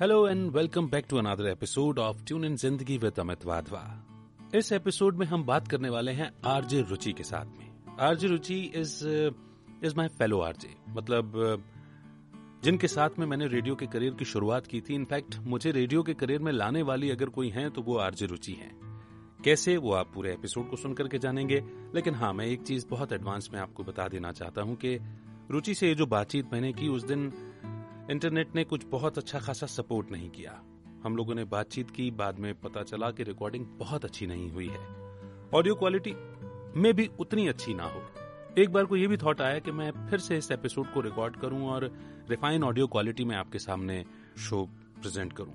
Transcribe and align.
Hello 0.00 0.28
and 0.28 0.50
welcome 0.52 0.88
back 0.88 1.06
to 1.10 1.16
another 1.16 1.46
episode 1.46 1.98
of 1.98 2.22
tune 2.24 2.44
in 2.44 2.56
Zindagi 2.56 2.98
with 2.98 3.18
Amit 3.20 3.44
Wadhwa 3.46 3.80
इस 4.54 4.70
episode 4.72 5.16
में 5.16 5.24
हम 5.26 5.44
बात 5.44 5.68
करने 5.68 5.88
वाले 5.88 6.12
हैं 6.12 6.30
आरजे 6.46 6.82
रुचि 6.82 7.12
के 7.12 7.22
साथ 7.22 7.46
में। 7.58 7.96
RJ 8.00 8.28
Ruchi 8.28 8.58
is 8.74 9.06
is 9.84 9.96
my 9.96 10.08
fellow 10.08 10.40
RJ. 10.40 10.74
मतलब 10.88 11.32
जिनके 12.64 12.88
साथ 12.88 13.18
में 13.18 13.26
मैंने 13.26 13.46
रेडियो 13.46 13.74
के 13.74 13.86
करियर 13.86 14.14
की 14.14 14.24
शुरुआत 14.24 14.66
की 14.66 14.80
थी। 14.80 14.94
इनफैक्ट 14.94 15.38
मुझे 15.38 15.70
रेडियो 15.70 16.02
के 16.02 16.14
करियर 16.14 16.42
में 16.42 16.52
लाने 16.52 16.82
वाली 16.82 17.10
अगर 17.10 17.28
कोई 17.28 17.48
है 17.48 17.68
तो 17.70 17.82
वो 17.82 17.96
आरजे 17.98 18.26
रुचि 18.26 18.52
है। 18.52 18.70
कैसे 19.44 19.76
वो 19.76 19.92
आप 19.92 20.12
पूरे 20.14 20.32
एपिसोड 20.32 20.70
को 20.70 20.76
सुन 20.76 20.94
करके 20.94 21.18
जानेंगे? 21.18 21.62
लेकिन 21.94 22.14
हाँ 22.14 22.32
मैं 22.32 22.46
एक 22.46 22.62
चीज़ 22.62 22.86
बहुत 22.90 23.12
एडवांस 23.12 23.50
में 23.52 23.60
आपको 23.60 23.84
बता 23.84 24.08
देना 24.08 24.32
चाहता 24.32 24.62
हूँ 24.62 24.76
कि 24.76 24.98
रुचि 25.50 25.74
से 25.74 25.88
ये 25.88 25.94
जो 25.94 26.06
बातचीत 26.06 26.52
मैंने 26.52 26.72
की, 26.72 26.88
उस 26.88 27.04
दिन 27.04 27.32
इंटरनेट 28.10 28.54
ने 28.54 28.64
कुछ 28.64 28.84
बहुत 28.84 29.18
अच्छा 29.18 29.38
खासा 29.38 29.66
सपोर्ट 29.66 30.10
नहीं 30.10 30.30
किया। 30.30 30.62
हम 31.04 31.16
लोगों 31.16 31.34
ने 31.34 31.44
बातचीत 31.44 31.90
की, 31.90 32.10
बाद 32.10 32.38
में 32.38 32.54
पता 32.54 32.82
चला 32.82 33.10
कि 33.10 33.22
रिकॉर्डिंग 33.22 33.66
बहुत 33.66 34.04
अच्छी 34.04 34.26
नहीं 34.26 34.50
हुई 34.50 34.68
है। 34.68 34.86
ऑडियो 35.54 35.74
क्वालिटी 35.74 36.14
में 36.80 36.94
भी 36.94 37.10
उतनी 37.18 37.48
अच्छी 37.48 37.74
ना 37.74 37.84
हो। 37.84 38.02
एक 38.58 38.72
बार 38.72 38.84
को 38.84 38.96
ये 38.96 39.06
भी 39.06 39.16
थॉट 39.16 39.40
आया 39.40 39.58
कि 39.58 39.72
मैं 39.72 39.90
फिर 40.10 40.18
से 40.18 40.38
इस 40.38 40.50
एपिसोड 40.50 40.92
को 40.92 41.00
रिकॉर्ड 41.00 41.36
करूँ 41.36 41.68
और 41.68 41.92
रिफाइन 42.30 42.64
ऑडियो 42.64 42.86
क्वालिटी 42.86 43.24
में 43.24 43.36
आपके 43.36 43.58
सामने 43.58 44.04
शो 44.38 44.64
प्रेजेंट 45.02 45.32
करूँ। 45.32 45.54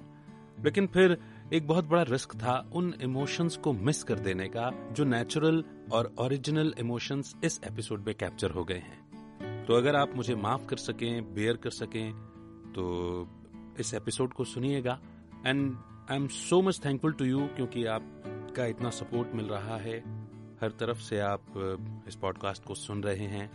लेकिन 0.65 0.87
फिर 0.87 1.17
एक 1.53 1.67
बहुत 1.67 1.85
बड़ा 1.85 2.03
रिस्क 2.03 2.35
था 2.35 2.69
उन 2.73 2.93
इमोशंस 3.01 3.57
को 3.57 3.73
मिस 3.73 4.03
कर 4.03 4.19
देने 4.19 4.47
का, 4.47 4.89
जो 4.91 5.03
नेचुरल 5.03 5.63
और 5.93 6.15
ओरिजिनल 6.19 6.73
इमोशंस 6.79 7.35
इस 7.43 7.61
एपिसोड 7.63 8.03
में 8.07 8.15
कैप्चर 8.15 8.51
हो 8.51 8.63
गए 8.63 8.77
हैं। 8.77 9.03
तो 9.65 9.73
अगर 9.73 9.95
आप 9.95 10.15
मुझे 10.15 10.35
माफ़ 10.35 10.65
कर 10.65 10.77
सकें 10.77 11.33
बेयर 11.33 11.57
कर 11.57 11.69
सकें 11.69 12.32
तो 12.75 13.27
इस 13.79 13.93
एपिसोड 13.93 14.33
को 14.33 14.43
सुनिएगा। 14.43 14.99
And 15.45 15.77
I 16.11 16.17
am 16.17 16.27
so 16.27 16.61
much 16.61 16.79
thankful 16.85 17.13
to 17.13 17.25
you 17.25 17.47
क्योंकि 17.47 17.85
आपका 17.85 18.65
इतना 18.65 18.89
सपोर्ट 18.89 19.35
मिल 19.35 19.45
रहा 19.45 19.77
है। 19.77 19.99
हर 20.61 20.71
तरफ़ 20.71 20.97
से 20.97 21.19
आप 21.19 21.45
इस 22.07 22.15
पॉडकास्ट 22.15 22.63
को 22.63 22.75
सुन 22.75 23.03
रहे 23.03 23.27
हैं। 23.27 23.47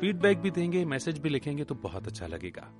फीडबैक 0.00 0.38
भी 0.38 0.50
देंगे 0.50 0.84
मैसेज 0.84 1.18
भी 1.18 1.28
लिखेंगे 1.28 1.64
तो 1.64 1.74
बहुत 1.74 2.06
अच्छा 2.06 2.26
लगेगा। 2.26 2.70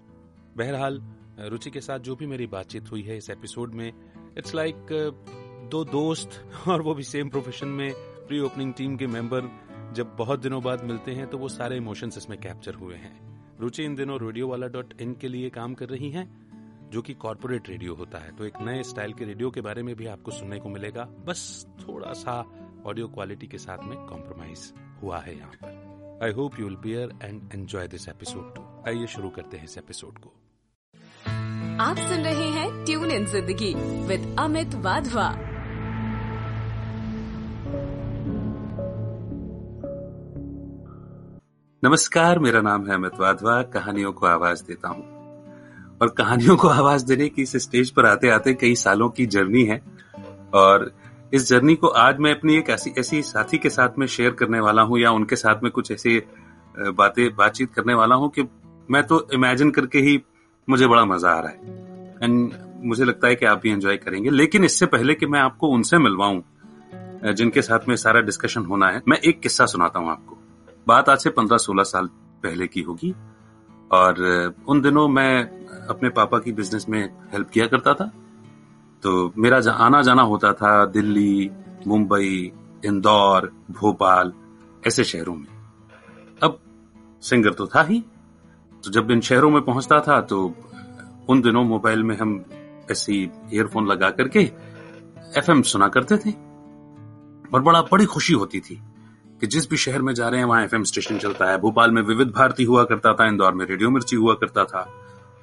बहरहाल 0.56 1.02
रुचि 1.38 1.70
के 1.70 1.80
साथ 1.80 1.98
जो 1.98 2.16
भी 2.16 2.26
मेरी 2.26 2.46
बातचीत 2.46 2.90
हुई 2.90 3.02
है 3.02 3.16
इस 3.16 3.30
एपिसोड 3.30 3.74
में 3.74 3.92
इट्स 4.38 4.54
लाइक 4.54 4.74
like, 4.74 5.70
दो 5.70 5.84
दोस्त 5.84 6.50
और 6.68 6.82
वो 6.82 6.94
भी 6.94 7.02
सेम 7.02 7.28
प्रोफेशन 7.28 7.68
में 7.68 7.92
प्री 7.96 8.40
ओपनिंग 8.40 8.74
टीम 8.74 8.96
के 8.96 9.06
मेंबर 9.06 9.42
जब 9.92 10.16
बहुत 10.16 10.40
दिनों 10.40 10.62
बाद 10.62 10.84
मिलते 10.84 11.12
हैं 11.12 11.26
तो 11.26 11.38
वो 11.38 11.48
सारे 11.48 11.76
इमोशंस 11.76 12.18
इसमें 12.18 12.40
कैप्चर 12.40 12.74
हुए 12.74 12.94
हैं। 12.94 13.29
रुचि 13.60 13.84
इन 13.84 13.94
दिनों 13.94 14.18
रेडियो 14.20 14.48
वाला 14.48 14.66
डॉट 14.66 14.94
इन 15.00 15.14
के 15.14 15.28
लिए 15.28 15.50
काम 15.50 15.74
कर 15.74 15.88
रही 15.88 16.10
हैं, 16.10 16.26
जो 16.90 17.02
कि 17.02 17.14
कॉर्पोरेट 17.14 17.68
रेडियो 17.68 17.94
होता 17.94 18.18
है। 18.18 18.36
तो 18.36 18.44
एक 18.44 18.60
नए 18.60 18.82
स्टाइल 18.82 19.12
के 19.12 19.24
रेडियो 19.24 19.50
के 19.50 19.60
बारे 19.60 19.82
में 19.82 19.94
भी 19.96 20.06
आपको 20.06 20.30
सुनने 20.30 20.58
को 20.58 20.68
मिलेगा। 20.68 21.04
बस 21.26 21.66
थोड़ा 21.80 22.12
सा 22.12 22.38
ऑडियो 22.86 23.08
क्वालिटी 23.08 23.46
के 23.46 23.58
साथ 23.58 23.84
में 23.84 23.96
कॉम्प्रोमाइज 24.06 24.72
हुआ 25.02 25.20
है 25.20 25.36
यहाँ 25.36 25.52
पर। 25.64 26.20
I 26.24 26.32
hope 26.32 26.58
you 26.60 26.66
will 26.66 26.76
bear 26.76 27.18
and 27.22 27.42
enjoy 27.54 27.88
this 27.88 28.08
episode 28.08 28.54
too 28.54 28.62
आइए 28.88 29.06
शुरू 29.06 29.30
करते 29.30 29.56
हैं 29.56 29.64
इस 29.64 29.78
एपिसोड 29.78 30.18
को। 30.18 30.34
आप 31.82 31.96
सुन 31.98 32.24
रहे 32.24 32.48
हैं 32.50 32.84
tune 32.84 33.10
in 33.10 33.26
Zindagi 33.26 33.72
with 34.06 34.36
Amit 34.38 34.74
Wadhwa. 34.74 35.49
नमस्कार, 41.84 42.38
मेरा 42.38 42.60
नाम 42.60 42.86
है 42.86 42.94
अमित 42.94 43.12
वाधवा, 43.20 43.62
कहानियों 43.62 44.12
को 44.12 44.26
आवाज़ 44.26 44.62
देता 44.62 44.88
हूँ। 44.88 45.02
और 46.02 46.08
कहानियों 46.08 46.56
को 46.56 46.68
आवाज़ 46.68 47.06
देने 47.06 47.28
की 47.28 47.42
इस 47.42 47.56
स्टेज 47.56 47.90
पर 47.90 48.06
आते 48.06 48.28
आते 48.28 48.54
कई 48.54 48.74
सालों 48.74 49.08
की 49.08 49.26
जर्नी 49.26 49.64
है। 49.64 49.82
और 50.54 50.92
इस 51.32 51.48
जर्नी 51.48 51.74
को 51.74 51.86
आज 51.86 52.18
मैं 52.18 52.34
अपनी 52.34 52.56
एक 52.56 52.70
ऐसी 52.70 52.92
ऐसी 52.98 53.22
साथी 53.22 53.58
के 53.58 53.70
साथ 53.70 53.88
में 53.98 54.06
शेयर 54.06 54.30
करने 54.30 54.60
वाला 54.60 54.82
हूँ 54.82 54.98
या 54.98 55.10
उनके 55.10 55.36
साथ 55.36 55.62
में 55.62 55.72
कुछ 55.72 55.90
ऐसी 55.92 56.22
बातें, 56.78 57.36
बातचीत 57.36 57.72
करने 57.74 57.94
वाला 57.94 58.14
हूँ 58.14 58.30
कि 58.30 58.42
मैं 58.90 59.02
तो 59.02 59.26
इमेजिन 59.34 59.70
करके 59.70 59.98
ही 59.98 60.22
मुझे 60.68 60.86
बड़ा 60.86 61.04
मज़ा 61.04 61.30
आ 61.30 61.40
रहा 61.40 61.50
है। 61.50 61.58
एंड 62.22 62.52
मुझे 62.84 63.04
लगता 63.04 63.28
है 63.28 63.34
कि 63.34 63.46
आप 63.46 63.60
भी 63.62 63.70
एंजॉय 63.70 63.96
करेंगे। 63.96 64.30
लेकिन 64.30 64.64
इससे 64.64 64.86
पहले 64.86 65.14
कि 65.14 65.26
मैं 65.26 65.40
आपको 65.40 65.68
उनसे 65.68 65.98
मिलवाऊं 65.98 66.42
जिनके 67.34 67.62
साथ 67.62 67.88
में 67.88 67.96
सारा 67.96 68.20
डिस्कशन 68.20 68.64
होना 68.64 68.90
है, 68.90 69.02
मैं 69.08 69.18
एक 69.18 69.40
किस्सा 69.40 69.66
सुनाता 69.66 69.98
हूँ 69.98 70.10
आपको। 70.10 70.36
बात 70.90 71.08
आज 71.08 71.18
से 71.18 71.30
पंद्रह 71.30 71.58
सोलह 71.58 71.82
साल 71.82 72.06
पहले 72.42 72.66
की 72.66 72.80
होगी। 72.80 73.14
और 73.92 74.12
उन 74.68 74.80
दिनों 74.80 75.08
मैं 75.08 75.44
अपने 75.86 76.08
पापा 76.08 76.38
की 76.38 76.52
बिज़नेस 76.52 76.88
में 76.88 77.14
हेल्प 77.32 77.50
किया 77.50 77.66
करता 77.66 77.94
था। 77.94 78.12
तो 79.02 79.32
मेरा 79.38 79.72
आना 79.72 80.02
जाना 80.02 80.22
होता 80.22 80.52
था 80.52 80.86
दिल्ली, 80.86 81.50
मुंबई, 81.86 82.52
इंदौर, 82.84 83.52
भोपाल, 83.70 84.32
ऐसे 84.86 85.04
शहरों 85.04 85.34
में। 85.34 85.46
अब 86.42 86.58
सिंगर 87.22 87.52
तो 87.52 87.66
था 87.66 87.82
ही। 87.82 88.04
तो 88.84 88.90
जब 88.90 89.10
इन 89.10 89.20
शहरों 89.20 89.50
में 89.50 89.62
पहुँचता 89.62 90.00
था 90.00 90.20
तो 90.20 90.54
उन 91.28 91.40
दिनों 91.40 91.64
मोबाइल 91.64 92.02
में 92.02 92.18
हम 92.18 92.44
ऐसी 92.90 93.30
ईयरफोन 93.54 93.86
लगा 93.86 94.10
करके 94.10 94.40
एफएम 95.38 95.62
सुना 95.62 95.88
करते 95.88 96.16
थे। 96.16 96.30
और 97.54 97.62
बड़ा, 97.62 97.82
बड़ी 97.82 98.04
खुशी 98.04 98.32
होती 98.32 98.60
थी। 98.60 98.82
कि 99.40 99.46
जिस 99.46 99.68
भी 99.70 99.76
शहर 99.76 100.02
में 100.02 100.12
जा 100.14 100.28
रहे 100.28 100.40
हैं, 100.40 100.46
वहाँ 100.46 100.64
एफएम 100.64 100.82
स्टेशन 100.84 101.18
चलता 101.18 101.50
है। 101.50 101.58
भोपाल 101.58 101.90
में 101.90 102.02
विविध 102.02 102.30
भारती 102.30 102.64
हुआ 102.64 102.84
करता 102.84 103.12
था, 103.14 103.26
इंदौर 103.26 103.54
में 103.54 103.64
रेडियो 103.66 103.90
मिर्ची 103.90 104.16
हुआ 104.16 104.34
करता 104.34 104.64
था, 104.64 104.82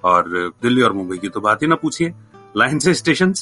और 0.04 0.30
दिल्ली 0.62 0.82
और 0.82 0.94
मुंबई 0.94 1.18
की 1.18 1.30
तो 1.30 1.42
बात 1.42 1.62
ही 1.62 1.68
ना 1.68 1.76
पूछिए। 1.76 2.14
लाइन 2.58 2.80
से 2.80 2.94
स्टेशन 2.94 3.34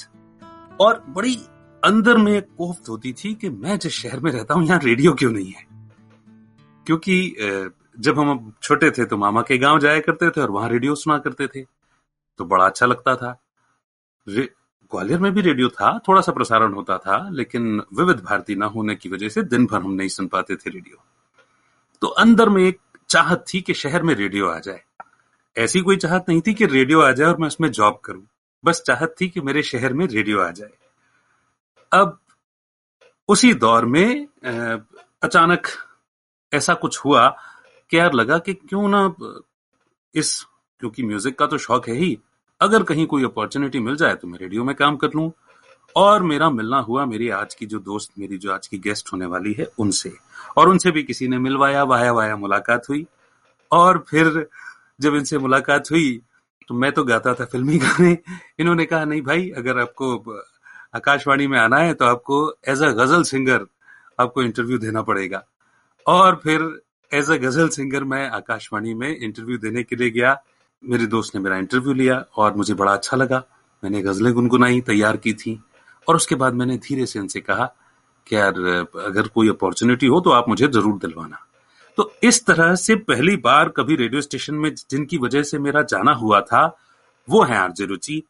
और 0.80 1.04
बड़ी 1.10 1.36
अंदर 1.84 2.18
में 2.18 2.42
कोफ्त 2.42 2.90
होती 2.90 3.14
थी 3.14 3.34
कि 3.34 3.50
मैं 3.50 3.78
जिस 3.80 3.94
शहर 3.94 4.20
में 4.20 4.32
रहता 4.32 4.54
हूँ, 4.54 4.66
यहाँ 4.66 4.80
रेडियो 4.84 5.14
क्यों 5.14 5.32
नहीं 5.32 5.52
है? 5.52 5.66
क्योंकि 6.88 7.72
जब 7.98 8.20
हम 8.20 8.52
छोटे 8.64 8.90
थे 8.92 9.06
तो 9.06 9.18
मामा 9.18 9.42
के 9.42 9.58
गाँव 9.58 9.80
जाया 9.80 10.00
करते 10.00 10.30
थे 10.30 10.42
और 10.42 10.52
वहाँ 10.52 10.70
रेडियो 10.70 10.96
सुना 10.96 11.18
करते 11.18 11.48
थे 11.48 11.62
तो 12.40 12.46
बड़ा 12.46 12.66
अच्छा 12.66 12.86
लगता 12.86 13.16
था। 13.16 13.32
ग्वालियर 14.96 15.20
में 15.20 15.32
भी 15.34 15.42
रेडियो 15.42 15.70
था, 15.70 15.98
थोड़ा 16.08 16.22
सा 16.22 16.32
प्रसारण 16.32 16.74
होता 16.74 16.98
था, 16.98 17.18
लेकिन 17.30 17.82
विविध 17.94 18.20
भारती 18.24 18.56
ना 18.56 18.66
होने 18.66 18.96
की 18.96 19.10
वजह 19.10 19.30
से 19.30 19.42
दिन 19.44 19.66
भर 19.66 19.82
हम 19.82 19.92
नहीं 19.92 20.08
सुन 20.10 20.28
पाते 20.28 20.56
थे 20.56 20.70
रेडियो। 20.70 21.04
तो 22.02 22.08
अंदर 22.08 22.50
में 22.50 22.62
एक 22.64 22.80
चाहत 23.10 23.44
थी 23.54 23.62
कि 23.62 23.74
शहर 23.74 24.04
में 24.04 24.14
रेडियो 24.16 24.48
आ 24.48 24.60
जाए। 24.60 24.82
ऐसी 25.56 25.82
कोई 25.82 25.98
चाहत 25.98 26.26
नहीं 26.30 26.42
थी 26.42 26.54
कि 26.54 26.66
रेडियो 26.66 27.02
आ 27.02 27.12
जाए 27.12 27.28
और 27.28 27.38
मैं 27.38 27.48
उसमें 27.48 27.70
जॉब 27.72 28.00
करूँ। 28.06 28.24
बस 28.64 28.82
चाहत 28.82 29.16
थी 29.22 29.28
कि 29.30 29.42
मेरे 29.42 29.64
शहर 29.64 29.94
में 29.94 30.06
रेडियो 30.08 30.40
आ 30.42 30.50
जाए। 30.52 30.72
अब 31.92 32.18
उसी 33.30 33.54
दौर 33.54 33.86
में 33.86 34.28
अचानक 35.24 35.68
ऐसा 36.52 36.74
कुछ 36.74 37.00
हुआ 37.06 37.28
कि 37.92 37.98
यार 37.98 38.14
लगा 38.14 38.38
कि 38.38 38.54
क्यों 38.54 38.88
ना, 38.90 39.14
इस, 40.16 40.46
क्योंकि 40.80 41.04
म्यूज़िक 41.04 41.38
का 41.40 41.46
तो 41.46 41.58
शौक 41.58 41.88
है 41.90 41.96
ही 41.96 42.18
अगर 42.62 42.84
कहीं 42.84 43.06
कोई 43.08 43.24
अपॉर्चुनिटी 43.24 43.80
मिल 43.80 43.96
जाए 43.96 44.16
तो 44.16 44.28
मैं 44.28 44.40
रेडियो 44.40 44.64
में 44.64 44.76
काम 44.76 44.96
कर 44.96 45.10
लूँ। 45.16 45.32
और 45.96 46.24
मेरा 46.24 46.50
मिलना 46.50 46.78
हुआ 46.80 47.06
मेरी 47.06 47.30
आज 47.30 47.54
की 47.56 47.66
जो 47.66 47.80
दोस्त, 47.80 48.12
मेरी 48.20 48.38
जो 48.38 48.52
आज 48.52 48.68
की 48.68 48.78
गेस्ट 48.78 49.12
होने 49.14 49.26
वाली 49.26 49.54
है, 49.54 49.68
उनसे। 49.80 50.12
और 50.58 50.70
उनसे 50.70 50.92
भी 50.92 51.04
किसी 51.04 51.28
ने 51.28 51.38
मिलवाया, 51.40 51.84
वाया 51.84 52.12
वाया 52.12 52.36
मुलाकात 52.38 52.90
हुई। 52.90 53.06
और 53.72 54.04
फिर 54.10 54.48
जब 55.02 55.16
इनसे 55.16 55.38
मुलाकात 55.38 55.92
हुई 55.92 56.22
तो 56.70 56.76
मैं 56.76 56.92
तो 56.92 57.04
गाता 57.04 57.34
था 57.34 57.46
फिल्मी 57.46 57.78
गाने। 57.78 58.18
इन्होंने 58.60 58.86
कहा, 58.86 59.06
नहीं 59.06 59.22
भाई, 59.22 59.50
अगर 59.50 59.80
आपको 59.80 60.18
आकाशवाणी 60.96 61.48
में 61.48 61.58
आना 61.60 61.78
है 61.78 61.94
तो 61.94 62.06
आपको 62.06 62.38
एज 62.68 62.82
अ 62.84 62.90
गज़ल 62.94 63.24
सिंगर 63.24 63.66
आपको 64.20 64.44
इंटरव्यू 64.44 64.78
देना 64.78 65.02
पड़ेगा। 65.02 65.44
और 66.06 66.40
फिर 66.44 66.62
एज 67.12 67.32
अ 67.32 67.36
गज़ल 67.38 67.70
सिंगर 67.70 68.04
मैं 68.04 68.30
आकाशवाणी 68.32 68.94
में 68.94 69.18
इंटरव्यू 69.18 69.58
देने 69.58 69.84
के 69.84 69.96
लिए 69.96 70.10
गया। 70.10 70.34
मेरे 70.86 71.06
दोस्त 71.08 71.36
ने 71.36 71.42
मेरा 71.42 71.58
इंटरव्यू 71.58 71.94
लिया 71.94 72.18
और 72.38 72.56
मुझे 72.56 72.74
बड़ा 72.74 72.94
अच्छा 72.94 73.18
लगा। 73.18 73.44
मैंने 73.84 74.02
गजलें 74.02 74.34
गुनगुनाई, 74.34 74.82
तैयार 74.82 75.18
की 75.18 75.34
थी। 75.34 75.60
और 76.08 76.16
उसके 76.16 76.36
बाद 76.36 76.54
मैंने 76.54 76.78
धीरे 76.78 77.06
से 77.06 77.20
उनसे 77.20 77.40
कहा 77.42 77.66
कि 78.28 78.36
यार, 78.36 78.54
अगर 79.06 79.28
कोई 79.28 79.50
अपॉर्चुनिटी 79.50 80.08
हो 80.08 80.20
तो 80.22 80.30
आप 80.30 80.50
मुझे 80.50 80.68
ज़रूर 80.68 80.98
दिलवाना। 81.00 81.38
तो 81.98 82.12
इस 82.24 82.46
तरह 82.46 82.74
से 82.76 82.96
पहली 82.96 83.36
बार 83.38 83.70
कभी 83.70 83.96
रेडियो 83.96 84.22
स्टेशन 84.22 84.56
में 84.56 84.74
जिनकी 84.76 85.18
वजह 85.18 85.44
से 85.44 85.60
मेरा 85.60 85.82
जाना 85.84 86.14
हुआ 86.14 86.42
था, 86.42 86.66
वो 87.28 87.44
है 87.44 87.58
आरजे 87.58 87.86
रुचि। 87.86 88.22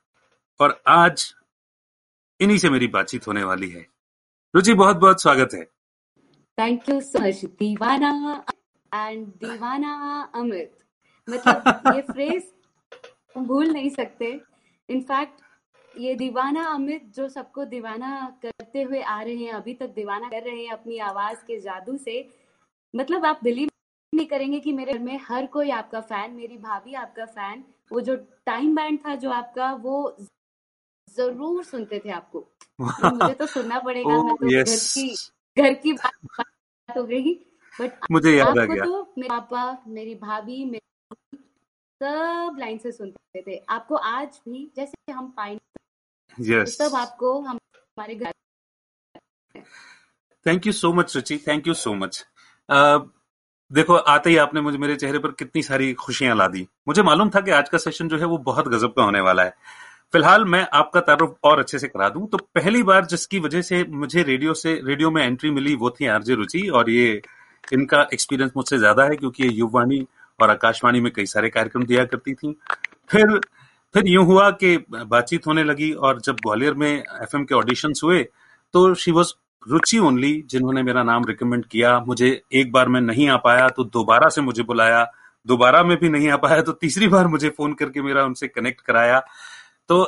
और 0.60 0.82
आज 0.88 1.34
इन्हीं 2.40 2.58
से 2.58 2.70
मेरी 2.70 2.88
बातचीत 2.88 3.28
होने 3.28 3.44
वाली 3.44 3.70
है। 3.70 3.86
रुचि 4.54 4.74
बहुत 4.74 4.98
बहुत 4.98 5.22
स्वागत 5.22 5.54
है। 5.54 5.64
थैंक 6.58 6.90
यू 6.90 7.00
सो 7.02 7.20
मच 7.20 7.44
दीवाना 7.46 8.44
एंड 8.92 9.28
दीवाना 9.28 9.94
अमित। 10.36 10.72
मतलब 11.28 11.96
ये 11.96 12.02
फ्रेज 12.02 12.52
भूल 13.38 13.72
नहीं 13.72 13.90
सकते। 13.90 14.40
इनफैक्ट 14.90 15.42
ये 16.00 16.16
दीवाना 16.16 16.64
अमित 16.66 17.12
जो 17.16 17.28
सबको 17.30 17.66
दीवाना 17.66 18.40
करते 18.42 18.82
हुए 18.82 19.02
आ 19.02 19.22
रहे 19.22 19.36
हैं 19.36 19.54
अभी 19.54 19.74
तक 19.74 19.94
दीवाना 19.96 20.30
कर 20.30 20.44
रहे 20.44 20.64
हैं 20.64 20.72
अपनी 20.72 20.98
आवाज़ 21.00 21.38
के 21.48 21.60
जादू 21.60 21.98
से 21.98 22.18
मतलब 22.94 23.26
आप 23.26 23.40
बिलीव 23.44 23.70
नहीं 24.14 24.26
करेंगे 24.28 24.60
कि 24.60 24.74
मेरे 24.74 24.94
घर 24.94 25.00
में 25.00 25.20
हर 25.30 25.46
कोई 25.46 25.70
आपका 25.70 26.02
फ़ैन 26.02 26.32
मेरी 26.32 26.58
भाभी 26.58 26.94
आपका 26.94 27.26
फ़ैन 27.26 27.64
वो 27.92 28.02
जो 28.02 28.16
टाइम 28.46 28.76
बैंड 28.76 29.00
था 29.06 29.16
जो 29.16 29.30
आपका 29.30 29.72
वो 29.74 30.16
ज़रूर 31.18 31.64
सुनते 31.64 32.02
थे 32.06 32.10
आपको। 32.10 32.40
तो 32.80 33.16
मुझे 33.16 33.34
तो 33.34 33.46
सुनना 33.46 33.80
पड़ेगा 33.80 34.10
मैं 34.24 34.36
तो 34.36 34.48
yes. 34.48 34.98
घर 34.98 35.14
की 35.54 35.62
घर 35.62 35.74
की 35.74 35.94
बात, 35.94 36.14
बात 36.26 36.98
हो 36.98 37.04
गई 37.04 37.34
बट 37.74 38.12
मुझे 38.12 38.38
याद 38.38 38.58
आ 38.60 38.66
गया। 38.66 38.86
तो 38.86 39.14
मेरे 39.18 39.30
पापा 39.30 39.84
मेरी 39.88 40.16
भाभी 40.16 40.64
मेरी 40.66 40.82
सब 42.02 42.56
लाइन 42.60 42.78
से 42.78 42.92
सुनते 42.92 43.42
थे। 43.42 43.58
आपको 43.70 43.96
आज 43.96 44.40
भी 44.48 44.70
जैसे 44.76 45.12
हम 45.12 45.28
पाइन 45.38 45.60
यस 46.38 46.78
सब 46.78 46.96
आपको 46.96 47.40
हम 47.42 47.58
हमारे 47.58 48.16
घर 48.16 48.32
thank 50.46 50.68
you 50.68 50.74
so 50.74 50.92
much 50.94 51.16
Ruchi 51.16 51.38
thank 51.48 51.68
you 51.68 51.74
so 51.76 51.94
much 51.96 52.24
देखो 53.72 53.96
आते 53.96 54.30
ही 54.30 54.38
आपने 54.38 54.62
मुझे 54.62 54.78
मेरे 54.78 54.96
चेहरे 54.96 55.20
पर 55.20 55.32
कितनी 55.40 55.62
सारी 55.64 55.94
खुशियाँ 55.96 56.36
ला 56.36 56.48
दी। 56.48 56.68
मुझे 56.88 57.04
मालूम 57.04 57.30
था 57.30 57.42
कि 57.42 57.52
आज 57.52 57.70
का 57.70 57.78
सेशन 57.78 58.10
जो 58.10 58.18
है 58.18 58.26
वो 58.26 58.38
बहुत 58.46 58.68
गजब 58.68 58.94
का 58.94 59.04
होने 59.04 59.22
वाला 59.22 59.44
है। 59.44 59.54
फ़िलहाल 60.14 60.46
मैं 60.46 60.66
आपका 60.74 61.00
तारुफ 61.02 61.38
और 61.44 61.60
अच्छे 61.60 61.80
से 61.80 61.88
करा 61.88 62.10
दूँ। 62.10 62.28
तो 62.30 62.38
पहली 62.56 62.84
बार 62.84 63.06
जिसकी 63.06 63.40
वजह 63.40 63.62
से 63.62 63.84
मुझे 63.94 64.24
रेडियो 64.24 64.54
से 64.56 64.74
रेडियो 64.86 65.12
में 65.12 65.22
एंट्री 65.24 65.52
मिली 65.52 65.76
वो 65.76 65.90
थी 65.92 66.08
आरजे 66.08 66.36
रुचि 66.36 66.68
और 66.70 66.90
ये 66.90 67.22
इनका 67.74 68.02
एक्सपीरियंस 68.14 68.52
मुझसे 68.58 68.78
ज़्यादा 68.78 69.04
है 69.04 69.16
क्योंकि 69.16 69.44
ये 69.44 69.50
युववाणी 69.52 70.06
और 70.40 70.50
आकाशवाणी 70.52 71.00
में 71.02 71.12
कई 71.14 71.26
सारे 71.26 71.50
कार्यक्रम 71.50 71.84
दिया 71.84 72.04
करती 72.06 72.34
थी। 72.34 72.56
फिर 73.10 73.40
फिर 73.96 74.08
यूँ 74.08 74.26
हुआ 74.26 74.50
कि 74.54 74.78
बातचीत 74.92 75.46
होने 75.48 75.64
लगी 75.64 75.92
और 75.92 76.20
जब 76.22 76.36
ग्वालियर 76.36 76.74
में 76.74 76.90
एफएम 76.90 77.44
के 77.46 77.56
ऑडिशन 77.56 77.94
हुए 78.04 78.24
तो 78.74 78.94
शी 78.94 79.12
वॉज़ 79.12 79.34
रुचि 79.68 79.98
ओनली 80.00 80.34
जिन्होंने 80.50 80.84
मेरा 80.84 81.04
नाम 81.04 81.26
रिकमेंड 81.26 81.66
किया। 81.66 82.00
मुझे 82.00 82.30
एक 82.54 82.72
बार 82.72 82.90
मैं 82.90 83.02
नहीं 83.02 83.30
आ 83.30 83.38
पाया 83.38 83.68
तो 83.70 83.84
दोबारा 83.86 84.30
से 84.30 84.42
मुझे 84.42 84.64
बुलाया। 84.64 85.06
दोबारा 85.46 85.84
में 85.84 85.98
भी 85.98 86.10
नहीं 86.10 86.30
आ 86.30 86.38
पाया 86.38 86.62
तो 86.62 86.72
तीसरी 86.74 87.08
बार 87.08 87.28
मुझे 87.28 87.50
फ़ोन 87.50 87.74
करके 87.74 88.02
मेरा 88.02 88.24
उनसे 88.26 88.48
कनेक्ट 88.48 88.82
कराया। 88.82 89.20
तो 89.90 90.04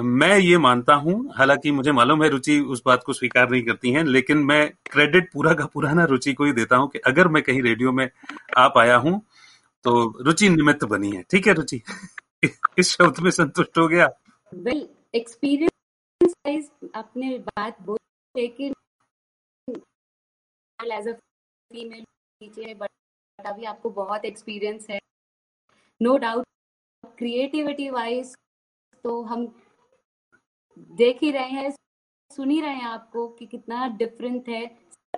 मैं 0.00 0.36
ये 0.38 0.58
मानता 0.58 0.94
हूँ, 0.94 1.14
हालाँकि 1.34 1.70
मुझे 1.70 1.92
मालूम 1.92 2.22
है 2.22 2.28
रुचि 2.28 2.58
उस 2.70 2.82
बात 2.86 3.02
को 3.06 3.12
स्वीकार 3.12 3.50
नहीं 3.50 3.62
करती 3.62 3.92
हैं, 3.92 4.04
लेकिन 4.04 4.38
मैं 4.44 4.70
क्रेडिट 4.90 5.30
पूरा 5.32 5.52
का 5.54 5.66
पूरा 5.66 5.92
ना 5.92 6.04
रुचि 6.04 6.32
को 6.32 6.44
ही 6.44 6.52
देता 6.52 6.76
हूँ 6.76 6.88
कि 6.90 6.98
अगर 7.06 7.28
मैं 7.28 7.42
कहीं 7.42 7.62
रेडियो 7.62 7.92
में 7.92 8.08
आ 8.58 8.66
पाया 8.68 8.96
हूँ 8.96 9.20
तो 9.84 9.92
रुचि 10.22 10.48
निमित्त 10.48 10.84
बनी 10.84 11.10
है। 11.10 11.22
ठीक 11.30 11.46
है 11.46 11.52
रुचि? 11.54 11.82
इस 12.78 12.90
शब्द 12.90 13.18
में 13.20 13.30
संतुष्ट 13.30 13.78
हो 13.78 13.86
गया? 13.88 14.08
वेल 14.52 14.88
एक्सपीरियंस 15.14 16.70
आपने 16.94 17.38
बात 17.48 17.82
बोल 17.82 17.98
लेकिन 18.34 18.74
as 20.78 21.08
a 21.08 21.12
female 21.12 22.04
teacher 22.40 22.74
but 22.74 23.46
अभी 23.46 23.64
आपको 23.64 23.90
बहुत 23.90 24.24
एक्सपीरियंस 24.24 24.86
है। 24.90 24.98
नो 26.00 26.16
डाउट 26.18 26.46
क्रिएटिविटी 27.18 27.88
वाइज 27.90 28.34
तो 29.04 29.22
हम 29.22 29.46
देख 30.80 31.18
ही 31.22 31.30
रहे 31.30 31.50
हैं 31.50 31.70
सुन 32.30 32.50
ही 32.50 32.60
रहे 32.60 32.74
हैं 32.74 32.86
आपको 32.86 33.26
कि 33.28 33.46
कितना 33.46 33.86
डिफरेंट 33.96 34.48
है। 34.48 34.64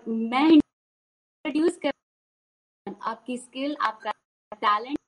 मैं 0.08 0.44
इंट्रोड्यूस 0.48 1.78
कर 1.86 2.94
आपकी 3.02 3.36
स्किल 3.38 3.76
आपका 3.80 4.12
टैलेंट 4.52 4.98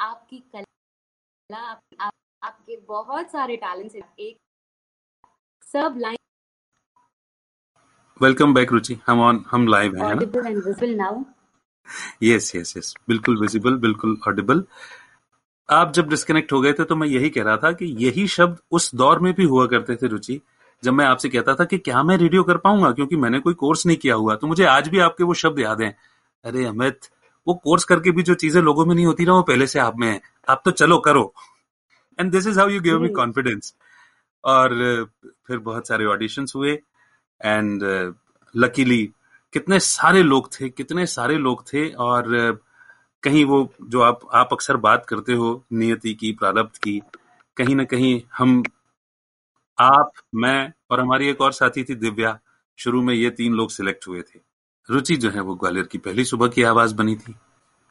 आपकी 0.00 0.38
कला 0.52 1.56
आप, 1.58 1.80
आप, 2.00 2.12
आपके 2.42 2.76
बहुत 2.76 3.30
सारे 3.30 3.56
टैलेंट्स 3.56 3.94
हैं। 3.94 4.02
एक 4.18 4.36
सब 5.62 5.94
लाइन 5.98 6.16
वेलकम 8.22 8.54
बैक 8.54 8.72
रुचि 8.72 8.98
हम 9.06 9.20
ऑन 9.20 9.44
हम 9.50 9.66
लाइव 9.68 9.96
हैं 9.96 10.02
ना? 10.02 10.08
Audible 10.08 10.46
and 10.46 10.56
visible 10.56 10.94
now 10.94 11.22
yes 12.22 12.54
yes 12.56 12.76
yes 12.76 12.94
बिल्कुल 13.08 13.40
विजिबल 13.40 13.76
बिल्कुल 13.78 14.18
ऑडिबल 14.28 14.64
आप 15.68 15.92
जब 15.92 16.08
डिस्कनेक्ट 16.08 16.52
हो 16.52 16.60
गए 16.60 16.72
थे 16.72 16.84
तो 16.84 16.96
मैं 16.96 17.06
यही 17.08 17.30
कह 17.30 17.42
रहा 17.42 17.56
था 17.56 17.72
कि 17.72 17.86
यही 17.98 18.26
शब्द 18.28 18.58
उस 18.70 18.94
दौर 18.94 19.18
में 19.18 19.32
भी 19.34 19.44
हुआ 19.44 19.66
करते 19.66 19.96
थे 19.96 20.06
रुचि 20.06 20.40
जब 20.82 20.92
मैं 20.92 21.04
आपसे 21.04 21.28
कहता 21.28 21.54
था 21.54 21.64
कि 21.64 21.78
क्या 21.78 22.02
मैं 22.02 22.16
रेडियो 22.16 22.42
कर 22.42 22.56
पाऊँगा 22.56 22.90
क्योंकि 22.92 23.16
मैंने 23.16 23.38
कोई 23.40 23.54
कोर्स 23.54 23.86
नहीं 23.86 23.96
किया 23.96 24.14
हुआ। 24.14 24.34
तो 24.36 24.46
मुझे 24.46 24.64
आज 24.64 24.88
भी 24.88 24.98
आपके 24.98 25.24
वो 25.24 25.34
शब्द 25.34 25.58
याद 25.58 25.80
हैं। 25.82 25.96
अरे 26.44 26.64
अमित 26.64 27.08
वो 27.46 27.54
कोर्स 27.54 27.84
करके 27.84 28.10
भी 28.10 28.22
जो 28.22 28.34
चीज़ें 28.34 28.60
लोगों 28.62 28.84
में 28.86 28.94
नहीं 28.94 29.06
होती 29.06 29.24
ना 29.24 29.32
वो 29.32 29.42
पहले 29.42 29.66
से 29.66 29.78
आप 29.78 29.96
में 29.98 30.08
है। 30.08 30.20
आप 30.48 30.62
तो 30.64 30.70
चलो 30.70 30.98
करो। 30.98 31.32
And 32.18 32.30
this 32.32 32.46
is 32.46 32.58
how 32.60 32.68
you 32.68 32.80
give 32.80 33.00
me. 33.00 33.08
Confidence 33.08 33.74
और 34.44 34.74
फिर 35.46 35.58
बहुत 35.58 35.88
सारे 35.88 36.04
ऑडिशंस 36.04 36.52
हुए। 36.56 36.72
एंड 37.40 37.82
लकीली 38.54 39.02
कितने 39.54 39.80
सारे 39.80 40.22
लोग 40.22 40.50
थे 40.52 40.68
कितने 40.68 41.06
सारे 41.06 41.36
लोग 41.38 41.64
थे। 41.72 41.88
और 41.90 42.36
uh, 42.40 42.56
कहीं 43.26 43.44
वो 43.44 43.56
जो 43.84 44.00
आप 44.02 44.20
आप 44.34 44.48
अक्सर 44.52 44.76
बात 44.78 45.06
करते 45.06 45.32
हो 45.32 45.46
नियति 45.72 46.12
की, 46.14 46.32
प्रारब्ध 46.32 46.76
की, 46.78 47.00
कहीं 47.56 47.74
ना 47.76 47.84
कहीं 47.84 48.20
हम, 48.38 48.62
आप, 49.78 50.12
मैं 50.34 50.72
और 50.90 51.00
हमारी 51.00 51.28
एक 51.28 51.40
और 51.40 51.52
साथी 51.52 51.84
थी 51.84 51.94
दिव्या, 51.96 52.38
शुरू 52.78 53.02
में 53.02 53.14
ये 53.14 53.30
तीन 53.32 53.54
लोग 53.54 53.70
सिलेक्ट 53.70 54.06
हुए 54.08 54.22
थे। 54.22 54.40
रुचि 54.88 55.16
जो 55.16 55.30
है 55.30 55.40
वो 55.40 55.54
ग्वालियर 55.54 55.86
की 55.86 55.98
पहली 55.98 56.24
सुबह 56.24 56.48
की 56.48 56.62
आवाज़ 56.64 56.94
बनी 56.94 57.16
थी। 57.16 57.34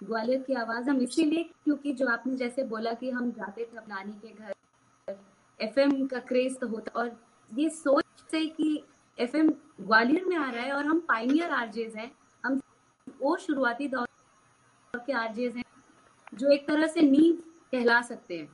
ग्वालियर 0.01 0.41
की 0.41 0.53
आवाज़ 0.55 0.89
हम 0.89 1.01
इसीलिए, 1.01 1.43
क्योंकि 1.43 1.93
जो 1.93 2.07
आपने 2.07 2.35
जैसे 2.35 2.63
बोला 2.65 2.93
कि 2.93 3.09
हम 3.09 3.29
जाते 3.31 3.63
थे 3.63 3.87
नानी 3.89 4.11
के 4.21 4.33
घर 4.33 5.17
एफएम 5.59 6.05
का 6.07 6.19
क्रेज 6.23 6.59
तो 6.59 6.67
होता, 6.67 6.99
और 6.99 7.11
ये 7.51 7.69
सोच 7.71 8.03
से 8.31 8.45
कि 8.47 8.83
एफएम 9.17 9.49
ग्वालियर 9.81 10.25
में 10.25 10.37
आ 10.37 10.49
रहा 10.49 10.63
है 10.63 10.71
और 10.71 10.85
हम 10.85 10.99
पाइनियर 11.07 11.51
आरजेज 11.53 11.95
हैं। 11.95 12.11
हम 12.43 12.59
वो 13.21 13.37
शुरुआती 13.37 13.87
दौर 13.87 14.07
के 14.97 15.13
आरजेज 15.13 15.55
हैं 15.55 15.63
जो 16.33 16.51
एक 16.51 16.67
तरह 16.67 16.87
से 16.87 17.01
नींव 17.01 17.35
कहला 17.71 18.01
सकते 18.01 18.37
हैं। 18.37 18.49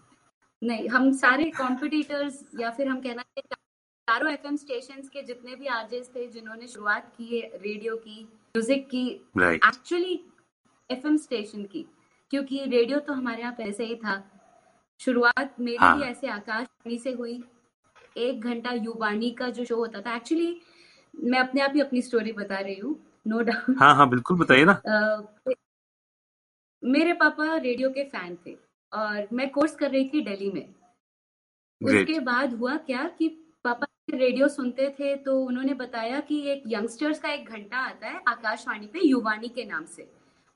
नहीं 0.61 0.87
हम 0.89 1.11
सारे 1.17 1.49
कॉम्पिटिटर्स 1.51 2.43
या 2.59 2.69
फिर 2.71 2.87
हम 2.87 2.99
कहना 3.01 3.21
चाहिए 3.21 3.55
चारों 4.07 4.31
एफएम 4.31 4.55
स्टेशंस 4.57 5.09
के 5.09 5.21
जितने 5.23 5.55
भी 5.55 5.67
आरजेस 5.69 6.11
थे 6.15 6.27
जिन्होंने 6.27 6.67
शुरुआत 6.67 7.11
की 7.17 7.25
है 7.27 7.41
रेडियो 7.55 7.95
की 7.97 8.23
म्यूज़िक 8.55 8.87
की 8.89 9.07
एक्चुअली 9.39 10.19
एफएम 10.89 11.17
स्टेशन 11.17 11.63
की 11.63 11.85
क्योंकि 12.31 12.63
रेडियो 12.65 12.99
तो 12.99 13.13
हमारे 13.13 13.41
यहाँ 13.41 13.53
पहले 13.53 13.71
से 13.71 13.85
ही 13.85 13.95
था। 13.95 14.21
शुरुआत 14.99 15.55
मेरी 15.59 15.77
हाँ। 15.77 15.97
भी 15.97 16.03
ऐसे 16.03 16.27
आकाशवाणी 16.27 16.97
से 16.99 17.11
हुई। 17.11 17.43
एक 18.17 18.41
घंटा 18.41 18.71
युवाणी 18.73 19.29
का 19.31 19.49
जो 19.49 19.65
शो 19.65 19.75
होता 19.75 20.01
था। 20.01 20.15
एक्चुअली 20.15 20.59
मैं 21.13 21.39
अपने 21.39 21.61
आप 21.61 21.71
ही 21.75 21.81
अपनी 21.81 22.01
स्टोरी 22.01 22.31
बता 22.31 22.59
रही 22.59 22.75
हूँ 22.75 22.95
नो 23.27 23.39
डाउट 23.41 23.75
हाँ 23.79 23.93
हाँ 23.95 24.09
बिल्कुल 24.09 24.37
बताइए 24.37 24.65
ना। 24.65 24.81
मेरे 26.83 27.13
पापा 27.13 27.55
रेडियो 27.55 27.89
के 27.89 28.03
फ़ैन 28.03 28.37
थे 28.45 28.55
और 28.91 29.27
मैं 29.33 29.49
कोर्स 29.49 29.75
कर 29.75 29.91
रही 29.91 30.09
थी 30.09 30.21
दिल्ली 30.21 30.51
में। 30.51 30.67
उसके 31.81 32.19
बाद 32.19 32.53
हुआ 32.53 32.75
क्या 32.77 33.03
कि 33.17 33.27
पापा 33.63 33.87
रेडियो 34.09 34.47
सुनते 34.47 34.89
थे 34.99 35.15
तो 35.15 35.37
उन्होंने 35.41 35.73
बताया 35.73 36.19
कि 36.19 36.39
एक 36.51 36.63
यंगस्टर्स 36.67 37.19
का 37.19 37.29
एक 37.29 37.49
घंटा 37.49 37.77
आता 37.77 38.07
है 38.07 38.21
आकाशवाणी 38.27 38.87
पे 38.87 38.99
युवानी 39.07 39.47
के 39.47 39.65
नाम 39.65 39.85
से। 39.85 40.07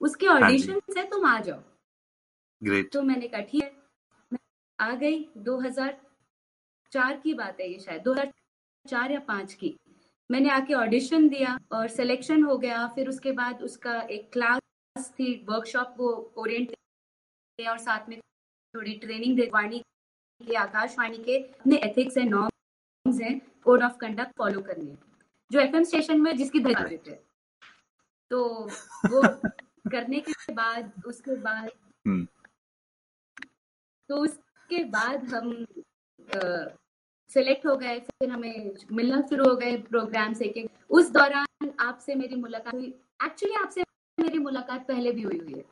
उसके 0.01 0.27
हाँ 0.27 0.35
ऑडिशन 0.35 0.79
से 0.89 1.03
तुम 1.03 1.25
आ 1.25 1.39
जाओ। 1.39 1.61
ग्रेट 2.61 2.91
तो 2.93 3.01
मैंने 3.01 3.27
कहा 3.27 3.41
ठीक 3.41 3.63
है। 3.63 3.71
मैं 4.31 4.39
आ 4.79 4.95
गई। 4.95 5.23
2004 5.37 7.19
की 7.23 7.33
बात 7.33 7.59
है 7.61 7.71
ये 7.71 7.79
शायद। 7.79 8.03
2004 8.03 9.11
या 9.11 9.19
पाँच 9.19 9.53
की। 9.53 9.75
मैंने 10.29 10.49
आके 10.49 10.73
ऑडिशन 10.73 11.27
दिया 11.29 11.57
और 11.71 11.87
सिलेक्शन 11.87 12.43
हो 12.43 12.57
गया। 12.57 12.87
फिर 12.87 13.09
उसके 13.09 13.31
बाद 13.31 13.61
उसका 13.63 13.99
एक 14.01 14.31
क्लास 14.33 14.61
थी 14.95 15.33
वर्कशॉप 15.49 15.95
वो 15.97 16.09
ओरिएंट 16.37 16.75
और 17.59 17.77
साथ 17.77 18.09
में 18.09 18.19
थोड़ी 18.75 18.93
ट्रेनिंग 18.93 19.35
दे 19.37 19.49
वाणी 19.53 19.79
के 20.41 20.55
आकाशवाणी 20.55 21.17
के 21.17 21.37
अपने 21.39 21.77
एथिक्स 21.77 22.17
एंड 22.17 22.29
नॉर्म्स 22.29 23.21
हैं 23.21 23.39
कोड 23.63 23.83
ऑफ़ 23.83 23.97
कंडक्ट 23.97 24.37
फॉलो 24.37 24.61
करनी। 24.61 24.97
जो 25.51 25.59
एफएम 25.59 25.83
स्टेशन 25.83 26.21
में 26.21 26.35
जिसकी 26.37 26.59
धजा 26.59 26.87
देते 26.87 27.11
तो 28.31 28.43
वो 29.11 29.21
करने 29.91 30.19
के 30.19 30.53
बाद 30.53 30.91
उसके 31.05 31.35
बाद 31.35 31.69
हम्म। 32.07 32.27
तो 34.09 34.17
उसके 34.17 34.83
बाद 34.83 35.23
हम 35.33 35.65
सेलेक्ट 37.29 37.65
हो 37.65 37.75
गए 37.75 37.99
फिर 37.99 38.29
हमें 38.29 38.73
मिलना 38.91 39.21
शुरू 39.21 39.49
हो 39.49 39.55
गए 39.55 39.77
प्रोग्राम 39.81 40.33
से 40.33 40.47
कि 40.47 40.67
उस 40.89 41.09
दौरान 41.11 41.73
आपसे 41.79 42.15
मेरी 42.15 42.35
मुलाकात 42.35 42.73
हुई। 42.73 42.93
एक्चुअली 43.25 43.55
आपसे 43.55 43.83
मेरी 44.17 44.39
मुलाकात 44.39 44.87
पहले 44.87 45.11
भी 45.11 45.21
हुई 45.21 45.37
हुई 45.39 45.53
है। 45.53 45.63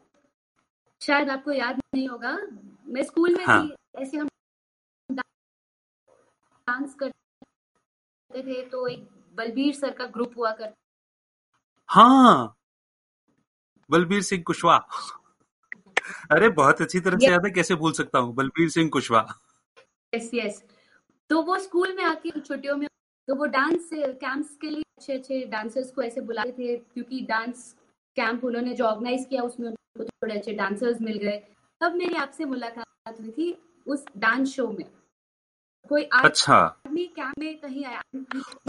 शायद 1.01 1.29
आपको 1.29 1.51
याद 1.51 1.79
नहीं 1.95 2.07
होगा 2.07 2.37
मैं 2.87 3.03
स्कूल 3.03 3.35
में 3.37 3.45
हाँ। 3.45 3.67
थी 3.67 3.75
ऐसे 4.01 4.17
हम 4.17 4.27
डांस 5.09 6.93
करते 6.99 8.41
थे 8.43 8.61
तो 8.69 8.87
एक 8.87 9.07
बलबीर 9.35 9.73
सर 9.75 9.91
का 9.93 10.05
ग्रुप 10.07 10.37
हुआ 10.37 10.51
कर 10.51 10.73
हाँ 11.89 12.55
बलबीर 13.89 14.21
सिंह 14.21 14.43
कुशवाहा। 14.43 14.79
अरे 16.31 16.49
बहुत 16.51 16.81
अच्छी 16.81 16.99
तरह 16.99 17.17
से 17.17 17.25
याद 17.25 17.45
है 17.45 17.51
कैसे 17.51 17.75
भूल 17.75 17.91
सकता 17.93 18.19
हूँ? 18.19 18.33
बलबीर 18.35 18.69
सिंह 18.69 18.89
कुशवाहा। 18.89 19.39
यस 20.13 20.29
यस 20.33 20.63
तो 21.29 21.41
वो 21.41 21.57
स्कूल 21.59 21.95
में 21.97 22.03
आके 22.03 22.39
छुट्टियों 22.39 22.75
में 22.77 22.87
तो 23.27 23.35
वो 23.35 23.45
डांस 23.47 23.89
कैंप्स 23.93 24.55
के 24.61 24.69
लिए 24.69 24.83
अच्छे 24.97 25.13
अच्छे 25.13 25.43
डांसर्स 25.51 25.91
को 25.91 26.01
ऐसे 26.01 26.21
बुलाते 26.21 26.51
थे 26.51 26.75
क्योंकि 26.77 27.21
डांस 27.29 27.75
कैंप 28.15 28.43
उन्होंने 28.45 28.73
जो 28.73 28.85
ऑर्गेनाइज 28.85 29.25
किया 29.29 29.41
उसमें 29.41 29.67
उनको 29.67 30.03
थोड़े 30.03 30.35
अच्छे 30.35 30.53
डांसर्स 30.53 31.01
मिल 31.01 31.17
गए। 31.17 31.37
तब 31.81 31.95
मेरी 31.95 32.15
आपसे 32.15 32.45
मुलाकात 32.45 33.19
हुई 33.19 33.31
थी 33.31 33.55
उस 33.87 34.05
डांस 34.17 34.49
शो 34.49 34.67
में। 34.67 34.85
कोई 35.89 36.03
अच्छा। 36.03 36.59
क्या 36.87 37.31
में 37.39 37.57
कहीं 37.57 37.85
आया 37.85 38.01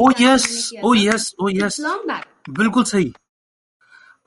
ओ 0.00 0.10
yes 0.20 0.70
oh 0.84 0.94
yes 0.94 1.34
oh 1.40 1.48
yes 1.48 1.80
long 1.80 2.08
back 2.08 2.50
बिल्कुल 2.50 2.84
सही। 2.84 3.12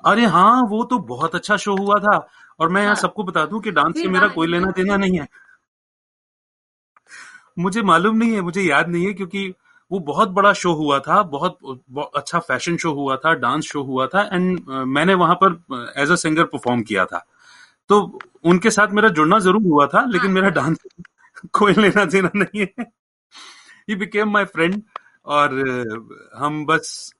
अरे 0.03 0.25
हाँ 0.25 0.61
वो 0.63 0.83
तो 0.83 0.97
बहुत 1.07 1.35
अच्छा 1.35 1.57
शो 1.57 1.75
हुआ 1.75 1.99
था। 1.99 2.17
और 2.59 2.69
मैं 2.69 2.81
यहाँ 2.81 2.93
हाँ। 2.93 3.01
सबको 3.01 3.23
बता 3.23 3.45
दूँ 3.45 3.61
कि 3.61 3.71
डांस 3.71 3.95
से 3.95 4.07
मेरा 4.07 4.27
कोई 4.27 4.47
लेना 4.47 4.71
देना 4.71 4.97
नहीं 4.97 5.19
है। 5.19 5.27
मुझे 7.59 7.81
मालूम 7.81 8.17
नहीं 8.17 8.33
है 8.33 8.41
मुझे 8.41 8.61
याद 8.61 8.89
नहीं 8.89 9.05
है 9.05 9.13
क्योंकि 9.13 9.53
वो 9.91 9.99
बहुत 10.01 10.29
बड़ा 10.29 10.51
शो 10.53 10.73
हुआ 10.73 10.99
था 10.99 11.21
बहुत, 11.23 11.57
बहुत 11.63 12.11
अच्छा 12.15 12.39
फ़ैशन 12.39 12.77
शो 12.77 12.91
हुआ 12.93 13.15
था 13.15 13.33
डांस 13.35 13.65
शो 13.65 13.83
हुआ 13.83 14.07
था 14.07 14.21
एंड 14.33 14.59
मैंने 14.89 15.13
वहाँ 15.13 15.35
पर 15.43 15.91
एज 15.97 16.11
अ 16.11 16.15
सिंगर 16.15 16.43
परफॉर्म 16.45 16.81
किया 16.83 17.05
था 17.05 17.25
तो 17.89 17.99
उनके 18.43 18.71
साथ 18.71 18.87
मेरा 18.91 19.09
जुड़ना 19.09 19.39
ज़रूर 19.39 19.61
हुआ 19.63 19.87
था 19.87 20.05
लेकिन 20.05 20.25
हाँ। 20.25 20.35
मेरा 20.35 20.49
डांस 20.51 20.77
कोई 21.53 21.73
लेना 21.73 22.05
देना 22.05 22.29
नहीं 22.35 22.65
है 22.69 22.85
ही 23.89 23.95
बिकेम 23.95 24.29
माई 24.29 24.45
फ्रेंड 24.45 24.81
और 25.25 25.53
हम 26.35 26.65
बस 26.65 27.13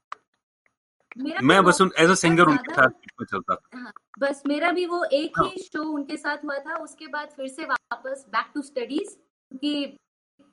मैं 1.18 1.64
बस 1.64 1.82
एज 2.00 2.10
अ 2.10 2.14
सिंगर 2.16 2.48
उनके 2.48 2.74
साथ 2.74 2.90
चलता 3.24 3.56
था 3.56 3.78
हाँ, 3.78 3.92
बस 4.20 4.44
मेरा 4.48 4.72
भी 4.72 4.86
वो 4.86 5.04
एक 5.14 5.40
हाँ। 5.40 5.48
ही 5.48 5.62
शो 5.64 5.84
उनके 5.84 6.18
साथ 6.18 6.44
हुआ 6.44 6.58
था 6.60 6.76
उसके 6.76 7.08
बाद 7.08 7.30
फिर 7.38 7.48
से 7.48 7.66
वापस 7.66 8.26
बैक 8.30 8.52
टू 8.56 8.62
स्टडीज़ 8.62 9.10
क्योंकि 9.10 9.98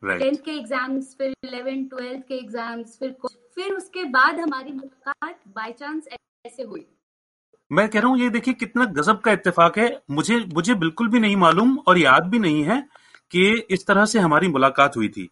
टेंथ 0.05 0.37
के 0.37 0.51
एग्ज़ाम्स 0.51 1.15
फिर 1.19 1.35
इलेवन 1.45 1.85
ट्वेल्थ 1.87 2.23
के 2.29 2.35
एग्ज़ाम्स 2.35 2.97
फिर 2.99 3.15
फिर 3.57 3.73
उसके 3.73 4.05
बाद 4.11 4.39
हमारी 4.41 4.73
मुलाकात 4.73 5.39
बाय 5.49 5.73
चांस 5.73 6.09
ऐसे 6.47 6.63
हुई। 6.63 6.87
मैं 7.71 7.89
कह 7.89 8.01
रहा 8.01 8.09
हूँ 8.09 8.19
ये 8.19 8.29
देखिए 8.31 8.55
कितना 8.55 8.85
गजब 8.95 9.21
का 9.21 9.33
इत्तेफाक 9.33 9.79
है। 9.79 9.89
मुझे 10.11 10.39
मुझे 10.55 10.75
बिल्कुल 10.77 11.09
भी 11.09 11.21
नहीं 11.21 11.37
मालूम 11.37 11.77
और 11.89 11.99
याद 11.99 12.27
भी 12.27 12.39
नहीं 12.39 12.63
है 12.65 12.81
कि 13.33 13.47
इस 13.71 13.87
तरह 13.87 14.05
से 14.05 14.19
हमारी 14.19 14.49
मुलाकात 14.49 14.97
हुई 14.97 15.09
थी। 15.09 15.29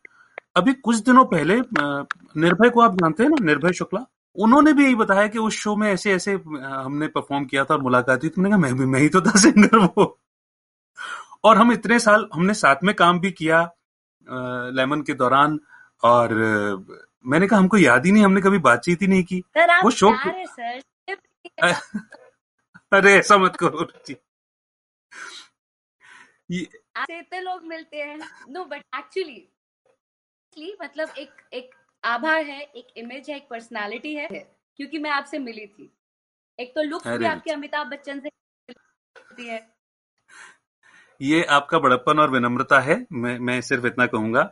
अभी 0.57 0.73
कुछ 0.75 0.97
दिनों 1.02 1.25
पहले 1.26 1.57
निर्भय 2.41 2.71
को 2.71 2.81
आप 2.81 2.95
जानते 2.95 3.23
हैं 3.23 3.31
ना 3.31 3.45
निर्भय 3.45 3.73
शुक्ला? 3.73 4.05
उन्होंने 4.37 4.73
भी 4.73 4.85
यही 4.85 4.95
बताया 4.95 5.26
कि 5.26 5.38
उस 5.38 5.57
शो 5.57 5.75
में 5.76 5.88
ऐसे 5.91 6.12
ऐसे 6.12 6.33
हमने 6.33 7.07
परफॉर्म 7.09 7.45
किया 7.45 7.64
था 7.64 7.75
और 7.75 7.83
मुलाकात 7.83 8.23
हुई 8.23 8.31
तुमने 8.31 8.50
कहा 8.50 8.59
मैं 8.59 8.75
भी 8.75 8.87
मैं 8.87 9.00
ही 9.00 9.09
तो 9.09 9.21
था 9.21 9.38
सिंगर 9.38 9.79
वो 9.79 10.07
और 11.45 11.57
हम 11.59 11.73
इतने 11.73 11.99
साल 11.99 12.29
हमने 12.35 12.55
साथ 12.55 12.85
में 12.85 12.95
काम 12.95 13.19
भी 13.21 13.31
किया 13.33 13.62
लेमन 14.76 15.02
के 15.02 15.14
दौरान 15.14 15.61
और 16.02 16.35
मैंने 17.26 17.47
कहा 17.47 17.59
हमको 17.59 17.76
याद 17.76 18.07
ही 18.07 18.12
नहीं 18.12 18.25
हमने 18.25 18.41
कभी 18.41 18.59
बातचीत 18.59 19.02
ही 19.02 19.07
नहीं 19.07 19.25
की। 19.25 19.41
सर 19.41 19.85
वो 19.85 19.91
शो 19.91 20.17
सर। 20.47 20.83
अरे 22.93 23.14
ऐसा 23.14 23.37
मत 23.37 23.57
करो 23.57 23.85
आपसे 26.97 27.19
इतने 27.19 27.41
लोग 27.41 27.64
मिलते 27.64 27.97
हैं। 27.97 28.19
नो 28.49 28.64
बट 28.64 28.83
एक्चुअली 28.95 30.76
मतलब 30.83 31.09
एक 31.19 31.31
एक 31.52 31.75
आभार 32.05 32.45
है 32.45 32.62
एक 32.62 32.87
इमेज 32.97 33.31
है 33.31 33.37
एक 33.37 33.49
पर्सनालिटी 33.49 34.14
है 34.14 34.29
क्योंकि 34.76 34.99
मैं 34.99 35.11
आपसे 35.11 35.38
मिली 35.38 35.67
थी। 35.67 35.93
एक 36.59 36.75
तो 36.75 36.83
लुक 36.83 37.09
भी 37.09 37.25
आपके 37.25 37.50
अमिताभ 37.50 37.87
बच्चन 37.87 38.21
से 38.21 38.31
है। 39.43 39.82
ये 41.23 41.43
आपका 41.50 41.79
बड़प्पन 41.79 42.19
और 42.19 42.31
विनम्रता 42.31 42.79
है 42.81 42.95
मैं 43.12 43.38
मैं 43.38 43.61
सिर्फ़ 43.61 43.87
इतना 43.87 44.07
कहूँगा 44.07 44.43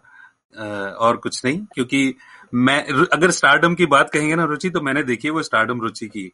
और 1.00 1.16
कुछ 1.16 1.44
नहीं 1.44 1.64
क्योंकि 1.74 2.14
मैं 2.54 2.82
अगर 3.06 3.30
स्टारडम 3.30 3.74
की 3.74 3.86
बात 3.86 4.10
कहेंगे 4.10 4.34
ना 4.34 4.44
रुचि 4.44 4.70
तो 4.70 4.80
मैंने 4.80 5.02
देखी 5.02 5.30
वो 5.30 5.42
स्टारडम 5.42 5.80
रुचि 5.80 6.06
की। 6.08 6.30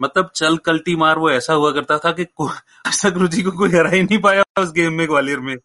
मतलब 0.00 0.30
चल 0.34 0.56
कल्टी 0.56 0.96
मार 0.96 1.18
वो 1.18 1.30
ऐसा 1.30 1.52
हुआ 1.52 1.72
करता 1.72 1.98
था 1.98 2.12
कि 2.12 2.26
आज 2.86 3.02
तक 3.02 3.16
रुचि 3.16 3.42
को 3.42 3.50
कोई 3.50 3.70
हरा 3.70 3.90
ही 3.90 4.02
नहीं 4.02 4.18
पाया 4.18 4.42
उस 4.62 4.72
गेम 4.72 4.92
में 4.92 5.06
ग्वालियर 5.06 5.40
में। 5.40 5.56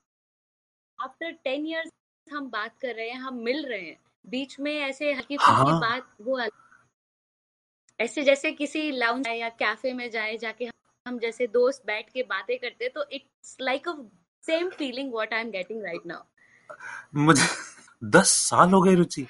आफ्टर 1.00 1.32
टेन 1.44 1.66
इयर्स 1.68 1.92
हम 2.28 2.50
बात 2.50 2.78
कर 2.82 2.96
रहे 2.96 3.10
हैं 3.10 3.20
हम 3.20 3.44
मिल 3.44 3.66
रहे 3.66 3.80
हैं। 3.80 3.98
बीच 4.25 4.60
में 4.60 4.74
ऐसे 4.74 5.13
हल्की 5.13 5.38
फुल्की 5.38 5.72
हाँ। 5.72 5.80
बात 5.80 6.08
वो 6.22 6.39
ऐसे 8.00 8.24
जैसे 8.24 8.51
किसी 8.51 8.89
लाउंज 8.92 9.28
या 9.28 9.50
कैफ़े 9.60 9.94
में 9.94 10.10
जाए 10.12 10.38
जाके 10.38 10.70
हम 11.10 11.20
जैसे 11.20 11.48
दोस्त 11.58 11.84
बैठ 11.88 12.10
के 12.13 12.24
बातें 12.32 12.58
करते 12.60 12.89
तो 12.96 13.06
it's 13.12 13.56
like 13.62 13.88
a 13.88 13.94
same 14.44 14.70
feeling 14.78 15.12
what 15.13 15.34
I 15.34 15.42
am 15.42 15.51
getting 15.51 15.84
right 15.84 16.06
now 16.08 16.24
मुझे 17.25 17.48
दस 18.01 18.30
साल 18.50 18.70
हो 18.74 18.82
गए 18.82 18.96
रुचि 18.96 19.25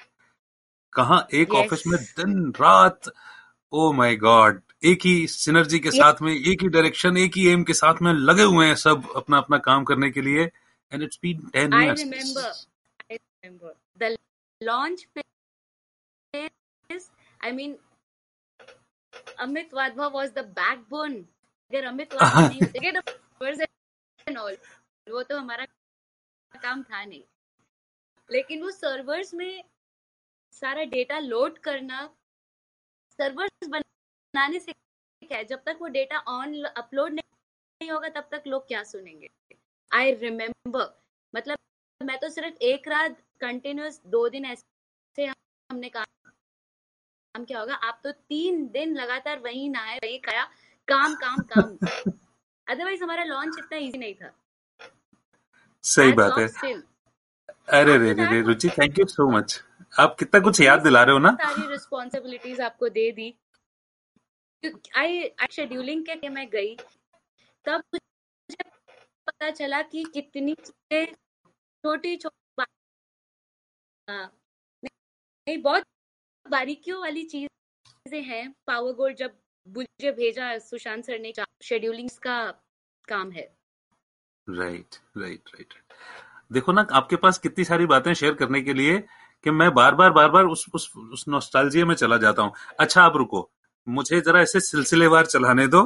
कहा 0.92 1.16
एक 1.34 1.54
ऑफ़िस 1.54 1.80
Yes. 1.80 1.86
में 1.92 1.98
दिन 2.18 2.50
रात 2.60 3.10
ओ 3.72 3.92
माय 3.92 4.16
गॉड 4.24 4.60
एक 4.90 5.04
ही 5.04 5.26
सिनर्जी 5.28 5.78
के 5.78 5.88
Yes. 5.88 5.98
साथ 5.98 6.22
में 6.22 6.32
एक 6.32 6.62
ही 6.62 6.68
डायरेक्शन 6.76 7.16
एक 7.16 7.36
ही 7.36 7.46
एम 7.48 7.62
के 7.64 7.74
साथ 7.74 8.02
में 8.02 8.12
लगे 8.12 8.42
हुए 8.54 8.66
हैं 8.66 8.74
सब 8.84 9.10
अपना 9.16 9.38
अपना 9.38 9.58
काम 9.68 9.84
करने 9.90 10.10
के 10.10 10.22
लिए 10.28 10.44
and 10.92 11.02
it's 11.02 11.18
been 11.22 11.48
ten 11.54 11.72
I 11.72 11.82
years 11.84 12.02
remember. 12.04 12.46
I 13.10 13.18
remember. 13.18 13.74
The 14.00 14.08
launch 14.60 15.02
phase, 15.14 17.06
I 17.40 17.52
mean, 17.52 17.76
Amit 19.44 19.76
Wadhwa 19.80 20.08
was 20.12 20.32
the 20.32 20.44
backbone. 20.58 21.18
अगर 21.70 21.84
अमित 21.84 22.14
and 24.26 24.38
all, 24.38 24.56
वो 25.06 25.22
तो 25.22 25.36
हमारा 25.38 25.64
काम 26.54 26.82
था 26.82 27.04
नहीं। 27.04 27.22
लेकिन 28.30 28.62
वो 28.62 28.70
सर्वर्स 28.70 29.34
में 29.34 29.64
सारा 30.52 30.84
डेटा 30.84 31.18
लोड 31.18 31.58
करना 31.58 32.16
सर्वर्स 33.18 33.68
बनाने 33.68 34.60
से 34.60 34.72
क्या 34.72 35.38
है। 35.38 35.44
जब 35.44 35.62
तक 35.66 35.78
वो 35.80 35.88
डेटा 35.88 36.18
ऑन 36.28 36.62
अपलोड 36.64 37.12
नहीं 37.12 37.90
होगा 37.90 38.08
तब 38.08 38.28
तक 38.32 38.42
लोग 38.46 38.66
क्या 38.68 38.82
सुनेंगे? 38.82 39.28
आई 39.90 40.14
रिमेम्बर 40.14 41.02
मतलब 41.34 41.58
मैं 42.00 42.18
तो 42.18 42.28
सिर्फ़ 42.28 42.56
एक 42.62 42.88
रात 42.88 43.16
कंटिन्यूस 43.40 44.00
दो 44.06 44.28
दिन 44.28 44.44
ऐसे 44.44 45.26
हमने 45.26 45.88
काम 45.88 46.04
काम 47.34 47.44
क्या 47.44 47.60
होगा। 47.60 47.74
आप 47.74 48.00
तो 48.04 48.12
तीन 48.12 48.66
दिन 48.68 48.94
लगातार 48.96 49.38
वही 49.38 49.68
नहाए 49.68 49.98
वहीं 49.98 50.20
खाया। 50.20 50.50
काम 50.90 51.14
काम 51.14 51.42
काम। 51.52 51.76
अदरवाइज़ 52.66 53.02
हमारा 53.02 53.24
लॉन्च 53.24 53.58
इतना 53.58 53.78
इजी 53.78 53.98
नहीं 53.98 54.14
था। 54.14 54.32
सही 55.84 56.12
बात 56.12 56.38
है। 56.38 56.46
अरे 57.68 57.96
रे 57.98 58.12
रे 58.12 58.26
रे 58.26 58.40
Ruchi 58.42 58.68
thank 58.68 58.98
you 58.98 59.06
so 59.06 59.28
much 59.30 59.60
आप 59.92 60.16
कितना 60.18 60.40
कुछ 60.40 60.60
याद 60.60 60.82
दिला 60.82 61.02
रहे 61.02 61.12
हो 61.12 61.18
ना? 61.18 61.30
सारी 61.42 61.66
रिस्पॉन्सिबिलिटीज 61.68 62.60
आपको 62.60 62.88
दे 62.88 63.10
दी। 63.12 63.34
आई 64.96 65.30
शेड्यूलिंग 65.50 66.04
के 66.06 66.28
मैं 66.28 66.48
गई 66.50 66.74
तब 67.66 67.82
मुझे 67.94 68.64
पता 69.26 69.50
चला 69.50 69.80
कि 69.82 70.04
कितनी 70.14 70.54
चीज़ें 70.54 71.14
छोटी 71.84 72.16
छोटी 72.16 72.64
हाँ, 74.08 74.32
नहीं 74.82 75.56
बहुत 75.62 75.84
बारीकियों 76.46 77.00
वाली 77.00 77.22
चीज़ें 77.24 78.22
हैं 78.22 78.54
पावर 78.66 78.92
गोल्ड 78.92 79.16
जब 79.16 79.36
मुझे 79.76 80.10
भेजा 80.12 80.56
सुशांत 80.58 81.04
सर 81.04 81.18
ने 81.18 81.32
शेड्यूलिंग 81.62 82.08
का 82.22 82.40
काम 83.08 83.30
है। 83.30 83.42
राइट 84.46 84.94
राइट 85.16 85.48
राइट 85.48 85.74
देखो 86.52 86.72
ना, 86.72 86.86
आपके 86.92 87.16
पास 87.16 87.38
कितनी 87.38 87.64
सारी 87.64 87.86
बातें 87.86 88.12
शेयर 88.14 88.34
करने 88.34 88.60
के 88.62 88.74
लिए 88.74 88.98
कि 89.44 89.50
मैं 89.50 89.70
बार 89.74 89.94
बार 89.94 90.10
बार 90.10 90.30
बार 90.30 90.44
उस 90.44 90.64
उस 90.74 90.90
उस 91.12 91.24
नॉस्टैल्जिया 91.28 91.86
में 91.86 91.94
चला 91.94 92.16
जाता 92.16 92.42
हूँ। 92.42 92.52
अच्छा 92.80 93.02
आप 93.02 93.16
रुको। 93.16 93.50
मुझे 93.86 94.20
जरा 94.20 94.40
ऐसे 94.40 94.60
सिलसिलेवार 94.60 95.26
चलाने 95.26 95.66
दो। 95.66 95.82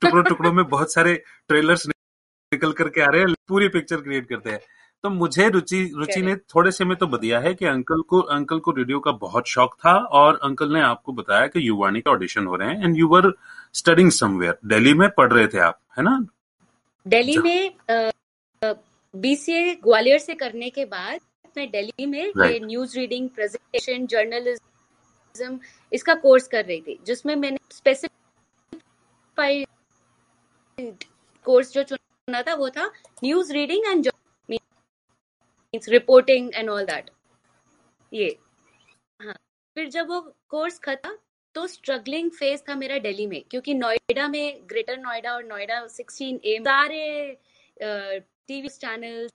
टुकड़ों 0.00 0.22
टुकड़ों 0.24 0.52
में 0.52 0.64
बहुत 0.68 0.92
सारे 0.92 1.14
ट्रेलर्स 1.48 1.86
निकल 1.86 2.72
करके 2.72 3.00
आ 3.00 3.06
रहे 3.06 3.20
हैं, 3.20 3.34
पूरी 3.48 3.68
पिक्चर 3.68 4.00
क्रिएट 4.00 4.28
करते 4.28 4.50
हैं। 4.50 4.60
तो 5.04 5.10
मुझे 5.10 5.48
रुचि 5.48 5.78
रुचि 5.96 6.20
ने 6.22 6.34
थोड़े 6.36 6.70
से 6.72 6.84
में 6.84 6.96
तो 6.96 7.06
बताया 7.06 7.38
है 7.40 7.52
कि 7.54 7.66
अंकल 7.66 8.02
को 8.02 8.20
अंकल 8.32 8.58
को 8.58 8.70
रेडियो 8.70 8.98
का 9.00 9.12
बहुत 9.12 9.48
शौक 9.48 9.74
था 9.76 9.92
और 10.18 10.38
अंकल 10.42 10.72
ने 10.72 10.80
आपको 10.80 11.12
बताया 11.12 11.46
कि 11.46 11.68
युवाणी 11.68 12.00
के 12.00 12.10
ऑडिशन 12.10 12.46
हो 12.46 12.56
रहे 12.56 12.68
हैं 12.68 12.84
and 12.84 12.96
you 12.98 13.08
were 13.08 13.32
studying 13.74 14.10
somewhere 14.10 14.58
Delhi 14.64 14.94
में 14.94 15.08
पढ़ 15.10 15.32
रहे 15.32 15.46
थे 15.46 15.58
आप 15.60 15.78
है 15.98 16.04
ना? 16.04 16.14
दिल्ली 17.06 17.36
में 17.38 17.74
बीसीए 19.14 19.74
ग्वालियर 19.74 20.18
से 20.18 20.34
करने 20.34 20.70
के 20.70 20.84
बाद 20.84 21.20
मैं 21.56 21.70
दिल्ली 21.70 22.06
में 22.06 22.24
ये 22.24 22.60
न्यूज़ 22.60 22.98
रीडिंग 22.98 23.28
प्रेजेंटेशन 23.28 24.06
जर्नलिज्म 24.06 25.58
इसका 25.92 26.14
कोर्स 26.20 26.48
कर 26.48 26.64
रही 26.64 26.80
थी 26.80 26.98
जिसमें 27.06 27.34
मैंने 27.36 27.58
स्पेसिफाइड 27.70 29.66
कोर्स 31.46 31.72
जो 31.72 31.82
चुना 31.82 32.42
था 32.42 32.54
वो 32.54 32.68
था 32.70 32.86
news 33.24 33.52
reading 33.52 33.86
and 33.86 34.02
means 35.74 35.88
reporting 35.88 36.50
and 36.54 36.70
all 36.70 36.84
that 36.86 37.10
ये। 38.12 38.28
हाँ। 39.20 39.34
फिर 39.76 39.88
जब 39.90 40.08
वो 40.08 40.20
कोर्स 40.50 40.78
खत्म 40.80 41.16
तो 41.54 41.66
स्ट्रगलिंग 41.66 42.30
फ़ेज़ 42.30 42.62
था 42.68 42.74
मेरा 42.74 42.98
दिल्ली 42.98 43.26
में, 43.26 43.42
क्योंकि 43.50 43.74
नोएडा 43.74 44.26
में 44.28 44.60
ग्रेटर 44.68 44.98
नोएडा 44.98 45.32
और 45.34 45.44
नोएडा 45.44 45.86
16 45.88 46.38
ए 46.44 46.58
सारे 46.60 47.36
टीवी 47.80 48.68
चैनल 48.68 49.28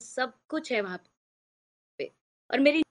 सब 0.00 0.32
कुछ 0.48 0.72
है 0.72 0.80
वहाँ 0.80 0.98
पे। 1.98 2.10
और 2.50 2.60
मेरी 2.60 2.82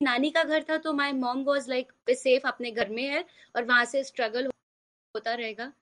नानी 0.00 0.30
का 0.30 0.44
घर 0.44 0.64
था 0.70 0.76
तो 0.78 0.92
my 0.92 1.12
mom 1.14 1.44
was 1.44 1.68
like 1.68 1.92
safe 2.12 2.46
अपने 2.48 2.70
घर 2.70 2.88
में 2.90 3.02
है 3.04 3.24
और 3.56 3.64
वहाँ 3.64 3.84
से 3.84 4.02
स्ट्रगल 4.04 4.46
होता 5.14 5.34
रहेगा। 5.34 5.72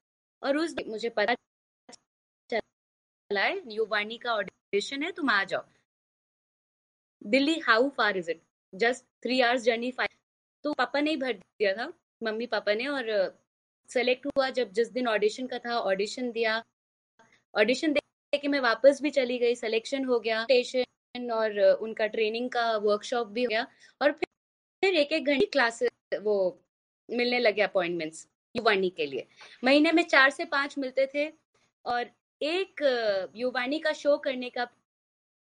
और 0.42 0.56
उस 0.56 0.74
मुझे 0.88 1.08
पता 1.10 1.34
चला 2.50 3.42
है 3.42 3.62
युवानी 3.74 4.18
का 4.18 4.34
ऑडिशन 4.34 5.02
है, 5.02 5.12
तुम 5.12 5.30
आ 5.30 5.42
जाओ। 5.44 5.64
Delhi 7.26 7.58
how 7.60 7.88
far 7.96 8.16
is 8.16 8.30
it 8.30 8.40
just 8.72 9.04
three 9.22 9.40
hours 9.40 9.62
journey 9.62 9.90
five 9.90 10.16
तो 10.64 10.72
पापा 10.74 11.00
ने 11.00 11.10
ही 11.10 11.16
भर 11.16 11.32
दिया 11.32 11.72
था, 11.74 11.92
मम्मी 12.20 12.46
पापा 12.46 12.74
ने, 12.74 12.86
और 12.86 13.36
सेलेक्ट 13.90 14.26
हुआ 14.26 14.48
जब 14.50 14.72
जिस 14.72 14.90
दिन 14.92 15.08
ऑडिशन 15.08 15.46
का 15.46 15.58
था 15.58 15.78
ऑडिशन 15.80 16.30
दिया। 16.32 16.62
ऑडिशन 17.54 17.92
दे 17.92 18.38
के 18.38 18.48
मैं 18.48 18.60
वापस 18.60 19.00
भी 19.02 19.10
चली 19.10 19.38
गई 19.38 19.54
सिलेक्शन 19.54 20.04
हो 20.04 20.18
गया 20.20 20.42
स्टेशन 20.44 21.30
और 21.32 21.60
उनका 21.60 22.06
ट्रेनिंग 22.08 22.50
का 22.50 22.76
वर्कशॉप 22.78 23.28
भी 23.28 23.44
हो 23.44 23.48
गया, 23.48 23.66
और 24.00 24.12
फिर 24.12 24.28
फिर 24.82 24.94
एक 24.94 25.12
एक 25.12 25.26
घंटे 25.26 25.46
क्लासेस 25.46 26.18
वो 26.22 26.36
मिलने 27.08 27.38
लगे 27.38 27.62
अपॉइंटमेंट्स 27.62 28.26
युवानी 28.54 28.90
के 28.90 29.06
लिए। 29.06 29.26
महीने 29.64 29.92
में 29.92 30.02
चार 30.04 30.30
से 30.30 30.44
पाँच 30.46 30.78
मिलते 30.78 31.06
थे, 31.14 31.28
और 31.84 32.10
एक 32.40 33.30
युवानी 33.36 33.78
का 33.78 33.92
शो 33.94 34.16
करने 34.18 34.50
का 34.50 34.64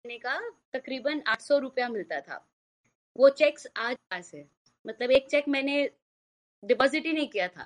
करने 0.05 0.19
का 0.19 0.39
तकरीबन 0.73 1.23
आठ 1.29 1.41
सौ 1.41 1.59
रुपया 1.59 1.89
मिलता 1.89 2.21
था। 2.21 2.45
वो 3.17 3.29
चेक्स 3.31 3.67
आज 3.79 3.97
पास 4.11 4.31
है। 4.35 4.45
मतलब 4.85 5.11
एक 5.11 5.29
चेक 5.31 5.49
मैंने 5.49 5.75
डिपॉजिट 6.63 7.07
ही 7.07 7.13
नहीं 7.13 7.29
किया 7.29 7.47
था 7.49 7.65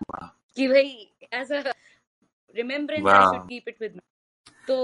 कि 0.57 0.67
भाई 0.69 0.91
as 1.33 1.53
a 1.53 1.73
remembrance 2.57 3.07
I 3.07 3.25
should 3.27 3.49
keep 3.49 3.69
it 3.69 3.81
with 3.81 4.01
तो 4.69 4.77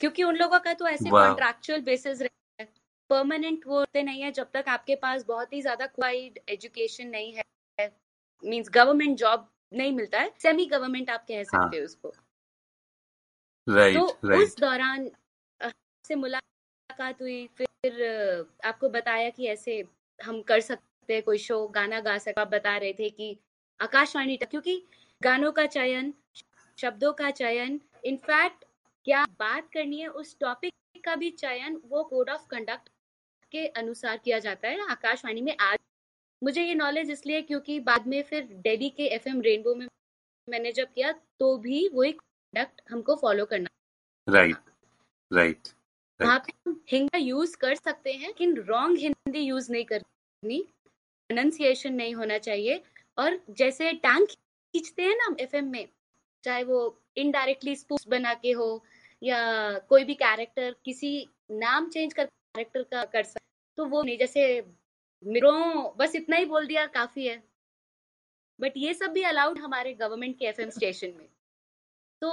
क्योंकि 0.00 0.22
उन 0.22 0.36
लोगों 0.36 0.58
का 0.60 0.72
तो 0.74 0.86
ऐसे 0.88 1.10
कॉन्ट्रैक्चुअल 1.10 1.80
बेसिस 1.82 2.22
रहता 2.22 2.62
है। 2.62 2.68
परमानेंट 3.10 3.66
वो 3.66 3.78
होते 3.78 4.02
नहीं 4.02 4.22
है 4.22 4.30
जब 4.32 4.50
तक 4.54 4.68
आपके 4.68 4.94
पास 5.04 5.24
बहुत 5.26 5.52
ही 5.52 5.60
ज़्यादा 5.62 5.86
क्वाइड 5.88 6.38
एजुकेशन 6.48 7.08
नहीं 7.08 7.32
है। 7.34 7.92
मींस 8.42 8.70
गवर्नमेंट 8.70 9.16
जॉब 9.18 9.48
नहीं 9.72 9.92
मिलता 9.92 10.20
है। 10.20 10.32
सेमी 10.42 10.66
गवर्नमेंट 10.66 11.10
आप 11.10 11.24
कह 11.28 11.42
सकते 11.44 11.56
हाँ. 11.56 11.70
हो 11.70 11.84
उसको। 11.84 12.12
राइट 13.66 13.96
right, 13.96 14.10
तो 14.10 14.28
right. 14.28 14.42
उस 14.42 14.56
दौरान 14.58 15.10
से 16.08 16.14
मुलाकात 16.16 17.22
हुई, 17.22 17.46
फिर 17.56 18.02
आपको 18.64 18.88
बताया 18.90 19.30
कि 19.30 19.46
ऐसे 19.48 19.82
हम 20.20 20.40
कर 20.42 20.60
सकते 20.60 21.14
हैं, 21.14 21.22
कोई 21.22 21.38
शो, 21.38 21.66
गाना 21.68 22.00
गा 22.00 22.16
सकते 22.18 22.40
आप 22.40 22.48
बता 22.48 22.76
रहे 22.76 22.92
थे 22.92 23.10
कि 23.10 23.36
आकाशवाणी 23.80 24.36
क्योंकि 24.38 24.82
गानों 25.20 25.52
का 25.52 25.66
चयन, 25.68 26.12
शब्दों 26.78 27.12
का 27.12 27.30
चयन, 27.32 27.80
इनफैक्ट 28.04 28.64
क्या 29.06 29.24
बात 29.40 29.68
करनी 29.74 30.00
है, 30.00 30.08
उस 30.10 30.36
टॉपिक 30.40 30.72
का 31.04 31.14
भी 31.16 31.30
चयन, 31.32 31.80
वो 31.86 32.02
कोड 32.04 32.30
ऑफ़ 32.30 32.46
कंडक्ट 32.50 32.88
के 33.52 33.66
अनुसार 33.80 34.16
किया 34.16 34.38
जाता 34.38 34.68
है, 34.68 34.90
आकाशवाणी 34.90 35.40
में 35.40 35.56
आज 35.60 35.78
मुझे 36.42 36.62
ये 36.62 36.74
नॉलेज 36.74 37.10
इसलिए 37.10 37.42
क्योंकि 37.42 37.78
बाद 37.80 38.06
में 38.06 38.22
फिर 38.22 38.48
दिल्ली 38.64 38.88
के 38.90 39.06
एफ़ 39.14 39.28
एम 39.28 39.40
रेनबो 39.40 39.74
में 39.74 39.86
मैंने 40.48 40.72
जब 40.72 40.92
किया 40.94 41.12
तो 41.40 41.56
भी 41.58 41.88
वही 41.94 42.12
कंडक्ट 42.12 42.82
हमको 42.90 43.14
फॉलो 43.16 43.44
करना 43.44 43.68
राइट 44.28 44.70
राइट। 45.30 45.68
वहाँ 46.20 46.38
पे 46.38 46.52
हम 46.66 46.80
हिंदी 46.90 47.18
यूज़ 47.18 47.56
कर 47.56 47.74
सकते 47.74 48.12
हैं, 48.12 48.26
लेकिन 48.26 48.56
रॉन्ग 48.58 48.98
हिंदी 48.98 49.38
यूज़ 49.38 49.72
नहीं 49.72 49.84
करनी। 49.84 50.62
प्रोनाउंसिएशन 51.30 51.94
नहीं 51.94 52.14
होना 52.14 52.38
चाहिए। 52.38 52.82
और 53.18 53.38
जैसे 53.50 53.92
टैंक 53.92 54.28
खींचते 54.28 55.02
हैं 55.02 55.16
ना 55.16 55.34
एफएम 55.40 55.70
में, 55.70 55.88
चाहे 56.44 56.64
वो 56.64 56.78
इनडायरेक्टली 57.16 57.76
स्पूस 57.76 58.06
बना 58.08 58.34
के 58.34 58.52
हो, 58.52 58.84
या 59.22 59.78
कोई 59.78 60.04
भी 60.04 60.14
कैरेक्टर 60.14 60.74
किसी 60.84 61.28
नाम 61.50 61.88
चेंज 61.90 62.12
कर 62.12 62.24
कैरेक्टर 62.24 62.82
का 62.82 63.04
कर 63.04 63.22
सकते 63.22 63.44
तो 63.78 63.84
वो 63.84 64.02
नहीं, 64.02 64.18
जैसे 64.18 64.64
मिरो 65.22 65.52
बस 65.98 66.14
इतना 66.16 66.36
ही 66.36 66.44
बोल 66.44 66.66
दिया, 66.66 66.86
काफ़ी 66.86 67.26
है। 67.26 67.42
बट 68.60 68.72
ये 68.76 68.94
सब 68.94 69.12
भी 69.12 69.22
अलाउड 69.22 69.58
हमारे 69.58 69.92
गवर्नमेंट 69.94 70.38
के 70.38 70.44
एफएम 70.44 70.70
स्टेशन 70.70 71.12
में। 71.18 71.28
तो 72.22 72.30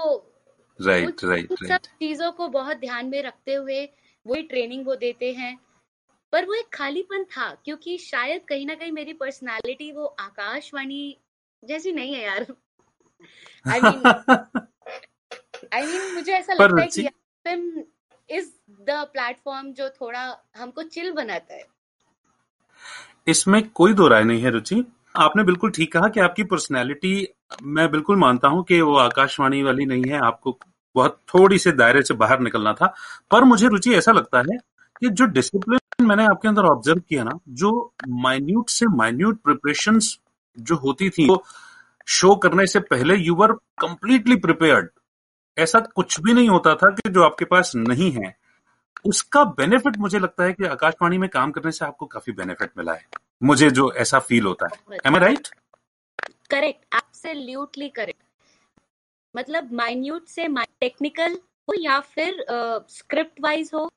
राइट 0.79 1.23
राइट 1.23 1.53
सब 1.63 1.77
चीज़ों 1.77 2.31
को 2.31 2.47
बहुत 2.47 2.77
ध्यान 2.77 3.05
में 3.05 3.21
रखते 3.23 3.53
हुए 3.53 3.85
वही 4.25 4.41
ट्रेनिंग 4.41 4.85
वो 4.85 4.95
देते 4.95 5.31
हैं। 5.33 5.57
पर 6.33 6.45
वो 6.45 6.53
एक 6.53 6.69
खालीपन 6.73 7.23
था 7.23 7.49
क्योंकि 7.65 7.97
शायद 7.97 8.41
कहीं 8.47 8.65
ना 8.65 8.75
कहीं 8.75 8.91
मेरी 8.91 9.13
पर्सनालिटी 9.13 9.91
वो 9.91 10.05
आकाशवाणी 10.05 11.17
जैसी 11.63 11.91
नहीं 11.91 12.13
है 12.13 12.23
यार। 12.23 12.45
आई 13.67 13.81
मीन 13.81 14.05
आई 15.73 15.85
मीन 15.85 16.13
मुझे 16.13 16.31
ऐसा 16.31 16.53
लगता 16.53 16.81
है 16.81 16.87
कि 16.87 17.05
एफएम 17.05 17.83
इज़ 18.29 18.49
द 18.71 19.05
प्लेटफॉर्म 19.13 19.71
जो 19.73 19.89
थोड़ा 19.89 20.23
हमको 20.57 20.83
चिल 20.83 21.11
बनाता 21.11 21.53
है। 21.53 21.63
इसमें 23.27 23.69
कोई 23.69 23.93
दो 23.93 24.07
राय 24.07 24.23
नहीं 24.23 24.41
है 24.41 24.49
रुचि। 24.49 24.83
आपने 25.15 25.43
बिल्कुल 25.43 25.71
ठीक 25.71 25.93
कहा 25.93 26.07
कि 26.07 26.19
आपकी 26.19 26.43
पर्सनैलिटी 26.43 27.27
मैं 27.63 27.91
बिल्कुल 27.91 28.17
मानता 28.17 28.47
हूँ 28.47 28.63
कि 28.63 28.81
वो 28.81 28.95
आकाशवाणी 28.95 29.63
वाली 29.63 29.85
नहीं 29.85 30.03
है, 30.03 30.19
आपको 30.19 30.57
बहुत 30.95 31.19
थोड़ी 31.33 31.57
से 31.57 31.71
दायरे 31.71 32.01
से 32.01 32.13
बाहर 32.13 32.39
निकलना 32.39 32.73
था, 32.73 32.93
पर 33.31 33.43
मुझे 33.43 33.67
रुचि 33.67 33.93
ऐसा 33.93 34.11
लगता 34.11 34.39
है 34.39 34.57
कि 34.99 35.09
जो 35.09 35.25
डिसिप्लिन 35.25 36.05
मैंने 36.05 36.25
आपके 36.25 36.47
अंदर 36.47 36.63
ऑब्ज़र्व 36.63 36.99
किया 36.99 37.23
ना, 37.23 37.39
जो 37.49 37.93
माइन्यूट 38.09 38.69
से 38.69 38.85
माइन्यूट 38.87 39.41
प्रिपरेशन 39.41 39.99
जो 40.57 40.75
होती 40.75 41.09
थी, 41.09 41.27
वो 41.27 41.43
शो 42.07 42.35
करने 42.35 42.67
से 42.67 42.79
पहले 42.79 43.15
यू 43.15 43.35
वर 43.35 43.51
कंप्लीटली 43.81 44.35
प्रिपेयर्ड 44.35 44.89
ऐसा 45.57 45.79
कुछ 45.79 46.19
भी 46.21 46.33
नहीं 46.33 46.49
होता 46.49 46.75
था 46.75 46.89
कि 46.89 47.09
जो 47.09 47.23
आपके 47.23 47.45
पास 47.45 47.71
नहीं 47.75 48.11
है। 48.11 48.35
उसका 49.05 49.43
बेनिफिट 49.43 49.97
मुझे 49.97 50.19
लगता 50.19 50.43
है 50.43 50.53
कि 50.53 50.65
आकाशवाणी 50.65 51.17
में 51.17 51.29
काम 51.29 51.51
करने 51.51 51.71
से 51.71 51.85
आपको 51.85 52.05
काफ़ी 52.05 52.33
बेनिफिट 52.33 52.69
मिला 52.77 52.93
है। 52.93 53.05
मुझे 53.43 53.69
जो 53.69 53.91
ऐसा 53.93 54.19
फील 54.19 54.45
होता 54.45 54.67
है। 54.67 54.97
Am 55.05 55.15
I 55.15 55.21
right 55.21 55.47
correct 56.49 56.95
absolutely 57.25 57.87
correct 57.89 58.23
मतलब 59.35 59.71
माइन्यूट 59.73 60.27
से 60.27 60.47
टेक्निकल 60.79 61.33
हो 61.69 61.73
या 61.79 61.99
फिर 61.99 62.45
स्क्रिप्ट 62.89 63.37
uh, 63.37 63.43
वाइज 63.43 63.69
हो 63.73 63.89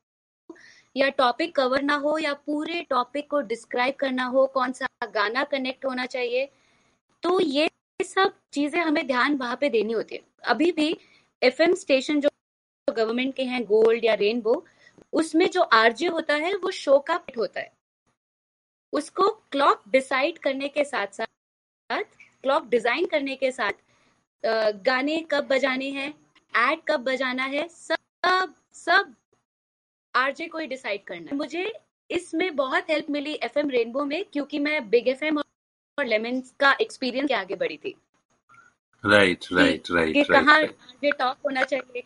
या 0.97 1.09
टॉपिक 1.09 1.55
कवर 1.57 1.83
ना 1.83 1.95
हो 1.95 2.17
या 2.19 2.33
पूरे 2.47 2.81
टॉपिक 2.91 3.31
को 3.31 3.41
डिस्क्राइब 3.41 3.95
करना 3.95 4.25
हो 4.25 4.47
कौन 4.47 4.73
सा 4.73 4.87
गाना 5.15 5.45
कनेक्ट 5.45 5.85
होना 5.85 6.07
चाहिए 6.07 6.49
तो 7.23 7.41
ये 7.41 7.69
सब 8.01 8.33
चीज़ें 8.53 8.81
हमें 8.81 9.07
ध्यान 9.07 9.37
वहाँ 9.37 9.57
पे 9.61 9.69
देनी 9.71 9.93
होती 9.93 10.15
है। 10.15 10.23
अभी 10.45 10.71
भी 10.73 10.97
एफएम 11.43 11.75
स्टेशन 11.75 12.21
जो 12.21 12.29
गवर्नमेंट 12.89 13.35
के 13.35 13.45
हैं 13.45 13.65
गोल्ड 13.65 14.05
या 14.05 14.15
रेनबो 14.15 14.65
उसमें 15.13 15.49
जो 15.51 15.63
आरजे 15.63 16.07
होता 16.07 16.35
है 16.35 16.55
वो 16.57 16.71
शो 16.71 16.99
का 16.99 17.21
होता 17.39 17.61
है। 17.61 17.73
उसको 18.93 19.29
क्लॉक 19.53 19.83
डिसाइड 19.89 20.39
करने 20.39 20.69
के 20.69 20.85
साथ 20.85 21.07
साथ 21.13 22.05
क्लॉक 22.47 22.67
डिज़ाइन 22.71 23.07
करने 23.13 23.37
के 23.37 23.51
साथ 23.53 23.85
गाने 24.85 25.19
कब 25.31 25.47
बजाने 25.49 25.91
हैं 25.93 26.09
एड 26.55 26.81
कब 26.89 27.01
बजाना 27.05 27.45
है 27.45 27.67
सब 27.71 28.55
सब 28.77 29.15
आरजे 30.15 30.47
को 30.49 30.59
ही 30.59 30.67
डिसाइड 30.67 31.05
करना 31.07 31.31
है। 31.31 31.37
मुझे 31.37 31.73
इसमें 32.11 32.55
बहुत 32.57 32.91
हेल्प 32.91 33.11
मिली 33.11 33.33
एफ़ 33.45 33.59
एम 33.59 33.71
रेनबो 33.71 34.05
में 34.05 34.25
क्योंकि 34.33 34.59
मैं 34.59 34.89
बिग 34.91 35.09
एफ़ 35.09 35.25
एम 35.25 35.39
और 35.39 36.05
लेमन 36.05 36.41
का 36.61 36.73
एक्सपीरियंस 36.81 37.29
के 37.29 37.35
आगे 37.35 37.55
बढ़ी 37.57 37.77
थी। 37.77 37.95
राइट 39.05 39.45
राइट 39.53 39.91
राइट 39.91 40.27
कहाँ 40.29 40.57
आरजे 40.57 41.11
टॉप 41.13 41.47
होना 41.47 41.63
चाहिए 41.65 42.03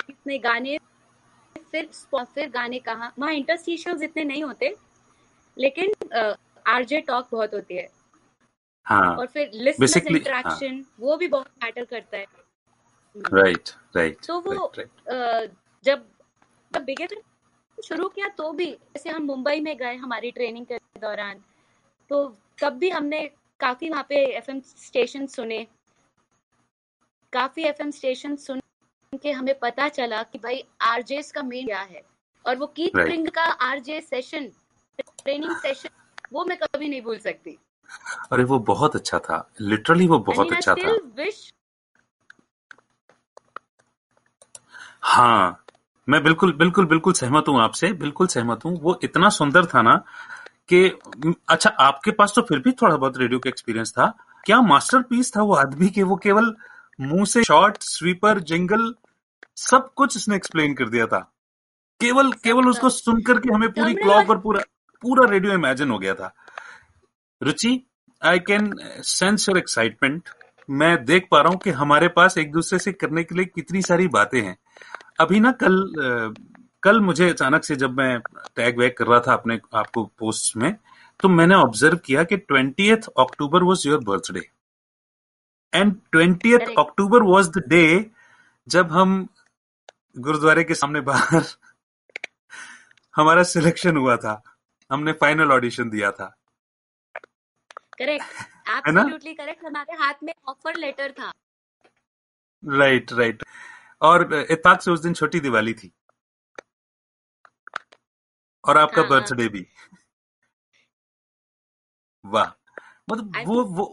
कितने 0.00 0.38
गाने 0.40 0.78
फिर 1.56 1.88
फिर 2.06 2.50
गाने 2.50 2.78
कहाँ। 2.80 3.12
वहाँ 3.18 3.32
इंटरस्टिशियल्स 3.34 4.02
इतने 4.02 4.24
नहीं 4.24 4.44
होते 4.44 4.74
लेकिन 5.56 5.92
आरजे 6.66 7.00
टॉक 7.02 7.28
बहुत 7.32 7.54
होती 7.54 7.76
है। 7.76 7.88
हाँ 8.86 9.16
और 9.16 9.26
फिर 9.26 9.50
लिस्ट 9.54 9.96
इंटरेक्शन 9.96 10.74
हाँ. 10.74 10.96
वो 11.00 11.16
भी 11.16 11.28
बहुत 11.28 11.46
मैटर 11.64 11.84
करता 11.84 12.16
है 12.16 12.26
राइट 13.16 13.68
राइट 13.96 14.26
तो 14.26 14.40
वो 14.40 14.52
right, 14.52 14.78
right. 14.78 15.54
जब 15.84 16.04
जब 16.72 16.84
बिगेट 16.84 17.14
शुरू 17.78 18.08
किया 18.08 18.28
तो 18.28 18.52
भी 18.52 18.66
जैसे 18.66 19.10
हम 19.10 19.22
मुंबई 19.22 19.60
में 19.60 19.76
गए 19.76 19.94
हमारी 19.96 20.30
ट्रेनिंग 20.30 20.66
के 20.66 20.78
दौरान 21.00 21.42
तो 22.10 22.24
तब 22.60 22.72
भी 22.72 22.90
हमने 22.90 23.24
काफ़ी 23.60 23.90
वहाँ 23.90 24.06
पे 24.08 24.24
एफएम 24.36 24.60
स्टेशन 24.60 25.26
सुने 25.26 25.66
काफ़ी 27.32 27.64
एफएम 27.64 27.90
स्टेशन 27.90 28.36
सुन 28.36 28.60
के 29.22 29.30
हमें 29.30 29.58
पता 29.58 29.88
चला 29.88 30.22
कि 30.22 30.38
भाई 30.38 30.64
आरजेस 30.80 31.32
का 31.32 31.42
मेन 31.42 31.66
क्या 31.66 31.80
है 31.80 32.02
और 32.44 32.56
वो 32.56 32.66
कीट 32.66 32.96
right. 32.96 33.30
का 33.30 33.42
आरजे 33.42 34.00
सेशन 34.00 34.50
ट्रेनिंग 34.98 35.56
सेशन 35.56 35.88
वो 36.32 36.44
मैं 36.44 36.58
कभी 36.58 36.88
नहीं 36.88 37.02
भूल 37.02 37.18
सकती 37.18 37.58
अरे 38.32 38.44
वो 38.44 38.58
बहुत 38.58 38.96
अच्छा 38.96 39.18
था। 39.18 39.48
लिटरली 39.60 40.06
वो 40.06 40.18
बहुत 40.18 40.52
अच्छा 40.52 40.74
था। 40.74 40.96
हाँ 45.02 45.64
मैं 46.08 46.22
बिल्कुल 46.22 46.52
बिल्कुल 46.52 46.86
बिल्कुल 46.86 47.12
सहमत 47.12 47.44
हूँ 47.48 47.60
आपसे 47.62 47.92
बिल्कुल 47.92 48.26
सहमत 48.26 48.64
हूँ। 48.64 48.78
वो 48.82 48.98
इतना 49.04 49.28
सुंदर 49.28 49.66
था 49.66 49.82
ना 49.82 49.94
कि 50.68 50.84
अच्छा 51.48 51.70
आपके 51.80 52.10
पास 52.10 52.32
तो 52.36 52.42
फिर 52.42 52.58
भी 52.58 52.72
थोड़ा 52.72 52.96
बहुत 52.96 53.18
रेडियो 53.18 53.38
का 53.38 53.48
एक्सपीरियंस 53.48 53.92
था। 53.92 54.06
क्या 54.44 54.60
मास्टरपीस 54.62 55.32
था 55.36 55.42
वो 55.42 55.54
आदमी 55.54 55.88
के? 55.88 56.02
वो 56.02 56.16
केवल 56.16 56.54
मुँह 57.00 57.24
से 57.24 57.42
शॉर्ट 57.44 57.76
स्वीपर 57.82 58.40
जिंगल 58.40 58.94
सब 59.56 59.90
कुछ 59.96 60.16
उसने 60.16 60.36
एक्सप्लेन 60.36 60.74
कर 60.74 60.88
दिया 60.88 61.06
था। 61.06 61.18
केवल 62.00 62.32
केवल 62.44 62.68
उसको 62.68 62.88
सुनकर 62.88 63.38
के 63.38 63.52
हमें 63.54 63.70
पूरी 63.72 63.94
क्लॉक 63.94 64.30
और 64.30 64.38
पूरा 64.38 64.60
पूरा 65.02 65.28
रेडियो 65.30 65.52
इमेजिन 65.52 65.90
हो 65.90 65.98
गया 65.98 66.14
था। 66.14 66.32
Ruchi 67.42 67.86
I 68.24 68.38
can 68.38 68.74
sense 69.02 69.48
your 69.48 69.58
excitement 69.58 70.28
मैं 70.70 71.04
देख 71.04 71.28
पा 71.30 71.40
रहा 71.40 71.48
हूँ 71.48 71.58
कि 71.58 71.70
हमारे 71.70 72.08
पास 72.08 72.38
एक 72.38 72.52
दूसरे 72.52 72.78
से 72.78 72.92
करने 72.92 73.24
के 73.24 73.34
लिए 73.34 73.44
कितनी 73.44 73.82
सारी 73.82 74.08
बातें 74.08 74.42
हैं। 74.42 74.56
अभी 75.20 75.40
ना 75.40 75.52
कल 75.52 75.92
कल 76.82 77.00
मुझे 77.00 77.30
अचानक 77.30 77.64
से 77.64 77.76
जब 77.76 77.90
मैं 77.90 78.18
टैग 78.56 78.78
वैग 78.78 78.94
कर 78.98 79.06
रहा 79.06 79.20
था 79.20 79.32
अपने 79.32 79.60
आपको 79.74 80.04
पोस्ट 80.18 80.56
में 80.56 80.76
तो 81.20 81.28
मैंने 81.28 81.54
ऑब्ज़र्व 81.54 81.96
किया 81.96 82.24
कि 82.24 82.36
twenty 82.36 82.90
October 82.90 83.62
was 83.62 83.88
your 83.88 84.04
birthday 84.04 84.50
and 85.74 85.96
twenty 86.12 86.52
October 86.54 87.22
was 87.22 87.50
the 87.50 87.62
day 87.68 88.10
जब 88.68 88.92
हम 88.92 89.28
गुरुद्वारे 90.18 90.64
के 90.64 90.74
सामने 90.74 91.00
बाहर 91.00 91.42
हमारा 93.16 93.42
सिलेक्शन 93.42 93.96
हुआ 93.96 94.16
था। 94.16 94.42
हमने 94.90 95.12
फाइनल 95.12 95.52
ऑडिशन 95.52 95.90
दिया 95.90 96.10
था। 96.10 96.36
करेक्ट 98.00 98.68
एब्सोल्युटली 98.70 99.34
करेक्ट 99.34 99.64
हमारे 99.64 99.96
हाथ 99.96 100.22
में 100.22 100.32
ऑफ़र 100.48 100.76
लेटर 100.76 101.12
था। 101.12 101.32
राइट 102.62 103.12
राइट 103.12 103.42
और 104.02 104.22
इतफाक 104.50 104.82
से 104.82 104.90
उस 104.90 105.00
दिन 105.00 105.14
छोटी 105.14 105.40
दिवाली 105.40 105.74
थी। 105.74 105.92
और 108.64 108.78
आपका 108.78 109.02
बर्थडे 109.02 109.42
हाँ, 109.42 109.50
हाँ। 109.50 109.52
भी। 109.52 109.66
वाह। 112.24 112.48
मतलब 113.12 113.46
वो 113.46 113.62
वो 113.64 113.84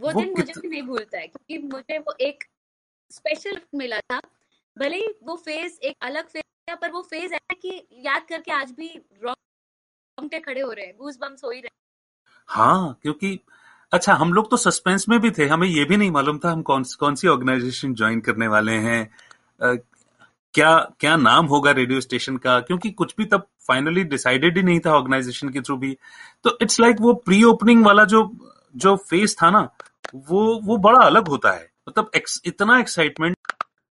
वो 0.00 0.12
दिन 0.12 0.30
मुझे 0.30 0.52
भी 0.60 0.68
नहीं 0.68 0.82
भूलता 0.82 1.18
है 1.18 1.26
क्योंकि 1.28 1.58
मुझे 1.66 1.98
वो 1.98 2.14
एक 2.20 2.44
स्पेशल 3.10 3.60
मिला 3.74 4.00
था। 4.00 4.20
भले 4.76 4.96
ही 4.96 5.08
वो 5.22 5.36
फ़ेज़ 5.36 5.78
एक 5.80 5.96
अलग 6.02 6.28
फ़ेज़ 6.28 6.70
था 6.70 6.74
पर 6.74 6.90
वो 6.90 7.02
फ़ेज़ 7.02 7.34
ऐसा 7.34 7.54
कि 7.54 7.86
याद 8.06 8.26
करके 8.28 8.52
आज 8.52 8.70
भी 8.70 8.88
रोंगटे 9.22 10.40
खड़े 10.40 10.60
हो 10.60 10.72
रहे 10.72 10.86
हैं। 10.86 10.96
गूज 10.96 11.18
बम्स 11.20 11.44
हो 11.44 11.50
ही 11.50 11.60
रहे 11.60 11.82
हाँ 12.48 12.98
क्योंकि 13.02 13.38
अच्छा 13.92 14.14
हम 14.14 14.32
लोग 14.32 14.50
तो 14.50 14.56
सस्पेंस 14.56 15.04
में 15.08 15.18
भी 15.20 15.30
थे, 15.30 15.46
हमें 15.46 15.66
ये 15.68 15.84
भी 15.84 15.96
नहीं 15.96 16.10
मालूम 16.10 16.38
था 16.38 16.50
हम 16.52 16.62
कौन 16.62 16.84
कौन 17.00 17.14
सी 17.14 17.28
ऑर्गेनाइजेशन 17.28 17.94
ज्वाइन 17.94 18.20
करने 18.20 18.48
वाले 18.48 18.72
हैं। 18.80 19.08
क्या 20.54 20.76
क्या 21.00 21.16
नाम 21.16 21.46
होगा 21.46 21.70
रेडियो 21.70 22.00
स्टेशन 22.00 22.36
का? 22.36 22.58
क्योंकि 22.60 22.90
कुछ 22.92 23.14
भी 23.18 23.24
तब 23.24 23.46
फाइनली 23.68 24.04
डिसाइडेड 24.04 24.56
ही 24.56 24.62
नहीं 24.62 24.80
था 24.80 24.92
ऑर्गेनाइजेशन 24.96 25.48
के 25.48 25.60
थ्रू 25.60 25.76
भी। 25.78 25.96
तो 26.44 26.58
इट्स 26.62 26.80
लाइक 26.80 26.96
वो 27.00 27.14
प्री 27.26 27.42
ओपनिंग 27.44 27.84
वाला 27.86 28.04
जो 28.06 28.30
जो 28.76 28.96
फेस 29.10 29.36
था 29.42 29.50
ना, 29.50 29.68
वो 30.14 30.60
वो 30.64 30.76
बड़ा 30.78 31.00
अलग 31.06 31.28
होता 31.28 31.52
है। 31.52 31.70
मतलब 31.88 32.10
इतना 32.46 32.78
एक्साइटमेंट 32.80 33.36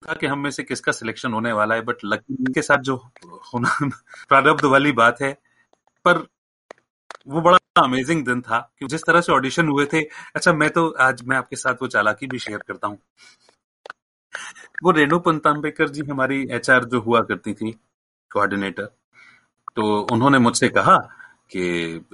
था 0.04 0.14
कि 0.14 0.28
हम 0.28 0.40
में 0.40 0.52
से 0.52 0.64
किसका 0.64 0.92
सिलेक्शन 0.92 1.34
होने 1.34 1.52
वाला 1.54 1.76
है, 1.76 1.82
बट 1.82 1.98
लकी 2.06 2.54
के 2.54 2.62
साथ 2.62 2.78
जो 2.84 2.96
होना, 3.54 3.78
प्रारब्ध 4.30 4.66
वाली 4.66 4.92
बात 4.94 5.22
है, 5.22 5.34
पर 6.06 6.28
वो 7.28 7.42
बड़ा 7.42 7.59
अमेजिंग 7.80 8.26
दिन 8.26 8.42
था 8.42 8.60
कि 8.80 8.88
जिस 8.88 9.04
तरह 9.04 9.22
से 9.22 9.32
ऑडिशन 9.34 9.68
हुए 9.68 9.86
थे। 9.94 10.02
अच्छा 10.36 10.54
मैं 10.54 10.70
तो 10.70 10.88
आज 11.02 11.22
मैं 11.24 11.38
आपके 11.38 11.56
साथ 11.56 11.82
वो 11.82 11.88
चालाकी 11.88 12.28
भी 12.28 12.40
शेयर 12.40 12.64
करता 12.68 12.88
हूँ। 12.88 12.98
वो 14.84 14.92
रेणु 14.92 15.20
पंताम्बेकर 15.20 15.90
जी 15.90 16.02
हमारी 16.10 16.42
एचआर 16.52 16.86
जो 16.86 17.00
हुआ 17.02 17.22
करती 17.22 17.54
थी 17.54 17.72
कोऑर्डिनेटर 18.32 18.90
तो 19.76 20.00
उन्होंने 20.14 20.40
मुझसे 20.40 20.68
कहा 20.70 20.96
कि, 21.52 22.06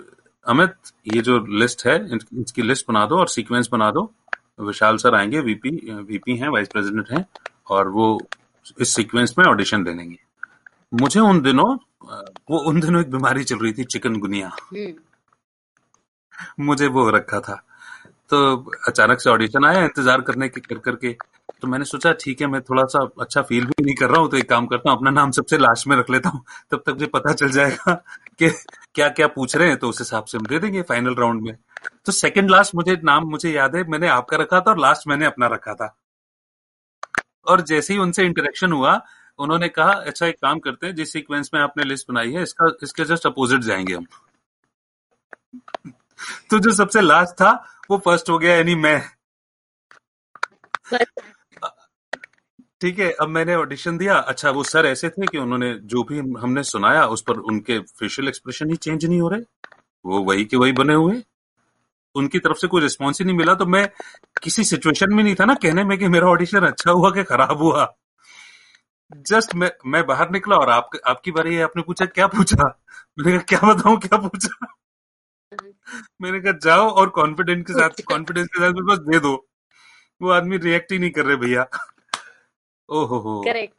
अमित, 0.45 0.73
ये 1.15 1.21
जो 1.21 1.37
लिस्ट 1.59 1.85
है 1.87 1.95
इसकी 2.15 2.61
लिस्ट 2.61 2.85
बना 2.87 3.05
दो 3.05 3.17
और 3.17 3.27
सीक्वेंस 3.29 3.69
बना 3.71 3.89
दो। 3.91 4.11
विशाल 4.59 4.97
सर 4.97 5.15
आएँगे 5.15 5.39
वीपी 5.41 5.69
वीपी 6.03 6.35
हैं 6.37 6.49
वाइस 6.49 6.67
प्रेसिडेंट 6.67 7.11
हैं, 7.11 7.25
और 7.69 7.87
वो 7.89 8.19
इस 8.81 8.93
सीक्वेंस 8.95 9.33
में 9.37 9.45
ऑडिशन 9.45 9.83
दे 9.83 9.93
देंगे। 9.93 10.17
मुझे 10.93 11.19
उन 11.19 11.41
दिनों, 11.41 11.75
वो 12.49 12.57
उन 12.69 12.79
दिनों 12.79 13.01
एक 13.01 13.11
बीमारी 13.11 13.43
चल 13.43 13.57
रही 13.57 13.73
थी 13.73 13.83
चिकन 13.85 14.15
गुनिया 14.19 14.47
हम्म। 14.61 14.93
मुझे 16.59 16.87
वो 16.87 17.09
रखा 17.09 17.39
था। 17.39 17.61
तो 18.29 18.55
अचानक 18.87 19.19
से 19.21 19.29
ऑडिशन 19.29 19.65
आया, 19.65 19.83
इंतज़ार 19.83 20.21
करने 20.21 20.49
के, 20.49 20.61
कर, 20.61 20.77
करके। 20.79 21.15
तो 21.61 21.67
मैंने 21.67 21.85
सोचा, 21.85 22.11
ठीक 22.13 22.41
है, 22.41 22.47
मैं 22.47 22.61
थोड़ा 22.61 22.83
सा 22.85 22.99
अच्छा 23.21 23.41
फील 23.41 23.65
भी 23.65 23.83
नहीं 23.83 23.95
कर 23.95 24.09
रहा 24.09 24.19
हूँ 24.21 24.29
तो 24.31 24.37
एक 24.37 24.49
काम 24.49 24.65
करता 24.67 24.89
हूँ, 24.89 24.97
अपना 24.97 25.11
नाम 25.11 25.31
सबसे 25.31 25.57
लास्ट 25.57 25.87
में 25.87 25.95
रख 25.97 26.09
लेता 26.09 26.29
हूँ। 26.29 26.43
तब 26.71 26.83
तक 26.85 26.89
मुझे 26.89 27.05
पता 27.05 27.33
चल 27.33 27.49
जाएगा 27.49 27.93
कि 28.39 28.49
क्या 28.95 29.09
क्या 29.09 29.27
पूछ 29.27 29.55
रहे 29.55 29.67
हैं 29.67 29.77
तो 29.77 29.89
उस 29.89 29.99
हिसाब 29.99 30.25
से 30.25 30.37
हम 30.37 30.45
दे 30.45 30.59
देंगे 30.59 30.81
फाइनल 30.81 31.15
राउंड 31.15 31.41
में। 31.41 31.55
तो 32.05 32.11
सेकंड 32.11 32.51
लास्ट 32.51 32.75
मुझे 32.75 32.97
नाम 33.03 33.27
मुझे 33.27 33.51
याद 33.51 33.75
है, 33.75 33.83
मैंने 33.83 34.07
आपका 34.07 34.37
रखा 34.37 34.59
था 34.61 34.71
और 34.71 34.79
लास्ट 34.79 35.07
मैंने 35.07 35.25
अपना 35.25 35.47
रखा 35.47 35.73
था। 35.73 35.95
और 37.47 37.61
जैसे 37.61 37.93
ही 37.93 37.99
उनसे 37.99 38.23
इंटरेक्शन 38.25 38.71
हुआ, 38.71 38.99
उन्होंने 39.39 39.67
कहा 39.69 39.91
अच्छा 39.91 40.25
एक 40.25 40.35
काम 40.41 40.59
करते 40.59 40.87
हैं, 40.87 40.95
जिस 40.95 41.11
सीक्वेंस 41.13 41.49
में 41.53 41.61
आपने 41.61 41.83
लिस्ट 41.83 42.11
बनाई 42.11 42.31
है, 42.31 42.43
इसका, 42.43 42.71
इसके 42.83 43.03
जस्ट 43.05 43.25
अपोजिट 43.27 43.61
जाएँगे 43.61 43.93
हम। 43.93 44.05
तो 46.49 46.59
जो 46.59 46.71
सबसे 46.73 47.01
लास्ट 47.01 47.33
था 47.33 47.51
वो 47.91 47.97
फ़र्स्ट 47.97 48.29
हो 48.29 48.37
गया 48.39 48.55
यानी 48.55 48.75
मैं। 48.75 49.01
ठीक 52.81 52.99
है 52.99 53.09
अब 53.21 53.27
मैंने 53.29 53.55
ऑडिशन 53.55 53.97
दिया। 53.97 54.15
अच्छा 54.15 54.49
वो 54.51 54.63
सर 54.63 54.85
ऐसे 54.85 55.09
थे 55.09 55.27
कि 55.27 55.37
उन्होंने 55.37 55.73
जो 55.83 56.03
भी 56.03 56.19
हमने 56.39 56.63
सुनाया 56.63 57.05
उस 57.07 57.21
पर 57.21 57.37
उनके 57.51 57.79
फेशियल 57.79 58.27
एक्सप्रेशन 58.27 58.69
ही 58.69 58.75
चेंज 58.75 59.05
नहीं 59.05 59.21
हो 59.21 59.29
रहे। 59.29 59.41
वो 60.05 60.19
वही 60.23 60.45
के 60.45 60.57
वही 60.57 60.71
बने 60.71 60.93
हुए। 60.93 61.21
उनकी 62.15 62.39
तरफ़ 62.39 62.57
से 62.57 62.67
कोई 62.67 62.81
रिस्पॉन्स 62.81 63.19
ही 63.21 63.25
नहीं 63.25 63.37
मिला 63.37 63.53
तो 63.53 63.65
मैं 63.65 63.87
किसी 64.43 64.63
सिचुएशन 64.63 65.13
में 65.13 65.23
नहीं 65.23 65.35
था 65.35 65.45
ना 65.45 65.53
कहने 65.53 65.83
में 65.83 65.97
कि 65.97 66.07
मेरा 66.07 66.27
ऑडिशन 66.27 66.65
अच्छा 66.67 66.91
हुआ 66.91 67.11
कि 67.11 67.23
खराब 67.23 67.61
हुआ। 67.61 67.93
जस्ट 69.27 69.55
मैं 69.55 69.71
मैं 69.85 70.05
बाहर 70.07 70.29
निकला 70.31 70.55
और 70.55 70.69
आप 70.69 70.89
आपकी 71.07 71.31
बारी 71.31 71.59
आपने 71.61 71.83
पूछा 71.83 72.05
क्या 72.05 72.27
पूछा? 72.27 72.63
मैंने 73.19 73.31
कहा 73.31 73.43
क्या 73.49 73.73
बताऊँ 73.73 73.97
क्या 73.99 74.17
पूछा? 74.17 74.75
मैंने 76.21 76.39
कहा 76.39 76.51
जाओ 76.63 76.89
और 76.89 77.09
कॉन्फिडेंस 77.09 77.65
के 77.67 77.73
साथ 77.73 77.89
कॉन्फिडेंस 78.07 78.47
के 78.47 78.59
साथ 78.59 78.71
मेरे 78.71 78.87
पास 78.87 78.97
दे 78.97 79.19
दो। 79.19 79.47
वो 80.21 80.29
आदमी 80.29 80.57
रिएक्ट 80.57 80.91
ही 80.91 80.99
नहीं 80.99 81.11
कर 81.11 81.25
रहे 81.25 81.35
भैया। 81.35 81.67
ओहो 82.89 83.17
हो। 83.17 83.41
करेक्ट 83.43 83.73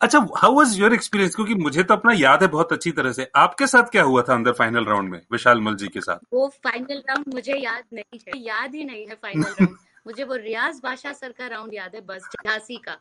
अच्छा 0.00 0.18
हाउ 0.36 0.54
वाज 0.54 0.78
योर 0.80 0.94
एक्सपीरियंस 0.94 1.34
क्योंकि 1.34 1.54
मुझे 1.54 1.82
तो 1.82 1.94
अपना 1.94 2.12
याद 2.12 2.42
है 2.42 2.48
बहुत 2.48 2.72
अच्छी 2.72 2.90
तरह 2.92 3.12
से। 3.12 3.30
आपके 3.36 3.66
साथ 3.66 3.82
क्या 3.82 4.02
हुआ 4.02 4.22
था 4.22 4.34
अंदर 4.34 4.52
फाइनल 4.52 4.84
राउंड 4.84 5.10
में 5.10 5.20
विशाल 5.32 5.60
मल 5.60 5.76
जी 5.76 5.88
के 5.88 6.00
साथ? 6.00 6.18
वो 6.32 6.48
फाइनल 6.48 7.02
राउंड 7.08 7.34
मुझे 7.34 7.56
याद 7.58 7.84
नहीं 7.92 8.18
है 8.28 8.38
याद 8.38 8.74
ही 8.74 8.84
नहीं 8.84 9.06
है 9.06 9.14
फाइनल 9.14 9.42
राउंड 9.42 9.76
मुझे 10.06 10.24
वो 10.24 10.34
रियाज 10.34 10.80
बादशाह 10.82 11.12
सर 11.12 11.32
का 11.32 11.46
राउंड 11.46 11.74
याद 11.74 11.94
है 11.94 12.00
बस 12.00 12.28
झांसी 12.46 12.76
का। 12.76 12.96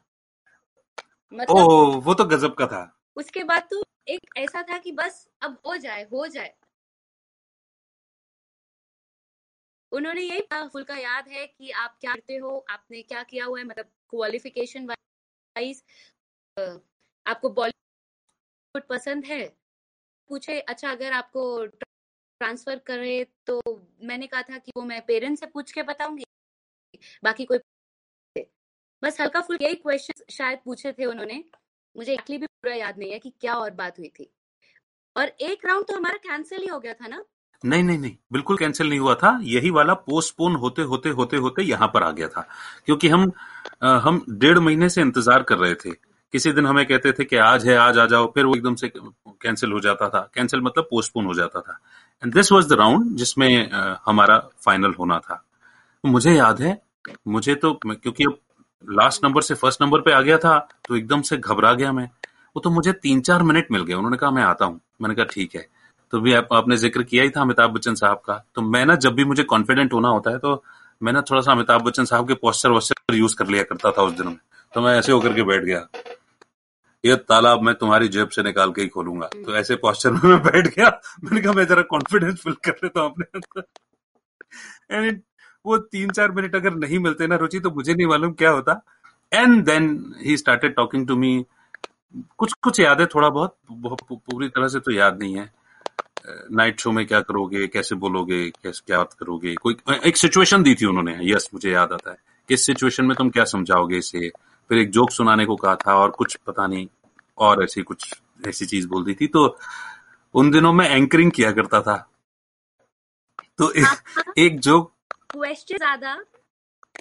मतलब 1.33 1.57
ओह 1.57 1.95
वो 1.95 2.13
तो 2.13 2.25
गजब 2.25 2.53
का 2.53 2.67
था। 2.67 2.97
उसके 3.15 3.43
बाद 3.43 3.63
तो 3.71 3.83
एक 4.07 4.21
ऐसा 4.37 4.61
था 4.61 4.77
कि 4.77 4.91
बस 4.91 5.27
अब 5.41 5.57
हो 5.67 5.77
जाए 5.77 6.03
हो 6.03 6.27
जाए। 6.27 6.53
उन्होंने 9.91 10.21
यही 10.21 10.41
फुल 10.69 10.83
का 10.83 10.95
याद 10.97 11.27
है 11.29 11.45
कि 11.47 11.69
आप 11.71 11.97
क्या 12.01 12.13
करते 12.13 12.35
हो, 12.37 12.57
आपने 12.69 13.01
क्या 13.03 13.23
किया 13.25 13.45
हुआ 13.45 13.59
है 13.59 13.65
मतलब 13.65 13.85
क्वालिफिकेशन 14.09 14.85
वाइज 14.87 15.83
आपको 17.25 17.49
बॉलीवुड 17.51 17.87
पसंद 18.89 19.25
है? 19.25 19.45
पूछे 20.29 20.59
अच्छा 20.61 20.91
अगर 20.91 21.11
आपको 21.13 21.65
ट्रांसफ़र 21.67 22.79
करे 22.87 23.23
तो 23.47 23.59
मैंने 24.03 24.27
कहा 24.27 24.41
था 24.43 24.57
कि 24.59 24.71
वो 24.77 24.83
मैं 24.85 25.01
पेरेंट्स 25.05 25.39
से 25.39 25.45
पूछ 25.47 25.71
के 25.71 25.83
बताऊँगी, 25.83 26.23
बाकी 27.23 27.45
कोई 27.45 27.59
बस 29.03 29.19
हल्का 29.21 29.41
फुल 29.41 29.57
यही 29.61 29.75
क्वेश्चन 29.77 30.23
शायद 30.31 30.59
पूछे 30.65 30.91
थे 30.93 31.05
उन्होंने। 31.05 31.43
मुझे 31.95 32.13
एक्चुअली 32.13 32.37
भी 32.39 32.45
पूरा 32.47 32.75
याद 32.75 32.97
नहीं 32.99 33.11
है 33.11 33.19
कि 33.19 33.29
क्या 33.41 33.55
और 33.55 33.71
बात 33.75 33.99
हुई 33.99 34.09
थी। 34.19 34.31
और 35.15 35.27
एक 35.41 35.65
राउंड 35.65 35.87
तो 35.87 35.95
हमारा 35.95 36.17
कैंसिल 36.19 36.61
ही 36.61 36.67
हो 36.67 36.79
गया 36.79 36.93
था 36.95 37.07
ना? 37.07 37.23
नहीं 37.63 37.83
नहीं 37.83 37.97
नहीं 37.97 38.15
बिल्कुल 38.33 38.57
कैंसिल 38.57 38.89
नहीं 38.89 38.99
हुआ 38.99 39.13
था। 39.15 39.39
यही 39.43 39.69
वाला 39.71 39.93
पोस्टपोन 39.93 40.55
होते 40.55 40.81
होते 40.83 41.09
होते 41.09 41.37
होते 41.37 41.63
यहाँ 41.63 41.87
पर 41.93 42.03
आ 42.03 42.09
गया 42.11 42.27
था। 42.27 42.47
क्योंकि 42.85 43.07
हम 43.07 43.31
आ, 43.83 43.97
हम 43.97 44.23
डेढ़ 44.31 44.59
महीने 44.59 44.89
से 44.89 45.01
इंतज़ार 45.01 45.43
कर 45.43 45.57
रहे 45.57 45.75
थे। 45.75 45.91
किसी 46.33 46.51
दिन 46.51 46.65
हमें 46.65 46.85
कहते 46.85 47.11
थे 47.11 47.23
कि 47.25 47.35
आज 47.37 47.67
है 47.67 47.75
आज 47.77 47.97
आ 47.97 48.05
जाओ 48.05 48.31
फिर 48.35 48.45
वो 48.45 48.55
एकदम 48.55 48.75
से 48.75 48.91
कैंसिल 48.95 49.71
हो 49.71 49.79
जाता 49.79 50.09
था। 50.09 50.19
कैंसिल 50.35 50.61
मतलब 50.61 50.87
पोस्टपोन 50.91 51.25
हो 51.25 51.33
जाता 51.33 51.61
था। 51.61 51.79
And 52.23 52.33
this 52.33 52.51
was 52.51 52.67
the 52.69 52.77
round 52.79 53.15
जिसमें 53.17 53.71
आ, 53.71 53.95
हमारा 54.05 54.37
फाइनल 54.65 54.93
होना 54.99 55.19
था। 55.19 55.43
मुझे 56.03 56.33
याद 56.33 56.61
है 56.61 56.79
मुझे 57.27 57.55
तो 57.55 57.73
क्योंकि 57.85 58.23
अब 58.23 58.37
लास्ट 58.83 59.23
नंबर 59.23 59.41
से 59.41 59.55
फ़र्स्ट 59.55 59.81
नंबर 59.81 60.01
पे 60.01 60.11
आ 60.11 60.21
गया 60.21 60.37
था 60.37 60.57
तो 60.87 60.95
एकदम 60.95 61.21
से 61.21 61.37
घबरा 61.37 61.73
गया 61.73 61.91
मैं। 61.91 62.09
वो 62.55 62.59
तो 62.59 62.69
मुझे 62.69 62.91
तीन 62.93 63.21
चार 63.21 63.43
मिनट 63.43 63.67
मिल 63.71 63.83
गए। 63.83 63.93
उन्होंने 63.93 64.17
कहा 64.17 64.31
मैं 64.31 64.43
आता 64.43 64.65
हूँ। 64.65 64.79
मैंने 65.01 65.15
कहा 65.15 65.25
ठीक 65.25 65.55
है। 65.55 65.65
तो 66.11 66.19
भी 66.21 66.33
आप, 66.33 66.47
आपने 66.53 66.77
ज़िक्र 66.77 67.03
किया 67.03 67.23
ही 67.23 67.29
था 67.29 67.41
अमिताभ 67.41 67.71
बच्चन 67.71 67.95
साहब 67.95 68.21
का। 68.25 68.43
तो 68.55 68.61
मैं 68.63 68.85
ना 68.85 68.95
जब 68.97 69.13
भी 69.15 69.23
मुझे 69.25 69.43
कॉन्फिडेंट 69.45 69.93
होना 69.93 70.09
होता 70.09 70.31
है 70.31 70.37
तो 70.39 70.63
मैं 71.01 71.13
ना 71.13 71.21
थोड़ा 71.29 71.41
सा 71.41 71.51
अमिताभ 71.51 71.81
बच्चन 71.81 72.05
साहब 72.05 72.27
के 72.27 72.33
पोस्टर 72.35 72.69
वोस्टर 72.69 73.15
यूज़ 73.15 73.35
कर 73.35 73.47
लिया 73.47 73.63
करता 73.63 73.91
था 73.91 74.01
उस 74.01 74.13
दिनों। 74.13 74.31
में 74.31 74.39
तो 74.73 74.81
मैं 74.81 74.97
ऐसे 74.97 75.11
होकर 75.11 75.33
के 75.33 75.43
बैठ 75.43 75.63
गया। 75.63 75.87
ये 77.03 77.15
तालाब 77.29 77.61
मैं 77.61 77.73
तुम्हारी 77.75 78.07
जेब 78.09 78.29
से 78.29 78.43
निकाल 78.43 78.71
के 78.71 78.81
ही 78.81 78.87
खोलूँगा। 78.87 79.27
तो 79.35 79.55
ऐसे 79.57 79.75
पोस्टर 79.77 80.11
में 80.11 80.21
मैं 80.23 80.41
बैठ 80.43 80.67
गया। 80.67 80.89
मैंने 81.23 81.41
कहा 81.41 81.53
मैं 81.53 81.65
जरा 81.67 81.81
कॉन्फिडेंस 81.91 82.41
फील 82.43 82.53
कर 82.65 82.75
लेता 82.83 83.01
हूँ 83.01 83.11
अपने 83.11 85.09
वो 85.65 85.77
तीन 85.77 86.09
चार 86.09 86.31
मिनट 86.31 86.55
अगर 86.55 86.73
नहीं 86.75 86.99
मिलते 86.99 87.27
ना 87.27 87.35
रुचि 87.37 87.59
तो 87.59 87.69
मुझे 87.71 87.93
नहीं 87.93 88.07
मालूम 88.07 88.33
क्या 88.33 88.49
होता। 88.51 88.81
And 89.31 89.63
then 89.65 90.13
he 90.21 90.37
started 90.37 90.75
talking 90.75 91.07
to 91.07 91.15
me 91.15 91.33
कुछ 92.37 92.53
कुछ 92.63 92.79
याद 92.79 92.99
है 93.01 93.05
थोड़ा 93.07 93.29
बहुत 93.29 93.55
पूरी 93.71 94.47
तरह 94.49 94.67
से 94.67 94.79
तो 94.79 94.91
याद 94.91 95.19
नहीं 95.19 95.35
है। 95.35 95.49
नाइट 96.25 96.79
शो 96.79 96.91
में 96.91 97.05
क्या 97.07 97.19
करोगे? 97.21 97.67
कैसे 97.67 97.95
बोलोगे? 97.95 98.49
कैसे 98.49 98.81
क्या 98.87 98.97
बात 98.97 99.13
करोगे? 99.13 99.53
कोई 99.55 99.75
एक 100.05 100.17
सिचुएशन 100.17 100.63
दी 100.63 100.75
थी 100.75 100.85
उन्होंने 100.85 101.17
यस 101.23 101.49
मुझे 101.53 101.71
याद 101.71 101.93
आता 101.93 102.11
है। 102.11 102.17
किस 102.49 102.65
सिचुएशन 102.65 103.05
में 103.05 103.15
तुम 103.17 103.29
क्या 103.29 103.43
समझाओगे 103.45 103.97
इसे? 103.97 104.29
फिर 104.69 104.77
एक 104.77 104.89
जोक 104.91 105.11
सुनाने 105.11 105.45
को 105.45 105.55
कहा 105.55 105.75
था 105.75 105.95
और 105.95 106.11
कुछ 106.11 106.35
पता 106.47 106.67
नहीं 106.67 106.87
और 107.37 107.63
ऐसी 107.63 107.81
कुछ 107.81 108.13
ऐसी 108.47 108.65
चीज़ 108.65 108.87
बोल 108.87 109.03
दी 109.05 109.13
थी। 109.13 109.27
तो 109.27 109.45
उन 110.35 110.51
दिनों 110.51 110.73
में 110.73 110.87
एंकरिंग 110.87 111.31
किया 111.31 111.51
करता 111.51 111.81
था। 111.81 111.97
तो 113.59 113.71
एक, 113.71 114.33
एक 114.37 114.59
जोक 114.59 114.91
क्वेश्चन 115.31 115.77
ज़्यादा 115.77 116.13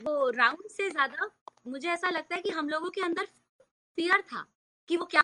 वो 0.04 0.30
राउंड 0.30 0.68
से 0.70 0.90
ज़्यादा 0.90 1.30
मुझे 1.68 1.88
ऐसा 1.88 2.10
लगता 2.10 2.34
है 2.34 2.40
कि 2.42 2.50
हम 2.50 2.68
लोगों 2.68 2.90
के 2.90 3.00
अंदर 3.00 3.24
फियर 3.98 4.20
था 4.32 4.46
कि 4.88 4.96
वो 4.96 5.04
क्या 5.14 5.22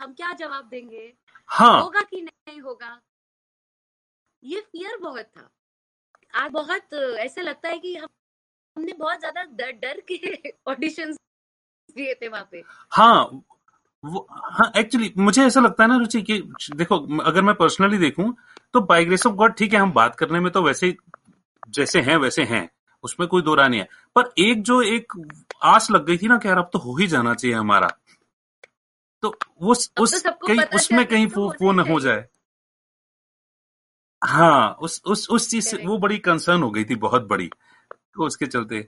हम 0.00 0.12
क्या 0.12 0.32
जवाब 0.32 0.68
देंगे? 0.70 1.12
हाँ। 1.48 1.80
होगा 1.80 2.00
कि 2.00 2.20
नहीं 2.22 2.60
होगा? 2.60 2.98
ये 4.42 4.60
फियर 4.60 4.96
बहुत 4.96 5.24
था। 5.24 5.50
आज 6.34 6.50
बहुत 6.50 6.94
ऐसा 7.18 7.42
लगता 7.42 7.68
है 7.68 7.78
कि 7.78 7.96
हम 7.96 8.08
हमने 8.76 8.92
बहुत 8.92 9.18
ज़्यादा 9.18 9.42
डर 9.42 9.72
डर 9.72 10.00
के 10.12 10.16
ऑडिशन 10.68 11.12
दिए 11.96 12.14
थे 12.14 12.28
वहाँ 12.28 12.48
पे। 12.52 12.62
हाँ 12.92 13.42
वो 14.04 14.26
हाँ 14.30 14.72
एक्चुअली 14.76 15.12
मुझे 15.18 15.46
ऐसा 15.46 15.60
लगता 15.60 15.82
है 15.82 15.88
ना 15.88 15.96
रुचि 15.96 16.22
कि 16.22 16.42
देखो 16.76 17.20
अगर 17.22 17.42
मैं 17.42 17.54
पर्सनली 17.54 17.98
देखूँ 17.98 18.36
तो 18.72 18.80
बाय 18.80 19.04
ग्रेस 19.04 19.26
ऑफ़ 19.26 19.34
गॉड 19.34 19.54
ठीक 19.54 19.72
है 19.72 19.78
हम 19.78 19.92
बात 19.92 20.16
करने 20.16 20.40
में 20.40 20.52
तो 20.52 20.62
वैसे 20.62 20.96
जैसे 21.68 22.00
हैं 22.00 22.16
वैसे 22.16 22.42
हैं 22.42 22.68
उसमें 23.04 23.28
कोई 23.28 23.42
दो 23.42 23.54
राय 23.54 23.68
नहीं 23.68 23.80
है। 23.80 23.88
पर 24.16 24.32
एक 24.38 24.62
जो 24.62 24.82
एक 24.82 25.12
आस 25.62 25.90
लग 25.90 26.06
गई 26.06 26.16
थी 26.18 26.28
ना 26.28 26.38
कि 26.38 26.48
यार 26.48 26.58
अब 26.58 26.70
तो 26.72 26.78
हो 26.78 26.96
ही 26.96 27.06
जाना 27.06 27.34
चाहिए 27.34 27.56
हमारा 27.56 27.88
तो 29.22 29.34
उस 29.60 29.90
अब 29.96 30.02
उस 30.02 30.12
तो 30.12 30.18
सबको 30.18 30.46
कहीं 30.46 30.62
उसमें 30.62 31.06
कहीं 31.06 31.26
तो 31.26 31.40
वो 31.40 31.54
वो 31.62 31.72
न 31.72 31.80
हो 31.80 32.00
जाए। 32.00 32.28
हाँ 34.22 34.76
उस 34.82 35.00
उस 35.06 35.26
उस 35.30 35.48
चीज़ 35.50 35.64
से 35.64 35.70
करेक्ट 35.72 35.88
वो 35.88 35.96
बड़ी 35.98 36.18
कंसर्न 36.18 36.62
हो 36.62 36.70
गई 36.70 36.84
थी 36.84 36.94
बहुत 36.98 37.26
बड़ी 37.28 37.46
तो 38.14 38.26
उसके 38.26 38.46
चलते। 38.46 38.86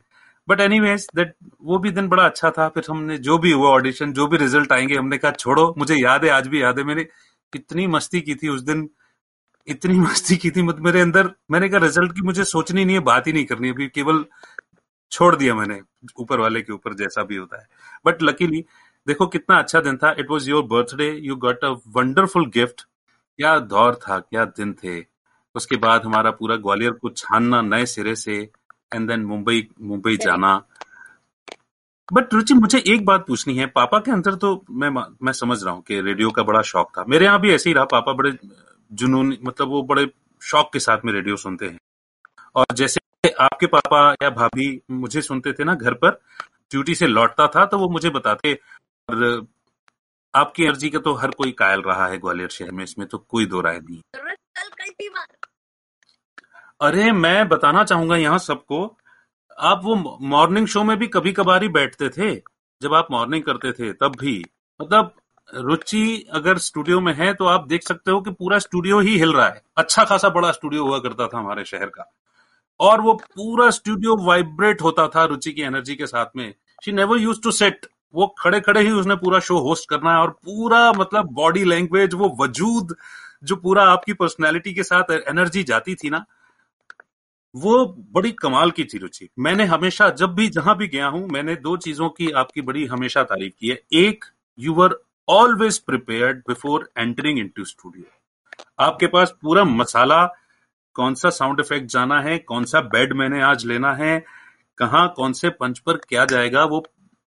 बट 0.48 0.60
एनीवेज 0.60 1.06
दैट 1.16 1.34
वो 1.62 1.78
भी 1.78 1.90
दिन 1.92 2.08
बड़ा 2.08 2.24
अच्छा 2.24 2.50
था 2.58 2.68
फिर 2.70 2.84
हमने 2.90 3.18
जो 3.20 3.38
भी 3.38 3.52
हुआ 3.52 3.70
ऑडिशन 3.70 4.12
जो 4.14 4.26
भी 4.26 4.36
रिज़ल्ट 4.36 4.72
आएँगे 4.72 4.96
हमने 4.96 5.18
कहा 5.18 5.30
छोड़ो 5.32 5.74
मुझे 5.78 5.96
याद 5.96 6.24
है 6.24 6.30
आज 6.30 6.46
भी 6.48 6.62
याद 6.62 6.78
है 6.78 6.84
मैंने 6.84 7.06
इतनी 7.52 7.86
मस्ती 7.88 8.20
की 8.22 8.34
थी 8.34 8.48
उस 8.48 8.62
दिन 8.62 8.88
इतनी 9.68 10.00
मस्ती 10.00 10.36
की 10.36 10.50
थी 10.50 10.62
मतलब 10.62 10.84
मेरे 10.84 11.00
अंदर 11.00 11.30
मैंने 11.52 11.68
कहा 11.68 11.80
रिज़ल्ट 11.80 12.12
की 12.14 12.22
मुझे 12.22 12.44
सोचनी 12.46 12.84
नहीं 12.84 12.96
है 12.96 13.02
बात 13.04 13.26
ही 13.26 13.32
नहीं 13.32 13.44
करनी 13.46 13.68
है 13.68 13.74
अभी 13.74 13.88
केवल 13.90 14.24
छोड़ 15.12 15.36
दिया 15.36 15.54
मैंने 15.54 15.80
ऊपर 16.20 16.40
वाले 16.40 16.62
के 16.62 16.72
ऊपर 16.72 16.94
जैसा 16.94 17.24
भी 17.24 17.36
होता 17.36 17.60
है। 17.60 17.66
बट 18.06 18.22
लकीली 18.22 18.64
देखो 19.06 19.26
कितना 19.28 19.58
अच्छा 19.58 19.80
दिन 19.80 19.96
था। 19.98 20.12
It 20.20 20.30
was 20.30 20.50
your 20.50 20.64
birthday 20.66 21.10
you 21.22 21.36
got 21.38 21.64
a 21.64 21.68
wonderful 21.96 22.46
gift 22.54 22.82
क्या 23.38 23.58
दौर 23.60 23.94
था 24.04 24.18
क्या 24.20 24.44
दिन 24.46 24.74
थे। 24.84 25.00
उसके 25.54 25.76
बाद 25.78 26.04
हमारा 26.04 26.30
पूरा 26.30 26.56
ग्वालियर 26.58 26.92
को 26.92 27.10
छानना 27.16 27.60
नए 27.62 27.86
सिरे 27.86 28.14
से 28.16 28.36
एंड 28.94 29.08
देन 29.08 29.24
मुंबई 29.24 29.66
मुंबई 29.82 30.16
जाना। 30.16 30.54
बट 32.08 32.34
रुचि 32.34 32.54
मुझे 32.54 32.78
एक 32.86 33.04
बात 33.06 33.26
पूछनी 33.26 33.56
है। 33.56 33.66
पापा 33.68 33.98
के 33.98 34.10
अंदर 34.12 34.34
तो 34.36 34.48
मैं 34.72 34.90
मैं 34.90 35.32
समझ 35.32 35.62
रहा 35.62 35.74
हूँ 35.74 35.82
कि 35.82 36.00
रेडियो 36.00 36.30
का 36.30 36.42
बड़ा 36.42 36.62
शौक 36.70 36.90
था। 36.96 37.04
मेरे 37.08 37.24
यहाँ 37.24 37.40
भी 37.40 37.52
ऐसे 37.54 37.70
ही 37.70 37.74
रहा। 37.74 37.84
पापा 37.92 38.12
बड़े 38.12 38.32
जुनून 38.90 39.36
मतलब 39.44 39.68
वो 39.68 39.82
बड़े 39.84 40.06
शौक 40.42 40.72
के 40.72 40.78
साथ 40.80 41.04
में 41.04 41.12
रेडियो 41.12 41.36
सुनते 41.36 41.66
हैं। 41.66 41.78
और 42.56 42.66
जैसे 42.74 43.30
आपके 43.40 43.66
पापा 43.68 44.10
या 44.22 44.30
भाभी 44.30 44.80
मुझे 44.92 45.22
सुनते 45.22 45.52
थे 45.52 45.64
ना 45.64 45.74
घर 45.74 45.94
पर 45.94 46.20
ड्यूटी 46.70 46.94
से 46.94 47.06
लौटता 47.06 47.46
था 47.54 47.64
तो 47.66 47.78
वो 47.78 47.88
मुझे 47.88 48.10
बताते 48.10 48.54
और 49.08 49.46
आपकी 50.34 50.64
एनर्जी 50.64 50.90
का 50.90 50.98
तो 50.98 51.14
हर 51.14 51.30
कोई 51.38 51.52
कायल 51.58 51.80
रहा 51.82 52.06
है 52.06 52.18
ग्वालियर 52.18 52.48
शहर 52.48 52.70
में 52.70 52.82
इसमें 52.84 53.06
तो 53.08 53.18
कोई 53.18 53.46
दो 53.46 53.60
राय 53.60 53.78
नहीं 53.78 53.98
ज़रूरत 54.16 54.38
कल 54.56 54.68
कल्टी 54.78 55.08
मार 55.08 55.26
अरे, 56.80 57.10
मैं 57.12 57.48
बताना 57.48 57.82
चाहूँगा 57.84 58.16
यहाँ 58.16 58.38
सबको, 58.38 58.84
आप 59.58 59.80
वो 59.84 60.18
मॉर्निंग 60.28 60.66
शो 60.66 60.84
में 60.84 60.96
भी 60.98 61.06
कभी 61.06 61.32
कभार 61.32 61.62
ही 61.62 61.68
बैठते 61.68 62.08
थे। 62.08 62.34
जब 62.80 62.94
आप 62.94 63.08
मॉर्निंग 63.10 63.42
करते 63.44 63.72
थे, 63.72 63.92
तब 63.92 64.16
भी। 64.20 64.44
मतलब 64.80 65.12
रुचि 65.48 66.26
अगर 66.32 66.58
स्टूडियो 66.58 67.00
में 67.00 67.12
है 67.14 67.32
तो 67.34 67.44
आप 67.44 67.66
देख 67.68 67.82
सकते 67.82 68.10
हो 68.10 68.20
कि 68.20 68.30
पूरा 68.30 68.58
स्टूडियो 68.58 69.00
ही 69.00 69.16
हिल 69.18 69.32
रहा 69.32 69.46
है। 69.46 69.62
अच्छा 69.76 70.04
खासा 70.04 70.28
बड़ा 70.28 70.50
स्टूडियो 70.52 70.86
हुआ 70.86 70.98
करता 70.98 71.26
था 71.26 71.38
हमारे 71.38 71.64
शहर 71.64 71.86
का। 71.86 72.10
और 72.80 73.00
वो 73.00 73.14
पूरा 73.14 73.70
स्टूडियो 73.70 74.16
वाइब्रेट 74.26 74.82
होता 74.82 75.06
था 75.08 75.24
रुचि 75.24 75.52
की 75.52 75.62
एनर्जी 75.62 75.94
के 75.94 76.06
साथ 76.06 76.36
में। 76.36 76.52
She 76.84 76.92
never 76.92 77.18
use 77.18 77.40
to 77.42 77.50
set 77.50 77.86
वो 78.14 78.26
खड़े 78.38 78.60
खड़े 78.60 78.80
ही 78.80 78.90
उसने 78.92 79.14
पूरा 79.16 79.38
शो 79.40 79.58
होस्ट 79.58 79.88
करना 79.90 80.12
है 80.12 80.18
और 80.18 80.30
पूरा 80.44 80.90
मतलब 80.92 81.32
बॉडी 81.32 81.64
लैंग्वेज 81.64 82.14
वो 82.14 82.36
वजूद, 82.40 82.96
जो 83.44 83.56
पूरा 83.56 83.84
आपकी 83.84 84.12
पर्सनैलिटी 84.14 84.74
के 84.74 84.82
साथ 84.82 85.10
एनर्जी 85.28 85.62
जाती 85.64 85.94
थी 85.94 86.10
ना 86.10 86.24
वो 87.54 87.84
बड़ी 88.12 88.30
कमाल 88.32 88.70
की 88.70 88.84
थी 88.84 88.98
रुचि। 88.98 89.28
मैंने 89.38 89.64
हमेशा, 89.64 90.08
जब 90.10 90.34
भी, 90.34 90.48
जहाँ 90.48 90.76
भी 90.76 90.88
गया 90.88 91.06
हूँ, 91.06 91.26
मैंने 91.28 91.54
दो 91.56 91.76
चीज़ों 91.76 92.08
की 92.10 92.30
आपकी 92.32 92.62
बड़ी 92.62 92.84
हमेशा 92.86 93.22
तारीफ़ 93.24 93.54
की 93.60 93.68
है। 93.68 93.80
एक 93.92 94.24
you 94.58 94.74
were 94.74 94.94
always 95.28 95.78
prepared 95.78 96.38
before 96.48 96.88
entering 96.98 97.38
into 97.38 97.64
studio 97.64 98.04
आपके 98.78 99.06
पास 99.06 99.34
पूरा 99.42 99.64
मसाला, 99.64 100.24
कौन 100.96 101.14
सा 101.14 101.30
साउंड 101.30 101.60
इफ़ेक्ट 101.60 101.90
जाना 101.90 102.20
है, 102.20 102.38
कौन 102.38 102.64
सा 102.64 102.80
बेड 102.88 103.12
मैंने 103.12 103.42
आज 103.42 103.64
लेना 103.66 103.92
है, 103.94 104.18
कहाँ, 104.78 105.06
कौन 105.16 105.32
से 105.32 105.48
पंच 105.50 105.78
पर 105.78 105.96
क्या 106.08 106.24
जाएगा, 106.24 106.64
वो 106.64 106.84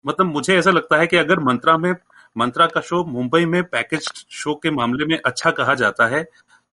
मतलब 0.04 0.26
मुझे 0.26 0.56
ऐसा 0.58 0.70
लगता 0.70 0.96
है 0.96 1.06
कि 1.06 1.16
अगर 1.16 1.40
मंत्रा 1.40 1.76
में, 1.78 1.94
मंत्रा 2.36 2.66
का 2.66 2.80
शो 2.80 3.04
मुंबई 3.04 3.44
में 3.44 3.62
पैकेज 3.64 4.08
शो 4.30 4.54
के 4.54 4.70
मामले 4.70 5.06
में 5.06 5.18
अच्छा 5.26 5.50
कहा 5.50 5.74
जाता 5.74 6.06
है 6.06 6.22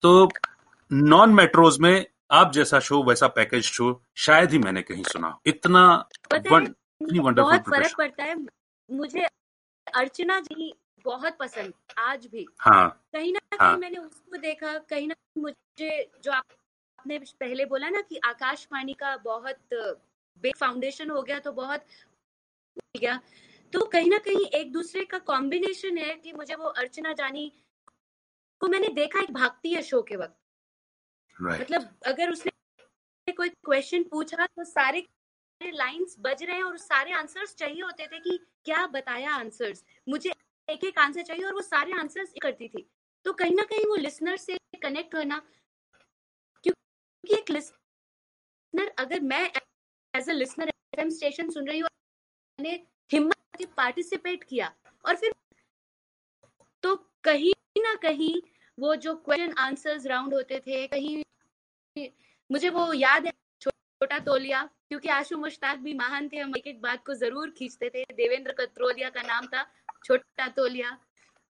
तो 0.03 0.29
नॉन 0.91 1.33
मेट्रोज 1.33 1.79
में 1.79 2.05
आप 2.31 2.51
जैसा 2.51 2.79
शो 2.79 3.03
वैसा 3.03 3.27
पैकेज 3.27 3.63
शो 3.63 4.03
शायद 4.15 4.51
ही 4.51 4.57
मैंने 4.57 4.81
कहीं 4.81 5.03
सुना 5.03 5.39
इतना 5.45 6.09
वन, 6.51 6.63
इतनी 7.01 7.19
वंडरफुल 7.19 7.51
बहुत 7.51 7.61
फ़र्क 7.61 7.97
पड़ता 7.97 8.23
है। 8.23 8.35
मुझे 8.91 9.25
अर्चना 9.95 10.39
जी 10.39 10.73
बहुत 11.03 11.37
पसंद 11.37 11.73
आज 11.97 12.27
भी। 12.27 12.47
हाँ। 12.59 13.03
कहीं 13.13 13.33
ना 13.33 13.39
कहीं 13.39 13.69
हाँ। 13.69 13.77
मैंने 13.77 13.97
उसको 13.97 14.37
देखा 14.37 14.77
कहीं 14.77 15.07
ना 15.07 15.13
कहीं 15.13 15.41
मुझे 15.43 16.11
जो 16.23 16.31
आप- 16.31 16.51
आपने 16.99 17.19
पहले 17.19 17.65
बोला 17.65 17.89
ना 17.89 18.01
कि 18.01 18.19
आकाशवाणी 18.25 18.93
का 18.93 19.17
बहुत 19.17 19.57
बिग 20.41 20.55
फाउंडेशन 20.55 21.09
हो 21.09 21.21
गया 21.21 21.39
तो 21.39 21.51
बहुत 21.51 21.81
हो 22.77 22.99
गया। 22.99 23.19
तो 23.73 23.85
कहीं 23.85 24.09
ना 24.09 24.17
कहीं 24.17 24.45
एक 24.45 24.71
दूसरे 24.71 25.05
का 25.05 25.19
कॉम्बिनेशन 25.19 25.97
है 25.97 26.15
कि 26.15 26.33
मुझे 26.33 26.55
वो 26.55 26.65
अर्चना 26.65 27.13
जानी 27.13 27.51
को 28.59 28.67
मैंने 28.67 28.87
देखा 28.87 29.19
एक 29.19 29.31
भागती 29.31 29.73
है 29.73 29.81
शो 29.81 30.01
के 30.01 30.15
वक्त। 30.15 30.35
राइट 31.39 31.61
मतलब 31.61 31.89
अगर 32.05 32.31
उसने 32.31 33.33
कोई 33.33 33.49
क्वेश्चन 33.49 34.03
पूछा 34.03 34.45
तो 34.45 34.63
सारे 34.65 35.05
लाइंस 35.61 36.15
बज 36.19 36.43
रहे 36.43 36.55
हैं 36.55 36.63
और 36.63 36.77
सारे 36.77 37.11
आंसर्स 37.13 37.55
चाहिए 37.55 37.81
होते 37.81 38.07
थे 38.07 38.19
कि 38.19 38.37
क्या 38.65 38.85
बताया 38.87 39.31
आंसर्स 39.35 39.83
मुझे 40.07 40.31
एक 40.67 40.83
एक 40.83 40.99
आंसर 40.99 41.23
चाहिए 41.23 41.45
और 41.45 41.53
वो 41.53 41.61
सारे 41.61 41.91
आंसर्स 41.99 42.33
करती 42.41 42.67
थी। 42.67 42.85
तो 43.25 43.33
कहीं 43.33 43.55
ना 43.55 43.63
कहीं 43.63 43.85
वो 43.87 43.95
लिसनर 43.95 44.37
से 44.37 44.57
कनेक्ट 44.83 45.15
होना, 45.15 45.41
क्योंकि 46.63 47.35
एक 47.35 47.49
लिसनर 47.51 48.91
अगर 48.99 49.21
मैं 49.23 49.43
as 50.13 50.29
a 50.29 50.33
listener 50.33 50.67
FM 50.67 51.09
station 51.09 51.49
सुन 51.49 51.67
रही 51.67 51.79
हूँ, 51.79 51.89
मैंने 52.59 52.83
हिम्मत 53.11 53.65
पार्टिसिपेट 53.77 54.43
किया, 54.43 54.73
और 55.05 55.15
फिर 55.15 55.33
तो 56.83 56.95
कहीं 57.23 57.53
ना 57.77 57.93
कहीं 58.01 58.33
वो 58.77 58.95
जो 58.97 59.13
क्वेश्चन 59.17 59.53
आंसर्स 59.59 60.05
राउंड 60.05 60.33
होते 60.33 60.59
थे 60.59 60.85
कहीं 60.87 61.23
मुझे 62.49 62.69
वो 62.69 62.91
याद 62.93 63.25
है 63.25 63.31
छोटा 63.61 64.17
तोलिया 64.21 64.61
क्योंकि 64.89 65.09
आशु 65.09 65.37
मुश्ताक 65.37 65.77
भी 65.79 65.93
महान 65.95 66.27
थे 66.29 66.37
हम 66.37 66.53
एक 66.57 66.67
एक 66.67 66.81
बात 66.81 67.03
को 67.05 67.13
ज़रूर 67.15 67.49
खींचते 67.57 67.89
थे। 67.89 68.03
देवेंद्र 68.15 68.51
कत्रोलिया 68.59 69.09
का 69.09 69.21
नाम 69.23 69.45
था 69.47 69.63
छोटा 70.05 70.47
तोलिया। 70.57 70.91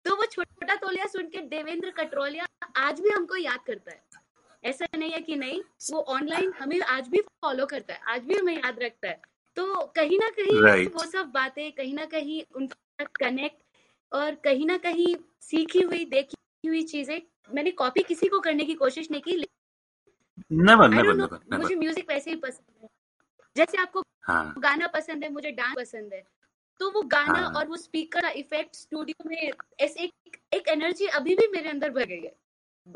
तो 0.06 0.16
वो 0.16 0.26
छोटा 0.26 0.76
तोलिया 0.76 1.06
सुन 1.08 1.28
के 1.30 1.42
देवेंद्र 1.50 1.90
कटरोलिया 1.98 2.46
आज 2.78 3.00
भी 3.00 3.10
हमको 3.10 3.36
याद 3.36 3.60
करता 3.68 3.92
है। 3.92 4.04
ऐसा 4.64 4.86
नहीं 4.98 5.12
है 5.12 5.22
कि 5.22 5.36
नहीं 5.36 5.62
वो 5.92 6.02
ऑनलाइन 6.10 6.54
हमें 6.60 6.80
आज 6.82 7.08
भी 7.08 7.22
फॉलो 7.22 7.66
करता 7.66 7.94
है 7.94 8.02
आज 8.08 8.22
भी 8.24 8.36
हमें 8.36 8.56
याद 8.56 8.80
रखता 8.84 9.08
है। 9.08 9.22
तो 9.58 9.86
कहीं 9.96 10.20
ना 10.20 10.30
कहीं 10.32 10.62
राइट 10.62 10.94
वो 10.94 11.06
सब 11.08 11.32
बातें 11.34 11.72
कहीं 11.72 11.94
ना 11.94 12.06
कहीं 12.06 12.42
उनका 12.56 13.06
कनेक्ट 13.20 13.64
और 14.12 14.36
कहीं 14.44 14.66
ना 14.66 14.78
कहीं 14.80 15.16
सीखी 15.42 15.82
हुई 15.82 16.06
देखी 16.06 16.38
हुई 16.68 16.84
चीज़ें। 16.86 17.22
मैंने 17.50 17.72
कॉपी 17.74 18.04
किसी 18.04 18.28
को 18.28 18.40
करने 18.40 18.66
की 18.66 18.74
कोशिश 18.76 19.12
नहीं 19.12 19.22
की 19.22 19.36
नेवर 20.52 20.90
नेवर 20.90 21.40
मुझे 21.54 21.76
म्यूज़िक 21.76 22.10
वैसे 22.10 22.30
ही 22.30 22.36
पसंद 22.38 22.84
है। 22.84 22.90
जैसे 23.56 23.78
आपको 23.78 24.04
हाँ। 24.24 24.54
गाना 24.60 24.88
पसंद 24.94 25.24
है 25.24 25.32
मुझे 25.32 25.52
डांस 25.52 25.76
पसंद 25.78 26.14
है। 26.14 26.24
तो 26.82 26.90
वो 26.92 27.02
गाना 27.12 27.40
हाँ। 27.40 27.52
और 27.52 27.68
वो 27.68 27.78
स्पीकर 27.78 28.22
का 28.22 28.30
इफ़ेक्ट 28.40 28.76
स्टूडियो 28.76 29.30
में 29.30 29.52
ऐसे 29.80 30.04
एक 30.04 30.38
एक 30.54 30.68
एनर्जी 30.70 31.06
अभी 31.20 31.36
भी 31.36 31.48
मेरे 31.48 31.70
अंदर 31.70 31.90
भर 31.90 32.06
गई 32.06 32.22
है। 32.22 32.36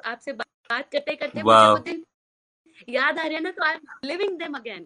आपसे 0.06 0.34
बात 0.34 0.90
करते 0.92 1.16
करते 1.16 1.44
मुझे 1.44 1.68
वो 1.70 1.78
दिन 1.86 2.04
याद 2.90 3.20
आ 3.20 3.24
रहे 3.24 3.34
हैं 3.34 3.42
ना 3.42 3.52
तो 3.52 3.64
I 3.66 3.74
am 3.74 3.80
living 4.06 4.38
them 4.40 4.54
again 4.54 4.86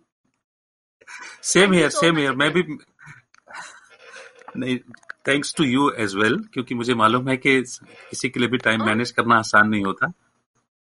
same 1.44 1.74
here 1.74 1.90
same 1.92 2.18
here 2.18 2.36
मैं 2.36 2.52
भी 2.52 2.64
नहीं 4.58 4.78
thanks 5.26 5.54
to 5.56 5.64
you 5.64 5.90
as 6.00 6.16
well 6.16 6.38
क्योंकि 6.54 6.76
मुझे 6.76 6.94
मालूम 6.96 7.30
है 7.30 7.36
कि 7.38 7.62
किसी 8.10 8.30
के 8.30 8.40
लिए 8.40 8.50
भी 8.50 8.58
टाइम 8.58 8.86
मैनेज 8.86 9.12
करना 9.12 9.36
आसान 9.36 9.68
नहीं 9.70 9.84
होता। 9.86 10.12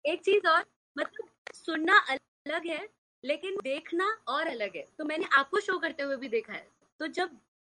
एक 0.06 0.22
चीज़ 0.22 0.48
और 0.48 0.64
मतलब 0.96 1.54
सुनना 1.56 1.98
अलग 2.10 2.68
है 2.68 2.88
लेकिन 3.24 3.56
देखना 3.64 4.06
और 4.28 4.48
अलग 4.48 4.76
है। 4.76 4.86
तो 4.98 5.06
मैंने 5.06 5.26
आपको 5.34 5.60
शो 5.60 5.78
करते 5.78 6.04
हुए 6.04 6.16
भी 6.16 6.28
देखा 6.30 6.54
है। 6.54 6.68
तो 7.00 7.08
जब 7.10 7.30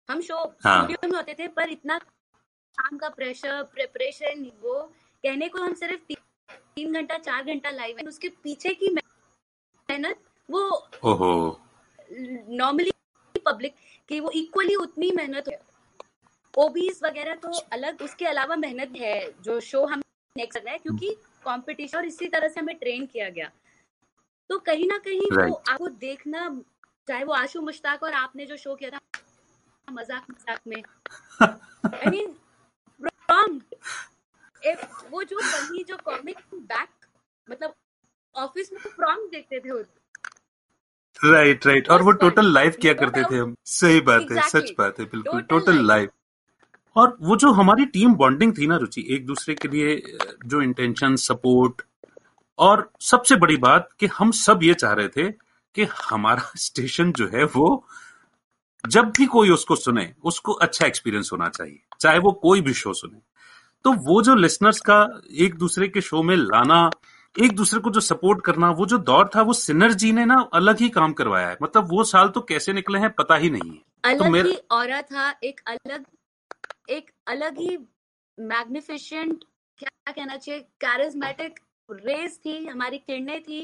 हम 0.10 0.22
शो 0.22 0.38
हाँ। 0.64 0.88
में 0.88 1.16
होते 1.16 1.36
थे 1.40 1.48
पर 1.48 1.70
इतना 1.70 1.98
काम 1.98 2.98
का 2.98 3.10
प्रेशर 3.10 3.62
प्रिपरेशन 3.74 4.46
वो 4.62 4.82
कहने 5.24 5.48
को 5.50 5.60
हम 5.60 5.74
सिर्फ़ 5.74 6.02
ती, 6.02 6.16
तीन 6.76 6.94
घंटा 6.94 7.18
चार 7.20 7.44
घंटा 7.44 7.70
लाइव 7.70 7.98
है। 7.98 8.06
उसके 8.08 8.30
पीछे 8.44 8.74
की 8.74 8.90
मेहनत 8.94 10.20
वो 10.50 10.62
नॉर्मली 12.58 12.92
पब्लिक 13.46 13.76
की 14.10 14.20
वो 14.20 14.30
इक्वली 14.36 14.76
उतनी 14.76 15.12
मेहनत 15.16 15.48
है। 15.48 15.60
ओबीज 16.58 17.00
वगैरह 17.04 17.36
तो 17.38 17.50
अलग 17.74 18.02
उसके 18.02 18.26
अलावा 18.26 18.56
मेहनत 18.58 18.94
है 18.98 19.20
जो 19.44 19.60
शो 19.62 19.86
हम 19.86 20.02
नेक्स्ट 20.36 20.58
कर 20.58 20.64
रहे 20.64 20.74
हैं 20.74 20.82
क्योंकि 20.82 21.10
कंपटीशन 21.46 21.98
और 21.98 22.06
इसी 22.06 22.28
तरह 22.28 22.48
से 22.48 22.60
हमें 22.60 22.76
ट्रेन 22.78 23.06
किया 23.06 23.30
गया। 23.30 23.50
तो 24.50 24.58
कहीं 24.62 24.88
ना 24.88 24.98
कहीं 25.06 25.30
वो 25.32 25.54
आपको 25.54 25.88
देखना 26.02 26.50
चाहे 27.08 27.24
वो 27.24 27.34
आशु 27.34 27.62
मुश्ताक 27.62 28.04
और 28.04 28.14
आपने 28.16 28.46
जो 28.46 28.58
शो 28.58 28.76
किया 28.76 28.90
था 28.90 29.00
मज़ाक 29.88 30.26
मज़ाक 30.32 30.60
में। 30.68 30.82
आई 31.42 32.10
मीन 32.10 32.28
प्रॉम्प्ट 33.02 33.76
वो 35.12 35.24
जो 35.24 35.38
बनी 35.38 35.84
जो 35.84 35.98
कॉमिक 36.06 36.38
बैक 36.54 36.90
मतलब 37.48 37.74
ऑफ़िस 38.36 38.72
में 38.74 38.82
तो 38.84 38.90
प्रॉम्प्ट 38.92 39.32
देखते 39.32 39.60
थे 39.60 39.82
राइट 41.20 41.66
राइट 41.68 41.90
और 41.90 42.02
वो 42.04 42.12
टोटल 42.22 42.54
लाइव 42.54 42.76
किया 42.82 42.94
करते 42.96 43.24
थे 43.24 43.38
हम। 43.38 43.56
सही 43.68 44.02
बात 44.10 44.32
है 44.32 44.48
सच 44.50 44.72
बात 44.78 45.00
है 45.00 45.06
बिल्कुल। 45.08 45.42
टोटल 45.44 45.86
लाइव 45.88 46.10
और 46.98 47.18
वो 47.22 47.36
जो 47.36 47.52
हमारी 47.52 47.86
टीम 47.86 48.14
बॉन्डिंग 48.14 48.58
थी 48.58 48.68
ना 48.68 48.78
रुचि 48.78 49.08
एक 49.10 49.26
दूसरे 49.26 49.56
के 49.56 49.68
लिए 49.68 50.18
जो 50.46 50.62
इंटेंशन 50.62 51.16
सपोर्ट 51.16 51.82
और 52.58 52.92
सबसे 53.02 53.36
बड़ी 53.36 53.58
बात 53.58 53.90
कि 54.00 54.06
हम 54.06 54.32
सब 54.32 54.60
ये 54.64 54.74
चाह 54.74 54.94
रहे 54.94 55.08
थे 55.08 55.32
कि 55.76 55.84
हमारा 55.84 56.52
स्टेशन 56.56 57.12
जो 57.12 57.28
है 57.28 57.44
वो 57.44 57.86
जब 58.88 59.06
भी 59.06 59.26
कोई 59.26 59.50
उसको 59.50 59.76
सुने 59.76 60.14
उसको 60.24 60.52
अच्छा 60.52 60.86
एक्सपीरियंस 60.86 61.30
होना 61.34 61.50
चाहिए 61.50 61.80
चाहे 62.00 62.20
वो 62.20 62.32
कोई 62.32 62.62
भी 62.62 62.74
शो 62.74 62.94
सुने। 62.94 63.20
तो 63.84 63.94
वो 63.94 64.22
जो 64.22 64.36
लिसनर्स 64.36 64.80
का 64.80 65.22
एक 65.38 65.56
दूसरे 65.56 65.88
के 65.88 66.02
शो 66.02 66.24
में 66.24 66.36
लाना 66.36 66.90
एक 67.42 67.56
दूसरे 67.56 67.80
को 67.80 67.90
जो 67.90 68.00
सपोर्ट 68.00 68.46
करना 68.46 68.70
वो 68.72 68.86
जो 68.86 68.98
दौर 68.98 69.30
था 69.36 69.42
वो 69.42 69.54
सिनर्जी 69.54 70.12
ने 70.12 70.26
ना 70.26 70.50
अलग 70.54 70.80
ही 70.80 70.90
काम 70.90 71.14
करवाया 71.14 71.48
है। 71.48 71.58
मतलब 71.64 71.88
वो 71.90 72.04
साल 72.04 72.28
तो 72.28 72.42
कैसे 72.42 72.74
निकले 72.74 73.00
हैं 73.00 73.10
पता 73.10 73.36
ही 73.36 73.50
नहीं 73.50 73.72
है। 73.72 73.82
अलग 74.06 74.18
तो 74.18 74.24
अलग 74.24 74.34
मेरा 74.34 74.50
ही 74.50 74.58
ऑरा 74.72 75.02
था 75.02 75.40
एक 75.44 75.62
अलग 75.68 76.06
एक 76.90 77.12
अलग 77.28 77.58
ही 77.58 77.78
मैग्निफिशेंट 78.38 79.44
क्या 79.78 80.12
कहना 80.12 80.36
चाहिए 80.38 80.62
कैरिज्मेटिक 80.82 81.60
रेस 81.90 82.40
थी 82.46 82.66
हमारी 82.66 82.98
किरणें 82.98 83.42
थी 83.44 83.62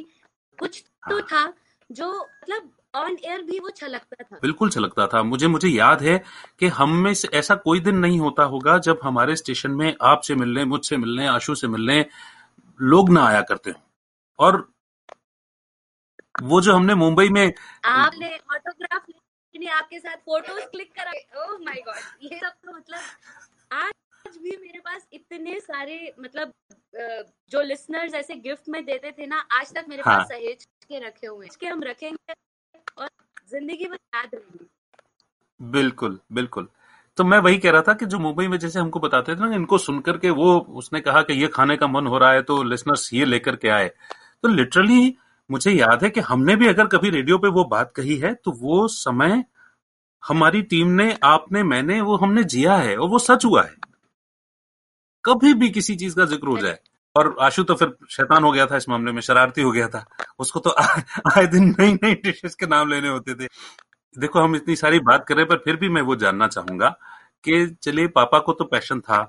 कुछ 0.59 0.83
तो 1.09 1.15
हाँ। 1.15 1.21
था 1.21 1.53
जो 1.89 2.11
मतलब 2.21 2.69
ऑन 2.95 3.17
एयर 3.25 3.41
भी 3.41 3.59
वो 3.59 3.69
छलकता 3.69 4.23
था। 4.23 4.39
बिल्कुल 4.41 4.69
छलकता 4.69 5.07
था। 5.07 5.23
मुझे 5.23 5.47
मुझे 5.47 5.67
याद 5.67 6.01
है 6.01 6.17
कि 6.59 6.67
हम 6.67 6.95
में 6.95 7.13
से 7.13 7.27
ऐसा 7.33 7.55
कोई 7.55 7.79
दिन 7.79 7.97
नहीं 7.97 8.19
होता 8.19 8.43
होगा 8.43 8.77
जब 8.77 8.99
हमारे 9.03 9.35
स्टेशन 9.35 9.71
में 9.71 9.95
आपसे 10.01 10.35
मिलने 10.35 10.65
मुझसे 10.65 10.97
मिलने 10.97 11.27
आशु 11.27 11.55
से 11.55 11.67
मिलने 11.67 12.05
लोग 12.81 13.09
ना 13.09 13.25
आया 13.25 13.41
करते 13.41 13.71
हो। 13.71 13.81
और 14.39 14.67
वो 16.41 16.61
जो 16.61 16.73
हमने 16.73 16.95
मुंबई 16.95 17.29
में 17.29 17.53
आपने 17.85 18.35
ऑटोग्राफ 18.55 19.05
लेने 19.55 19.71
आपके 19.71 19.99
साथ 19.99 20.15
फ़ोटोज़ 20.25 20.65
क्लिक 20.65 20.91
कराए 20.91 21.25
ओह 21.37 21.57
माय 21.65 21.81
गॉड 21.85 22.23
ये 22.23 22.37
सब 22.39 22.53
तो 22.65 22.75
मतलब 22.75 22.99
आज 23.71 24.37
भी 24.37 24.55
मेरे 24.57 24.79
पास 24.79 25.07
इतने 25.13 25.59
सारे 25.59 26.13
मतलब 26.19 26.53
जो 27.51 27.61
लिसनर्स 27.61 28.13
ऐसे 28.13 28.35
गिफ्ट 28.37 28.69
में 28.69 28.83
देते 28.85 29.11
थे 29.11 29.25
ना 29.25 29.45
आज 29.51 29.73
तक 29.73 29.85
मेरे 29.89 30.03
हाँ। 30.05 30.17
पास 30.17 30.27
सहेज 30.27 30.65
के 30.65 30.99
रखे 30.99 31.27
हुए 31.27 31.47
हैं। 31.47 31.71
हम 31.71 31.83
रखेंगे 31.83 32.33
और 32.97 33.09
ज़िंदगी 33.49 33.85
भर 33.85 33.97
याद 34.15 34.29
रहेंगे। 34.33 34.65
बिल्कुल 35.59 36.19
बिल्कुल। 36.31 36.67
तो 37.17 37.23
मैं 37.23 37.37
वही 37.39 37.57
कह 37.57 37.71
रहा 37.71 37.81
था 37.81 37.93
कि 37.93 38.05
जो 38.05 38.19
मुंबई 38.19 38.47
में 38.47 38.57
जैसे 38.59 38.79
हमको 38.79 38.99
बताते 38.99 39.35
थे 39.35 39.39
ना 39.39 39.55
इनको 39.55 39.77
सुनकर 39.77 40.17
के 40.17 40.29
वो 40.29 40.59
उसने 40.75 41.01
कहा 41.01 41.21
कि 41.21 41.33
ये 41.33 41.47
खाने 41.47 41.75
का 41.77 41.87
मन 41.87 42.07
हो 42.07 42.17
रहा 42.17 42.31
है 42.31 42.41
तो 42.41 42.61
लिसनर्स 42.63 43.13
ये 43.13 43.25
लेकर 43.25 43.55
के 43.55 43.69
आए। 43.69 43.87
तो 44.43 44.47
लिटरली 44.47 45.15
मुझे 45.49 45.71
याद 45.71 46.03
है 46.03 46.09
कि 46.09 46.19
हमने 46.19 46.55
भी 46.55 46.67
अगर 46.67 46.87
कभी 46.87 47.09
रेडियो 47.09 47.37
पे 47.37 47.47
वो 47.47 47.63
बात 47.63 47.91
कही 47.95 48.15
है 48.17 48.33
तो 48.35 48.51
वो 48.51 48.87
समय 48.87 49.43
हमारी 50.23 50.61
टीम 50.61 50.87
ने, 50.87 51.17
आपने, 51.23 51.63
मैंने, 51.63 51.99
वो 52.01 52.15
हमने 52.17 52.43
जिया 52.43 52.75
है 52.75 52.95
और 52.97 53.09
वो 53.09 53.19
सच 53.19 53.45
हुआ 53.45 53.63
है। 53.63 53.75
कभी 55.25 55.53
भी 55.53 55.69
किसी 55.69 55.95
चीज़ 55.95 56.15
का 56.15 56.25
ज़िक्र 56.25 56.47
हो 56.47 56.57
जाए। 56.57 56.77
और 57.15 57.35
आशु 57.41 57.63
तो 57.63 57.75
फिर 57.75 57.91
शैतान 58.09 58.43
हो 58.43 58.51
गया 58.51 58.65
था 58.65 58.77
इस 58.77 58.87
मामले 58.89 59.11
में, 59.11 59.21
शरारती 59.21 59.61
हो 59.61 59.71
गया 59.71 59.87
था। 59.87 60.05
उसको 60.39 60.59
तो 60.59 60.75
आए 61.31 61.45
दिन 61.47 61.75
नई 61.79 61.93
नई 61.93 62.13
डिशेस 62.15 62.55
के 62.55 62.65
नाम 62.65 62.89
लेने 62.89 63.07
होते 63.07 63.35
थे। 63.35 63.47
देखो, 64.15 64.39
हम 64.39 64.55
इतनी 64.55 64.75
सारी 64.75 64.99
बात 64.99 65.25
कर 65.27 65.35
रहे 65.35 65.43
हैं, 65.43 65.49
पर 65.49 65.57
फिर 65.57 65.75
भी 65.75 65.89
मैं 65.89 66.01
वो 66.01 66.15
जानना 66.15 66.47
चाहूँगा 66.47 66.89
कि 67.43 67.65
चलिए, 67.83 68.07
पापा 68.07 68.39
को 68.39 68.53
तो 68.53 68.65
पैशन 68.65 68.99
था, 68.99 69.21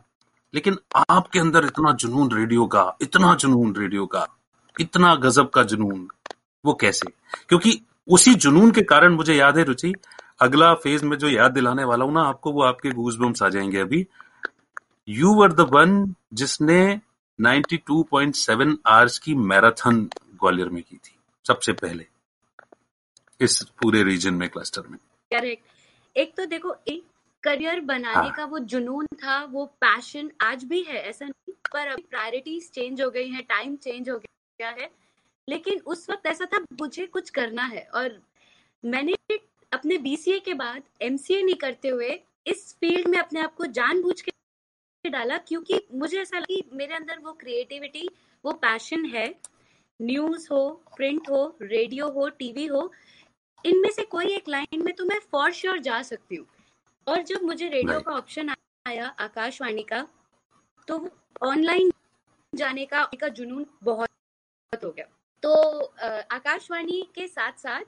लेकिन 0.55 0.79
आपके 1.11 1.39
अंदर 1.39 1.65
इतना 1.65 1.93
जुनून 1.93 2.33
रेडियो 2.33 2.67
का, 2.67 2.97
इतना 3.03 3.35
जुनून 3.35 3.75
रेडियो 3.77 4.07
का। 4.07 4.27
इतना 4.81 5.15
गजब 5.15 5.51
का 5.51 5.63
जुनून 5.63 6.09
वो 6.65 6.75
कैसे? 6.75 7.13
क्योंकि 7.49 7.81
उसी 8.09 8.35
जुनून 8.35 8.71
के 8.71 8.83
कारण 8.83 9.15
मुझे 9.15 9.35
याद 9.35 9.59
है 9.59 9.65
रुचि 9.65 9.93
अगला 10.41 10.75
फ़ेज़ 10.75 11.05
में 11.05 11.17
जो 11.19 11.29
याद 11.29 11.53
दिलाने 11.53 11.85
वाला 11.85 12.05
हूँ 12.05 12.15
ना 12.15 12.23
आपको 12.23 12.53
वो 12.53 12.63
आपके 12.63 12.91
गूज 12.91 13.17
बम्स 13.17 13.43
आ 13.43 13.49
जाएँगे 13.49 13.79
अभी। 13.79 14.07
यू 15.09 15.35
वर 15.35 15.53
द 15.53 15.61
वन 15.61 16.15
जिसने 16.35 17.01
92.7 17.39 18.77
आवर्स 18.87 19.19
की 19.19 19.35
मैराथन 19.35 20.01
ग्वालियर 20.35 20.69
में 20.69 20.83
की 20.83 20.97
थी 20.97 21.17
सबसे 21.47 21.73
पहले 21.73 22.07
इस 23.41 23.63
पूरे 23.83 24.03
रीजन 24.03 24.35
में 24.35 24.49
क्लस्टर 24.49 24.83
में। 24.91 24.99
करेक्ट 25.31 26.19
एक 26.19 26.35
तो 26.37 26.47
देखो 26.47 26.77
एक 26.89 27.05
करियर 27.43 27.81
बनाने 27.81 28.15
हाँ। 28.15 28.33
का 28.33 28.45
वो 28.45 28.59
जुनून 28.59 29.07
था 29.07 29.45
वो 29.45 29.65
पैशन 29.67 30.31
आज 30.41 30.65
भी 30.65 30.83
है 30.83 31.03
ऐसा 31.09 31.25
नहीं 31.25 31.53
पर 31.73 31.89
अभी 31.89 32.03
प्रायोरिटीज 32.11 32.71
चेंज 32.71 33.03
हो 33.03 33.11
गई 33.11 33.29
हैं 33.29 33.43
टाइम 33.43 33.77
चेंज 33.77 34.11
हो 34.11 34.17
गया। 34.19 34.34
है। 34.61 34.91
लेकिन 35.49 35.81
उस 35.87 36.09
वक्त 36.11 36.27
ऐसा 36.27 36.45
था 36.45 36.59
मुझे 36.81 37.07
कुछ 37.07 37.31
करना 37.31 37.63
है। 37.63 37.83
और 37.95 38.21
मैंने 38.85 39.15
अपने 39.73 39.99
बीसीए 39.99 40.39
के 40.39 40.55
बाद 40.55 40.83
एमसीए 41.03 41.43
नहीं 41.43 41.55
करते 41.55 41.89
हुए 41.89 42.21
इस 42.47 42.75
फ़ील्ड 42.81 43.09
में 43.09 43.19
अपने 43.19 43.41
आप 43.41 43.55
को 43.55 43.67
जानबूझ 43.67 44.21
के 44.21 45.11
डाला 45.11 45.37
क्योंकि 45.39 45.81
मुझे 45.95 46.21
ऐसा 46.21 46.39
लगा 46.39 46.55
कि 46.55 46.63
मेरे 46.73 46.95
अंदर 46.95 47.19
वो 47.19 47.33
क्रिएटिविटी 47.33 48.09
वो 48.45 48.53
पैशन 48.53 49.05
है। 49.07 49.35
न्यूज़ 50.01 50.49
हो 50.53 50.69
प्रिंट 50.97 51.29
हो 51.31 51.57
रेडियो 51.63 52.09
हो 52.11 52.29
टीवी 52.29 52.67
हो 52.67 52.91
इनमें 53.65 53.91
से 53.91 54.05
कोई 54.05 54.35
एक 54.35 54.49
लाइन 54.49 54.83
में 54.85 54.93
तो 54.95 55.05
मैं 55.05 55.19
फॉर 55.33 55.53
श्योर 55.53 55.79
जा 55.79 56.01
सकती 56.03 56.37
हूँ। 56.37 56.47
और 57.07 57.23
जब 57.23 57.43
मुझे 57.43 57.69
रेडियो 57.69 58.01
का 58.01 58.13
ऑप्शन 58.13 58.51
आया 58.87 59.07
आकाशवाणी 59.21 59.83
का 59.83 60.07
तो 60.89 60.99
ऑनलाइन 61.43 61.93
जाने 62.53 62.85
का 62.87 63.05
का 63.21 63.29
जुनून 63.29 63.67
बहुत 63.83 64.09
हो 64.73 64.91
गया। 64.91 65.07
तो 65.43 65.53
आकाशवाणी 66.33 67.01
के 67.15 67.27
साथ 67.29 67.59
साथ 67.59 67.85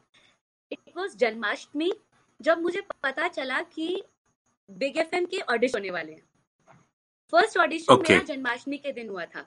इट 0.71 0.97
वाज 0.97 1.17
जन्माष्टमी 1.17 1.93
जब 2.41 2.63
मुझे 2.63 2.81
पता 3.03 3.29
चला 3.29 3.61
कि 3.65 4.03
बिग 4.69 4.97
एफ़ 4.99 5.15
के 5.27 5.41
ऑडिशन 5.43 5.79
होने 5.79 5.91
वाले 5.91 6.13
हैं। 6.13 6.23
फ़र्स्ट 7.33 7.57
ऑडिशन 7.59 7.93
ओके 7.93 8.13
मेरा 8.13 8.25
जन्माष्टमी 8.25 8.79
के 8.79 8.93
दिन 8.93 9.09
हुआ 9.09 9.25
था। 9.27 9.47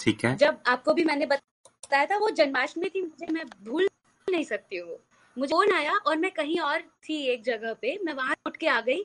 ठीक 0.00 0.24
है। 0.24 0.36
जब 0.36 0.62
आपको 0.66 0.94
भी 0.94 1.04
मैंने 1.04 1.26
बताया 1.26 2.06
था 2.06 2.16
वो 2.18 2.30
जन्माष्टमी 2.32 2.88
थी 2.88 3.02
मुझे 3.02 3.32
मैं 3.32 3.44
भूल 3.64 3.88
नहीं 4.28 4.44
सकती 4.44 4.76
हूँ। 4.76 4.98
मुझे 5.36 5.50
फ़ोन 5.50 5.72
आया 5.72 5.92
और 5.96 6.16
मैं 6.16 6.30
कहीं 6.30 6.58
और 6.60 6.82
थी 7.04 7.16
एक 7.26 7.42
जगह 7.44 7.74
पे 7.74 7.98
मैं 8.04 8.12
वहाँ 8.14 8.34
उठ 8.46 8.56
के 8.56 8.66
आ 8.68 8.80
गई। 8.80 9.04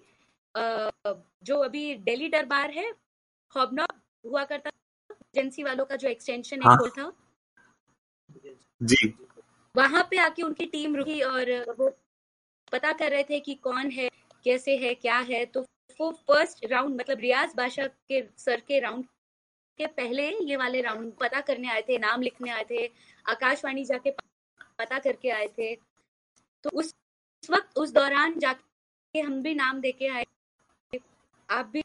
जो 0.55 1.57
अभी 1.63 1.93
दिल्ली 1.95 2.27
दरबार 2.29 2.71
है 2.71 2.89
हॉबनॉब 3.55 4.01
हुआ 4.25 4.43
करता 4.45 4.69
एजेंसी 5.35 5.63
वालों 5.63 5.85
का 5.85 5.95
जो 5.95 6.07
एक्सटेंशन 6.07 6.61
हाँ 6.63 6.75
एक 6.75 6.91
था? 6.91 7.11
जी। 8.81 9.13
वहाँ 9.75 10.07
पे 10.11 10.17
आके 10.17 10.41
उनकी 10.43 10.65
टीम 10.65 10.95
रुकी 10.95 11.21
और 11.21 11.51
वो 11.79 11.89
पता 12.71 12.91
कर 12.93 13.11
रहे 13.11 13.23
थे 13.23 13.39
कि 13.39 13.53
कौन 13.53 13.89
है 13.91 14.09
कैसे 14.45 14.77
है 14.77 14.93
क्या 14.95 15.17
है 15.29 15.45
तो 15.45 15.61
वो 15.99 16.11
फ़र्स्ट 16.27 16.65
राउंड 16.65 16.99
मतलब 17.01 17.19
रियाज 17.19 17.53
बादशाह 17.57 17.87
के 17.87 18.21
सर 18.37 18.59
के 18.59 18.79
राउंड 18.79 19.05
के 19.79 19.87
पहले 19.87 20.29
ये 20.45 20.55
वाले 20.55 20.81
राउंड 20.81 21.13
पता 21.13 21.41
करने 21.41 21.69
आए 21.69 21.81
थे 21.81 21.97
नाम 21.97 22.21
लिखने 22.21 22.49
आए 22.51 22.65
थे 22.69 22.85
आकाशवाणी 23.25 23.85
जाके 23.85 24.11
पता 24.79 24.99
करके 24.99 25.29
आए 25.29 25.47
थे। 25.47 25.75
तो 26.63 26.69
उस 26.69 26.93
उस 27.43 27.49
वक्त 27.49 27.77
उस 27.77 27.91
दौरान 27.91 28.39
जाके 28.39 29.19
हम 29.19 29.41
भी 29.43 29.53
नाम 29.55 29.79
देके 29.81 30.07
आए। 30.07 30.25
आप 31.49 31.65
भी 31.65 31.83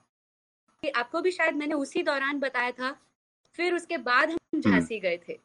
आपको 0.90 1.20
भी 1.20 1.30
शायद 1.30 1.54
मैंने 1.54 1.74
उसी 1.74 2.02
दौरान 2.02 2.38
बताया 2.40 2.70
था 2.70 2.90
फिर 3.58 3.74
उसके 3.74 3.96
बाद 3.98 4.30
हम 4.30 4.38
हम्म। 4.54 4.70
झांसी 4.70 5.00
गए 5.00 5.18
थे। 5.28 5.38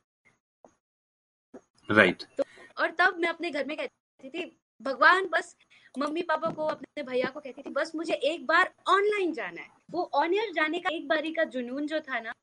राइट 1.90 2.24
तो 2.38 2.44
और 2.78 2.92
तब 2.92 3.18
मैं 3.18 3.30
अपने 3.30 3.52
घर 3.52 3.66
में 3.66 3.78
कहती 3.78 4.30
थी 4.30 4.58
भगवान 4.82 5.28
बस 5.28 5.56
मम्मी 6.00 6.22
पापा 6.22 6.50
को 6.50 6.66
अपने 6.66 7.04
भैया 7.04 7.30
को 7.30 7.40
कहती 7.40 7.62
थी 7.62 7.70
बस 7.70 7.92
मुझे 7.96 8.14
एक 8.14 8.46
बार 8.46 8.74
ऑनलाइन 8.88 9.32
जाना 9.34 9.62
है। 9.62 9.70
वो 9.92 10.10
ऑन 10.14 10.34
एयर 10.34 10.52
जाने 10.54 10.80
का 10.80 10.90
एक 10.96 11.08
बारी 11.08 11.32
का 11.34 11.44
जुनून 11.44 11.88
जो 11.88 12.00
था 12.00 12.20
ना 12.20 12.34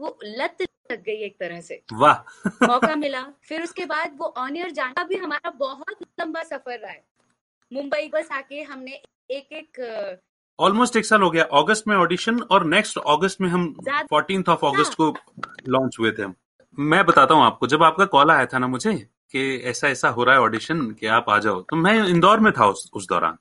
वो 0.00 0.18
लत 0.24 0.62
लग 0.92 1.02
गई 1.02 1.16
एक 1.16 1.38
तरह 1.40 1.60
से। 1.60 1.82
वाह। 1.92 2.18
मौका 2.66 2.94
मिला। 2.96 3.22
फिर 3.42 3.62
उसके 3.62 3.84
बाद 3.86 4.16
वो 4.16 4.26
ऑन 4.36 4.56
एयर 4.56 4.70
जाना 4.70 5.04
भी 5.04 5.16
हमारा 5.16 5.50
बहुत 5.50 6.02
लंबा 6.20 6.42
सफ़र 6.42 6.78
रहा 6.78 6.90
है। 6.90 7.04
मुंबई 7.72 8.08
बस 8.08 8.28
आके 8.32 8.62
हमने 8.62 9.02
एक 9.30 9.52
एक 9.52 9.80
ऑलमोस्ट 10.58 10.96
एक 10.96 11.06
साल 11.06 11.22
हो 11.22 11.30
गया। 11.30 11.44
अगस्त 11.54 11.84
में 11.88 11.94
ऑडिशन 11.96 12.40
और 12.42 12.64
नेक्स्ट 12.66 12.98
अगस्त 12.98 13.40
में 13.40 13.48
हम 13.48 13.66
फोर्टीन 14.10 14.44
ऑफ़ 14.48 14.64
अगस्त 14.66 14.94
को 14.94 15.14
लॉन्च 15.68 15.96
हुए 16.00 16.10
थे 16.12 16.22
हम। 16.22 16.34
मैं 16.78 17.04
बताता 17.06 17.34
हूँ 17.34 17.44
आपको 17.44 17.66
जब 17.66 17.82
आपका 17.82 18.04
कॉल 18.06 18.30
आया 18.30 18.46
था 18.46 18.58
ना 18.58 18.66
मुझे 18.66 18.94
कि 19.32 19.56
ऐसा 19.64 19.88
ऐसा 19.88 20.08
हो 20.08 20.24
रहा 20.24 20.34
है 20.34 20.40
ऑडिशन 20.40 20.80
कि 20.90 21.06
आप 21.06 21.28
आ 21.28 21.38
जाओ 21.38 21.60
तो 21.60 21.76
मैं 21.76 21.94
इंदौर 22.04 22.40
में 22.40 22.52
था 22.52 22.66
उस, 22.66 22.90
उस 22.94 23.06
दौरान। 23.08 23.36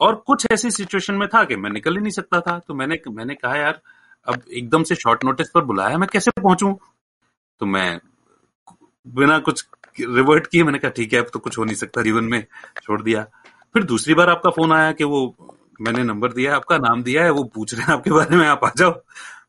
और 0.00 0.14
कुछ 0.26 0.46
ऐसी 0.52 0.70
सिचुएशन 0.70 1.14
में 1.14 1.26
था 1.28 1.44
कि 1.44 1.56
मैं 1.56 1.70
निकल 1.70 1.96
ही 1.96 2.00
नहीं 2.00 2.10
सकता 2.10 2.40
था 2.40 2.58
तो 2.58 2.74
मैंने 2.74 3.00
मैंने 3.10 3.34
कहा 3.34 3.56
यार 3.56 3.80
अब 4.26 4.42
एकदम 4.52 4.82
से 4.82 4.94
शॉर्ट 4.94 5.24
नोटिस 5.24 5.50
पर 5.50 5.64
बुलाया 5.64 5.98
मैं 5.98 6.08
कैसे 6.12 6.30
पहुंचू? 6.30 6.72
तो 7.60 7.66
मैं 7.66 7.98
बिना 9.06 9.38
कुछ 9.38 9.64
रिवर्ट 9.98 10.46
किए 10.46 10.64
मैंने 10.64 10.78
कहा 10.78 10.90
ठीक 10.90 11.12
है 11.12 11.18
अब 11.18 11.30
तो 11.32 11.38
कुछ 11.38 11.58
हो 11.58 11.64
नहीं 11.64 11.76
सकता 11.76 12.02
जीवन 12.02 12.24
में 12.24 12.44
छोड़ 12.82 13.02
दिया। 13.02 13.22
फिर 13.74 13.84
दूसरी 13.84 14.14
बार 14.14 14.30
आपका 14.30 14.50
फ़ोन 14.50 14.72
आया 14.72 14.92
कि 14.92 15.04
वो 15.04 15.26
मैंने 15.80 16.02
नंबर 16.04 16.32
दिया 16.32 16.50
है, 16.50 16.56
आपका 16.56 16.78
नाम 16.78 17.02
दिया 17.02 17.24
है, 17.24 17.30
वो 17.30 17.44
पूछ 17.44 17.74
रहे 17.74 17.86
हैं 17.86 17.92
आपके 17.92 18.10
बारे 18.10 18.36
में, 18.36 18.46
आप 18.46 18.64
आ 18.64 18.70
जाओ। 18.76 18.90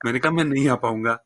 मैंने 0.06 0.20
कहा, 0.20 0.32
मैं 0.32 0.44
नहीं 0.44 0.68
आ 0.70 0.76
पाऊँगा। 0.76 1.18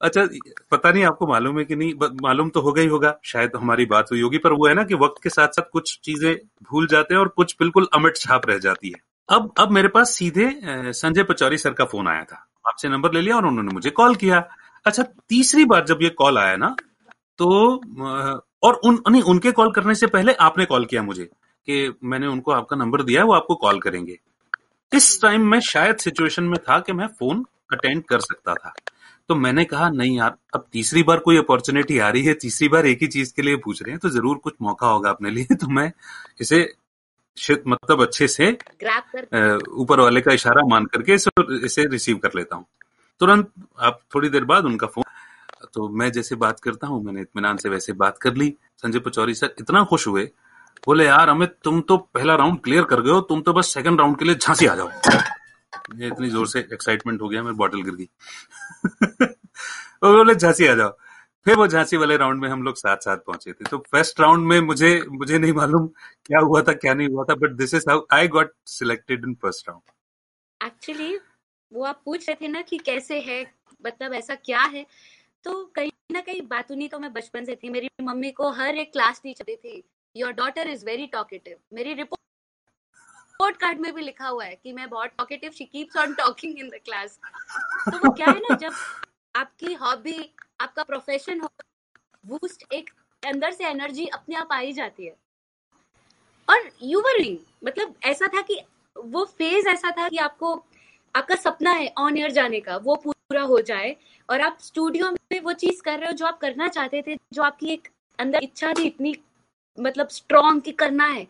अच्छा 0.00 0.26
पता 0.70 0.90
नहीं, 0.92 1.04
आपको 1.04 1.26
मालूम 1.26 1.58
है 1.58 1.64
कि 1.64 1.76
नहीं? 1.76 1.92
मालूम 2.22 2.48
तो 2.50 2.74
ही 2.78 2.86
होगा। 2.86 3.14
शायद 3.24 3.52
हमारी 3.56 3.86
बात 3.86 4.10
हुई 4.12 4.20
होगी, 4.20 4.38
पर 4.38 4.52
वो 4.52 4.66
है 4.68 4.74
ना 4.74 4.84
कि 4.84 4.94
वक्त 4.94 5.22
के 5.22 5.30
साथ 5.30 5.48
साथ 5.48 5.70
कुछ 5.72 5.98
चीज़ें 6.04 6.34
भूल 6.70 6.86
जाते 6.86 7.14
हैं 7.14 7.20
और 7.20 7.28
कुछ 7.28 7.54
बिल्कुल 7.60 7.88
अमिट 7.94 8.16
छाप 8.16 8.46
रह 8.46 8.58
जाती 8.58 8.88
है। 8.88 9.00
अब 9.28 9.52
अब 9.58 9.70
मेरे 9.70 9.88
पास 9.88 10.10
सीधे 10.10 10.50
संजय 10.64 11.22
पचौरी 11.22 11.58
सर 11.58 11.72
का 11.72 11.84
फ़ोन 11.84 12.08
आया 12.08 12.24
था। 12.24 12.36
आपसे 12.68 12.88
नंबर 12.88 13.12
ले 13.12 13.20
लिया 13.20 13.36
और 13.36 13.46
उन्होंने 13.46 13.74
मुझे 13.74 13.90
कॉल 13.92 14.14
किया। 14.14 14.38
अच्छा 14.86 15.02
तीसरी 15.28 15.64
बार 15.64 15.84
जब 15.84 16.02
ये 16.02 16.08
कॉल 16.18 16.38
आया 16.38 16.56
ना 16.56 16.74
तो 17.38 17.48
और 18.62 18.74
उन, 18.74 19.02
नहीं, 19.10 19.22
उनके 19.22 19.52
कॉल 19.52 19.72
करने 19.72 19.94
से 19.94 20.06
पहले 20.08 20.32
आपने 20.40 20.64
कॉल 20.64 20.84
किया 20.84 21.02
मुझे। 21.02 21.28
कि 21.68 21.92
मैंने 22.04 22.26
उनको 22.26 22.52
आपका 22.52 22.76
नंबर 22.76 23.02
दिया 23.02 23.20
है 23.20 23.26
वो 23.26 23.34
आपको 23.34 23.54
कॉल 23.56 23.80
करेंगे। 23.80 24.18
इस 24.92 25.20
टाइम 25.22 25.46
मैं 25.50 25.60
शायद 25.62 25.96
सिचुएशन 25.98 26.44
में 26.44 26.58
था 26.68 26.78
कि 26.80 26.92
मैं 26.92 27.06
फ़ोन 27.10 27.44
अटेंड 27.72 28.02
कर 28.04 28.20
सकता 28.20 28.54
था। 28.54 28.72
तो 29.28 29.34
मैंने 29.34 29.64
कहा 29.64 29.88
नहीं 29.90 30.16
यार 30.16 30.36
अब 30.54 30.66
तीसरी 30.72 31.02
बार 31.02 31.18
कोई 31.18 31.36
अपॉर्चुनिटी 31.38 31.98
आ 31.98 32.08
रही 32.08 32.22
है 32.24 32.34
तीसरी 32.42 32.68
बार 32.68 32.86
एक 32.86 32.98
ही 33.02 33.06
चीज़ 33.08 33.32
के 33.36 33.42
लिए 33.42 33.56
पूछ 33.64 33.82
रहे 33.82 33.90
हैं 33.92 33.98
तो 34.00 34.08
ज़रूर 34.08 34.38
कुछ 34.38 34.54
मौका 34.62 34.86
होगा 34.86 35.10
अपने 35.10 35.30
लिए। 35.30 35.54
तो 35.60 35.68
मैं 35.68 35.90
इसे 36.40 36.62
मतलब 37.66 38.02
अच्छे 38.02 38.28
से 38.28 38.50
ऊपर 39.74 40.00
वाले 40.00 40.20
का 40.20 40.32
इशारा 40.32 40.62
मान 40.66 40.84
करके 40.86 41.14
इसे 41.14 41.30
इसे 41.66 41.84
रिसीव 41.86 42.18
कर 42.18 42.30
लेता 42.36 42.56
हूँ। 42.56 42.64
तुरंत 43.20 43.50
आप 43.80 44.00
थोड़ी 44.14 44.28
देर 44.28 44.44
बाद 44.44 44.64
उनका 44.64 44.86
फ़ोन 44.86 45.04
तो 45.74 45.88
मैं 45.90 46.10
जैसे 46.12 46.34
बात 46.36 46.60
करता 46.60 46.86
हूँ 46.86 47.02
मैंने 47.04 47.20
इतमान 47.20 47.56
से 47.56 47.68
वैसे 47.68 47.92
बात 47.94 48.18
कर 48.18 48.34
ली। 48.34 48.54
संजय 48.82 48.98
पचौरी 49.00 49.34
सर 49.34 49.54
इतना 49.60 49.84
खुश 49.84 50.06
हुए 50.06 50.28
बोले, 50.86 51.06
यार 51.06 51.28
अमित, 51.28 51.56
तुम 51.64 51.80
तो 51.80 51.96
पहला 51.96 52.34
राउंड 52.34 52.60
क्लियर 52.60 52.84
कर 52.84 53.00
गए 53.00 53.10
हो, 53.10 53.20
तुम 53.20 53.40
तो 53.42 53.52
बस 53.52 53.72
सेकंड 53.74 54.00
राउंड 54.00 54.18
के 54.18 54.24
लिए 54.24 54.34
झांसी 54.34 54.66
आ 54.66 54.74
जाओ. 54.74 54.88
ये 55.94 56.06
इतनी 56.06 56.28
ज़ोर 56.28 56.46
से 56.46 56.60
एक्साइटमेंट 56.72 57.22
हो 57.22 57.28
गया, 57.28 57.42
मेरी 57.42 57.56
बॉटल 57.56 57.82
गिर 57.82 57.94
गई। 57.94 58.08
वो 60.04 60.16
बोले, 60.16 60.34
झांसी 60.34 60.66
आ 60.66 60.74
जाओ। 60.74 60.96
फिर 61.46 61.56
वो 61.56 61.66
झांसी 61.66 61.96
वाले 61.96 62.16
राउंड 62.16 62.40
में 62.40 62.48
हम 62.48 62.62
लोग 62.62 62.76
साथ 62.76 62.96
साथ 62.96 63.16
पहुँचे 63.16 63.52
थे। 63.52 63.64
तो 63.64 63.78
फ़र्स्ट 63.92 64.20
राउंड 64.20 64.46
में 64.46 64.60
मुझे 64.60 64.90
मुझे 65.10 65.38
नहीं 65.38 65.52
मालूम 65.52 65.86
क्या 66.26 66.38
हुआ 66.38 66.62
था, 66.62 66.72
क्या 66.72 66.94
नहीं 66.94 67.08
हुआ 67.08 67.24
था 67.24 67.34
but 67.34 67.50
this 67.50 67.74
is 67.74 67.84
how 67.90 68.06
I 68.12 68.28
got 68.28 68.52
selected 68.66 69.24
in 69.24 69.34
first 69.34 69.68
round 69.68 70.66
actually 70.66 71.18
वो 71.72 71.84
आप 71.84 72.02
पूछ 72.04 72.28
रहे 72.28 72.36
थे 72.40 72.48
ना 72.48 72.62
कि 72.62 72.78
कैसे 72.78 73.20
है 73.20 73.42
मतलब 73.86 74.12
ऐसा 74.12 74.34
क्या 74.34 74.62
है 74.62 74.86
तो 75.44 75.64
कहीं 75.64 75.90
ना 76.12 76.20
कहीं 76.20 76.40
बातूनी 76.42 76.88
तो 76.88 76.98
मैं 76.98 77.12
बचपन 77.12 77.44
से 77.44 77.54
थी। 77.54 77.68
मेरी 77.70 77.88
मम्मी 78.02 78.30
को 78.30 78.50
हर 78.50 78.74
एक 78.74 78.92
क्लास 78.92 79.20
टीचर 79.22 79.54
थी। 79.54 79.82
Your 80.16 80.32
daughter 80.34 80.68
is 80.68 80.84
very 80.86 81.06
talkative 81.12 81.56
मेरी 81.74 81.94
रिपोर्ट 81.94 82.20
रिपोर्ट 83.30 83.56
कार्ड 83.60 83.80
में 83.80 83.92
भी 83.94 84.02
लिखा 84.02 84.28
हुआ 84.28 84.44
है 84.44 84.54
कि 84.62 84.72
मैं 84.72 84.88
बहुत 84.90 85.10
talkative 85.18 85.50
she 85.52 85.64
keeps 85.64 85.96
on 85.96 86.14
talking 86.14 86.58
in 86.58 86.68
the 86.68 86.80
class 86.84 87.18
तो 87.90 87.98
वो 87.98 88.12
क्या 88.12 88.26
है 88.26 88.40
ना, 88.40 88.56
जब 88.56 88.72
आपकी 89.34 89.72
हॉबी 89.74 90.18
आपका 90.60 90.82
प्रोफेशन 90.82 91.40
हो 91.40 91.50
बूस्ट 92.24 92.72
एक 92.72 92.90
अंदर 93.22 93.52
से 93.52 93.66
एनर्जी 93.66 94.06
अपने 94.06 94.36
आप 94.36 94.52
आ 94.52 94.58
ही 94.58 94.72
जाती 94.72 95.06
है। 95.06 95.14
और 96.48 96.70
यू 96.82 97.00
वर 97.00 97.20
मतलब 97.64 97.94
ऐसा 98.04 98.26
था 98.34 98.40
कि 98.42 98.60
वो 98.96 99.24
फ़ेज़ 99.24 99.68
ऐसा 99.68 99.90
था 99.98 100.08
कि 100.08 100.16
आपको, 100.18 100.54
आपका 101.14 101.34
सपना 101.34 101.70
है 101.72 101.92
ऑन 101.98 102.16
एयर 102.18 102.30
जाने 102.32 102.60
का, 102.60 102.76
वो 102.76 102.94
पूरा 102.96 103.42
हो 103.42 103.60
जाए। 103.62 103.96
और 104.28 104.40
आप 104.40 104.58
स्टूडियो 104.60 105.10
में 105.10 105.40
वो 105.40 105.52
चीज़ 105.54 105.82
कर 105.82 105.98
रहे 105.98 106.06
हो 106.06 106.12
जो 106.12 106.26
आप 106.26 106.38
करना 106.40 106.68
चाहते 106.68 107.02
थे, 107.06 107.16
जो 107.32 107.42
आपकी 107.42 107.72
एक 107.72 107.88
अंदर 108.18 108.42
इच्छा 108.42 108.72
थी, 108.72 108.84
इतनी 108.84 109.14
मतलब 109.80 110.08
स्ट्रॉन्ग 110.08 110.62
की 110.62 110.72
करना 110.72 111.04
है 111.04 111.26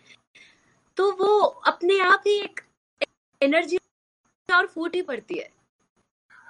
तो 0.96 1.10
वो 1.12 1.38
अपने 1.66 1.98
आप 2.00 2.22
ही 2.26 2.38
एक 2.40 2.60
एनर्जी 3.40 3.78
और 4.48 4.66
फूट 4.66 4.94
ही 4.94 5.02
पड़ती 5.02 5.38
है। 5.38 5.48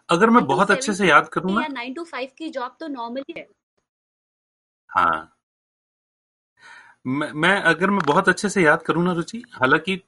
अगर 0.09 0.30
मैं 0.30 0.44
बहुत 0.44 0.70
अच्छे 0.70 0.92
से 0.92 1.09
याद 1.09 1.28
करूँ 1.28 1.55
ना 1.55 1.61
या 1.61 1.68
नाइन 1.68 1.94
टू 1.94 2.05
फाइव 2.05 2.28
की 2.38 2.49
जॉब 2.49 2.76
तो 2.80 2.88
नॉर्मली 2.88 3.34
है। 3.36 3.47
हाँ। 4.90 5.32
मैं, 7.07 7.30
मैं 7.32 7.61
अगर 7.62 7.90
मैं 7.90 8.01
बहुत 8.07 8.28
अच्छे 8.28 8.49
से 8.49 8.62
याद 8.62 8.82
करूँ 8.82 9.05
ना 9.05 9.12
रुचि 9.12 9.42
हालाँकि 9.53 10.03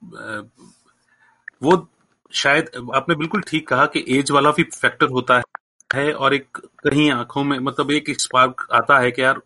वो 1.63 1.89
शायद 2.33 2.71
आपने 2.95 3.15
बिल्कुल 3.15 3.43
ठीक 3.43 3.69
कहा 3.69 3.87
कि 3.87 4.05
एज 4.09 4.31
वाला 4.31 4.51
भी 4.51 4.63
फैक्टर 4.63 5.07
होता 5.07 5.43
है 5.91 6.13
और 6.13 6.35
एक 6.35 6.57
कहीं 6.57 7.11
आँखों 7.11 7.45
में 7.45 7.59
मतलब 7.59 7.91
एक 7.91 8.11
स्पार्क 8.21 8.67
आता 8.73 8.99
है 8.99 9.11
कि 9.11 9.23
यार 9.23 9.41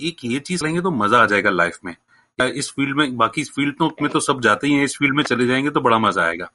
एक 0.00 0.24
ये 0.24 0.38
चीज़ 0.40 0.64
लेंगे 0.64 0.80
तो 0.80 0.90
मज़ा 0.92 1.22
आ 1.22 1.26
जाएगा 1.26 1.50
लाइफ 1.50 1.78
में। 1.84 1.94
इस 2.38 2.70
फ़ील्ड 2.72 2.96
में, 2.96 3.16
बाकी 3.16 3.40
इस 3.40 3.50
फ़ील्ड 3.52 3.76
तो 3.78 3.90
में 4.02 4.10
तो 4.12 4.20
सब 4.20 4.40
जाते 4.40 4.66
ही 4.66 4.74
हैं, 4.74 4.84
इस 4.84 4.96
फ़ील्ड 4.98 5.16
में 5.16 5.22
चले 5.24 5.46
जाएँगे 5.46 5.70
तो 5.70 5.80
बड़ा 5.80 5.98
मज़ा 5.98 6.22
आएगा। 6.22 6.50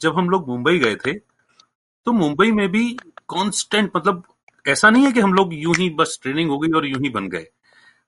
जब 0.00 0.16
हम 0.16 0.30
लोग 0.30 0.48
मुंबई 0.48 0.78
गए 0.78 0.96
थे 0.96 1.12
तो 1.12 2.12
मुंबई 2.14 2.50
में 2.52 2.68
भी 2.68 2.88
कांस्टेंट 3.30 3.90
मतलब 3.96 4.22
ऐसा 4.64 4.90
नहीं 4.90 5.04
है 5.04 5.12
कि 5.12 5.20
हम 5.20 5.34
लोग 5.34 5.54
यूँ 5.54 5.74
ही 5.76 5.88
बस 5.90 6.18
ट्रेनिंग 6.22 6.50
हो 6.50 6.58
गई 6.58 6.72
और 6.72 6.86
यूँ 6.86 7.00
ही 7.02 7.08
बन 7.10 7.28
गए। 7.28 7.46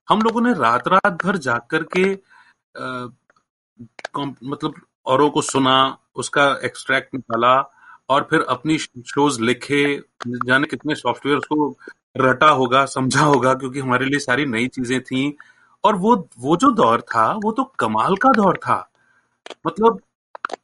हम 0.09 0.22
लोगों 0.22 0.41
ने 0.41 0.53
रात 0.55 0.88
रात 0.88 1.24
भर 1.24 1.36
जाग 1.38 1.61
करके 1.70 2.05
मतलब 4.14 4.74
औरों 5.07 5.28
को 5.30 5.43
सुना, 5.43 5.99
उसका 6.16 6.45
एक्सट्रैक्ट 6.64 7.14
निकाला 7.14 7.55
और 8.09 8.26
फिर 8.30 8.41
अपनी 8.49 8.78
शोज़ 8.78 9.41
लिखे, 9.43 9.97
जाने 10.26 10.66
कितने 10.66 10.95
सॉफ्टवेयर 10.95 11.38
को 11.43 11.70
रटा 12.17 12.49
होगा, 12.51 12.85
समझा 12.87 13.21
होगा, 13.21 13.55
क्योंकि 13.55 13.81
हमारे 13.81 14.07
लिए 14.07 14.19
सारी 14.19 14.47
नई 14.47 14.69
चीज़ें 14.69 15.01
थी। 15.01 15.37
और 15.85 15.97
वो 15.97 16.15
वो 16.39 16.57
जो 16.57 16.71
दौर 16.71 17.01
था, 17.01 17.33
वो 17.45 17.53
तो 17.53 17.65
कमाल 17.79 18.17
का 18.17 18.33
दौर 18.33 18.57
था। 18.57 18.91
मतलब 19.67 20.01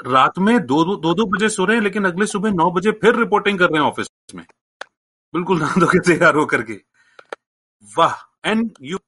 रात 0.06 0.38
में 0.38 0.58
दो 0.66 0.84
दो 0.96 1.14
दो 1.14 1.26
बजे 1.26 1.48
सो 1.48 1.64
रहे 1.64 1.76
हैं, 1.76 1.82
लेकिन 1.84 2.04
अगले 2.04 2.26
सुबह 2.26 2.50
नौ 2.50 2.70
बजे 2.70 2.92
फिर 2.92 3.16
रिपोर्टिंग 3.16 3.58
कर 3.58 3.70
रहे 3.70 3.82
हैं 3.82 3.88
ऑफ़िस 3.88 4.08
में। 4.34 4.44
बिल्कुल 5.34 5.60
नहा 5.60 5.80
धो 5.80 5.86
के 5.86 5.98
तैयार 5.98 6.34
होकर 6.34 6.62
के। 6.62 6.80
वाह 7.96 8.50
एंड 8.50 8.70
यू 8.82 8.98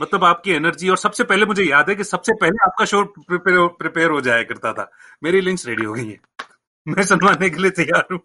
मतलब 0.00 0.24
आपकी 0.24 0.50
एनर्जी 0.50 0.88
और 0.88 0.96
सबसे 0.96 1.24
पहले 1.24 1.46
मुझे 1.46 1.64
याद 1.64 1.88
है 1.88 1.94
कि 1.94 2.04
सबसे 2.04 2.32
पहले 2.32 2.64
आपका 2.64 2.84
शो 2.84 3.02
प्रिपेयर 3.04 3.66
प्रिपेयर 3.78 4.10
हो 4.10 4.20
जाया 4.20 4.42
करता 4.42 4.72
था। 4.72 4.90
मेरी 5.22 5.40
लिंक्स 5.40 5.66
रेडी 5.66 5.84
हो 5.84 5.92
गई 5.92 6.08
है। 6.08 6.18
मैं 6.86 7.04
सुनवाने 7.04 7.50
के 7.50 7.62
लिए 7.62 7.70
तैयार 7.70 8.06
हूँ। 8.12 8.20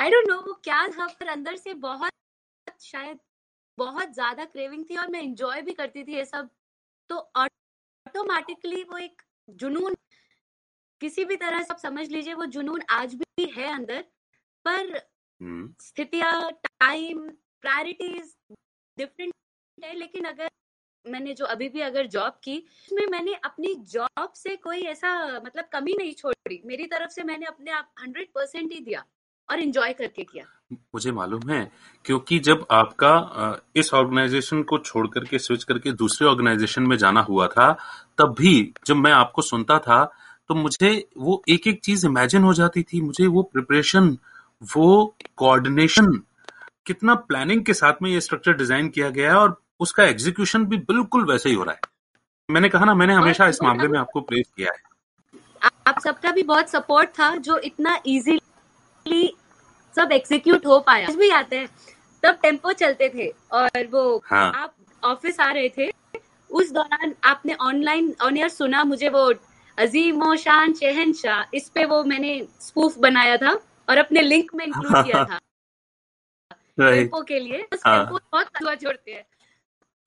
आई 0.00 0.10
डोंट 0.10 0.28
नो 0.28 0.36
वो 0.40 0.52
क्या 0.64 0.86
था 0.88 1.06
पर 1.06 1.28
अंदर 1.28 1.56
से 1.56 1.74
बहुत 1.74 2.12
शायद 2.80 3.18
बहुत 3.78 4.12
ज़्यादा 4.14 4.44
क्रेविंग 4.44 4.84
थी 4.90 4.96
और 4.96 5.08
मैं 5.10 5.22
एंजॉय 5.22 5.62
भी 5.62 5.72
करती 5.72 6.04
थी 6.04 6.14
ये 6.14 6.24
सब। 6.24 6.48
तो 7.10 7.16
ऑटोमेटिकली 7.36 8.82
वो 8.82 8.98
एक 8.98 9.22
जुनून 9.48 9.96
किसी 11.00 11.24
भी 11.24 11.36
तरह 11.36 11.62
से 11.62 11.72
आप 11.72 11.78
समझ 11.78 12.08
लीजिए 12.08 12.34
वो 12.34 12.46
जुनून 12.46 12.82
आज 12.90 13.14
भी 13.14 13.44
है 13.56 13.72
अंदर 13.74 14.02
पर 14.64 14.96
हम्म, 14.96 15.74
स्थितियाँ 15.80 16.50
टाइम 16.52 17.28
प्रायोरिटीज 17.62 18.34
डिफरेंट 18.98 19.34
है 19.78 19.94
लेकिन 19.94 20.24
अगर 20.24 20.48
मैंने 21.06 21.34
जो 21.34 21.44
अभी 21.44 21.68
भी 21.68 21.80
अगर 21.80 22.06
जॉब 22.06 22.40
की 22.44 22.58
उसमें 22.58 23.06
मैंने 23.06 23.34
अपनी 23.44 23.74
जॉब 23.92 24.32
से 24.34 24.56
कोई 24.56 24.82
ऐसा 24.86 25.40
मतलब 25.40 25.68
कमी 25.72 25.94
नहीं 25.98 26.12
छोड़ी। 26.14 26.60
मेरी 26.64 26.86
तरफ़ 26.86 27.10
से 27.10 27.22
मैंने 27.22 27.46
अपने 27.46 27.70
आप 27.70 27.92
हंड्रेड 28.00 28.32
परसेंट 28.34 28.72
ही 28.72 28.80
दिया। 28.80 29.04
और 29.50 29.60
एंजॉय 29.60 29.92
करके 29.92 30.22
किया। 30.22 30.44
मुझे 30.94 31.12
मालूम 31.12 31.50
है 31.50 31.70
क्योंकि 32.04 32.38
जब 32.40 32.66
आपका 32.70 33.60
इस 33.76 33.92
ऑर्गेनाइजेशन 33.94 34.62
को 34.62 34.78
छोड़ 34.80 35.06
करके 35.08 35.38
स्विच 35.38 35.64
करके 35.64 35.92
दूसरे 35.94 36.28
ऑर्गेनाइजेशन 36.28 36.82
में 36.82 36.96
जाना 36.98 37.20
हुआ 37.22 37.46
था 37.48 37.72
तब 38.18 38.34
भी 38.38 38.72
जब 38.86 38.96
मैं 38.96 39.12
आपको 39.12 39.42
सुनता 39.42 39.78
था 39.80 40.04
तो 40.50 40.54
मुझे 40.54 40.92
वो 41.18 41.42
एक 41.48 41.66
एक 41.66 41.80
चीज़ 41.84 42.06
इमेजिन 42.06 42.42
हो 42.42 42.52
जाती 42.54 42.82
थी। 42.82 43.00
मुझे 43.00 43.26
वो 43.26 43.42
प्रिपरेशन 43.44 44.16
वो 44.62 45.16
कोऑर्डिनेशन 45.36 46.06
कितना 46.86 47.14
प्लानिंग 47.14 47.64
के 47.64 47.74
साथ 47.74 48.02
में 48.02 48.10
ये 48.10 48.20
स्ट्रक्चर 48.20 48.56
डिज़ाइन 48.56 48.88
किया 48.88 49.08
गया 49.10 49.30
है 49.30 49.36
और 49.36 49.60
उसका 49.80 50.04
एग्जीक्यूशन 50.04 50.64
भी 50.66 50.76
बिल्कुल 50.86 51.24
वैसे 51.30 51.48
ही 51.48 51.54
हो 51.54 51.64
रहा 51.64 51.74
है। 51.74 51.80
मैंने 52.48 52.68
कहा 52.68 52.84
ना 52.84 52.94
मैंने 52.94 53.14
हमेशा 53.14 53.46
इस 53.48 53.62
मामले 53.62 53.88
में 53.88 53.98
आपको 53.98 54.20
प्रेस 54.22 54.50
किया 54.56 54.72
है। 54.72 55.68
आप 55.86 56.00
सबका 56.00 56.30
भी 56.32 56.42
बहुत 56.44 56.70
सपोर्ट 56.70 57.10
था 57.10 57.34
जो 57.38 57.58
इतना 57.60 57.98
इजीली 58.06 59.32
सब 60.00 60.12
एग्जीक्यूट 60.12 60.66
हो 60.66 60.78
पाया। 60.80 61.06
आज 61.08 61.16
भी 61.16 61.30
आते 61.30 61.56
हैं। 61.58 61.68
तब 62.22 62.38
टेंपो 62.42 62.72
चलते 62.74 63.08
थे 63.08 63.28
और 63.52 63.86
वो 63.92 64.02
हाँ। 64.26 64.52
आप 64.54 64.74
ऑफ़िस 65.02 65.40
आ 65.40 65.50
रहे 65.52 65.68
थे। 65.68 65.90
उस 66.50 66.70
दौरान 66.72 67.14
आपने 67.24 67.54
ऑनलाइन 67.62 68.14
ऑन 68.22 68.36
एयर 68.36 68.48
सुना 68.48 68.82
मुझे 68.84 69.08
वो 69.08 69.32
अजीम 69.78 70.34
शान 70.36 70.72
शहनशाह 70.74 71.56
इस 71.56 71.68
पे 71.74 71.84
वो 71.84 72.02
मैंने 72.04 72.32
स्पूफ 72.60 72.98
बनाया 72.98 73.36
था 73.36 73.52
और 73.88 73.98
अपने 73.98 74.22
लिंक 74.22 74.54
में 74.54 74.64
इंक्लूड 74.64 75.04
किया 75.04 75.24
था। 75.24 75.38
राइट 76.80 76.98
टेंपो 76.98 77.22
के 77.22 77.38
लिए। 77.38 77.62
उस 77.72 77.82
हाँ। 77.86 77.98
टेंपो 77.98 78.18
बहुत 78.32 78.78
जोड़ते 78.82 79.12
हैं। 79.12 79.24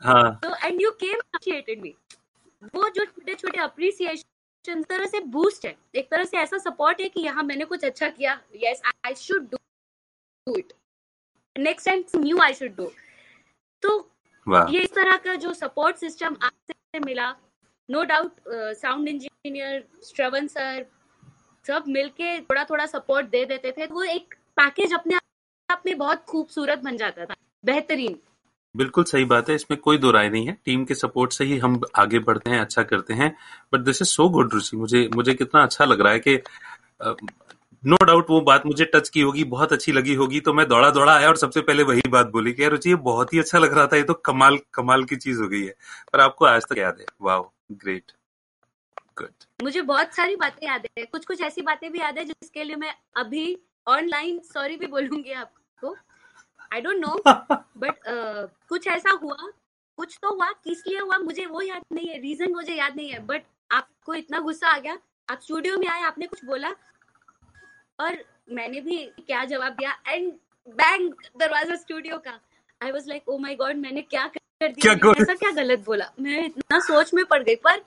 हाँ। 0.01 0.39
तो 0.43 0.55
and 0.67 0.81
you 0.81 0.91
came 0.93 1.17
appreciated 1.17 1.81
me 1.81 1.93
वो 2.75 2.89
जो 2.89 3.05
छोटे 3.05 3.33
छोटे 3.35 3.59
अप्रिसिएशन 3.61 4.81
तरह 4.83 5.05
से 5.05 5.19
बूस्ट 5.31 5.65
है। 5.65 5.75
एक 5.95 6.09
तरह 6.11 6.23
से 6.23 6.37
ऐसा 6.37 6.57
सपोर्ट 6.59 7.01
है 7.01 7.09
कि 7.09 7.21
यहाँ 7.21 7.43
मैंने 7.43 7.65
कुछ 7.65 7.83
अच्छा 7.85 8.09
किया। 8.09 8.39
Yes 8.63 8.81
I 9.05 9.15
should 9.17 9.49
do 9.51 9.57
it 10.47 10.73
next 11.55 11.89
time 11.89 12.03
new 12.15 12.37
I 12.41 12.53
should 12.53 12.75
do 12.75 12.91
तो 13.83 13.97
ये 14.47 14.81
इस 14.83 14.93
तरह 14.95 15.17
का 15.17 15.35
जो 15.35 15.53
सपोर्ट 15.53 15.95
सिस्टम 15.95 16.35
आपसे 16.43 16.99
मिला 16.99 17.29
no 17.89 18.03
doubt 18.03 18.31
sound 18.81 19.07
engineer 19.07 19.83
Shravan 20.05 20.47
sir 20.47 20.85
सब 21.65 21.83
मिलके 21.87 22.39
थोड़ा 22.39 22.63
थोड़ा 22.63 22.85
सपोर्ट 22.85 23.29
दे 23.29 23.45
देते 23.45 23.71
थे 23.71 23.85
वो 23.85 24.03
एक 24.03 24.33
पैकेज 24.57 24.93
अपने 24.93 25.15
आप 25.69 25.83
में 25.85 25.97
बहुत 25.97 26.23
खूबसूरत 26.25 26.79
बन 26.79 26.97
जाता 26.97 27.25
था 27.25 27.35
बेहतरीन। 27.65 28.19
बिल्कुल 28.75 29.03
सही 29.03 29.25
बात 29.25 29.49
है 29.49 29.55
इसमें 29.55 29.79
कोई 29.79 29.97
दो 29.97 30.11
राय 30.11 30.29
नहीं 30.29 30.47
है 30.47 30.57
टीम 30.65 30.83
के 30.85 30.95
सपोर्ट 30.95 31.31
से 31.33 31.45
ही 31.45 31.57
हम 31.57 31.81
आगे 31.95 32.19
बढ़ते 32.19 32.49
हैं 32.49 32.59
अच्छा 32.59 32.83
करते 32.83 33.13
हैं 33.13 33.35
but 33.73 33.79
this 33.79 34.01
is 34.01 34.09
so 34.09 34.27
good 34.29 34.53
Ruchi 34.53 34.77
मुझे 34.77 35.07
मुझे 35.15 35.33
कितना 35.33 35.63
अच्छा 35.63 35.85
लग 35.85 36.01
रहा 36.01 36.13
है 36.13 36.19
कि 36.19 36.35
नो 37.83 37.95
डाउट 38.05 38.29
वो 38.29 38.39
बात 38.41 38.65
मुझे 38.65 38.85
टच 38.85 39.09
की 39.09 39.21
होगी 39.21 39.43
बहुत 39.43 39.73
अच्छी 39.73 39.91
लगी 39.91 40.13
होगी 40.15 40.39
तो 40.39 40.53
मैं 40.53 40.67
दौड़ा 40.67 40.89
दौड़ा 40.89 41.13
आया 41.13 41.27
और 41.27 41.37
सबसे 41.37 41.61
पहले 41.61 41.83
वही 41.83 42.01
बात 42.09 42.27
बोली 42.27 42.53
कि 42.53 42.63
यार 42.63 42.71
रुचि 42.71 42.89
ये 42.89 42.95
बहुत 43.07 43.33
ही 43.33 43.39
अच्छा 43.39 43.59
लग 43.59 43.73
रहा 43.73 43.87
था 43.87 43.97
ये 43.97 44.03
तो 44.03 44.13
कमाल 44.25 44.57
कमाल 44.73 45.03
की 45.03 45.15
चीज़ 45.15 45.41
हो 45.41 45.47
गई 45.47 45.63
है। 45.63 45.73
पर 46.13 46.19
आपको 46.19 46.45
आज 46.45 46.65
तक 46.69 46.77
याद 46.77 46.99
है। 46.99 47.05
वाह 47.21 47.41
ग्रेट 47.71 48.11
गुड 49.17 49.63
मुझे 49.63 49.81
बहुत 49.81 50.15
सारी 50.15 50.35
बातें 50.35 50.67
याद 50.67 50.85
है। 50.97 51.05
कुछ 51.05 51.25
कुछ 51.25 51.41
ऐसी 51.41 51.61
बातें 51.61 51.91
भी 51.91 51.99
याद 51.99 52.17
है 52.17 52.25
जिसके 52.25 52.63
लिए 52.63 52.75
मैं 52.75 52.93
अभी 53.15 53.57
ऑनलाइन 53.87 54.39
सॉरी 54.45 54.77
भी 54.77 54.87
बोलूँगी 54.87 55.31
आपको। 55.33 55.95
आई 56.71 56.81
डोंट 56.81 56.97
नो 56.97 57.17
बट 57.77 57.99
कुछ 58.69 58.87
ऐसा 58.87 59.17
हुआ 59.23 59.51
कुछ 59.97 60.17
तो 60.21 60.33
हुआ 60.35 60.51
किस 60.63 60.87
लिए 60.87 60.99
हुआ 60.99 61.17
मुझे 61.19 61.45
वो 61.45 61.61
याद 61.61 61.83
नहीं 61.93 62.07
है 62.07 62.21
रीजन 62.21 62.53
मुझे 62.53 62.75
याद 62.75 62.95
नहीं 62.95 63.09
है 63.09 63.19
बट 63.25 63.43
आपको 63.71 64.13
इतना 64.15 64.39
गुस्सा 64.39 64.67
आ 64.67 64.77
गया। 64.77 64.97
आप 65.27 65.39
स्टूडियो 65.41 65.77
में 65.77 65.87
आए 65.87 66.01
आपने 66.03 66.27
कुछ 66.27 66.43
बोला 66.45 66.69
और 67.99 68.25
मैंने 68.51 68.81
भी 68.81 69.05
क्या 69.05 69.45
जवाब 69.45 69.73
दिया? 69.73 70.01
एंड 70.07 70.33
बैंग 70.67 71.13
दरवाज़ा 71.39 71.75
स्टूडियो 71.75 72.17
का। 72.17 72.39
I 72.83 72.91
was 72.91 73.07
like 73.07 73.29
oh 73.29 73.37
my 73.37 73.55
god 73.55 73.75
मैंने 73.75 74.01
क्या 74.01 74.27
कर 74.27 74.67
दिया? 74.67 74.93
कर- 74.93 75.21
ऐसा 75.21 75.33
क्या 75.33 75.51
गलत 75.51 75.79
बोला? 75.79 76.11
मैं 76.19 76.45
इतना 76.45 76.79
सोच 76.79 77.13
में 77.13 77.25
पड़ 77.25 77.43
गई 77.43 77.55
पर 77.55 77.83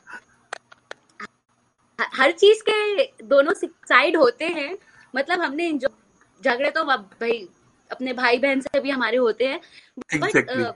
हर 2.00 2.32
चीज़ 2.32 2.62
के 2.68 3.06
दोनों 3.22 3.52
साइड 3.64 4.16
होते 4.16 4.44
हैं। 4.44 4.78
मतलब 5.16 5.40
हमने 5.40 5.72
enjoy- 5.72 6.44
झगड़े 6.44 6.70
तो 6.70 6.84
भाई 6.84 7.48
अपने 7.90 8.12
भाई 8.12 8.38
बहन 8.38 8.60
से 8.60 8.80
भी 8.80 8.90
हमारे 8.90 9.16
होते 9.16 9.46
हैं। 9.46 9.60
बट 9.98 10.74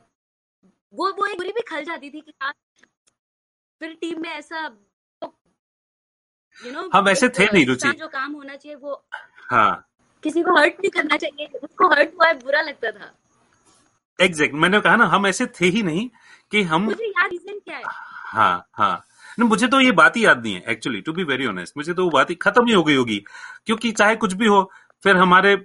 वो 0.94 1.12
वो 1.12 1.26
एक 1.26 1.36
बुरी 1.36 1.52
भी 1.52 1.60
खल 1.60 1.84
जाती 1.84 2.10
थी 2.10 2.20
कि 2.20 2.32
फिर 3.80 3.94
टीम 3.94 4.22
में 4.22 4.30
ऐसा 4.30 4.76
यू 6.66 6.72
नो 6.72 6.88
हम 6.94 7.08
ऐसे 7.08 7.28
थे 7.28 7.44
नहीं, 7.44 7.66
रुचि। 7.66 7.92
जो 7.92 8.08
काम 8.08 8.32
होना 8.32 8.56
चाहिए 8.56 8.76
वो 8.76 9.02
हाँ। 9.50 9.86
किसी 10.24 10.42
को 10.42 10.56
हर्ट 10.56 10.80
नहीं 10.80 10.90
करना 10.90 11.16
चाहिए 11.16 11.46
उसको 11.62 11.88
हर्ट 11.88 12.10
हुआ 12.14 12.26
है 12.26 12.34
बुरा 12.38 12.60
लगता 12.60 12.90
था। 12.90 13.12
एग्जैक्ट 14.18 14.54
मैंने 14.54 14.80
कहा 14.80 14.96
ना 14.96 15.04
हम 15.06 15.26
ऐसे 15.26 15.46
थे 15.60 15.66
ही 15.66 15.82
नहीं 15.82 16.08
कि 16.52 16.62
हम 16.62 16.82
मुझे 16.82 17.04
याद 17.04 17.30
रीजन 17.32 17.58
क्या 17.58 17.76
है? 17.76 17.82
हाँ 17.86 18.68
हाँ। 18.74 19.04
नहीं 19.38 19.48
मुझे 19.48 19.66
तो 19.68 19.80
ये 19.80 19.92
बात 19.92 20.16
ही 20.16 20.24
याद 20.24 20.42
नहीं 20.42 20.54
है 20.54 20.62
actually 20.68 21.00
to 21.00 21.12
be 21.12 21.24
very 21.24 21.46
honest 21.46 21.76
मुझे 21.76 21.92
तो 21.94 22.04
वो 22.04 22.10
बात 22.10 22.30
ही 22.30 22.34
खत्म 22.34 22.66
ही 22.66 22.72
हो 22.72 22.82
गई 22.82 22.94
होगी 22.96 23.18
क्योंकि 23.66 23.92
चाहे 23.92 24.16
कुछ 24.16 24.32
भी 24.32 24.46
हो 24.46 24.62
फिर 25.04 25.16
हमारे 25.16 25.56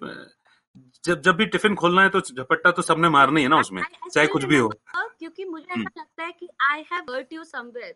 जब 1.05 1.21
जब 1.21 1.35
भी 1.35 1.45
टिफ़िन 1.45 1.75
खोलना 1.75 2.03
है 2.03 2.09
तो 2.09 2.19
झपट्टा 2.21 2.71
तो 2.71 2.81
सबने 2.81 3.09
मारना 3.09 3.39
ही 3.39 3.43
है 3.43 3.49
ना 3.49 3.57
उसमें 3.59 3.81
चाहे 4.13 4.27
कुछ 4.27 4.43
भी 4.43 4.57
हो। 4.57 4.69
क्योंकि 4.69 5.45
मुझे 5.45 5.73
हम्म। 5.73 5.81
ऐसा 5.81 6.01
लगता 6.01 6.23
है 6.23 6.31
कि 6.31 6.47
I 6.61 6.83
have 6.91 7.13
hurt 7.13 7.33
you 7.33 7.43
somewhere 7.43 7.93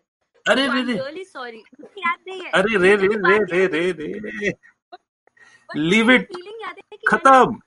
अरे 0.48 0.68
रे 0.68 0.82
रे। 0.82 0.94
रियली 0.94 1.24
सॉरी 1.24 1.64
याद 1.82 2.18
नहीं 2.28 2.42
है। 2.42 2.50
अरे 2.50 2.78
रे 2.78 2.96
रे 2.96 3.08
रे 3.08 3.66
रे 3.66 3.92
रे 3.92 4.20
रे। 4.20 4.48
है 6.12 6.98
कि 6.98 7.08
खत्म। 7.08 7.60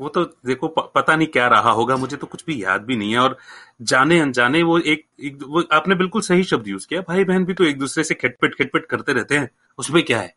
वो 0.00 0.08
तो 0.08 0.24
देखो 0.24 0.68
पता 0.68 1.16
नहीं 1.16 1.28
क्या 1.28 1.48
रहा 1.48 1.70
होगा। 1.70 1.96
मुझे 1.96 2.16
तो 2.16 2.26
कुछ 2.26 2.44
भी 2.44 2.64
याद 2.64 2.82
भी 2.82 2.96
नहीं 2.96 3.12
है। 3.12 3.18
और 3.18 3.38
जाने 3.82 4.20
अनजाने 4.20 4.62
वो 4.62 4.78
एक, 4.78 5.06
एक 5.20 5.38
वो 5.46 5.62
आपने 5.72 5.94
बिल्कुल 5.94 6.22
सही 6.22 6.44
शब्द 6.44 6.68
यूज़ 6.68 6.86
किया। 6.88 7.00
भाई 7.00 7.24
बहन 7.24 7.44
भी 7.44 7.54
तो 7.54 7.64
एक 7.64 7.78
दूसरे 7.78 8.04
से 8.04 8.14
खटपट 8.14 8.54
खटपट 8.54 8.86
करते 8.86 9.12
रहते 9.12 9.38
हैं। 9.38 9.50
उसमें 9.78 10.02
क्या 10.02 10.20
है? 10.20 10.34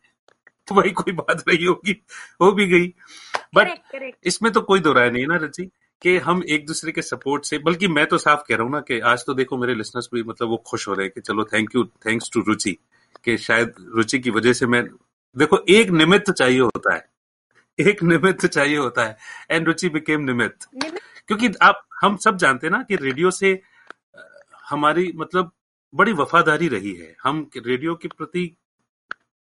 तो 0.68 0.74
वही 0.74 0.90
कोई 0.90 1.12
बात 1.12 1.44
नहीं 1.48 1.66
होगी। 1.66 2.04
हो 2.40 2.52
भी 2.52 2.66
गई। 2.66 2.94
बट 3.54 3.68
इसमें 4.24 4.52
तो 4.52 4.60
कोई 4.60 4.80
दो 4.80 4.92
राय 4.92 5.10
नहीं 5.10 5.22
है 5.22 5.28
ना 5.28 5.36
रची 5.36 5.70
कि 6.02 6.16
हम 6.18 6.42
एक 6.48 6.66
दूसरे 6.66 6.92
के 6.92 7.02
सपोर्ट 7.02 7.44
से, 7.44 7.58
बल्कि 7.58 7.88
मैं 7.88 8.06
तो 8.06 8.18
साफ़ 8.18 8.42
कह 8.48 8.54
रहा 8.54 8.64
हूँ 8.64 8.72
ना 8.72 8.80
कि 8.80 8.98
आज 9.02 9.24
तो 9.26 9.34
देखो 9.34 9.56
मेरे 9.56 9.74
लिसनर्स 9.74 10.08
भी 10.14 10.22
मतलब 10.22 10.48
वो 10.48 10.56
खुश 10.66 10.86
हो 10.88 10.94
रहे 10.94 11.06
हैं 11.06 11.12
कि 11.14 11.20
चलो 11.20 11.44
thank 11.44 11.74
you 11.76 11.84
thanks 12.06 12.30
to 12.32 12.40
Ruchi, 12.40 12.76
कि 13.24 13.36
शायद 13.38 13.74
रुचि 13.94 14.18
की 14.18 14.30
वजह 14.30 14.52
से 14.52 14.66
मैं, 14.66 14.84
देखो, 15.36 15.58
एक 15.68 15.90
निमित्त 15.92 16.30
चाहिए 16.32 16.60
होता 16.60 16.94
है, 16.94 17.04
एक 17.78 18.02
निमित्त 18.02 18.46
चाहिए 18.46 18.76
होता 18.76 19.04
है 19.04 19.16
एंड 19.50 19.66
रुचि 19.66 19.88
बिकेम 19.88 20.20
निमित्त। 20.22 20.68
क्योंकि 20.74 21.48
आप, 21.62 21.84
हम 22.02 22.16
सब 22.16 22.36
जानते 22.36 22.66
हैं 22.66 22.72
ना 22.72 22.82
कि 22.82 22.96
रेडियो 22.96 23.30
से, 23.32 23.60
हमारी 24.68 25.12
मतलब 25.16 25.50
बड़ी 25.94 26.12
वफादारी 26.12 26.68
रही 26.68 26.92
है। 26.94 27.14
हम 27.22 27.48
रेडियो 27.56 27.94
के 27.94 28.08
प्रति 28.08 28.50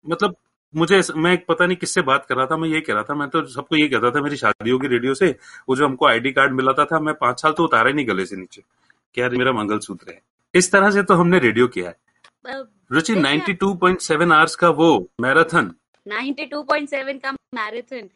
मतलब 0.05 0.35
मुझे 0.75 1.01
मैं 1.15 1.33
एक 1.33 1.45
पता 1.47 1.65
नहीं 1.65 1.77
किससे 1.77 2.01
बात 2.01 2.25
कर 2.25 2.35
रहा 2.35 2.45
था 2.45 2.57
मैं 2.57 2.69
ये 2.69 2.81
कह 2.81 2.93
रहा 2.93 3.03
था 3.03 3.15
मैं 3.15 3.29
तो 3.29 3.45
सबको 3.45 3.75
ये 3.75 3.87
कहता 3.87 4.11
था 4.11 4.21
मेरी 4.21 4.37
शादी 4.37 4.69
होगी 4.69 4.87
रेडियो 4.87 5.13
से 5.13 5.39
वो 5.69 5.75
जो 5.75 5.85
हमको 5.85 6.07
आईडी 6.07 6.31
कार्ड 6.31 6.53
मिलाता 6.53 6.85
था 6.85 6.99
मैं 6.99 7.15
पाँच 7.15 7.41
साल 7.41 7.51
तो 7.51 7.63
उतारा 7.63 7.87
ही 7.87 7.93
नहीं 7.93 8.07
गले 8.07 8.25
से 8.25 8.35
नीचे। 8.35 8.63
कि 9.15 9.21
यार 9.21 9.31
ये 9.31 9.37
मेरा 9.37 9.51
मंगलसूत्र 9.51 10.11
है। 10.11 10.21
इस 10.55 10.71
तरह 10.71 10.91
से 10.91 11.03
तो 11.03 11.13
हमने 11.13 11.39
रेडियो 11.39 11.67
किया 11.67 11.89
है। 11.89 11.97
रुचि 12.91 13.15
देखिए- 13.15 13.23
92.7 13.23 14.31
आवर्स 14.31 14.55
का 14.55 14.69
वो 14.69 15.09
मैराथन। 15.21 15.71
92.7 16.07 17.19
का 17.19 17.31
मैराथन 17.31 18.09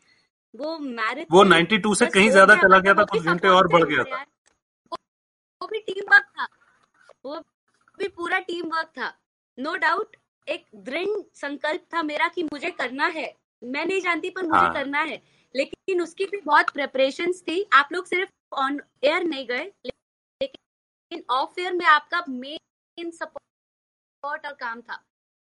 वो 0.55 0.79
मैराथन 0.79 1.25
वो 1.31 1.43
92 1.43 1.95
से 1.95 2.05
कहीं 2.05 2.29
ज़्यादा 2.29 2.55
चला 2.55 2.79
गया 2.79 2.93
था 2.93 3.03
कुछ 3.03 3.21
घंटे 3.21 3.47
और 3.47 3.67
बढ़ 3.67 3.83
गया 3.83 4.03
था। 4.03 4.25
वो 5.61 5.67
भी 5.67 5.79
टीम 5.79 6.03
वर्क 6.13 6.25
था। 6.39 6.47
वो 7.25 7.39
भी 7.99 8.07
पूरा 8.07 8.39
टीम 8.39 8.65
वर्क 8.65 8.87
था। 8.87 9.13
नो 9.59 9.75
डाउट 9.75 10.15
एक 10.49 10.65
दृढ़ 10.75 11.07
संकल्प 11.35 11.81
था 11.93 12.03
मेरा 12.03 12.27
कि 12.27 12.43
मुझे 12.43 12.71
करना 12.71 13.07
है। 13.07 13.35
मैं 13.63 13.85
नहीं 13.85 14.01
जानती 14.01 14.29
पर 14.29 14.43
मुझे 14.43 14.59
हाँ। 14.59 14.73
करना 14.73 15.01
है। 15.01 15.21
लेकिन 15.55 16.01
उसकी 16.01 16.25
भी 16.25 16.37
बहुत 16.37 16.69
प्रिपरेशन 16.69 17.31
थी। 17.47 17.69
आप 17.73 17.89
लोग 17.93 18.05
सिर्फ़ 18.05 18.31
ऑन 18.53 18.81
एयर 19.03 19.23
नहीं 19.23 19.47
गए 19.47 19.71
लेकिन 19.85 21.23
ऑफ़ 21.29 21.59
एयर 21.59 21.73
में 21.73 21.85
आपका 21.85 22.23
मेन 22.29 23.11
सपोर्ट 23.11 24.45
और 24.45 24.53
काम 24.53 24.81
था। 24.81 24.95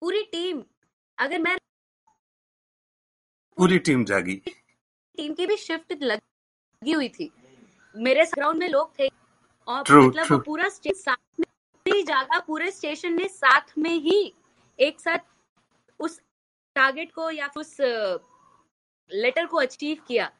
पूरी 0.03 0.23
टीम 0.23 0.63
अगर 1.19 1.39
मैं 1.39 1.57
पूरी 3.59 3.79
टीम 3.79 4.05
जागी। 4.05 4.37
टीम 5.17 5.35
की 5.35 5.47
भी 5.47 5.57
शिफ्ट 5.57 5.93
लगी 6.03 6.93
हुई 6.93 7.09
थी। 7.09 7.31
मेरे 7.97 8.25
ग्राउंड 8.25 8.59
में 8.59 8.69
लोग 8.69 8.99
थे। 8.99 9.09
और 9.69 9.83
True, 9.83 10.09
मतलब 10.09 10.27
true. 10.27 10.45
पूरा 10.45 10.69
साथ 10.69 11.41
में 11.41 11.93
ही 11.95 12.03
जागा 12.03 12.39
पूरे 12.39 12.71
स्टेशन 12.71 13.13
ने 13.13 13.29
साथ 13.29 13.79
में 13.79 13.91
ही। 13.91 14.35
एक 14.79 15.01
साथ 15.01 15.19
उस 16.01 16.21
टारगेट 16.77 17.13
को 17.13 17.31
या 17.31 17.51
उस 17.57 17.77
लेटर 19.11 19.47
को 19.47 19.57
अचीव 19.57 19.97
किया। 20.09 20.31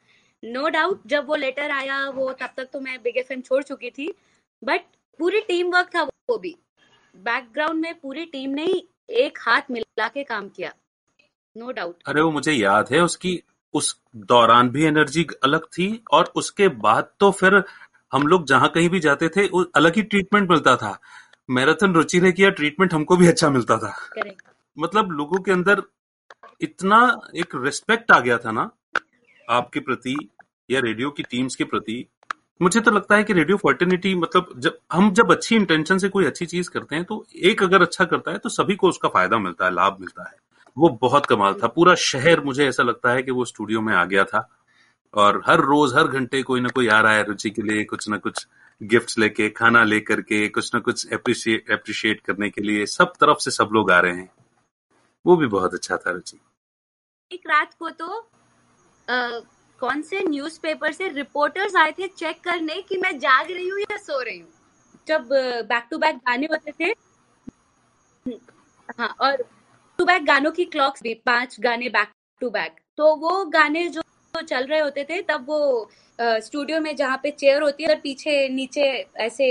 नो 0.43 0.69
डाउट 0.69 1.03
जब 1.07 1.27
वो 1.27 1.35
लेटर 1.35 1.71
आया, 1.71 2.09
वो 2.09 2.33
तब 2.33 2.51
तक 2.57 2.69
तो 2.73 2.81
मैं 2.81 3.03
बिग 3.03 3.17
एफ़ 3.17 3.33
छोड़ 3.41 3.63
चुकी 3.63 3.91
थी 3.91 4.13
बट 4.63 4.81
पूरी 5.21 5.41
टीम 5.41 5.73
वर्क 5.73 5.91
था 5.95 6.03
वो 6.03 6.39
भी। 6.39 6.57
बैकग्राउंड 7.15 7.81
में 7.81 7.95
पूरी 8.01 8.25
टीम 8.25 8.51
ने 8.51 8.67
एक 9.11 9.39
हाथ 9.41 9.71
मिला 9.71 10.09
के 10.09 10.25
काम 10.25 10.49
किया। 10.49 10.73
नो 11.57 11.67
no 11.67 11.75
डाउट 11.75 12.03
अरे, 12.07 12.21
वो 12.21 12.31
मुझे 12.31 12.53
याद 12.53 12.89
है, 12.93 13.01
उसकी, 13.01 13.43
उस 13.75 14.01
दौरान 14.17 14.69
भी 14.69 14.85
एनर्जी 14.85 15.27
अलग 15.45 15.65
थी, 15.69 16.05
और 16.13 16.33
उसके 16.37 16.69
बाद 16.69 17.11
तो 17.21 17.31
फिर 17.31 17.63
हम 18.13 18.27
लोग 18.27 18.47
जहाँ 18.47 18.69
कहीं 18.69 18.89
भी 18.89 19.01
जाते 19.01 19.29
थे 19.29 19.47
अलग 19.77 19.97
ही 19.97 20.03
ट्रीटमेंट 20.03 20.51
मिलता 20.51 20.77
था। 20.77 20.99
मैराथन 21.49 21.93
रुचि 21.95 22.21
ने 22.21 22.31
किया 22.33 22.51
ट्रीटमेंट 22.51 22.95
हमको 22.95 23.17
भी 23.17 23.27
अच्छा 23.29 23.49
मिलता 23.51 23.77
था। 23.77 23.91
करेक्ट 24.13 24.43
मतलब 24.77 25.11
लोगों 25.11 25.39
के 25.39 25.53
अंदर 25.53 25.83
इतना 26.61 26.99
एक 27.37 27.55
रिस्पेक्ट 27.55 28.13
आ 28.13 28.19
गया 28.21 28.37
था 28.39 28.53
ना 28.53 28.71
आपके 29.49 29.81
प्रति 29.81 30.17
या 30.71 30.81
रेडियो 30.81 31.11
की 31.11 31.23
टीम्स 31.23 31.57
के 31.57 31.65
प्रति। 31.65 32.05
मुझे 32.63 32.81
तो 32.81 32.91
लगता 32.91 33.17
है 33.17 33.25
कि 33.25 33.33
रेडियो 33.33 33.57
फर्टिनिटी 33.57 34.15
मतलब 34.15 34.53
जब 34.59 34.79
हम 34.93 35.11
जब 35.13 35.31
अच्छी 35.33 35.57
इंटेंशन 35.57 35.99
से 35.99 36.09
कोई 36.09 36.25
अच्छी 36.25 36.47
चीज़ 36.47 36.71
करते 36.71 36.97
हैं 36.97 37.05
तो 37.05 37.25
एक 37.45 37.63
अगर 37.63 37.83
अच्छा 37.83 38.05
करता 38.05 38.31
है 38.31 38.39
तो 38.39 38.49
सभी 38.49 38.77
को 38.77 38.89
उसका 38.89 39.09
फ़ायदा 39.09 39.39
मिलता 39.39 39.65
है 39.65 39.75
लाभ 39.75 39.97
मिलता 40.01 40.29
है। 40.29 40.37
वो 40.77 40.89
बहुत 41.03 41.27
कमाल 41.27 41.55
था। 41.55 41.67
पूरा 41.67 41.95
शहर 41.95 42.41
मुझे 42.41 42.67
ऐसा 42.69 42.83
लगता 42.83 43.13
है 43.13 43.23
कि 43.23 43.31
वो 43.31 43.45
स्टूडियो 43.45 43.81
में 43.81 43.95
आ 43.95 44.05
गया 44.05 44.25
था। 44.25 44.49
और 45.15 45.43
हर 45.47 45.61
रोज 45.61 45.95
हर 45.95 46.09
घंटे 46.09 46.43
कोई 46.43 46.61
ना 46.61 46.69
कोई 46.69 46.89
आ 46.89 47.01
रहा 47.01 47.13
है 47.13 47.25
रुचि 47.25 47.51
के 47.51 47.63
लिए 47.63 47.85
कुछ 47.85 48.09
ना 48.09 48.17
कुछ 48.17 48.47
गिफ्ट्स 48.81 49.19
लेके 49.19 49.49
खाना 49.51 49.83
लेकर 49.85 50.21
के 50.21 50.49
कुछ 50.49 50.75
ना 50.75 50.81
कुछ 50.81 51.13
अप्रिशिएट 51.13 52.21
करने 52.21 52.51
के 52.51 52.63
लिए 52.63 52.87
सब 52.87 53.13
तरफ़ 53.21 53.39
से 53.39 53.51
सब 53.51 53.71
लोग 53.73 53.91
आ 53.91 54.01
रहे 54.01 54.17
हैं। 54.17 54.31
वो 55.27 55.37
भी 55.37 55.47
बहुत 55.47 55.75
अच्छा 55.75 55.97
था 55.97 56.11
रुचि। 56.11 56.39
एक 57.31 57.43
रात 57.47 57.75
को 57.79 57.91
तो 57.91 58.19
आ, 59.09 59.41
कौन 59.81 60.03
से 60.03 60.21
न्यूज़पेपर 60.21 60.93
से 60.93 61.09
रिपोर्टर्स 61.09 61.77
आए 61.77 61.93
थे 61.93 62.09
चेक 62.09 62.41
करने 62.41 62.81
कि 62.83 62.99
मैं 62.99 63.19
जाग 63.19 63.51
रही 63.51 63.69
हूँ 63.69 63.81
या 63.81 63.97
सो 63.97 64.21
रही 64.21 64.39
हूँ? 64.39 64.49
जब 65.09 65.29
बैक 65.69 65.87
टू 65.91 65.99
बैक 65.99 66.17
गाने 66.17 66.47
होते 66.47 66.73
थे। 66.81 66.93
हाँ 68.99 69.15
और 69.21 69.43
टू 69.99 70.05
बैक 70.05 70.25
गानों 70.25 70.51
की 70.51 70.65
क्लॉक्स 70.65 71.03
भी 71.03 71.15
पाँच 71.27 71.57
गाने 71.61 71.89
बैक 71.89 72.09
टू 72.41 72.51
बैक 72.51 72.77
तो 72.97 73.15
वो 73.17 73.45
गाने 73.45 73.89
जो 73.89 74.03
चल 74.43 74.67
रहे 74.67 74.81
होते 74.81 75.05
थे 75.05 75.21
तब 75.23 75.45
वो 75.49 75.91
स्टूडियो 76.19 76.81
में 76.81 76.95
जहाँ 76.97 77.21
पे 77.23 77.31
चेयर 77.31 77.63
होती 77.63 77.85
है 77.85 77.95
पीछे 78.01 78.49
नीचे 78.49 78.87
ऐसे 79.19 79.51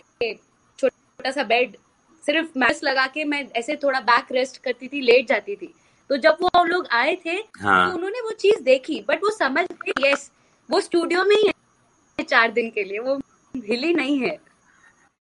छोटा 0.79 1.31
सा 1.31 1.43
बेड 1.43 1.75
सिर्फ़ 2.23 2.57
मैस 2.59 2.83
लगा 2.83 3.05
के 3.07 3.23
मैं 3.25 3.43
ऐसे 3.55 3.75
थोड़ा 3.83 3.99
बैक 4.01 4.31
रेस्ट 4.31 4.57
करती 4.63 4.87
थी 4.87 5.01
लेट 5.01 5.27
जाती 5.27 5.55
थी। 5.55 5.73
तो 6.09 6.17
जब 6.17 6.37
वो 6.41 6.63
लोग 6.63 6.87
आए 6.93 7.15
थे 7.25 7.35
हाँ। 7.59 7.89
तो 7.89 7.95
उन्होंने 7.95 8.21
वो 8.21 8.31
चीज़ 8.39 8.61
देखी 8.63 8.99
बट 9.07 9.23
वो 9.23 9.29
समझ 9.29 9.65
गए 9.71 10.09
यस 10.09 10.29
वो 10.69 10.81
स्टूडियो 10.81 11.23
में 11.23 11.35
ही 11.35 11.47
है 11.47 12.23
चार 12.23 12.51
दिन 12.51 12.69
के 12.69 12.83
लिए 12.83 12.99
वो 12.99 13.15
हिली 13.53 13.93
नहीं 13.93 14.19
है। 14.19 14.37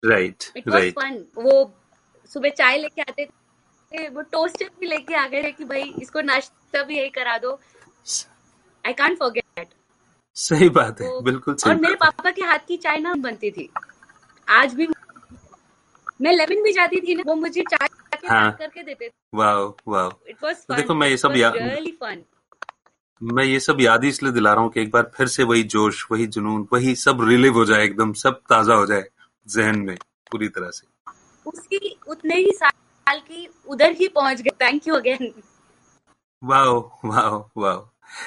राइट 0.03 0.43
राइट 0.67 0.93
फन 0.93 1.23
वो 1.37 1.71
सुबह 2.31 2.49
चाय 2.49 2.77
लेके 2.77 3.01
आते 3.01 3.25
थे 3.25 4.07
वो 4.09 4.21
टोस्टर 4.21 4.69
भी 4.79 4.87
लेके 4.87 5.15
आ 5.15 5.27
गए 5.27 5.43
थे 5.43 5.51
कि 5.51 5.65
भाई 5.65 5.93
इसको 6.01 6.21
नाश्ता 6.21 6.83
भी 6.83 6.97
यही 6.97 7.09
करा 7.09 7.37
दो। 7.37 7.59
आई 8.85 8.93
कांट 8.93 9.17
फॉरगेट 9.19 9.44
सही 10.37 10.69
बात 10.69 11.01
है 11.01 11.07
तो 11.09 11.21
बिल्कुल 11.21 11.55
और 11.67 11.75
मेरे 11.75 11.95
पापा 11.95 12.31
के 12.31 12.41
हाथ 12.43 12.67
की 12.67 12.77
चाय 12.77 12.97
ना 12.99 13.13
बनती 13.19 13.51
थी। 13.51 13.69
आज 14.47 14.73
भी 14.73 14.87
मैं 16.21 16.31
लेमन 16.33 16.63
भी 16.63 16.71
जाती 16.73 16.99
थी 17.01 17.15
ना 17.15 17.23
वो 17.27 17.35
मुझे 17.35 17.61
चाय 17.63 17.87
हाँ। 18.27 18.51
करके 18.51 18.83
देते 18.83 19.07
थे। 19.07 19.11
वाह 19.33 19.59
वाह 19.87 20.09
इट 20.29 20.43
वाज 20.43 20.55
तो 20.67 20.75
देखो 20.75 20.93
मैं 20.93 21.07
ये 21.07 21.17
सब 21.17 21.35
या, 21.37 21.49
रियली 21.55 21.91
फन 21.91 22.23
मैं 23.21 23.43
ये 23.43 23.59
सब 23.59 23.81
याद 23.81 24.03
ही 24.03 24.09
इसलिए 24.09 24.31
दिला 24.33 24.53
रहा 24.53 24.63
हूँ 24.63 24.71
कि 24.71 24.81
एक 24.81 24.91
बार 24.91 25.11
फिर 25.15 25.27
से 25.27 25.43
वही 25.43 25.63
जोश 25.73 26.05
वही 26.11 26.27
जुनून 26.27 26.67
वही 26.73 26.95
सब 26.95 27.21
रिलीव 27.29 27.53
हो 27.53 27.65
जाए 27.65 27.83
एकदम 27.85 28.13
सब 28.23 28.41
ताज़ा 28.49 28.75
हो 28.75 28.85
जाए 28.85 29.03
जहन 29.47 29.79
में 29.79 29.95
पूरी 30.31 30.47
तरह 30.49 30.69
से। 30.69 30.87
उसकी 31.45 31.97
उतने 32.07 32.35
ही 32.35 32.51
साल 32.53 33.19
की 33.19 33.47
उधर 33.67 33.91
ही 33.91 34.07
पहुँच 34.15 34.41
गए 34.41 34.55
थैंक 34.61 34.87
यू 34.87 34.95
अगेन 34.95 35.31
वाह 36.41 36.65
वाह 37.07 37.35
वाह 37.57 37.75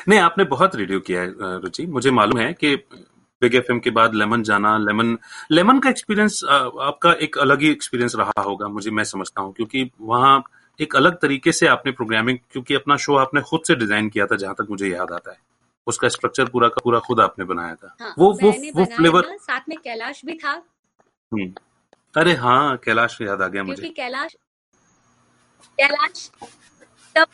नहीं 0.08 0.18
आपने 0.20 0.44
बहुत 0.46 0.76
रेडियो 0.76 1.00
किया 1.00 1.20
है 1.20 1.58
रुचि। 1.60 1.86
मुझे 1.88 2.10
मालूम 2.10 2.38
है 2.38 2.52
कि 2.54 2.74
बिग 3.42 3.54
एफ़ 3.54 3.72
के 3.78 3.90
बाद 3.90 4.14
लेमन 4.14 4.42
जाना 4.42 4.76
लेमन 4.78 5.16
लेमन 5.50 5.78
का 5.78 5.90
एक्सपीरियंस 5.90 6.40
आपका 6.44 7.12
एक 7.22 7.38
अलग 7.38 7.60
ही 7.62 7.70
एक्सपीरियंस 7.70 8.16
रहा 8.16 8.42
होगा 8.42 8.68
मुझे 8.68 8.90
मैं 8.90 9.04
समझता 9.04 9.42
हूँ 9.42 9.52
क्योंकि 9.54 9.90
वहाँ 10.00 10.42
एक 10.80 10.96
अलग 10.96 11.18
तरीके 11.18 11.52
से 11.52 11.66
आपने 11.66 11.92
प्रोग्रामिंग 11.92 12.38
क्योंकि 12.52 12.74
अपना 12.74 12.96
शो 12.96 13.16
आपने 13.16 13.40
खुद 13.40 13.62
से 13.66 13.74
डिज़ाइन 13.74 14.08
किया 14.08 14.26
था 14.26 14.36
जहाँ 14.36 14.54
तक 14.54 14.66
मुझे 14.70 14.88
याद 14.88 15.12
आता 15.12 15.30
है। 15.30 15.38
उसका 15.86 16.08
स्ट्रक्चर 16.08 16.48
पूरा 16.48 16.68
का 16.68 16.80
पूरा 16.84 16.98
खुद 16.98 17.20
आपने 17.20 17.44
बनाया 17.44 17.74
था। 17.74 17.94
हाँ, 18.00 18.14
वो 18.18 18.32
वो 18.42 18.50
वो 18.74 18.84
फ्लेवर 18.96 19.36
साथ 19.38 19.68
में 19.68 19.76
कैलाश 19.78 20.24
भी 20.24 20.34
था। 20.34 20.52
हम्म। 21.32 21.52
अरे 22.14 22.34
हाँ 22.34 22.76
कैलाश 22.76 23.20
याद 23.20 23.42
आ 23.42 23.48
गया 23.48 23.62
मुझे। 23.64 23.88
कैलाश 23.88 24.36
कैलाश 25.78 26.30
तब 27.16 27.26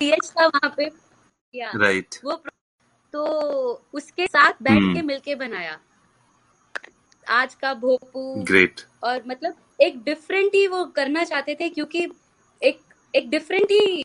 पीएच 0.00 0.30
था 0.30 0.46
वहाँ 0.46 0.72
पे। 0.76 0.90
या। 1.54 1.70
राइट 1.74 2.14
वो 2.24 2.42
तो 3.12 3.24
उसके 3.94 4.26
साथ 4.26 4.52
बैठ 4.62 4.72
हम्म। 4.72 4.94
के 4.94 5.02
मिलके 5.02 5.34
बनाया। 5.34 5.78
आज 7.26 7.54
का 7.54 7.72
भोपू 7.74 8.34
ग्रेट 8.44 8.80
और 9.04 9.22
मतलब 9.26 9.54
एक 9.80 10.02
डिफरेंट 10.04 10.54
ही 10.54 10.66
वो 10.66 10.84
करना 10.96 11.24
चाहते 11.24 11.54
थे 11.54 11.68
क्योंकि 11.68 12.06
एक 12.62 12.80
एक 13.14 13.28
डिफरेंट 13.30 13.70
ही 13.70 14.04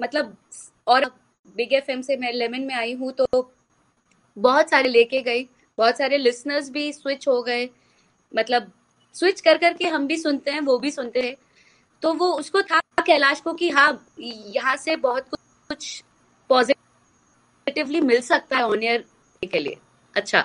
मतलब 0.00 0.36
और 0.86 1.04
बिग 1.56 1.72
एफ़ 1.72 1.90
से 2.00 2.16
मैं 2.16 2.32
लेमन 2.32 2.60
में 2.60 2.74
आई 2.74 2.92
हूँ 2.94 3.12
तो 3.12 3.26
बहुत 4.36 4.70
सारे 4.70 4.88
लेके 4.88 5.20
गई 5.20 5.48
बहुत 5.78 5.98
सारे 5.98 6.18
लिसनर्स 6.18 6.70
भी 6.70 6.92
स्विच 6.92 7.28
हो 7.28 7.42
गए। 7.42 7.68
मतलब 8.32 8.70
स्विच 9.14 9.40
कर 9.40 9.58
करके 9.58 9.88
हम 9.88 10.06
भी 10.06 10.16
सुनते 10.16 10.50
हैं 10.50 10.60
वो 10.60 10.78
भी 10.78 10.90
सुनते 10.90 11.20
हैं। 11.20 11.34
तो 12.02 12.12
वो 12.14 12.32
उसको 12.32 12.62
था 12.62 12.80
कैलाश 13.06 13.40
को 13.40 13.52
कि 13.52 13.70
हाँ 13.70 14.06
यहाँ 14.20 14.76
से 14.76 14.96
बहुत 14.96 15.28
कुछ 15.28 15.39
कुछ 15.70 16.02
पॉजिटिवली 16.50 18.00
मिल 18.02 18.20
सकता 18.22 18.56
है 18.56 18.62
ऑन 18.64 18.82
ईयर 18.82 19.04
के 19.42 19.58
लिए। 19.58 19.76
अच्छा। 20.14 20.40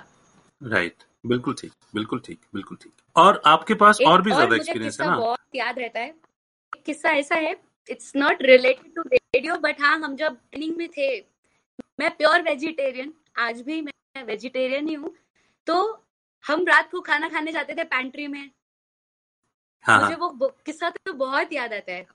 Right 0.61 0.93
right. 0.93 1.07
बिल्कुल 1.25 1.53
ठीक। 1.53 1.71
बिल्कुल 1.95 2.19
ठीक। 2.25 2.39
बिल्कुल 2.53 2.77
ठीक। 2.81 2.91
और 3.15 3.41
आपके 3.45 3.73
पास 3.73 3.99
और 4.07 4.21
भी 4.21 4.31
ज़्यादा 4.31 4.55
एक्सपीरियंस 4.55 4.99
है 5.01 5.07
ना? 5.07 5.15
बहुत 5.17 5.55
याद 5.55 5.79
रहता 5.79 5.99
है। 5.99 6.07
एक 6.07 6.83
किस्सा 6.85 7.09
ऐसा 7.13 7.35
है 7.35 7.55
it's 7.89 8.11
not 8.15 8.41
related 8.43 8.93
to 8.95 9.01
radio 9.03 9.55
but 9.59 9.81
हाँ 9.81 9.97
हम 9.99 10.15
जब 10.15 10.37
ट्रेनिंग 10.51 10.75
में 10.77 10.87
थे 10.97 11.07
मैं 11.99 12.09
प्योर 12.17 12.41
वेजिटेरियन 12.41 13.13
आज 13.39 13.61
भी 13.61 13.81
मैं 13.81 14.23
वेजिटेरियन 14.23 14.87
ही 14.87 14.93
हूँ 14.93 15.13
तो 15.67 15.75
हम 16.43 16.65
रात 16.67 16.91
को 16.91 17.01
खाना 17.01 17.29
खाने 17.29 17.51
जाते 17.51 17.75
थे 17.75 17.83
पैंट्री 17.85 18.27
में। 18.27 18.49
हाँ 19.85 19.99
मुझे 19.99 20.13
हाँ 20.13 20.27
वो 20.29 20.47
किस्सा 20.65 20.89
तो 20.89 21.13
बहुत 21.15 21.53
याद 21.53 21.73
आता 21.73 21.91
है। 21.91 22.05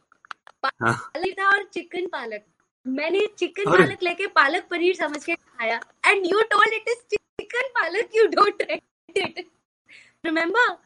हाँ। 0.65 0.95
पालक 0.95 1.39
था 1.39 1.49
और 1.49 1.63
चिकन 1.65 2.07
पालक। 2.07 2.45
मैंने 2.87 3.27
चिकन 3.39 3.71
पालक 3.71 4.03
लेके 4.03 4.27
पालक 4.27 4.67
पनीर 4.71 4.95
समझ 4.95 5.25
के 5.25 5.35
खाया। 5.35 5.81
And 6.07 6.27
you 6.27 6.43
told 6.51 6.75
it 6.75 6.89
is 6.89 7.03
chicken 7.11 7.69
palak 7.75 8.17
you 8.17 8.27
don't 8.27 8.63
it 8.63 9.47
remember 10.27 10.77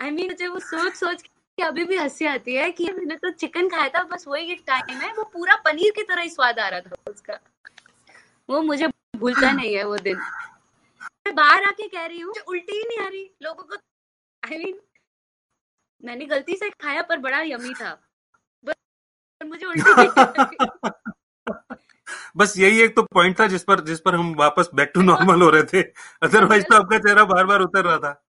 I 0.00 0.10
mean 0.10 0.26
मुझे 0.26 0.46
वो 0.46 0.58
सोच 0.58 0.94
सोच 0.94 1.22
के 1.22 1.62
अभी 1.62 1.84
भी 1.84 1.96
हँसी 1.96 2.26
आती 2.26 2.54
है 2.54 2.70
कि 2.72 2.92
मैंने 2.92 3.16
तो 3.16 3.30
चिकन 3.30 3.68
खाया 3.68 3.88
था 3.88 4.02
बस 4.02 4.24
वही 4.28 4.54
टाइम 4.66 5.00
है। 5.00 5.12
वो 5.14 5.24
पूरा 5.32 5.56
पनीर 5.64 5.92
की 5.96 6.02
तरह 6.02 6.22
ही 6.22 6.30
स्वाद 6.30 6.58
आ 6.58 6.68
रहा 6.68 6.80
था 6.80 7.10
उसका। 7.10 7.38
वो 8.48 8.60
मुझे 8.62 8.88
भूलता 9.16 9.50
नहीं 9.52 9.74
है 9.74 9.84
वो 9.84 9.96
दिन। 9.98 10.16
मैं 11.26 11.34
बाहर 11.34 11.64
आके 11.64 11.88
कह 11.88 12.06
रही 12.06 12.20
हूँ 12.20 12.34
उल्टी 12.48 12.76
ही 12.76 12.82
नहीं 12.82 12.98
आ 12.98 13.08
रही 13.08 13.30
लोगों 13.42 13.62
को। 13.62 13.74
आई 13.74 14.50
I 14.50 14.58
मीन 14.58 14.72
mean, 14.72 14.80
मैंने 16.02 16.24
गलती 16.26 16.56
से 16.56 16.70
खाया 16.70 17.02
पर 17.02 17.18
बड़ा 17.18 17.40
यमी 17.40 17.74
था। 17.74 17.92
पर 18.64 19.46
मुझे 19.46 19.66
उल्टी 19.66 20.90
बस 22.36 22.54
यही 22.58 22.80
एक 22.82 22.94
तो 22.96 23.02
पॉइंट 23.04 23.38
था 23.40 23.46
जिस 23.46 23.62
पर 23.64 23.80
जिस 23.84 24.00
पर 24.00 24.14
हम 24.14 24.34
वापस 24.34 24.70
बैक 24.74 24.92
टू 24.94 25.02
नॉर्मल 25.02 25.42
हो 25.42 25.48
रहे 25.50 25.62
थे। 25.72 25.82
अदरवाइज़ 26.22 26.64
तो 26.64 26.76
आपका 26.76 26.98
चेहरा 26.98 27.24
बार 27.24 27.46
बार 27.46 27.60
उतर 27.60 27.84
रहा 27.84 27.98
था। 27.98 28.22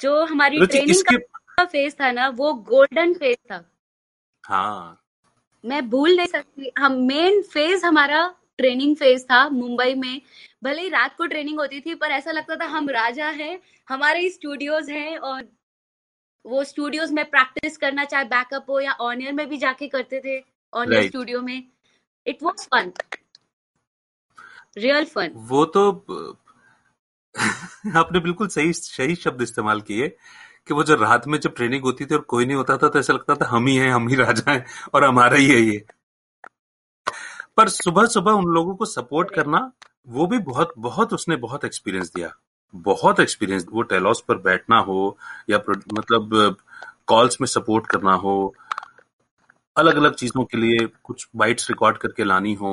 जो 0.00 0.24
हमारी 0.24 0.60
ट्रेनिंग 0.62 0.90
इसके 0.90 1.16
का 1.58 1.64
फ़ेज़ 1.64 1.94
था 1.94 2.10
ना 2.12 2.28
वो 2.30 2.52
गोल्डन 2.54 3.14
फ़ेज़ 3.14 3.36
था। 3.52 3.64
हाँ। 4.44 4.98
मैं 5.64 5.88
भूल 5.90 6.16
नहीं 6.16 6.26
सकती। 6.26 6.70
हम 6.78 6.92
मेन 7.02 7.40
फ़ेज़ 7.42 7.84
हमारा 7.86 8.26
ट्रेनिंग 8.58 8.96
फ़ेज़ 8.96 9.24
था 9.24 9.48
मुंबई 9.48 9.94
में। 9.94 10.20
भले 10.64 10.82
ही 10.82 10.88
रात 10.88 11.16
को 11.16 11.26
ट्रेनिंग 11.26 11.58
होती 11.60 11.80
थी 11.80 11.94
पर 11.94 12.10
ऐसा 12.10 12.30
लगता 12.30 12.56
था 12.56 12.66
हम 12.66 12.88
राजा 12.90 13.28
हैं 13.30 13.58
हमारे 13.88 14.20
ही 14.20 14.30
स्टूडियोज 14.30 14.90
हैं 14.90 15.16
और 15.18 15.42
वो 16.44 16.64
स्टूडियोज 16.64 17.12
में 17.12 17.24
प्रैक्टिस 17.30 17.76
करना 17.76 18.04
चाहे 18.04 18.24
बैकअप 18.26 18.70
हो 18.70 18.80
या 18.80 18.92
ऑन 19.00 19.22
एयर 19.22 19.32
में 19.32 19.48
भी 19.48 19.56
जाके 19.58 19.88
करते 19.88 20.20
थे 20.24 20.38
ऑन 20.72 20.92
एयर 20.92 20.94
राइट 20.94 21.10
स्टूडियो 21.10 21.40
में। 21.42 21.62
It 22.26 22.42
was 22.42 22.68
fun 22.74 22.92
real 24.78 25.04
fun 25.04 25.30
वो 25.34 25.64
तो 25.64 25.90
आपने 27.96 28.20
बिल्कुल 28.20 28.48
सही 28.48 28.72
सही 28.72 29.14
शब्द 29.14 29.42
इस्तेमाल 29.42 29.80
किए 29.80 30.16
कि 30.66 30.74
वो 30.74 30.84
जो 30.84 30.94
रात 30.94 31.26
में 31.26 31.38
जब 31.40 31.54
ट्रेनिंग 31.54 31.82
होती 31.82 32.04
थी 32.04 32.14
और 32.14 32.20
कोई 32.20 32.46
नहीं 32.46 32.56
होता 32.56 32.76
था 32.76 32.88
तो 32.88 32.98
ऐसा 32.98 33.12
लगता 33.12 33.34
था 33.34 33.46
हम 33.48 33.66
ही 33.66 33.76
हैं, 33.76 33.90
हम 33.90 34.08
ही 34.08 34.14
राजा 34.14 34.52
हैं 34.52 34.66
और 34.94 35.04
हमारा 35.04 35.36
ही 35.36 35.48
है 35.48 35.60
ये। 35.60 35.84
पर 37.56 37.68
सुबह 37.68 38.06
सुबह 38.06 38.32
उन 38.32 38.44
लोगों 38.44 38.74
को 38.76 38.84
सपोर्ट 38.84 39.34
करना, 39.34 39.72
वो 40.08 40.26
भी 40.26 40.38
बहुत 40.38 40.72
बहुत 40.78 41.12
उसने 41.12 41.36
बहुत 41.36 41.64
एक्सपीरियंस 41.64 42.12
दिया। 42.16 42.32
बहुत 42.74 43.20
एक्सपीरियंस 43.20 43.66
वो 43.72 43.82
टेलॉस 43.82 44.24
पर 44.28 44.38
बैठना 44.38 44.78
हो 44.78 45.18
या 45.50 45.58
मतलब 45.92 46.56
कॉल्स 47.06 47.40
में 47.40 47.46
सपोर्ट 47.46 47.86
करना 47.86 48.12
हो 48.12 48.54
अलग 49.78 49.96
अलग 49.96 50.14
चीज़ों 50.14 50.44
के 50.44 50.58
लिए 50.58 50.86
कुछ 51.04 51.26
बाइट्स 51.36 51.70
रिकॉर्ड 51.70 51.98
करके 51.98 52.24
लानी 52.24 52.54
हो। 52.54 52.70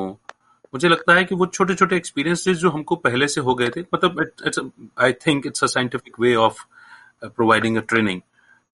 मुझे 0.73 0.89
लगता 0.89 1.13
है 1.13 1.23
कि 1.23 1.35
वो 1.35 1.45
छोटे 1.47 1.75
छोटे 1.75 1.95
एक्सपीरियंसेस 1.95 2.57
जो 2.57 2.69
हमको 2.69 2.95
पहले 2.97 3.27
से 3.27 3.41
हो 3.41 3.55
गए 3.55 3.69
थे 3.69 3.81
मतलब 3.93 4.21
it's 4.21 4.59
I 4.99 5.13
think 5.27 5.45
it's 5.47 5.63
a 5.63 5.67
scientific 5.69 6.19
way 6.19 6.35
of 6.35 6.63
providing 7.25 7.77
a 7.77 7.81
training 7.89 8.21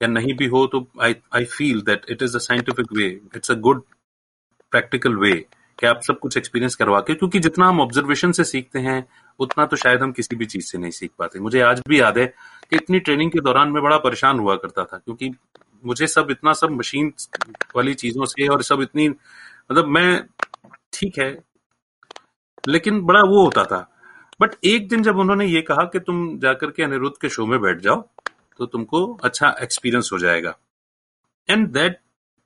या 0.01 0.07
नहीं 0.07 0.33
भी 0.37 0.45
हो 0.47 0.65
तो 0.67 0.85
I 1.01 1.15
I 1.35 1.45
feel 1.47 1.81
that 1.81 2.05
it 2.09 2.21
is 2.23 2.35
a 2.35 2.39
scientific 2.41 2.93
way 2.93 3.07
it's 3.35 3.51
a 3.51 3.55
good 3.59 3.83
practical 4.71 5.15
way 5.15 5.33
कि 5.79 5.87
आप 5.87 6.01
सब 6.01 6.19
कुछ 6.19 6.37
एक्सपीरियंस 6.37 6.75
करवा 6.75 6.99
के, 6.99 7.13
क्योंकि 7.13 7.39
जितना 7.39 7.67
हम 7.67 7.79
ऑब्जर्वेशन 7.81 8.31
से 8.31 8.43
सीखते 8.43 8.79
हैं, 8.79 9.05
उतना 9.39 9.65
तो 9.65 9.75
शायद 9.75 10.01
हम 10.01 10.11
किसी 10.11 10.35
भी 10.35 10.45
चीज़ 10.45 10.65
से 10.65 10.77
नहीं 10.77 10.91
सीख 10.91 11.11
पाते। 11.19 11.39
मुझे 11.39 11.61
आज 11.61 11.81
भी 11.87 11.99
याद 11.99 12.17
है 12.17 12.25
कि 12.25 12.75
इतनी 12.75 12.99
ट्रेनिंग 12.99 13.31
के 13.31 13.39
दौरान 13.39 13.71
मैं 13.71 13.83
बड़ा 13.83 13.97
परेशान 13.97 14.39
हुआ 14.39 14.55
करता 14.55 14.83
था, 14.83 14.97
क्योंकि 14.97 15.29
मुझे 15.83 16.07
सब 16.07 16.27
इतना 16.31 16.53
सब 16.53 16.71
मशीन 16.71 17.13
वाली 17.75 17.93
चीज़ों 17.93 18.25
से 18.25 18.47
और 18.47 18.61
सब 18.63 18.81
इतनी 18.81 19.07
मतलब 19.09 19.87
मैं 19.87 20.23
ठीक 20.93 21.19
है 21.19 21.31
लेकिन 22.67 23.01
बड़ा 23.01 23.21
वो 23.21 23.43
होता 23.43 23.63
था। 23.65 23.87
बट 24.41 24.55
एक 24.65 24.87
दिन 24.89 25.03
जब 25.03 25.17
उन्होंने 25.19 25.45
ये 25.45 25.61
कहा 25.61 25.83
कि 25.85 25.99
तुम 25.99 26.39
जाकर 26.39 26.71
के 26.71 26.83
अनिरुद्ध 26.83 27.15
के 27.21 27.29
शो 27.29 27.45
में 27.45 27.59
बैठ 27.61 27.79
जाओ 27.79 28.01
तो 28.59 28.65
तुमको 28.65 29.05
अच्छा 29.23 29.55
एक्सपीरियंस 29.61 30.09
हो 30.13 30.17
जाएगा। 30.19 30.55
And 31.49 31.67
that 31.69 31.99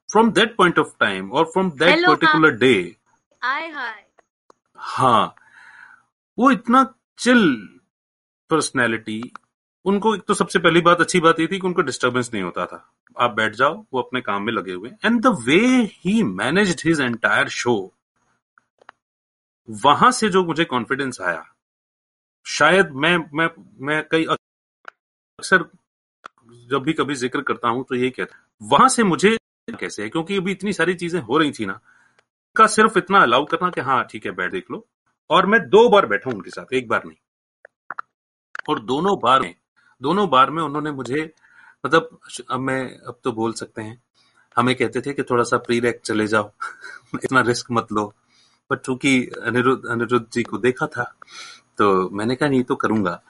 from 0.09 0.31
that 0.31 0.55
point 0.55 0.79
of 0.79 0.93
time 0.99 1.31
और 1.31 1.45
फ्रॉम 1.45 1.71
दैट 1.79 2.05
पर्टिकुलर 2.07 2.57
डे 2.57 2.73
हाँ 4.77 5.35
वो 6.37 6.51
इतना 6.51 6.83
चिल 7.19 7.45
पर्सनैलिटी 8.49 9.21
उनको 9.85 10.13
एक 10.15 10.21
तो 10.27 10.33
सबसे 10.33 10.59
पहली 10.59 10.81
बात, 10.81 11.01
अच्छी 11.01 11.19
बात 11.19 11.39
ये 11.39 11.47
थी 11.47 11.59
कि 11.59 11.67
उनको 11.67 11.81
डिस्टरबेंस 11.83 12.29
नहीं 12.33 12.43
होता 12.43 12.65
था। 12.65 12.87
आप 13.17 13.31
बैठ 13.33 13.55
जाओ, 13.55 13.73
वो 13.93 14.01
अपने 14.01 14.21
काम 14.21 14.43
में 14.43 14.53
लगे 14.53 14.73
हुए 14.73 14.89
and 15.05 15.21
the 15.21 15.35
way 15.45 15.59
he 15.95 16.21
managed 16.23 16.81
his 16.85 17.01
entire 17.01 17.49
show 17.51 17.75
वहाँ 19.69 20.11
से 20.11 20.29
जो 20.29 20.43
मुझे 20.45 20.63
कॉन्फिडेंस 20.65 21.21
आया, 21.21 21.45
शायद 22.45 22.91
मैं 22.93 23.17
मैं 23.33 23.47
मैं 23.81 24.03
कई 24.11 24.25
अक्सर 24.25 25.65
जब 26.69 26.83
भी 26.83 26.93
कभी 26.93 27.15
ज़िक्र 27.15 27.41
करता 27.43 27.69
हूँ 27.69 27.83
तो 27.89 27.95
यही 27.95 28.09
कहता 28.11 28.43
वहाँ 28.61 28.89
से 28.89 29.03
मुझे 29.05 29.35
कैसे 29.69 30.03
है? 30.03 30.09
क्योंकि 30.09 30.37
अभी 30.37 30.51
इतनी 30.51 30.73
सारी 30.73 30.93
चीज़ें 30.95 31.19
हो 31.21 31.37
रही 31.37 31.51
थी 31.51 31.65
ना, 31.65 31.79
का 32.55 32.67
सिर्फ़ 32.67 32.97
इतना 32.97 33.21
अलाउ 33.21 33.45
करना 33.45 33.69
कि 33.69 33.81
हाँ 33.81 34.03
ठीक 34.11 34.25
है, 34.25 34.31
बैठ 34.33 34.51
देख 34.51 34.71
लो। 34.71 34.85
और 35.29 35.45
मैं 35.45 35.59
दो 35.69 35.87
बार 35.89 36.05
बैठा 36.05 36.29
उनके 36.31 36.49
साथ, 36.49 36.73
एक 36.73 36.87
बार 36.87 37.03
नहीं। 37.05 37.17
और 38.69 38.79
दोनों 38.83 39.17
बार 39.19 39.41
में 39.41 39.53
दोनों 40.01 40.29
बार 40.29 40.49
में 40.51 40.61
उन्होंने 40.63 40.91
मुझे 40.91 41.21
मतलब 41.83 42.19
अब 42.51 42.59
मैं, 42.59 42.81
अब 42.99 43.19
तो 43.23 43.31
बोल 43.31 43.53
सकते 43.53 43.81
हैं, 43.81 44.01
हमें 44.55 44.75
कहते 44.75 45.01
थे 45.01 45.13
कि 45.13 45.23
थोड़ा 45.23 45.43
सा 45.43 45.57
प्री 45.57 45.79
रैक 45.79 46.01
चले 46.05 46.27
जाओ, 46.27 46.51
इतना 47.23 47.41
रिस्क 47.41 47.67
मत 47.71 47.91
लो। 47.91 48.13
पर 48.69 48.77
चूँकि 48.77 49.17
अनिरुद्ध 49.43 49.85
अनिरुद्ध 49.89 50.25
जी 50.33 50.43
को 50.43 50.57
देखा 50.57 50.87
था 50.87 51.03
तो 51.77 52.09
मैंने 52.09 52.35
कहा, 52.35 52.49
नहीं 52.49 52.63
तो 52.63 52.75
करूँगा। 52.75 53.21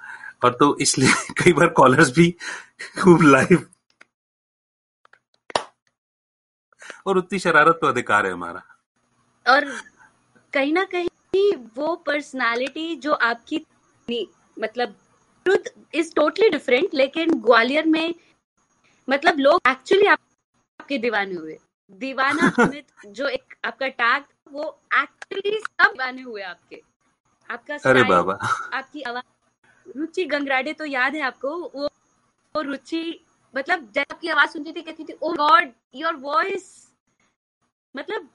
और 0.43 0.53
तो 0.53 0.75
इसलिए 0.81 1.13
कई 1.43 1.53
बार 1.53 1.67
कॉलर्स 1.77 2.11
भी 2.15 2.29
खूब 3.03 3.21
लाइव 3.21 3.65
और 7.07 7.17
उतनी 7.17 7.39
शरारत 7.39 7.77
तो 7.81 7.87
अधिकार 7.87 8.25
है 8.25 8.31
हमारा। 8.33 8.61
और 9.45 9.65
कहीं 10.53 10.73
ना 10.73 10.83
कहीं 10.83 11.55
वो 11.75 11.95
पर्सनालिटी 11.95 12.95
जो 12.95 13.13
आपकी 13.13 13.65
मतलब 14.57 14.95
ट्रुथ 15.45 15.69
इज़ 15.95 16.13
टोटली 16.15 16.49
डिफरेंट 16.49 16.93
लेकिन 16.93 17.33
ग्वालियर 17.41 17.85
में 17.85 18.13
मतलब 19.07 19.39
लोग 19.39 19.67
एक्चुअली 19.67 20.05
आप, 20.07 20.19
आपके 20.79 20.97
दीवाने 20.97 21.35
हुए। 21.35 21.57
दीवाना 21.99 22.47
अमित 22.59 22.87
जो 23.07 23.27
एक 23.27 23.55
आपका 23.65 23.87
टैग 23.87 24.23
वो 24.51 24.63
एक्चुअली 24.93 25.57
सब 25.59 25.91
दीवाने 25.91 26.21
हुए 26.21 26.41
आपके। 26.41 26.81
आपका 27.49 27.77
अरे 27.85 28.03
बाबा। 28.03 28.33
आपकी 28.73 29.01
आवाज़ 29.01 29.97
रुचि 29.97 30.25
गंगराडे 30.25 30.73
तो 30.73 30.85
याद 30.85 31.15
है 31.15 31.21
आपको 31.21 31.57
वो 31.75 31.87
वो 32.55 32.61
रुचि 32.61 33.03
मतलब 33.53 33.91
जब 33.91 34.05
आपकी 34.11 34.27
आवाज़ 34.27 34.49
सुनती 34.49 34.71
थी 34.71 34.81
कहती 34.81 35.03
थी 35.03 35.13
ओ 35.21 35.33
गॉड 35.33 35.71
योर 35.95 36.15
वॉइस 36.15 36.65
मतलब 37.95 38.29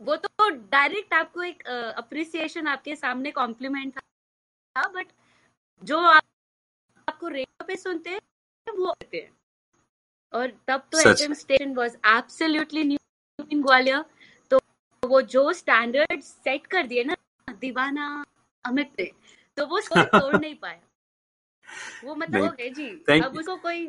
वो 0.00 0.16
तो 0.16 0.48
डायरेक्ट 0.50 1.14
आपको 1.14 1.42
एक 1.42 1.62
अप्रिसिएशन 1.96 2.66
आपके 2.66 2.96
सामने 2.96 3.30
कॉम्प्लीमेंट 3.30 3.98
था 3.98 4.88
बट 4.88 5.06
जो 5.82 5.98
आप, 5.98 6.22
आपको 7.08 7.28
रेडियो 7.28 7.64
पे 7.66 7.76
सुनते 7.76 8.10
हैं 8.10 8.20
वो 8.72 8.86
होते 8.86 9.16
हैं। 9.16 9.30
और 10.32 10.52
तब 10.68 10.88
तो 10.92 11.10
FM 11.10 11.34
station 11.34 11.74
was 11.74 11.96
absolutely 12.06 12.84
new 12.84 13.46
in 13.52 13.62
Gwalior. 13.62 14.04
तो 14.50 14.60
वो 15.02 15.22
जो 15.22 15.52
स्टैंडर्ड 15.52 16.20
सेट 16.20 16.66
कर 16.66 16.86
दिए 16.86 17.04
ना 17.04 17.16
दीवाना 17.52 18.24
अमित 18.64 18.92
ने 19.00 19.10
तो 19.56 19.66
वो 19.66 19.80
कोई 19.88 20.02
तोड़ 20.20 20.36
नहीं 20.36 20.54
पाया। 20.54 20.80
वो 22.04 22.14
मतलब 22.14 22.42
हो 22.42 22.48
गए 22.48 22.70
जी 22.70 23.20
अब 23.20 23.36
उसको 23.38 23.56
कोई 23.56 23.86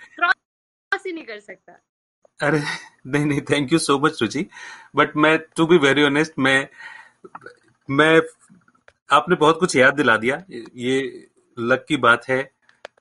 क्रॉस 0.00 1.06
ही 1.06 1.12
नहीं 1.12 1.24
कर 1.24 1.40
सकता। 1.40 1.80
अरे 2.42 2.60
नहीं 3.06 3.24
नहीं 3.26 3.40
thank 3.40 3.72
you 3.72 3.78
so 3.78 3.98
much 3.98 4.22
Ruchi 4.22 4.46
but 4.96 5.16
मैं 5.16 5.38
टू 5.56 5.66
बी 5.66 5.78
वेरी 5.78 6.02
ऑनेस्ट 6.02 6.32
मैं 6.38 6.68
मैं 7.90 8.20
आपने 9.10 9.36
बहुत 9.36 9.58
कुछ 9.60 9.76
याद 9.76 9.94
दिला 9.94 10.16
दिया, 10.16 10.42
ये 10.50 11.28
लक 11.56 11.84
की 11.88 11.96
बात 11.98 12.28
है। 12.28 12.48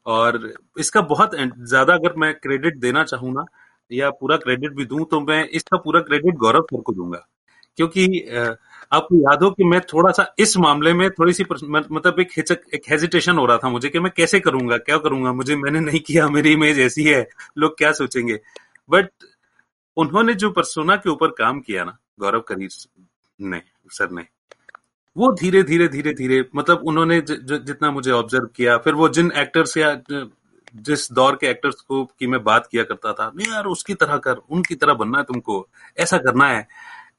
और 0.05 0.53
इसका 0.79 1.01
बहुत 1.03 1.35
ज़्यादा 1.35 1.93
अगर 1.93 2.13
मैं 2.17 2.33
क्रेडिट 2.35 2.77
देना 2.79 3.03
चाहूँ 3.03 3.33
ना, 3.33 3.45
या 3.91 4.09
पूरा 4.11 4.37
क्रेडिट 4.37 4.73
भी 4.75 4.85
दूँ 4.85 5.05
तो 5.11 5.19
मैं 5.21 5.43
इसका 5.49 5.77
पूरा 5.77 5.99
क्रेडिट 6.01 6.35
गौरव 6.37 6.61
सर 6.63 6.81
को 6.81 6.93
दूँगा। 6.93 7.25
क्योंकि 7.77 8.05
आपको 8.91 9.17
याद 9.19 9.43
हो 9.43 9.49
कि 9.51 9.63
मैं 9.63 9.79
थोड़ा 9.83 10.11
सा 10.11 10.25
इस 10.39 10.55
मामले 10.57 10.93
में 10.93 11.09
थोड़ी 11.11 11.33
सी 11.33 11.43
मतलब 11.53 12.19
एक 12.19 12.31
हिचक, 12.37 12.59
एक 12.73 12.81
हेजिटेशन 12.89 13.37
हो 13.37 13.45
रहा 13.45 13.57
था 13.57 13.69
मुझे 13.69 13.89
कि 13.89 13.99
मैं 13.99 14.11
कैसे 14.17 14.39
करूँगा, 14.39 14.77
क्या 14.79 14.97
करूँगा? 14.97 15.33
मुझे, 15.33 15.55
मैंने 15.55 15.79
नहीं 15.81 15.99
किया, 15.99 16.27
मेरी 16.29 16.51
इमेज 16.53 16.79
ऐसी 16.81 17.03
है, 17.03 17.25
लोग 17.57 17.77
क्या 17.77 17.91
सोचेंगे? 17.93 18.39
बट 18.89 19.09
उन्होंने 19.97 20.33
जो 20.35 20.49
परसोना 20.51 20.95
के 20.97 21.09
ऊपर 21.09 21.31
काम 21.37 21.59
किया 21.61 21.83
ना, 21.83 21.97
गौरव 22.19 22.41
करीर 22.47 22.69
ने, 23.39 23.61
सर 23.91 24.11
ने 24.11 24.25
वो 25.15 25.31
धीरे 25.31 25.61
धीरे 25.63 25.87
धीरे 25.87 26.13
धीरे 26.13 26.43
मतलब 26.55 26.81
उन्होंने 26.85 27.19
ज, 27.21 27.31
ज, 27.31 27.59
जितना 27.65 27.91
मुझे 27.91 28.11
ऑब्ज़र्व 28.11 28.45
किया 28.55 28.77
फिर 28.77 28.93
वो 28.93 29.09
जिन 29.09 29.31
एक्टर्स 29.37 29.77
या 29.77 29.93
जिस 30.75 31.11
दौर 31.13 31.35
के 31.35 31.47
एक्टर्स 31.47 31.81
को 31.81 32.03
की 32.05 32.27
मैं 32.27 32.43
बात 32.43 32.67
किया 32.71 32.83
करता 32.83 33.13
था 33.13 33.31
नहीं 33.35 33.51
यार 33.51 33.65
उसकी 33.65 33.93
तरह 33.93 34.17
कर 34.17 34.41
उनकी 34.49 34.75
तरह 34.75 34.93
बनना 34.93 35.17
है 35.17 35.23
तुमको 35.23 35.67
ऐसा 35.97 36.17
करना 36.17 36.47
है। 36.47 36.67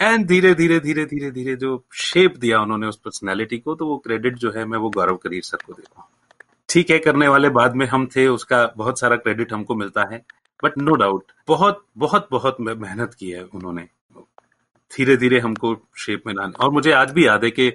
एंड 0.02 0.26
धीरे 0.26 0.54
धीरे 0.54 0.78
धीरे 0.80 1.04
धीरे 1.04 1.30
धीरे 1.30 1.54
जो 1.56 1.84
शेप 1.94 2.36
दिया 2.36 2.60
उन्होंने 2.60 2.86
उस 2.86 2.96
पर्सनैलिटी 2.96 3.58
को 3.58 3.74
तो 3.74 3.86
वो 3.86 3.96
क्रेडिट 3.98 4.38
जो 4.38 4.50
है 4.50 4.64
मैं 4.64 4.78
वो 4.78 4.90
गौरव 4.90 5.16
करीर 5.16 5.42
सर 5.42 5.58
को 5.66 5.72
देता 5.72 6.00
हूँ। 6.00 6.08
ठीक 6.68 6.90
है 6.90 6.98
करने 6.98 7.28
वाले 7.28 7.48
बाद 7.50 7.74
में 7.74 7.86
हम 7.86 8.06
थे 8.16 8.26
उसका 8.28 8.66
बहुत 8.76 9.00
सारा 9.00 9.16
क्रेडिट 9.16 9.52
हमको 9.52 9.74
मिलता 9.74 10.08
है 10.12 10.24
बट 10.62 10.78
नो 10.78 10.94
डाउट 10.96 11.32
बहुत 11.48 11.84
बहुत 11.98 12.28
बहुत 12.30 12.56
मेहनत 12.60 13.14
की 13.14 13.30
है 13.30 13.44
उन्होंने। 13.44 13.86
धीरे 14.90 15.16
धीरे 15.16 15.38
हमको 15.40 15.74
शेप 15.98 16.22
में 16.26 16.34
लाने। 16.34 16.52
और 16.64 16.70
मुझे 16.70 16.92
आज 16.92 17.10
भी 17.12 17.26
याद 17.26 17.44
है 17.44 17.50
कि 17.50 17.70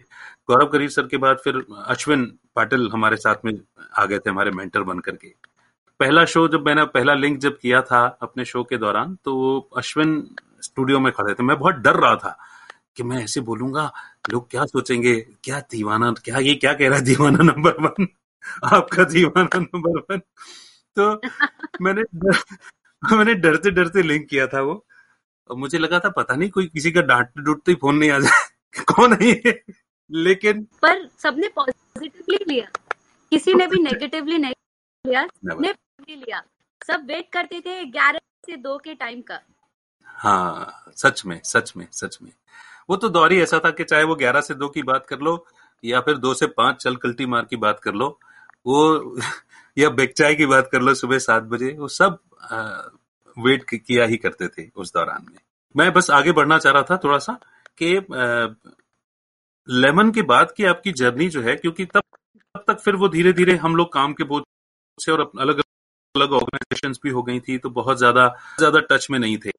गौरव 0.48 0.68
करीर 0.68 0.90
सर 0.90 1.08
के 1.08 1.18
बाद 1.18 1.38
फिर 1.44 1.64
अश्विन 1.86 2.26
पाटिल 2.56 2.90
हमारे 2.94 3.18
साथ 3.18 3.46
में 3.46 3.54
आ 3.98 4.06
गए 4.06 4.20
थे, 4.20 4.30
हमारे 4.30 4.52
मेंटर 4.52 4.84
बन 4.84 5.00
करके। 5.00 5.34
पहला 6.00 6.24
शो 6.26 6.48
जब 6.48 6.66
मैंने, 6.66 6.84
पहला 6.86 7.14
लिंक 7.16 7.38
जब 7.40 7.58
किया 7.58 7.82
था 7.82 8.06
अपने 8.22 8.46
शो 8.46 8.64
के 8.64 8.78
दौरान 8.78 9.18
तो 9.26 9.36
वो 9.36 9.58
अश्विन 9.78 10.24
स्टूडियो 10.64 11.00
में 11.00 11.12
खड़े 11.14 11.34
थे। 11.34 11.44
मैं 11.44 11.58
बहुत 11.60 11.76
डर 11.78 11.96
रहा 11.96 12.16
था 12.16 12.38
कि 12.96 13.04
मैं 13.04 13.24
ऐसे 13.24 13.42
बोलूँगा, 13.42 13.92
लोग 14.32 14.50
क्या 14.52 14.66
सोचेंगे? 14.66 15.16
क्या 15.44 15.60
दीवाना, 15.72 16.12
क्या 16.24 16.38
ये 16.40 16.56
क्या 16.56 16.74
कह 16.74 16.88
रहा 16.90 16.98
है? 16.98 17.04
दीवाना 17.06 17.44
नंबर 17.44 17.82
वन 17.82 18.08
आपका 18.68 19.04
दीवाना 19.06 19.60
नंबर 19.60 20.00
वन 20.10 20.20
तो 20.98 21.22
मैंने 21.82 22.04
मैंने 23.04 23.34
डरते 23.36 23.72
डरते 23.72 24.02
लिंक 24.04 24.28
किया 24.30 24.48
था 24.48 24.62
वो। 24.62 24.74
और 25.50 25.58
मुझे 25.58 25.78
लगा 25.78 26.00
था 26.00 26.10
पता 26.10 26.36
नहीं 26.36 26.50
कोई 26.50 26.66
किसी 26.68 26.92
का 26.92 27.02
डांटते 27.02 27.42
डूटते 27.42 27.72
ही 27.72 27.76
फ़ोन 27.76 27.96
नहीं 27.96 28.12
आ 28.12 28.20
जाए। 28.20 28.84
कौन 28.84 29.14
है 29.14 29.28
ये? 29.28 29.64
लेकिन 30.12 30.64
पर 30.64 31.10
सबने 31.20 31.48
पॉजिटिवली 31.48 32.46
लिया। 32.48 32.68
किसी 33.30 33.54
ने 33.54 33.68
भी 33.68 33.84
नेगेटिवली 33.84 34.38
नहीं 34.38 34.54
लिया। 35.08 35.28
सबने 35.28 35.74
लिया। 36.10 36.42
सब 36.88 37.06
वेट 37.08 37.30
करते 37.34 37.62
थे 37.62 37.86
ग्यारह 37.86 38.20
से 38.46 38.58
दो 38.58 38.78
के 38.78 38.94
टाइम 38.94 39.22
का। 39.22 39.40
हाँ 40.06 40.84
सच 40.96 41.26
में 41.26 41.42
सच 41.44 41.74
में 41.78 41.88
सच 41.92 42.18
में। 42.22 42.32
वो 42.90 42.96
तो 42.96 43.10
दौर 43.10 43.32
ही 43.32 43.42
ऐसा 43.42 43.60
था 43.66 43.72
कि 43.72 43.84
चाहे 43.84 44.04
वो 44.04 44.16
ग्यारह 44.16 44.42
से 44.42 44.54
दो 44.54 44.70
की 44.70 44.84
बात 44.84 45.06
कर 45.08 45.20
लो 45.20 45.46
या 45.84 46.02
फिर 46.02 46.18
दो 46.18 46.34
से 46.34 46.48
पाँच 46.48 46.76
चल 46.76 46.96
कल्टी 46.96 47.26
मार 47.26 47.46
की 47.46 47.56
बात 47.56 47.80
कर 47.80 47.94
लो 47.94 48.20
वो 48.66 49.16
या 49.78 49.90
बेक 49.90 50.14
चाय 50.14 50.36
की 50.36 50.46
बात 50.46 50.70
कर 50.72 50.82
लो 50.82 50.94
सुबह 50.94 51.20
सात 51.20 51.44
बजे 51.44 51.76
वो 51.80 51.88
सब 51.88 52.20
वेट 53.40 53.64
किया 53.72 54.06
ही 54.06 54.18
करते 54.18 54.48
थे 54.48 54.68
उस 54.76 54.94
दौरान 54.94 55.26
में। 55.26 55.40
मैं 55.76 55.92
बस 55.94 56.10
आगे 56.12 56.32
बढ़ना 56.34 56.58
चाह 56.58 56.74
रहा 56.74 56.84
था 56.84 56.98
थोड़ा 57.04 57.18
सा 57.20 57.40
कि 57.82 57.96
लेमन 59.68 60.12
के 60.12 60.22
बाद 60.24 60.52
की 60.52 60.66
आपकी 60.66 60.92
जर्नी 60.94 61.28
जो 61.30 61.42
है, 61.42 61.56
क्योंकि 61.56 61.86
तब 61.86 62.02
तब 62.56 62.64
तक 62.68 62.80
फिर 62.80 62.96
वो 62.96 63.08
धीरे 63.10 63.34
धीरे 63.34 63.56
हम 63.58 63.76
लोग 63.76 63.92
काम 63.94 64.14
के 64.14 64.24
बोझ 64.26 64.42
से 64.98 65.12
और 65.12 65.20
अलग 65.40 65.62
अलग 66.16 66.32
ऑर्गेनाइजेशन 66.34 66.94
भी 67.04 67.10
हो 67.12 67.22
गई 67.24 67.40
थी 67.40 67.58
तो 67.58 67.70
बहुत 67.72 67.98
ज़्यादा 67.98 68.28
ज़्यादा 68.60 68.80
टच 68.90 69.08
में 69.12 69.18
नहीं 69.20 69.38
थे। 69.38 69.52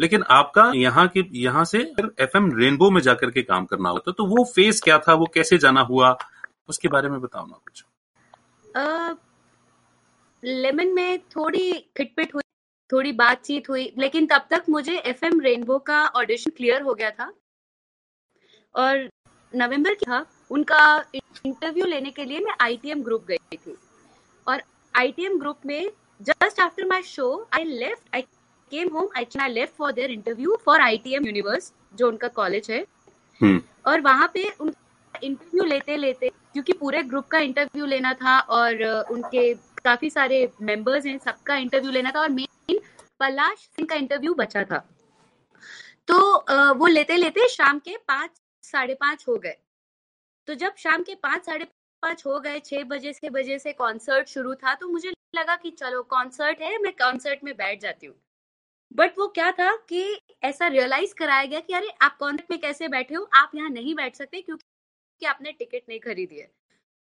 लेकिन 0.00 0.22
आपका 0.30 0.70
यहाँ 0.76 1.06
के, 1.08 1.24
यहाँ 1.34 1.64
से 1.64 1.78
एफ़ 2.20 2.36
एम 2.36 2.50
रेनबो 2.58 2.90
में 2.90 3.00
जाकर 3.02 3.30
के 3.30 3.42
काम 3.42 3.64
करना 3.66 3.88
होता 3.90 4.12
तो 4.12 4.26
वो 4.26 4.44
फेस 4.46 4.80
क्या 4.82 4.98
था, 4.98 5.14
वो 5.14 5.26
कैसे 5.34 5.58
जाना 5.58 5.80
हुआ, 5.82 6.16
उसके 6.68 6.88
बारे 6.88 7.08
में 7.08 7.20
बताओ 7.20 7.46
ना 7.46 7.58
कुछ। 7.64 7.84
लेमन 10.42 10.94
में 10.94 11.18
थोड़ी 11.28 11.72
खिटपिट 11.96 12.34
हुई 12.34 12.42
थोड़ी 12.90 13.12
बातचीत 13.14 13.68
हुई 13.70 13.92
लेकिन 13.98 14.26
तब 14.26 14.46
तक 14.50 14.64
मुझे 14.70 14.96
एफ़ 14.96 15.24
एम 15.26 15.40
रेनबो 15.40 15.78
का 15.86 16.04
ऑडिशन 16.16 16.50
क्लियर 16.56 16.82
हो 16.82 16.94
गया 16.94 17.10
था। 17.10 17.32
और 18.74 19.08
नवंबर 19.52 19.94
की 19.94 20.06
था 20.06 20.24
उनका 20.50 20.80
इंटरव्यू 21.14 21.86
लेने 21.86 22.10
के 22.10 22.24
लिए 22.24 22.40
मैं 22.40 22.54
आईटीएम 22.60 23.02
ग्रुप 23.02 23.24
गई 23.28 23.56
थी। 23.56 23.76
और 24.46 24.62
आईटीएम 24.94 25.38
ग्रुप 25.38 25.66
में 25.66 25.90
just 26.20 26.60
after 26.60 26.86
my 26.86 27.02
show 27.04 27.46
I 27.54 27.64
left 27.64 28.14
I 28.14 28.22
came 28.72 28.88
home 28.94 29.08
I 29.16 29.26
I 29.40 29.48
left 29.48 29.74
for 29.76 29.92
there 29.92 30.10
interview 30.10 30.56
for 30.64 30.80
ITM 30.80 31.26
universe 31.26 31.72
जो 31.96 32.08
उनका 32.08 32.28
कॉलेज 32.30 32.70
है। 32.70 32.84
हम्म। 33.40 33.60
और 33.86 34.00
वहाँ 34.00 34.30
पे 34.34 34.48
उनका 34.60 35.20
इंटरव्यू 35.22 35.64
लेते 35.64 35.96
लेते 35.96 36.28
क्योंकि 36.28 36.72
पूरे 36.72 37.02
ग्रुप 37.04 37.26
का 37.26 37.38
इंटरव्यू 37.40 37.86
लेना 37.86 38.12
था 38.14 38.38
और 38.40 38.82
उनके 39.10 39.52
काफ़ी 39.84 40.10
सारे 40.10 40.48
मेंबर्स 40.62 41.06
हैं 41.06 41.18
सबका 41.18 41.56
इंटरव्यू 41.56 41.90
लेना 41.90 42.10
था 42.10 42.20
और 42.20 42.28
मेन 42.30 42.46
पलाश 42.68 43.58
सिंह 43.58 43.86
का 43.90 43.96
इंटरव्यू 43.96 44.34
बचा 44.34 44.64
था। 44.64 44.78
तो 46.08 46.74
वो 46.74 46.86
लेते 46.86 47.16
लेते 47.16 47.48
शाम 47.48 47.78
के 47.78 47.96
पाँच 48.08 48.30
साढ़े 48.64 48.94
पाँच 48.94 49.24
हो 49.28 49.36
गए। 49.36 49.56
तो 50.48 50.54
जब 50.54 50.74
शाम 50.76 51.02
के 51.02 51.14
पाँच 51.14 51.46
साढ़े 51.46 51.64
पाँच 52.02 52.26
हो 52.26 52.38
गए 52.40 52.60
छह 52.60 52.84
बजे 52.84 53.12
से 53.12 53.30
बजे 53.30 53.58
से 53.58 53.72
कॉन्सर्ट 53.72 54.28
शुरू 54.28 54.54
था 54.54 54.74
तो 54.74 54.88
मुझे 54.88 55.12
लगा 55.34 55.56
कि 55.56 55.70
चलो 55.70 56.02
कॉन्सर्ट 56.02 56.60
है 56.60 56.78
मैं 56.78 56.92
कॉन्सर्ट 56.92 57.44
में 57.44 57.56
बैठ 57.56 57.80
जाती 57.80 58.06
हूँ। 58.06 58.14
बट 58.92 59.18
वो 59.18 59.26
क्या 59.28 59.50
था 59.52 59.74
कि 59.88 60.02
ऐसा 60.42 60.66
रियलाइज़ 60.66 61.14
कराया 61.14 61.44
गया 61.44 61.60
कि 61.60 61.72
अरे 61.74 61.88
आप 62.02 62.16
कॉन्सर्ट 62.16 62.50
में 62.50 62.60
कैसे 62.60 62.88
बैठे 62.88 63.14
हो? 63.14 63.28
आप 63.34 63.50
यहाँ 63.54 63.70
नहीं 63.70 63.94
बैठ 63.94 64.16
सकते 64.16 64.40
क्योंकि 64.42 65.26
आपने 65.26 65.52
टिकट 65.52 65.82
नहीं 65.88 66.00
खरीदी 66.00 66.38
है। 66.38 66.50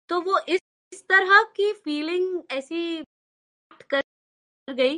तो 0.09 0.21
वो 0.21 0.39
इस, 0.39 0.61
तरह 1.09 1.43
की 1.55 1.71
फीलिंग 1.73 2.41
ऐसी 2.51 3.03
कर 3.89 4.73
गई 4.73 4.97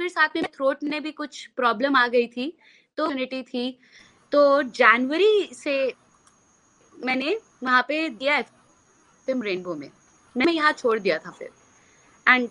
फिर 0.00 0.08
साथ 0.08 0.36
में 0.36 0.44
थ्रोट 0.54 0.84
में 0.84 1.02
भी 1.02 1.10
कुछ 1.12 1.44
प्रॉब्लम 1.56 1.96
आ 1.96 2.06
गई 2.08 2.26
थी 2.28 2.52
तो 2.98 3.10
यूनिटी 3.10 3.42
थी। 3.44 3.70
तो 4.32 4.62
जनवरी 4.64 5.48
से 5.54 5.74
मैंने 6.94 7.36
वहाँ 7.64 7.82
पे 7.88 8.08
दिया 8.10 8.40
फ़िल्म 8.42 9.42
रेनबो 9.42 9.74
में। 9.74 9.90
मैंने 10.34 10.52
यहाँ 10.52 10.72
छोड़ 10.72 10.98
दिया 10.98 11.18
था 11.18 11.30
फिर। 11.30 11.48
एंड 12.26 12.48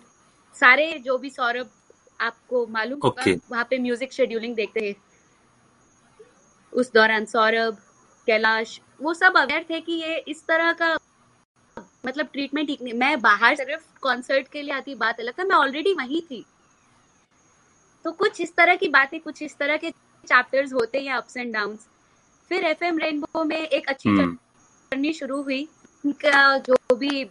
सारे 0.54 0.86
जो 1.04 1.16
भी 1.18 1.30
सौरभ 1.30 1.70
आपको 2.20 2.66
मालूम 2.68 3.00
होगा 3.04 3.22
okay. 3.22 3.38
वहाँ 3.50 3.64
पे 3.70 3.78
म्यूज़िक 3.78 4.12
शेड्यूलिंग 4.12 4.54
देखते 4.56 4.86
हैं। 4.86 4.94
उस 6.72 6.92
दौरान 6.94 7.24
सौरभ 7.26 7.78
कैलाश 8.26 8.80
वो 9.00 9.14
सब 9.14 9.36
अवेयर 9.36 9.66
थे 9.70 9.80
कि 9.80 9.92
ये 10.02 10.16
इस 10.28 10.46
तरह 10.48 10.72
का 10.72 10.96
मतलब 12.06 12.28
ट्रीटमेंट 12.32 12.66
ठीक 12.68 12.82
नहीं 12.82 12.94
मैं 12.94 13.20
बाहर 13.20 13.56
सिर्फ़ 13.56 13.82
कॉन्सर्ट 14.02 14.48
के 14.52 14.62
लिए 14.62 14.74
आती 14.74 14.94
बात 14.96 15.20
अलग 15.20 15.38
था 15.38 15.44
मैं 15.44 15.56
ऑलरेडी 15.56 15.92
वहीं 15.94 16.20
थी। 16.22 16.44
तो 18.04 18.12
कुछ 18.12 18.40
इस 18.40 18.54
तरह 18.56 18.76
की 18.76 18.88
बातें 18.88 19.20
कुछ 19.20 19.42
इस 19.42 19.56
तरह 19.56 19.76
के 19.76 19.90
चैप्टर्स 20.24 20.72
होते 20.72 21.00
हैं 21.00 21.12
अप्स 21.12 21.36
एंड 21.36 21.54
डाउन 21.54 21.76
फिर 22.48 22.64
एफ़ 22.64 22.84
एम 22.84 22.98
रेनबो 22.98 23.44
में 23.44 23.56
एक 23.56 23.88
अच्छी 23.88 24.16
जर्नी 24.16 25.08
hmm. 25.08 25.18
शुरू 25.18 25.42
हुई। 25.42 25.68
उनका 26.06 26.58
जो 26.58 26.96
भी 26.96 27.24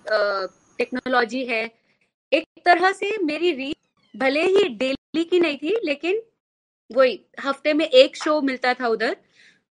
टेक्नोलॉजी 0.78 1.46
है 1.46 1.64
एक 2.34 2.46
तरह 2.66 2.92
से 2.92 3.18
मेरी 3.24 3.52
रीच 3.52 3.78
भले 4.16 4.44
ही 4.44 4.68
डेली 4.70 5.24
की 5.24 5.40
नहीं 5.40 5.58
थी 5.58 5.76
लेकिन 5.84 6.22
वही 6.92 7.26
हफ़्ते 7.44 7.74
में 7.74 7.86
एक 7.86 8.16
शो 8.18 8.42
मिलता 8.42 8.74
था 8.74 8.88
उधर 8.88 9.18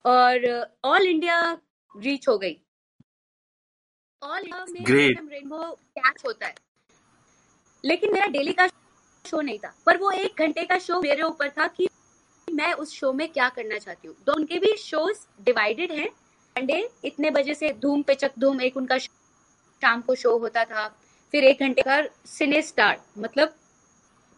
और 0.06 0.68
ऑल 0.84 1.08
इंडिया 1.08 1.58
रीच 1.98 2.28
हो 2.28 2.38
गई। 2.38 2.62
ऑल 4.24 4.40
इंडिया 4.40 4.66
में 5.22 5.32
रेनबो 5.32 5.72
कैच 5.98 6.24
होता 6.26 6.48
है। 6.48 6.56
लेकिन 7.86 8.14
मेरा 8.14 8.26
डेली 8.26 8.54
का 8.54 8.68
शो 9.26 9.42
नहीं 9.42 9.60
था। 9.60 9.74
पर 9.86 9.98
वो 9.98 10.12
एक 10.12 10.40
घंटे 10.40 10.64
का 10.66 10.78
शो 10.80 11.00
मेरे 11.02 11.22
ऊपर 11.24 11.50
था 11.50 11.68
कि 11.68 11.88
मैं 12.48 12.74
उस 12.74 12.94
शो 12.94 13.12
में 13.14 13.28
क्या 13.32 13.50
करना 13.50 13.78
चाहती 13.78 14.08
हूँ। 14.08 14.16
तो 14.26 14.34
उनके 14.34 14.60
भी 14.60 14.76
शोज़ 14.78 15.26
डिवाइडेड 15.46 15.92
हैं। 15.92 16.08
संडे 16.08 16.90
इतने 17.06 17.32
बजे 17.32 17.54
से 17.54 17.72
धूम 17.82 18.02
पे 18.02 18.16
चक 18.16 18.32
धूम 18.40 18.62
एक 18.62 18.78
उनका 18.78 18.98
शाम 18.98 20.02
को 20.02 20.16
शो 20.16 20.38
होता 20.38 20.64
था। 20.66 20.88
फिर 21.34 21.44
एक 21.44 21.60
घंटे 21.60 21.82
का 21.82 22.02
सिने 22.26 22.62
स्टार 22.62 23.02
मतलब 23.18 23.54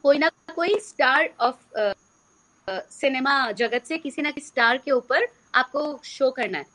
कोई 0.03 0.17
ना 0.17 0.29
कोई 0.55 0.79
स्टार 0.79 1.29
ऑफ़ 1.39 1.65
सिनेमा 2.67 3.51
जगत 3.51 3.85
से 3.85 3.97
किसी 3.97 4.21
ना 4.21 4.31
किसी 4.31 4.47
स्टार 4.47 4.77
के 4.77 4.91
ऊपर 4.91 5.27
आपको 5.55 5.99
शो 6.03 6.29
करना 6.31 6.57
है। 6.57 6.65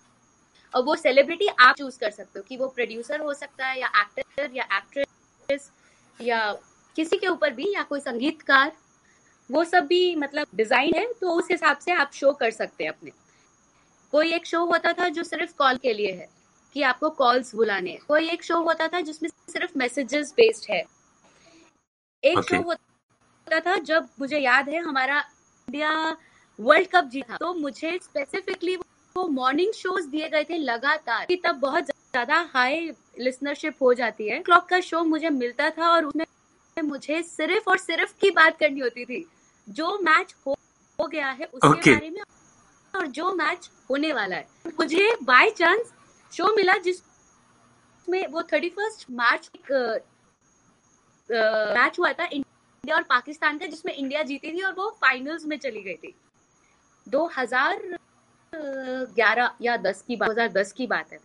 और 0.74 0.82
वो 0.82 0.94
सेलिब्रिटी 0.96 1.46
आप 1.48 1.76
चूज़ 1.76 1.98
कर 1.98 2.10
सकते 2.10 2.38
हो 2.38 2.44
कि 2.48 2.56
वो 2.56 2.68
प्रोड्यूसर 2.68 3.20
हो 3.20 3.34
सकता 3.34 3.66
है 3.66 3.80
या 3.80 3.90
एक्टर 4.00 4.50
या 4.54 4.64
एक्ट्रेस 4.72 5.70
या 6.20 6.40
किसी 6.96 7.16
के 7.16 7.28
ऊपर 7.28 7.52
भी 7.52 7.72
या 7.74 7.82
कोई 7.82 8.00
संगीतकार 8.00 8.72
वो 9.50 9.64
सब 9.64 9.86
भी 9.86 10.14
मतलब 10.16 10.46
डिज़ाइन 10.54 10.94
है 10.94 11.06
तो 11.20 11.30
उस 11.30 11.48
हिसाब 11.50 11.78
से 11.78 11.92
आप 11.92 12.12
शो 12.14 12.32
कर 12.32 12.50
सकते 12.50 12.84
हैं 12.84 12.90
अपने। 12.90 13.10
कोई 14.12 14.32
एक 14.34 14.46
शो 14.46 14.64
होता 14.64 14.92
था 14.92 15.08
जो 15.08 15.22
सिर्फ़ 15.24 15.54
कॉल 15.58 15.76
के 15.76 15.92
लिए 15.92 16.12
है 16.12 16.28
कि 16.76 16.82
आपको 16.82 17.10
कॉल्स 17.12 17.54
बुलाने 17.54 17.90
हैं। 17.90 18.00
कोई 18.08 18.28
एक 18.30 18.44
शो 18.44 18.60
होता 18.62 18.88
था 18.88 19.00
जिसमें 19.00 19.28
सिर्फ़ 19.50 19.78
मैसेजेस 19.78 20.32
बेस्ड 20.36 20.70
है। 20.70 20.82
एक 22.22 22.38
okay. 22.38 22.48
शो 22.48 22.62
होता 22.62 23.60
था 23.60 23.76
जब 23.84 24.08
मुझे 24.20 24.38
याद 24.38 24.68
है 24.68 24.80
हमारा 24.82 25.18
इंडिया 25.68 26.16
वर्ल्ड 26.58 26.88
कप 26.88 27.08
जीता 27.12 27.36
तो 27.36 27.54
मुझे 27.54 27.98
स्पेसिफिकली 28.02 28.76
वो 28.76 29.26
मॉर्निंग 29.30 29.72
शोज़ 29.72 30.08
दिए 30.08 30.28
गए 30.28 30.44
थे 30.44 30.58
लगातार 30.58 31.26
कि 31.26 31.36
तब 31.36 31.60
बहुत 31.60 31.84
ज़्यादा 31.84 32.40
हाई 32.54 32.90
लिसनरशिप 33.18 33.82
हो 33.82 33.92
जाती 33.94 34.28
है। 34.28 34.38
क्लॉक 34.40 34.68
का 34.68 34.80
शो 34.82 35.02
मुझे 35.04 35.30
मिलता 35.32 35.70
था 35.70 35.90
और 35.90 36.04
उसमें 36.04 36.25
मुझे 36.82 37.22
सिर्फ़ 37.22 37.70
और 37.70 37.78
सिर्फ़ 37.78 38.14
की 38.20 38.30
बात 38.30 38.58
करनी 38.58 38.80
होती 38.80 39.04
थी। 39.04 39.30
जो 39.68 39.98
मैच 39.98 40.34
हो, 40.46 40.56
हो 40.98 41.06
गया 41.06 41.30
है 41.30 41.44
उसके 41.44 41.68
okay. 41.68 41.92
बारे 41.92 42.10
में 42.10 42.20
और 42.94 43.06
जो 43.06 43.34
मैच 43.34 43.70
होने 43.90 44.12
वाला 44.12 44.36
है। 44.36 44.48
मुझे 44.66 45.16
बाय 45.22 45.50
चांस 45.50 45.92
शो 46.32 46.56
मिला 46.56 46.76
जिसमें 46.76 48.26
वो 48.26 48.42
थर्टी 48.42 48.68
फ़र्स्ट 48.68 49.06
मार्च 49.10 49.50
मैच 51.30 51.98
हुआ 51.98 52.12
था 52.12 52.24
इंडिया 52.24 52.96
और 52.96 53.02
पाकिस्तान 53.02 53.58
का 53.58 53.66
जिसमें 53.66 53.94
इंडिया 53.94 54.22
जीती 54.22 54.52
थी 54.52 54.62
और 54.62 54.72
वो 54.72 54.98
फाइनल्स 55.00 55.44
में 55.44 55.58
चली 55.58 55.82
गई 55.82 55.94
थी। 55.94 56.14
2011 57.08 59.56
या 59.62 59.76
10 59.76 60.04
की 60.08 60.16
बात 60.16 60.28
2010 60.28 60.72
की 60.72 60.86
बात 60.86 61.12
है। 61.12 61.18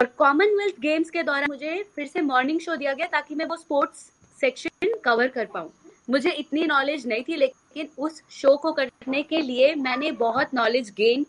और 0.00 0.06
कॉमनवेल्थ 0.06 0.80
गेम्स 0.80 1.10
के 1.10 1.22
दौरान 1.22 1.46
मुझे 1.48 1.92
फिर 1.96 2.06
से 2.06 2.20
मॉर्निंग 2.20 2.60
शो 2.60 2.76
दिया 2.76 2.92
गया 2.92 3.06
ताकि 3.06 3.34
मैं 3.34 3.46
वो 3.46 3.56
स्पोर्ट्स 3.56 4.12
सेक्शन 4.42 4.94
कवर 5.04 5.28
कर 5.28 5.46
पाऊँ। 5.46 5.70
मुझे 6.10 6.30
इतनी 6.32 6.66
नॉलेज 6.66 7.06
नहीं 7.06 7.22
थी 7.24 7.36
लेकिन 7.36 7.88
उस 7.98 8.22
शो 8.32 8.56
को 8.56 8.72
करने 8.72 9.22
के 9.22 9.40
लिए 9.40 9.74
मैंने 9.76 10.10
बहुत 10.18 10.54
नॉलेज 10.54 10.90
गेन 10.96 11.26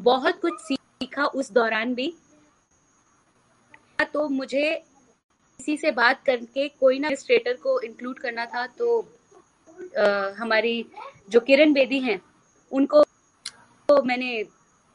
बहुत 0.00 0.40
कुछ 0.40 0.60
सीखा 0.62 1.24
उस 1.26 1.50
दौरान 1.52 1.94
भी। 1.94 2.12
तो 4.12 4.28
मुझे 4.28 4.70
किसी 5.60 5.76
से 5.76 5.90
बात 5.92 6.22
करके 6.26 6.68
कोई 6.70 6.98
ना 6.98 7.14
स्ट्रेटर 7.14 7.56
को 7.62 7.78
इंक्लूड 7.80 8.18
करना 8.18 8.46
था 8.46 8.66
तो 8.68 9.00
आ, 9.98 10.04
हमारी 10.38 10.84
जो 11.30 11.40
किरण 11.40 11.72
बेदी 11.72 11.98
हैं 12.00 12.20
उनको 12.72 13.02
तो 13.88 14.02
मैंने 14.02 14.42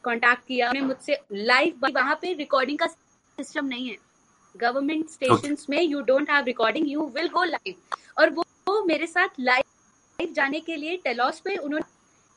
कांटेक्ट 0.03 0.47
किया। 0.47 0.69
उन्हें 0.69 0.83
मुझसे 0.83 1.19
लाइव 1.33 1.87
वहाँ 1.93 2.15
पे 2.21 2.33
रिकॉर्डिंग 2.33 2.79
का 2.79 2.87
सिस्टम 2.87 3.65
नहीं 3.65 3.89
है। 3.89 3.95
Government 4.61 5.09
station 5.09 5.55
okay. 5.55 5.69
में 5.69 5.81
you 5.81 6.01
don't 6.01 6.29
have 6.29 6.45
recording 6.45 6.89
you 6.91 7.05
will 7.15 7.27
go 7.29 7.43
live 7.43 7.75
और 8.19 8.29
वो, 8.29 8.43
वो 8.67 8.83
मेरे 8.85 9.07
साथ 9.07 9.39
लाइव 9.39 10.33
जाने 10.33 10.59
के 10.59 10.75
लिए 10.75 10.97
टेलॉस 11.03 11.39
पे 11.39 11.55
उन्होंने 11.57 11.85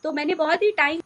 तो 0.05 0.13
मैंने 0.13 0.35
बहुत 0.35 0.63
ही 0.63 0.71
टाइम 0.73 1.01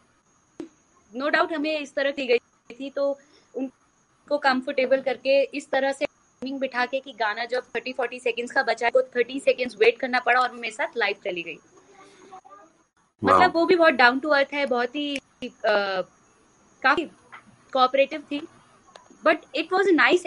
नो 1.12 1.28
डाउट 1.28 1.52
हमें 1.52 1.78
इस 1.78 1.94
तरह 1.94 2.10
की 2.10 2.26
गई 2.26 2.38
थी 2.80 2.90
तो 2.90 3.10
उनको 3.54 4.38
कंफर्टेबल 4.38 5.00
करके 5.02 5.42
इस 5.42 5.70
तरह 5.70 5.92
से 5.92 6.06
बिठा 6.42 6.84
के 6.86 6.98
कि 7.00 7.12
गाना 7.12 7.44
जब 7.44 7.62
थर्टी 7.76 7.92
फोर्टी 7.92 8.18
सेकेंड्स 8.20 8.52
का 8.52 8.62
बचा 8.62 8.88
तो 8.90 9.02
थर्टी 9.16 9.38
सेकेंड्स 9.40 9.76
वेट 9.80 9.98
करना 9.98 10.18
पड़ा 10.20 10.40
और 10.40 10.52
मेरे 10.52 10.70
साथ 10.70 10.96
लाइव 10.96 11.16
चली 11.24 11.42
गई। 11.42 11.56
मतलब 13.22 13.52
वो 13.54 13.64
भी 13.66 13.76
बहुत 13.76 13.94
डाउन 13.94 14.18
टू 14.20 14.28
अर्थ 14.28 14.52
है 14.54 14.66
बहुत 14.66 14.96
ही 14.96 15.16
आ, 15.16 16.00
काफ़ी 16.82 17.04
कोऑपरेटिव 17.72 18.24
थी। 18.32 18.40
But 19.24 19.44
it 19.54 19.72
was 19.72 19.88
a 19.88 19.92
nice 19.92 20.26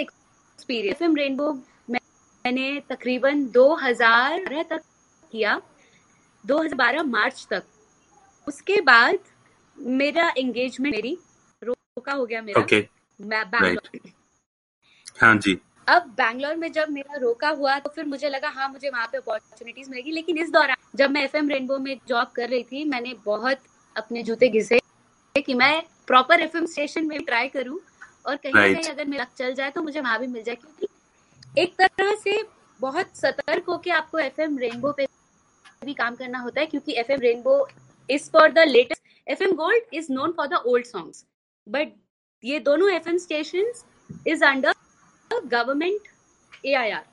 experience 0.70 0.96
FM 0.96 1.16
rainbow 1.16 1.52
मैंने 1.90 2.82
तकरीबन 2.90 3.46
2000 3.52 4.64
तक 4.70 4.82
किया 5.32 5.62
2012 6.44 7.04
मार्च 7.06 7.46
तक। 7.50 7.64
उसके 8.48 8.80
बाद 8.82 9.20
मेरा 9.78 10.28
एंगेजमेंट 10.38 10.96
मेरी 10.96 11.18
रोका 11.62 12.14
हो 12.14 12.26
गया 12.26 12.42
मेरा। 12.42 12.62
Okay. 12.62 12.82
मैं 13.20 13.44
बैंगलोर 13.52 14.12
हाँ 15.22 15.36
जी। 15.38 15.58
अब 15.88 16.08
बैंगलोर 16.18 16.56
में 16.56 16.72
जब 16.72 16.90
मेरा 16.92 17.18
रोका 17.18 17.50
हुआ 17.50 17.80
तो 17.80 17.90
फिर 17.90 18.06
मुझे 18.06 18.30
लगा 18.30 18.50
हाँ 18.50 18.70
मुझे 18.70 18.90
वहाँ 18.90 19.08
पे 19.12 19.18
अपॉर्चुनिटीज़ 19.18 19.90
मिलेगी। 19.90 20.12
लेकिन 20.12 20.38
इस 20.38 20.52
दौरान 20.52 20.76
जब 20.96 21.12
मैं 21.12 21.24
एफ़ 21.24 21.38
एम 21.38 21.50
रेनबो 21.50 21.78
में 21.80 21.96
जॉब 22.08 22.32
कर 22.36 22.50
रही 22.50 22.64
थी 22.64 22.84
मैंने 22.86 23.14
बहुत 23.26 23.58
अपने 23.96 24.24
जूते 24.24 24.50
घिसे 24.50 24.80
कि 25.36 25.54
मैं 25.54 25.82
प्रॉपर 26.08 26.48
FM 26.48 26.66
स्टेशन 26.68 27.08
में 27.08 27.20
ट्राई 27.24 27.48
करूँ। 27.50 27.80
और 28.28 28.36
कहीं 28.36 28.54
right. 28.54 28.76
कहीं 28.76 28.94
अगर 28.94 29.06
मेरा 29.06 29.26
चल 29.38 29.54
जाए 29.54 29.72
तो 29.72 29.82
मुझे 29.84 30.00
वहाँ 30.02 30.20
भी 30.20 30.28
मिल 30.28 30.44
जाए 30.44 30.56
क्योंकि 30.56 31.62
एक 31.62 31.74
तरह 31.82 32.16
से 32.16 32.42
बहुत 32.80 33.16
सतर्क 33.18 33.66
होकर 33.70 33.92
आपको 33.92 34.20
एफ़ 34.20 34.42
एम 34.42 34.58
रेनबो 34.58 34.92
पे 34.92 35.08
भी 35.86 35.94
काम 35.94 36.16
करना 36.16 36.40
होता 36.40 36.62
है 36.62 36.68
क्योंकि 36.68 36.94
F 36.94 37.12
M 37.12 37.20
rainbow 37.20 37.68
is 38.10 38.30
for 38.32 38.52
the 38.52 38.66
latest 38.68 39.02
F 39.28 39.44
M 39.44 39.52
gold 39.56 39.84
is 39.94 40.12
known 40.14 40.32
for 40.32 40.48
the 40.48 40.62
old 40.66 40.86
songs 40.86 41.26
but 41.68 41.94
ये 42.44 42.60
दोनों 42.60 42.90
F 42.90 43.10
M 43.10 43.18
station 43.18 43.72
is 44.28 44.44
under 44.46 44.74
government 45.32 46.08
A 46.66 46.74
I 46.74 46.92
R 46.92 47.06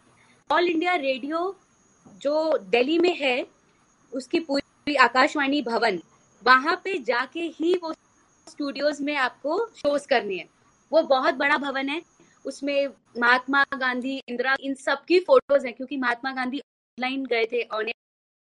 all 0.50 0.68
India 0.68 0.94
radio 0.94 1.56
जो 2.22 2.58
दिल्ली 2.58 2.98
में 2.98 3.14
है 3.16 3.36
उसकी 4.12 4.40
पूरी 4.40 4.94
आकाशवाणी 4.94 5.62
भवन 5.62 6.00
वहाँ 6.46 6.80
पे 6.84 6.98
जाके 6.98 7.40
ही 7.40 7.74
वो 7.82 7.92
स्टूडियोज 8.46 9.00
में 9.00 9.14
आपको 9.16 9.66
शोज़ 9.76 10.06
करनी 10.08 10.36
है। 10.38 10.48
वो 10.92 11.02
बहुत 11.04 11.34
बड़ा 11.34 11.56
भवन 11.58 11.88
है। 11.88 12.00
उसमें 12.44 12.86
महात्मा 13.18 13.64
गांधी 13.76 14.16
इंदिरा 14.28 14.56
इन 14.60 14.74
सबकी 14.76 15.18
फ़ोटोज़ 15.20 15.66
हैं 15.66 15.74
क्योंकि 15.74 15.96
महात्मा 15.96 16.32
गांधी 16.32 16.58
ऑनलाइन 16.58 17.24
गए 17.26 17.44
थे 17.52 17.62
ऑन 17.72 17.90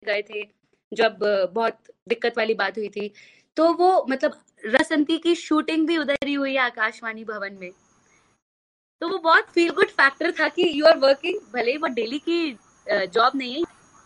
गए 0.03 0.21
थे 0.29 0.43
जब 0.91 1.17
बहुत 1.53 1.77
दिक्कत 2.09 2.37
वाली 2.37 2.53
बात 2.53 2.77
हुई 2.77 2.89
थी। 2.89 3.11
तो 3.57 3.73
वो 3.73 4.05
मतलब 4.09 4.39
रसंती 4.65 5.17
की 5.17 5.35
शूटिंग 5.35 5.87
भी 5.87 5.97
उधर 5.97 6.27
ही 6.27 6.33
हुई 6.33 6.53
है 6.53 6.59
आकाशवाणी 6.61 7.23
भवन 7.23 7.57
में। 7.61 7.71
तो 9.01 9.09
वो 9.09 9.17
बहुत 9.17 9.49
फील 9.53 9.69
गुड 9.71 9.89
फैक्टर 9.89 10.31
था 10.31 10.47
कि 10.49 10.71
यू 10.79 10.85
आर 10.85 10.97
वर्किंग 10.97 11.39
भले 11.53 11.75
वो 11.77 11.87
डेली 11.89 12.19
की 12.19 12.51
जॉब 12.87 13.35
नहीं 13.35 13.55
है 13.55 13.61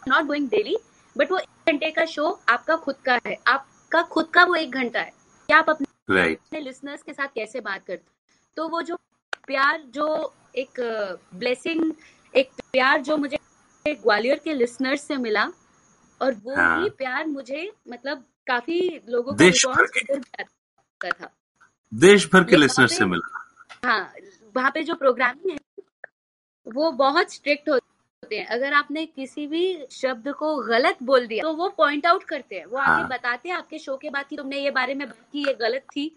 नॉट 0.07 0.25
गोइंग 0.25 0.49
डेली 0.49 0.75
बट 1.15 1.31
वो 1.31 1.37
एक 1.37 1.71
घंटे 1.71 1.91
का 1.91 2.05
शो 2.05 2.27
आपका 2.49 2.75
खुद 2.77 2.95
का 3.05 3.19
है। 3.27 3.37
आपका 3.47 4.01
खुद 4.11 4.27
का 4.33 4.43
वो 4.43 4.55
एक 4.55 4.71
घंटा 4.71 4.99
है। 4.99 5.11
क्या 5.49 5.57
आप 5.57 5.69
अपने 5.69 5.87
right. 6.11 6.63
लिसनर्स 6.63 7.03
के 7.03 7.13
साथ 7.13 7.27
कैसे 7.35 7.59
बात 7.61 7.85
करते 7.85 8.12
तो 8.57 8.67
वो 8.69 8.81
जो 8.81 8.95
प्यार 9.47 9.81
जो 9.89 10.33
एक 10.55 10.79
ब्लेसिंग 11.35 11.93
एक 12.33 12.49
प्यार 12.71 13.01
जो 13.01 13.17
मुझे 13.17 13.37
ग्वालियर 13.85 14.39
के 14.43 14.53
लिसनर्स 14.53 15.01
से 15.01 15.15
मिला 15.17 15.45
और 16.21 16.33
वो 16.43 16.55
हाँ. 16.55 16.83
ही 16.83 16.89
प्यार 16.89 17.25
मुझे 17.27 17.71
मतलब 17.89 18.25
काफ़ी 18.47 18.79
लोगों 19.09 19.33
को 19.33 19.43
रिस्पॉन्स 19.43 20.21
था। 21.03 21.29
देश 21.91 22.29
भर 22.33 22.43
के 22.43 22.55
लिसनर 22.55 22.87
से 22.87 23.05
मिला। 23.05 23.39
हाँ 23.85 24.13
वहाँ 24.55 24.71
पे 24.71 24.83
जो 24.83 24.95
प्रोग्रामिंग 24.95 25.51
है 25.51 25.83
वो 26.67 26.91
बहुत 26.93 27.33
स्ट्रिक्ट 27.33 27.69
होते 27.69 28.37
हैं। 28.37 28.45
अगर 28.47 28.73
आपने 28.73 29.05
किसी 29.05 29.47
भी 29.47 29.87
शब्द 29.91 30.27
को 30.33 30.55
गलत 30.63 30.97
बोल 31.03 31.27
दिया 31.27 31.43
तो 31.43 31.53
वो 31.53 31.69
पॉइंट 31.69 32.05
आउट 32.05 32.23
करते 32.23 32.55
हैं। 32.55 32.65
वो 32.65 32.77
हाँ. 32.77 32.87
आगे 32.89 33.03
बताते 33.07 33.49
हैं 33.49 33.55
आपके 33.55 33.79
शो 33.79 33.97
के 33.97 34.09
बाद 34.09 34.25
कि 34.25 34.37
तुमने 34.37 34.59
ये 34.59 34.71
बारे 34.71 34.95
में 34.95 35.07
बात 35.07 35.27
की 35.31 35.47
ये 35.47 35.53
गलत 35.53 35.85
थी। 35.95 36.15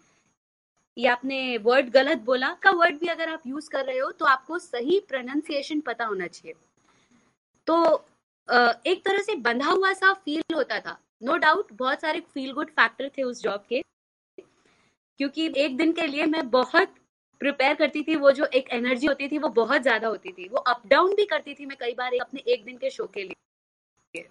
या 0.97 1.13
आपने 1.13 1.57
वर्ड 1.59 1.89
गलत 1.91 2.19
बोला, 2.19 2.53
का 2.53 2.71
वर्ड 2.71 2.99
भी 2.99 3.07
अगर 3.07 3.29
आप 3.29 3.43
यूज़ 3.47 3.69
कर 3.71 3.85
रहे 3.85 3.99
हो 3.99 4.11
तो 4.11 4.25
आपको 4.25 4.59
सही 4.59 5.01
प्रोनाउंसिएशन 5.09 5.81
पता 5.81 6.05
होना 6.05 6.27
चाहिए। 6.27 6.55
तो 7.67 7.95
एक 8.87 9.03
तरह 9.05 9.19
से 9.19 9.35
बंधा 9.37 9.71
हुआ 9.71 9.93
सा 9.93 10.13
फील 10.15 10.55
होता 10.55 10.79
था। 10.81 10.99
नो 11.23 11.33
no 11.33 11.39
डाउट 11.39 11.73
बहुत 11.73 12.01
सारे 12.01 12.21
फील 12.35 12.53
गुड 12.53 12.71
फैक्टर 12.71 13.11
थे 13.19 13.23
उस 13.23 13.43
जॉब 13.43 13.65
के। 13.69 13.83
क्योंकि 15.21 15.53
एक 15.57 15.77
दिन 15.77 15.93
के 15.93 16.07
लिए 16.07 16.25
मैं 16.27 16.49
बहुत 16.51 16.95
प्रिपेयर 17.41 17.75
करती 17.75 18.03
थी, 18.03 18.17
वो 18.17 18.31
जो 18.33 18.45
एक 18.45 18.69
एनर्जी 18.73 19.07
होती 19.07 19.29
थी, 19.29 19.39
वो 19.39 19.49
बहुत 19.49 19.83
ज़्यादा 19.83 20.09
होती 20.09 20.33
थी। 20.33 20.49
वो 20.49 20.59
अप 20.59 20.83
डाउन 20.87 21.15
भी 21.15 21.25
करती 21.25 21.55
थी 21.55 21.67
मैं 21.67 21.77
कई 21.81 21.95
बार 21.95 22.15
अपने 22.21 22.43
एक 22.49 22.65
दिन 22.65 22.77
के 22.77 22.91
शो 22.91 23.07
के 23.15 23.23
लिए। 23.23 24.25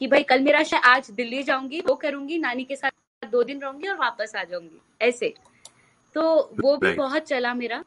कि 0.00 0.06
भाई, 0.06 0.22
कल 0.22 0.40
मेरा 0.40 0.62
शायद 0.62 0.84
आज 0.84 1.10
दिल्ली 1.10 1.42
जाऊँगी, 1.42 1.80
वो 1.80 1.94
करूँगी, 1.94 2.38
नानी 2.38 2.64
के 2.64 2.76
साथ 2.76 3.26
दो 3.26 3.42
दिन 3.42 3.60
रहूँगी 3.60 3.88
और 3.88 3.96
वापस 3.96 4.32
आ 4.36 4.44
जाऊँगी। 4.44 4.80
ऐसे। 5.00 5.34
तो 6.14 6.22
वो 6.60 6.76
भी 6.76 6.92
बहुत 6.92 7.22
चला 7.22 7.54
मेरा। 7.54 7.78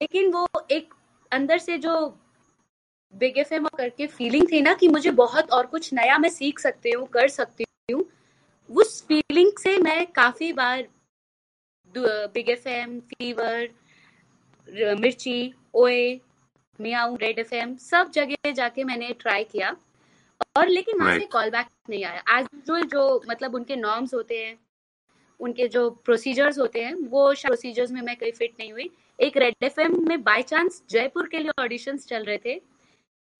लेकिन 0.00 0.32
वो 0.32 0.46
एक 0.70 0.94
अंदर 1.32 1.58
से 1.58 1.78
जो 1.78 1.94
बिग 3.14 3.38
एफ़ 3.38 3.54
एम 3.54 3.66
करके 3.68 4.06
फीलिंग 4.06 4.46
थी 4.52 4.60
ना 4.60 4.74
कि 4.74 4.88
मुझे 4.88 5.10
बहुत 5.10 5.50
और 5.50 5.66
कुछ 5.66 5.92
नया 5.94 6.18
मैं 6.18 6.28
सीख 6.28 6.58
सकती 6.58 6.90
हूँ 6.90 7.06
कर 7.08 7.28
सकती 7.28 7.64
हूँ। 7.92 8.04
उस 8.70 9.02
फीलिंग 9.06 9.52
से 9.58 9.76
मैं 9.78 10.06
काफ़ी 10.06 10.52
बार 10.52 10.86
big 11.94 12.50
F 12.50 12.68
M 12.68 12.98
fever 13.00 13.68
Mirchi 15.00 15.54
Oye 15.74 16.20
meow 16.78 17.16
red 17.16 17.38
F 17.38 17.54
M 17.54 17.76
सब 17.76 18.10
जगह 18.10 18.52
जाके 18.52 18.84
मैंने 18.84 19.12
ट्राई 19.20 19.44
किया। 19.44 19.76
और 20.56 20.68
लेकिन 20.68 20.98
वहाँ 21.00 21.18
से 21.18 21.26
कॉल 21.26 21.50
बैक 21.50 21.66
नहीं 21.90 22.04
आया। 22.04 22.38
एज 22.38 22.46
जो 22.66 22.78
जो 22.86 23.22
मतलब 23.30 23.54
उनके 23.54 23.76
नॉर्म्स 23.76 24.14
होते 24.14 24.44
हैं 24.44 24.58
उनके 25.40 25.68
जो 25.68 25.88
प्रोसीजर्स 26.04 26.58
होते 26.58 26.84
हैं 26.84 26.94
वो 27.08 27.32
प्रोसीजर्स 27.42 27.90
में 27.90 28.00
मैं 28.02 28.16
कहीं 28.16 28.32
फिट 28.32 28.54
नहीं 28.58 28.72
हुई 28.72 28.90
एक 29.18 29.36
रेड 29.36 29.64
एफएम 29.64 29.96
में 30.08 30.22
बाय 30.22 30.42
चांस 30.42 30.82
जयपुर 30.90 31.28
के 31.28 31.38
लिए 31.38 31.62
ऑडिशन 31.62 31.96
चल 31.98 32.24
रहे 32.24 32.38
थे 32.38 32.60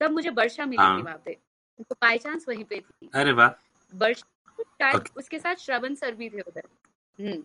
तब 0.00 0.10
मुझे 0.10 0.30
वर्षा 0.30 0.66
मिली. 0.66 0.76
थी 0.78 1.02
वहाँ 1.02 1.22
पे 1.24 1.36
तो 1.80 1.94
बाय 2.02 2.18
चांस 2.18 2.44
वहीं 2.48 2.64
पे 2.64 2.80
थी 2.80 3.10
अरे 3.14 3.32
वाह 3.32 3.50
वर्षा 3.92 4.92
okay. 4.92 5.16
उसके 5.16 5.38
साथ 5.38 5.54
श्रवण 5.56 5.94
सर 5.94 6.14
भी 6.14 6.28
थे 6.30 6.40
उधर 6.40 6.62
हम्म। 7.18 7.42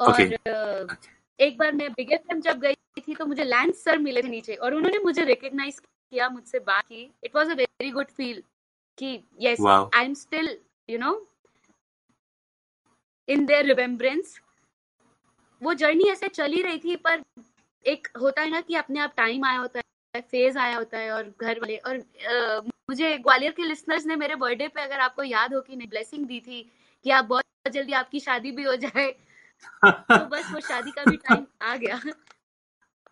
और 0.00 0.12
okay. 0.12 0.96
एक 1.38 1.58
बार 1.58 1.72
मैं 1.72 1.92
बिग 1.92 2.12
एफ़ 2.12 2.34
जब 2.34 2.60
गई 2.60 2.74
थी 2.98 3.14
तो 3.14 3.26
मुझे 3.26 3.44
लैंड 3.44 3.74
सर 3.74 3.98
मिले 3.98 4.22
थे 4.22 4.28
नीचे 4.28 4.54
और 4.54 4.74
उन्होंने 4.74 4.98
मुझे 4.98 5.24
रिकग्नाइज 5.24 5.78
किया 5.78 6.28
मुझसे 6.28 6.58
बात 6.58 6.84
की 6.84 7.10
it 7.24 7.36
was 7.36 7.50
a 7.50 7.54
very 7.54 7.90
good 7.90 8.10
feel 8.10 8.42
कि 8.98 9.18
yes 9.40 9.60
I 9.66 10.04
am 10.04 10.14
still 10.14 10.56
you 10.88 10.98
know 10.98 11.14
in 13.28 13.46
there 13.46 13.64
remembrance 13.66 14.40
वो 15.62 15.74
जर्नी 15.74 16.04
ऐसे 16.04 16.28
चली 16.28 16.62
रही 16.62 16.78
थी 16.78 16.96
पर 16.96 17.22
एक 17.86 18.08
होता 18.20 18.42
है 18.42 18.50
ना 18.50 18.60
कि 18.60 18.74
अपने 18.74 19.00
आप 19.00 19.14
टाइम 19.16 19.44
आया 19.44 19.58
होता 19.58 19.80
है 20.14 20.20
फ़ेज़ 20.20 20.58
आया 20.58 20.76
होता 20.76 20.98
है 20.98 21.10
और 21.10 21.32
घर 21.40 21.60
वाले 21.60 21.76
और 21.76 21.96
आ, 21.96 22.60
मुझे 22.90 23.18
ग्वालियर 23.18 23.52
के 23.52 23.62
लिसनर्स 23.62 24.06
ने 24.06 24.16
मेरे 24.16 24.34
बर्थडे 24.34 24.68
पे 24.68 24.82
अगर 24.82 25.00
आपको 25.00 25.22
याद 25.22 25.54
हो 25.54 25.60
कि 25.60 25.76
नहीं 25.76 25.88
ब्लेसिंग 25.88 26.26
दी 26.26 26.40
थी 26.40 26.70
कि 27.04 27.10
आप 27.10 27.24
बहुत 27.24 27.44
जल्दी 27.72 27.92
आपकी 27.92 28.20
शादी 28.20 28.50
भी 28.50 28.62
हो 28.62 28.76
जाए। 28.76 29.10
तो 29.84 30.24
बस 30.26 30.50
वो 30.52 30.60
शादी 30.60 30.90
का 30.90 31.04
भी 31.04 31.16
टाइम 31.16 31.46
आ 31.62 31.76
गया। 31.76 31.98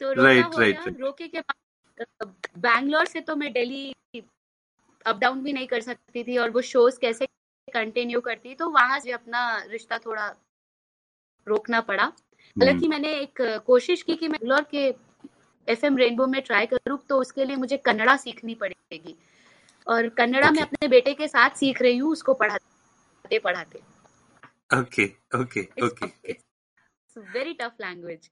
तो 0.01 0.13
रोका 0.13 0.29
right, 0.29 0.45
हो 0.45 0.51
right, 0.51 0.73
गया। 0.73 0.85
right. 0.85 1.01
रोके 1.01 1.29
के 1.29 1.41
बाद 1.41 2.35
बैंगलोर 2.59 3.05
से 3.05 3.21
तो 3.21 3.37
मैं 3.37 3.53
दिल्ली 3.53 3.95
अप 5.07 5.19
डाउन 5.19 5.43
भी 5.43 5.53
नहीं 5.53 5.67
कर 5.67 5.81
सकती 5.81 6.25
थी 6.25 6.39
और 6.39 6.51
वो 6.51 6.61
शोज़ 6.61 7.01
कैसे 7.01 7.29
कंटिन्यू 7.75 8.21
करती 8.21 8.55
तो 8.55 8.69
वहाँ 8.71 8.99
से 9.01 9.13
अपना 9.13 9.43
रिश्ता 9.71 9.99
थोड़ा 9.99 10.27
रोकना 11.47 11.81
पड़ा 11.83 12.05
हम्म। 12.05 12.63
हालाँकि 12.63 12.89
मैंने 12.89 13.13
एक 13.17 13.41
कोशिश 13.67 14.03
की 14.03 14.17
कि 14.17 14.29
मैं 14.29 14.39
बैंगलोर 14.41 14.67
के 14.71 14.87
एफ़ 15.69 15.85
एम 15.87 15.97
रेनबो 15.97 16.27
में 16.27 16.41
ट्राई 16.43 16.67
करूँ 16.67 16.99
तो 17.09 17.19
उसके 17.21 17.45
लिए 17.45 17.57
मुझे 17.57 17.77
कन्नड़ा 17.81 18.17
सीखनी 18.19 18.55
पड़ेगी 18.57 19.15
और 19.87 20.09
कन्नड़ा 20.11 20.49
okay. 20.49 20.57
मैं 20.57 20.63
अपने 20.63 20.89
बेटे 20.89 21.15
के 21.15 21.29
साथ 21.29 21.57
सीख 21.57 21.83
रही 21.83 21.97
हूँ 21.99 22.13
उसको 22.13 22.35
पढ़ाते 22.35 23.39
पढ़ाते 23.39 23.81
okay 24.73 25.05
okay 25.35 25.63
okay 25.85 26.07
very 27.17 27.53
tough 27.55 27.73
language 27.81 28.31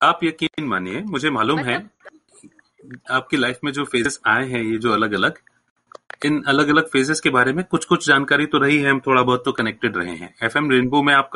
आप 0.00 0.20
यकीन 0.24 0.64
मानिए 0.66 1.00
मुझे 1.02 1.30
मालूम 1.30 1.58
मतलब, 1.58 1.68
है 1.68 2.98
आपकी 3.10 3.36
लाइफ 3.36 3.60
में 3.64 3.72
जो 3.72 3.84
फेजेस 3.86 4.20
आए 4.26 4.48
हैं 4.48 4.62
ये 4.62 4.78
जो 4.78 4.92
अलग 4.92 5.12
अलग 5.14 5.38
इन 6.24 6.42
अलग 6.48 6.68
अलग 6.68 6.88
फेजेस 6.88 7.20
के 7.20 7.30
बारे 7.30 7.52
में 7.52 7.64
कुछ 7.64 7.84
कुछ 7.84 8.06
जानकारी 8.06 8.46
तो 8.46 8.58
रही 8.58 8.78
है 8.78 8.90
हम 8.90 9.00
थोड़ा 9.00 9.22
बहुत 9.22 9.44
तो 9.44 9.52
कनेक्टेड 9.52 9.96
रहे 9.96 10.14
हैं। 10.16 10.34
एफ़ 10.42 10.56
एम 10.58 10.70
रेनबो 10.70 11.02
में 11.02 11.12
आप 11.14 11.30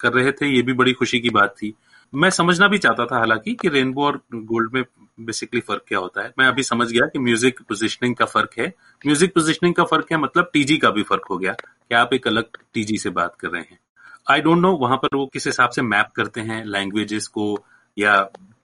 कर 0.00 0.12
रहे 0.12 0.32
थे 0.32 0.46
ये 0.46 0.62
भी 0.62 0.72
बड़ी 0.72 0.92
खुशी 0.92 1.20
की 1.20 1.30
बात 1.30 1.54
थी। 1.58 1.74
मैं 2.12 2.30
समझना 2.30 2.68
भी 2.68 2.78
चाहता 2.78 3.06
था 3.06 3.18
हालाँकि 3.18 3.54
कि 3.54 3.68
रेनबो 3.68 4.04
और 4.06 4.20
गोल्ड 4.34 4.74
में 4.74 4.82
बेसिकली 5.20 5.60
फ़र्क 5.60 5.82
क्या 5.88 5.98
होता 5.98 6.22
है। 6.22 6.32
मैं 6.38 6.46
अभी 6.46 6.62
समझ 6.62 6.90
गया 6.92 7.06
कि 7.06 7.18
म्यूज़िक 7.18 7.60
पोजिशनिंग 7.68 8.14
का 8.16 8.24
फ़र्क 8.24 8.58
है। 8.58 8.66
म्यूज़िक 9.04 9.34
पोजिशनिंग 9.34 9.74
का 9.74 9.84
फ़र्क 9.84 10.12
है 10.12 10.18
मतलब 10.18 10.50
टीजी 10.52 10.76
का 10.76 10.90
भी 10.90 11.02
फ़र्क 11.02 11.26
हो 11.30 11.38
गया 11.38 11.52
कि 11.52 11.94
आप 11.94 12.14
एक 12.14 12.26
अलग 12.28 12.56
टीजी 12.74 12.98
से 12.98 13.10
बात 13.10 13.34
कर 13.40 13.48
रहे 13.48 13.62
हैं। 13.62 13.78
आई 14.30 14.40
डोंट 14.40 14.58
नो 14.58 14.72
वहाँ 14.76 14.96
पर 14.96 15.16
वो 15.16 15.26
किस 15.26 15.46
हिसाब 15.46 15.70
से 15.70 15.82
मैप 15.82 16.10
करते 16.16 16.40
हैं 16.40 16.64
लैंग्वेजेस 16.66 17.26
को 17.28 17.54
या 17.96 18.16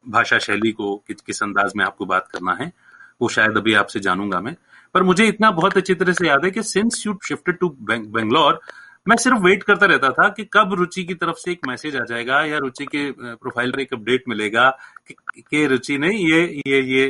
भाषा 0.09 0.39
शैली 0.39 0.73
को 0.73 0.97
कि, 1.09 1.15
किस 1.17 1.43
अंदाज 1.43 1.73
में 1.77 1.85
आपको 1.85 2.07
बात 2.07 2.29
करना 2.29 2.57
है 2.61 2.73
वो 3.21 3.29
शायद 3.29 3.57
अभी 3.57 3.75
आपसे 3.75 4.01
जानूँगा 4.01 4.41
मैं। 4.41 4.55
पर 4.95 5.03
मुझे 5.03 5.27
इतना 5.27 5.51
बहुत 5.51 5.77
अच्छी 5.77 5.95
तरह 5.95 6.13
से 6.13 6.27
याद 6.29 6.45
है 6.45 6.51
कि 6.51 6.63
since 6.63 7.03
you 7.07 7.19
shifted 7.29 7.59
to 7.59 7.69
Bangalore 7.83 8.61
मैं 9.09 9.17
सिर्फ़ 9.17 9.39
वेट 9.39 9.63
करता 9.63 9.87
रहता 9.87 10.11
था 10.11 10.29
कि 10.29 10.45
कब 10.53 10.75
रुचि 10.75 11.05
की 11.05 11.15
तरफ़ 11.15 11.37
से 11.37 11.53
एक 11.53 11.67
मैसेज 11.69 11.97
आ 11.97 12.05
जाएगा 12.05 12.41
या 12.45 12.59
रुचि 12.59 12.85
के 12.87 13.11
प्रोफ़ाइल 13.13 13.71
पर 13.71 13.81
एक 13.81 13.93
अपडेट 13.95 14.25
मिलेगा 14.29 14.69
कि, 15.11 15.67
रुचि 15.67 15.99
ने 15.99 16.09
ये 16.09 16.43
ये 16.67 16.81
ये 16.83 17.07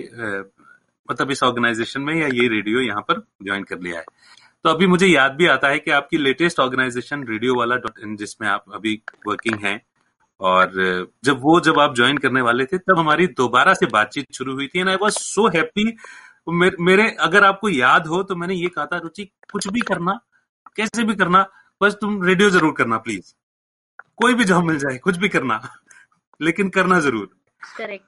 मतलब 1.09 1.31
इस 1.31 1.43
ऑर्गेनाइजेशन 1.43 2.01
में 2.01 2.15
या 2.15 2.27
ये 2.27 2.49
रेडियो 2.49 2.81
यहाँ 2.81 3.01
पर 3.01 3.21
ज्वाइन 3.43 3.65
कर 3.65 3.81
लिया 3.81 3.99
है। 3.99 4.05
तो 4.65 4.71
अभी 4.71 4.87
मुझे 4.87 5.07
याद 5.07 5.33
भी 5.33 5.47
आता 5.47 5.69
है 5.69 5.79
कि 5.79 5.91
आपकी 5.91 6.19
latest 6.19 6.61
organisation 6.61 7.25
radio 7.29 7.55
wala 7.55 7.77
dot 7.77 7.99
in 8.03 8.17
जिसमें 8.17 8.49
आप 8.49 8.65
अभी 8.75 9.01
वर्किंग 9.29 9.59
हैं 9.65 9.81
और 10.41 10.73
जब 11.25 11.41
वो 11.41 11.61
जब 11.61 11.79
आप 11.81 11.95
ज्वाइन 11.97 12.19
करने 12.19 12.41
वाले 12.41 12.65
थे 12.65 12.79
तब 12.79 12.99
हमारी 12.99 13.27
दोबारा 13.27 13.75
से 13.75 13.87
बातचीत 13.87 14.33
शुरू 14.33 14.55
हुई 14.55 14.67
थी 14.67 14.81
and 14.81 14.89
I 14.89 14.97
was 14.97 15.15
so 15.15 15.49
happy 15.49 15.85
मेरे, 16.47 16.77
मेरे 16.81 17.09
अगर 17.21 17.45
आपको 17.45 17.69
याद 17.69 18.07
हो 18.07 18.23
तो 18.23 18.37
मैंने 18.37 18.55
ये 18.55 18.69
कहा 18.69 18.87
था 18.87 18.99
रुचि 18.99 19.25
कुछ 19.53 19.69
भी 19.69 19.81
करना 19.83 20.19
कैसे 20.77 21.05
भी 21.05 21.15
करना 21.15 21.47
बस 21.81 21.97
तुम 22.01 22.23
रेडियो 22.25 22.51
ज़रूर 22.51 22.73
करना 22.79 22.99
प्लीज़ 23.01 23.33
कोई 24.17 24.35
भी 24.35 24.45
जॉब 24.45 24.65
मिल 24.65 24.79
जाए 24.79 24.99
कुछ 24.99 25.17
भी 25.17 25.29
करना 25.29 25.61
लेकिन 26.41 26.69
करना 26.71 26.99
ज़रूर। 27.01 27.29
करेक्ट 27.77 28.05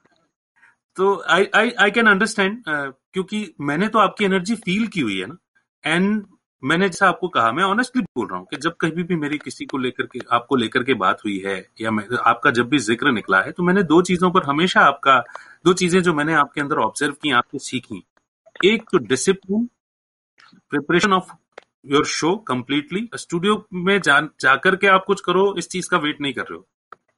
तो 0.97 1.13
I 1.31 1.47
I 1.55 1.71
I 1.81 1.91
can 1.91 2.07
understand 2.07 2.63
क्योंकि 2.67 3.47
मैंने 3.61 3.87
तो 3.87 3.99
आपकी 3.99 4.25
एनर्जी 4.25 4.55
फील 4.57 4.87
की 4.87 5.01
हुई 5.01 5.19
है 5.19 5.25
ना 5.27 5.37
एंड 5.83 6.25
मैंने 6.63 6.87
जैसा 6.89 7.07
आपको 7.07 7.27
कहा 7.27 7.51
मैं 7.51 7.63
ऑनेस्टली 7.63 8.01
बोल 8.01 8.27
रहा 8.27 8.37
हूँ 8.37 8.45
कि 8.51 8.57
जब 8.57 8.75
कभी 8.81 9.03
भी 9.03 9.15
मेरी 9.15 9.37
किसी 9.37 9.65
को 9.65 9.77
लेकर 9.77 10.05
के 10.07 10.19
आपको 10.31 10.55
लेकर 10.55 10.83
के 10.83 10.93
बात 10.95 11.23
हुई 11.25 11.37
है 11.45 11.57
या 11.81 11.91
मैं, 11.91 12.05
आपका 12.17 12.51
जब 12.51 12.69
भी 12.69 12.77
ज़िक्र 12.79 13.11
निकला 13.11 13.41
है 13.41 13.51
तो 13.51 13.63
मैंने 13.63 13.83
दो 13.85 14.01
चीज़ों 14.01 14.31
पर 14.31 14.43
हमेशा 14.43 14.81
आपका 14.83 15.19
दो 15.65 15.73
चीज़ें 15.73 16.01
जो 16.01 16.13
मैंने 16.13 16.33
आपके 16.35 16.61
अंदर 16.61 16.77
ऑब्ज़र्व 16.79 17.13
की 17.23 17.31
आपसे 17.33 17.59
सीखी। 17.61 18.03
एक 18.63 18.83
तो 18.91 18.97
discipline 18.97 19.65
preparation 20.71 21.13
of 21.13 21.31
your 21.85 22.05
show 22.05 22.35
completely 22.47 23.07
studio 23.15 23.65
में 23.73 23.99
जा, 24.01 24.19
जाकर 24.41 24.75
के 24.75 24.87
आप 24.87 25.03
कुछ 25.07 25.21
करो, 25.21 25.53
इस 25.57 25.67
चीज़ 25.69 25.89
का 25.89 25.97
वेट 25.97 26.21
नहीं 26.21 26.33
कर 26.33 26.41
रहे 26.41 26.57
हो। 26.57 26.67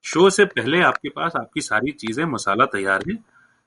शो 0.06 0.30
से 0.30 0.46
पहले 0.46 0.82
आपके 0.82 1.10
पास 1.10 1.32
आपकी 1.36 1.62
सारी 1.62 1.92
चीज़ें, 1.94 2.24
मसाला 2.26 2.66
तैयार 2.66 3.04
है। 3.10 3.16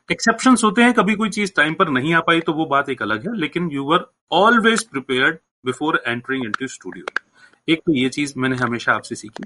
एक्सेप्शन 0.08 0.56
होते 0.64 0.82
हैं, 0.82 0.92
कभी 0.94 1.14
कोई 1.14 1.30
चीज़ 1.30 1.52
टाइम 1.56 1.74
पर 1.74 1.88
नहीं 1.88 2.14
आ 2.14 2.20
पाई 2.20 2.40
तो 2.40 2.52
वो 2.52 2.66
बात 2.66 2.88
एक 2.90 3.02
अलग 3.02 3.28
है, 3.28 3.36
लेकिन 3.36 3.70
you 3.72 3.92
are 3.92 4.06
always 4.32 4.82
prepared 4.88 5.38
before 5.66 6.02
entering 6.06 6.44
in 6.44 6.52
to 6.52 6.66
studio 6.68 7.04
एक 7.68 7.78
तो 7.78 7.94
ये 7.94 8.08
चीज़ 8.08 8.32
मैंने 8.36 8.56
हमेशा 8.56 8.92
आपसे 8.92 9.14
सीखी। 9.14 9.44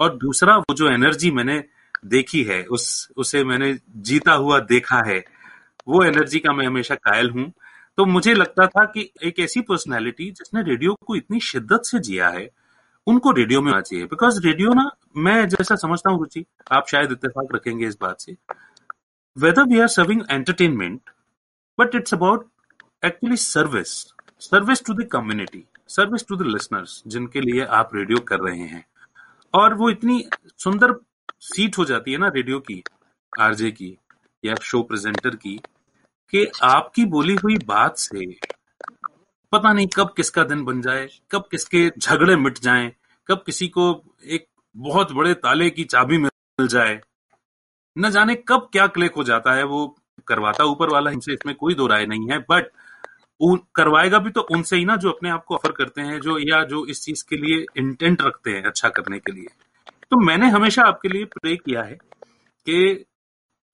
और 0.00 0.16
दूसरा, 0.16 0.56
वो 0.56 0.74
जो 0.74 0.88
एनर्जी 0.90 1.30
मैंने 1.30 1.62
देखी 2.06 2.42
है, 2.42 2.62
उस, 2.64 3.08
उसे 3.16 3.44
मैंने 3.44 3.76
जीता 3.98 4.32
हुआ 4.32 4.58
देखा 4.60 5.02
है, 5.06 5.18
वो 5.88 6.02
एनर्जी 6.04 6.38
का 6.38 6.52
मैं 6.52 6.66
हमेशा 6.66 6.94
कायल 6.94 7.30
हूँ। 7.30 7.52
तो 7.98 8.04
मुझे 8.06 8.34
लगता 8.34 8.66
था 8.66 8.84
कि 8.84 9.10
एक 9.22 9.38
ऐसी 9.40 9.60
पर्सनैलिटी 9.60 10.30
जिसने 10.30 10.62
रेडियो 10.62 10.94
को 11.06 11.16
इतनी 11.16 11.40
शिद्दत 11.40 11.82
से 11.84 11.98
जिया 11.98 12.28
है, 12.28 12.48
उनको 13.06 13.30
रेडियो 13.30 13.60
में 13.62 13.72
आना 13.72 13.80
चाहिए। 13.80 14.04
बिकॉज़ 14.04 14.40
रेडियो 14.46 14.72
ना, 14.74 14.90
मैं 15.16 15.48
जैसा 15.48 15.76
समझता 15.76 16.10
हूँ 16.10 16.18
रुचि, 16.20 16.44
आप 16.72 16.86
शायद 16.88 17.12
इत्तेफाक 17.12 17.54
रखेंगे 17.54 17.86
इस 17.86 17.96
बात 18.00 18.20
से। 18.20 18.36
Whether 19.36 19.62
we 19.62 19.80
are 19.80 19.88
serving 19.88 20.22
entertainment 20.30 21.10
but 21.78 21.94
it's 21.94 22.14
about 22.14 22.48
actually 23.04 23.36
service 23.36 23.88
service 24.40 24.84
to 24.84 24.94
the 24.94 25.08
community 25.12 25.64
service 25.88 26.26
to 26.28 26.36
the 26.36 26.42
listeners 26.42 27.02
जिनके 27.06 27.40
लिए 27.40 27.64
आप 27.78 27.94
रेडियो 27.94 28.18
कर 28.18 28.40
रहे 28.40 28.66
हैं। 28.66 28.84
और 29.54 29.74
वो 29.74 29.90
इतनी 29.90 30.24
सुंदर 30.58 30.94
सीट 31.40 31.78
हो 31.78 31.84
जाती 31.84 32.12
है 32.12 32.18
ना 32.18 32.28
रेडियो 32.28 32.58
की, 32.60 32.82
आरजे 33.32 33.70
की, 33.70 33.96
या 34.44 34.54
शो 34.62 34.82
प्रेजेंटर 34.82 35.36
की 35.36 35.58
कि 36.32 36.50
आपकी 36.62 37.04
बोली 37.04 37.34
हुई 37.34 37.56
बात 37.56 37.98
से 37.98 38.26
पता 39.52 39.72
नहीं 39.72 39.86
कब 39.86 40.14
किसका 40.16 40.44
दिन 40.44 40.64
बन 40.64 40.82
जाए, 40.82 41.08
कब 41.30 41.44
किसके 41.50 41.90
झगड़े 41.98 42.36
मिट 42.36 42.58
जाएँ, 42.58 42.92
कब 43.28 43.42
किसी 43.46 43.68
को 43.68 44.02
एक 44.26 44.46
बहुत 44.76 45.12
बड़े 45.12 45.34
ताले 45.34 45.70
की 45.70 45.84
चाबी 45.84 46.18
मिल 46.18 46.66
जाए। 46.68 47.00
न 47.98 48.10
जाने 48.10 48.34
कब 48.34 48.68
क्या 48.72 48.86
क्लिक 48.86 49.14
हो 49.14 49.24
जाता 49.24 49.52
है, 49.52 49.64
वो 49.64 49.96
करवाता 50.26 50.64
ऊपर 50.64 50.88
वाला 50.88 51.10
इनसे 51.10 51.32
इसमें 51.32 51.54
कोई 51.54 51.74
दो 51.74 51.86
राय 51.86 52.06
नहीं 52.06 52.30
है, 52.30 52.38
बट 52.38 52.70
करवाएगा 53.76 54.18
भी 54.18 54.30
तो 54.30 54.40
उनसे 54.40 54.76
ही 54.76 54.84
ना 54.84 54.96
जो 54.96 55.10
अपने 55.10 55.30
आप 55.30 55.44
को 55.44 55.54
ऑफ़र 55.54 55.72
करते 55.72 56.00
हैं, 56.00 56.20
जो 56.20 56.38
या 56.38 56.64
जो 56.64 56.86
इस 56.86 57.04
चीज़ 57.04 57.24
के 57.28 57.36
लिए 57.36 57.66
इंटेंट 57.76 58.22
रखते 58.22 58.50
हैं 58.50 58.62
अच्छा 58.62 58.88
करने 58.88 59.18
के 59.18 59.32
लिए। 59.32 59.46
तो 60.10 60.16
मैंने 60.16 60.48
हमेशा 60.48 60.82
आपके 60.82 61.08
लिए 61.08 61.24
प्रे 61.24 61.56
किया 61.56 61.82
है 61.82 61.94
कि 62.66 63.04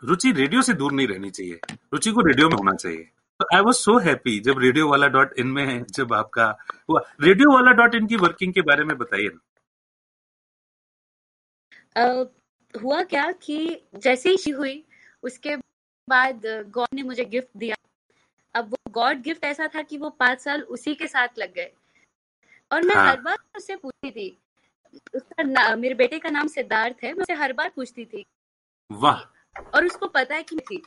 रुचि 0.02 0.32
रेडियो 0.32 0.62
से 0.62 0.72
दूर 0.74 0.92
नहीं 0.92 1.06
रहनी 1.08 1.30
चाहिए। 1.30 1.60
रुचि 1.92 2.10
को 2.10 2.20
रेडियो 2.20 2.48
में 2.48 2.56
होना 2.56 2.74
चाहिए। 2.74 3.10
आई 3.54 3.60
वॉज़ 3.60 3.76
सो 3.76 3.98
हैप्पी 3.98 4.38
जब 4.40 4.58
रेडियो 4.58 4.88
वाला 4.88 5.06
डॉट 5.06 5.32
इन 5.38 5.46
में 5.46 5.64
है 5.66 5.84
जब 5.90 6.12
आपका 6.12 6.46
हुआ। 6.90 7.00
रेडियो 7.20 7.52
वाला 7.54 7.72
डॉट 7.72 7.94
इन 7.94 8.06
की 8.06 8.16
वर्किंग 8.16 8.54
के 8.54 8.62
बारे 8.62 8.84
में 8.84 8.96
बताइए 8.98 9.28
ना। 9.28 9.40
uh, 11.96 12.26
हुआ 12.82 13.02
क्या 13.02 13.30
कि 13.32 13.82
जैसे 13.94 14.30
ही 14.30 14.50
हुई 14.50 14.84
उसके 15.22 15.56
बाद 16.08 16.46
गॉड 16.46 16.94
ने 16.94 17.02
मुझे 17.02 17.24
गिफ्ट 17.24 17.48
दिया। 17.56 17.76
अब 18.54 18.68
वो 18.68 18.78
गॉड 18.90 19.22
गिफ्ट 19.22 19.44
ऐसा 19.44 19.68
था 19.74 19.82
कि 19.82 19.98
वो 19.98 20.10
पाँच 20.10 20.40
साल 20.40 20.62
उसी 20.62 20.94
के 20.94 21.06
साथ 21.06 21.28
लग 21.38 21.54
गए। 21.54 21.72
और 22.72 22.82
मैं 22.82 22.94
हाँ. 22.94 23.06
हर 23.06 23.20
बार 23.20 23.38
उससे 23.56 23.76
पूछती 23.76 24.10
थी। 24.10 24.38
उसका 25.14 25.76
मेरे 25.76 25.94
बेटे 25.94 26.18
का 26.18 26.30
नाम 26.30 26.46
सिद्धार्थ 26.46 27.04
है 27.04 27.12
मैं 27.12 27.22
उसे 27.22 27.34
हर 27.34 27.52
बार 27.52 27.72
पूछती 27.76 28.04
थी। 28.04 28.24
वाह। 28.92 29.37
और 29.74 29.86
उसको 29.86 30.06
पता 30.06 30.34
है 30.34 30.42
कि 30.42 30.56
थी। 30.60 30.82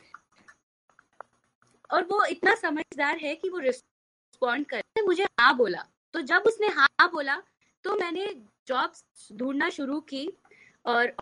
और 1.90 2.04
वो 2.04 2.24
इतना 2.24 2.54
समझदार 2.54 3.18
है 3.18 3.34
कि 3.34 3.48
वो 3.48 3.58
रिस्पॉन्ड 3.58 4.66
कर 4.66 4.82
मुझे 5.04 5.24
हाँ 5.40 5.56
बोला। 5.56 5.84
तो 6.14 6.20
जब 6.20 6.42
उसने 6.46 6.66
हाँ 6.68 7.08
बोला 7.12 7.36
तो 7.84 7.96
मैंने 7.96 8.26
जॉब 8.68 8.92
ढूंढना 9.32 9.68
शुरू 9.70 10.00
की 10.00 10.28
और 10.84 11.12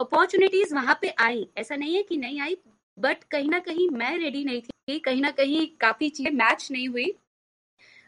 अपॉर्चुनिटीज़ 0.00 0.74
वहाँ 0.74 0.98
पे 1.02 1.14
आई। 1.20 1.46
ऐसा 1.58 1.76
नहीं 1.76 1.94
है 1.96 2.02
कि 2.02 2.16
नहीं 2.16 2.40
आई 2.40 2.56
बट 2.98 3.24
कहीं 3.24 3.48
ना 3.50 3.58
कहीं 3.58 3.88
मैं 3.90 4.16
रेडी 4.18 4.44
नहीं 4.44 4.60
थी। 4.62 4.98
कहीं 4.98 5.22
ना 5.22 5.30
कहीं 5.30 5.66
काफ़ी 5.80 6.08
चीज़ें 6.10 6.32
मैच 6.32 6.68
नहीं 6.70 6.88
हुई 6.88 7.14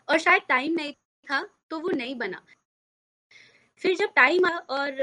और 0.08 0.18
शायद 0.18 0.42
टाइम 0.48 0.72
नहीं 0.72 0.92
था 1.26 1.42
तो 1.70 1.78
वो 1.80 1.90
नहीं 1.90 2.14
बना। 2.14 2.42
फिर 3.82 3.96
जब 3.96 4.12
टाइम 4.16 4.46
आया 4.46 4.58
और 4.58 5.00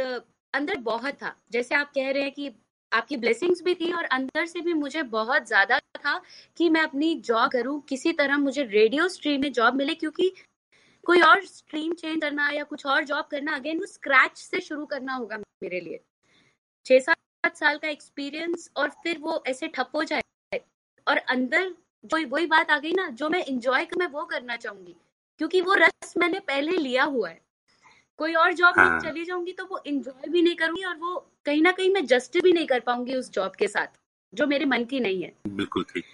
अंदर 0.54 0.78
बहुत 0.78 1.14
था, 1.14 1.36
जैसे 1.52 1.76
आप 1.76 1.92
कह 1.96 2.12
रहे 2.12 2.24
हैं 2.24 2.32
कि 2.32 2.50
आपकी 2.92 3.18
ब्लेसिंग्स 3.18 3.62
भी 3.64 3.74
थी 3.76 3.92
और 3.92 4.04
अंदर 4.12 4.46
से 4.46 4.62
भी 4.62 4.74
मुझे 4.74 5.04
बहुत 5.12 5.48
ज़्यादा 5.48 5.80
था 5.80 6.22
कि 6.58 6.70
मैं 6.70 6.82
अपनी 6.82 7.14
जॉब 7.22 7.50
करूँ 7.52 7.80
किसी 7.90 8.12
तरह 8.14 8.38
मुझे 8.38 8.64
रेडियो 8.64 9.08
स्ट्रीम 9.08 9.42
में 9.42 9.52
जॉब 9.52 9.76
मिले 9.76 9.96
क्योंकि 9.96 10.34
कोई 11.06 11.22
और 11.22 11.46
स्ट्रीम 11.46 11.94
चेंज 11.94 12.22
करना 12.22 12.50
या 12.50 12.64
कुछ 12.64 12.86
और 12.86 13.04
जॉब 13.04 13.28
करना 13.32 13.56
अगेन 13.56 13.80
वो 13.80 13.86
स्क्रैच 13.86 14.38
से 14.38 14.62
शुरू 14.62 14.86
करना 14.86 15.14
होगा 15.14 15.38
मेरे 15.38 15.80
लिए 15.80 16.00
छह 16.86 17.00
सात 17.00 17.56
साल 17.56 17.78
का 17.78 17.88
एक्सपीरियंस 17.88 18.70
और 18.78 18.90
फिर 19.04 19.18
वो 19.18 19.44
ऐसे 19.48 19.68
ठप 19.68 19.92
हो 19.96 20.04
जाए 20.04 20.62
और 21.08 21.18
अंदर 21.18 21.74
जो 22.04 22.26
वही 22.28 22.46
बात 22.46 22.72
आ 22.72 22.78
गई 22.78 22.92
ना 22.92 23.08
जो 23.12 23.30
मैं 23.30 23.44
इंजॉय 23.46 23.86
कर 23.86 24.00
मैं 24.00 24.08
वो 24.08 24.24
करना 24.26 24.56
चाहूँगी 24.56 24.96
क्योंकि 25.40 25.62
वो 25.62 25.74
रस 25.74 26.14
मैंने 26.18 26.40
पहले 26.40 26.78
लिया 26.78 27.04
हुआ 27.04 27.30
है 27.30 27.40
कोई 28.20 28.34
और 28.34 28.54
जॉब 28.54 28.78
हाँ. 28.78 29.00
चली 29.02 29.24
जाऊँगी 29.26 29.52
तो 29.52 29.66
वो 29.66 29.82
इंजॉय 29.88 30.30
भी 30.30 30.42
नहीं 30.42 30.56
करूँगी 30.56 30.84
और 30.84 30.96
वो 30.98 31.16
कहीं 31.46 31.62
ना 31.62 31.72
कहीं 31.72 31.90
मैं 31.94 32.06
जस्टिस 32.06 32.44
भी 32.44 32.52
नहीं 32.52 32.68
कर 32.68 32.80
पाऊँगी 32.80 33.16
उस 33.16 33.32
जॉब 33.32 33.56
के 33.56 33.68
साथ 33.68 33.88
जो 34.34 34.48
मेरे 34.48 34.66
मन 34.66 34.84
की 34.86 35.00
नहीं 35.00 35.22
है। 35.24 35.34
बिल्कुल 35.48 35.84
ठीक। 35.84 36.06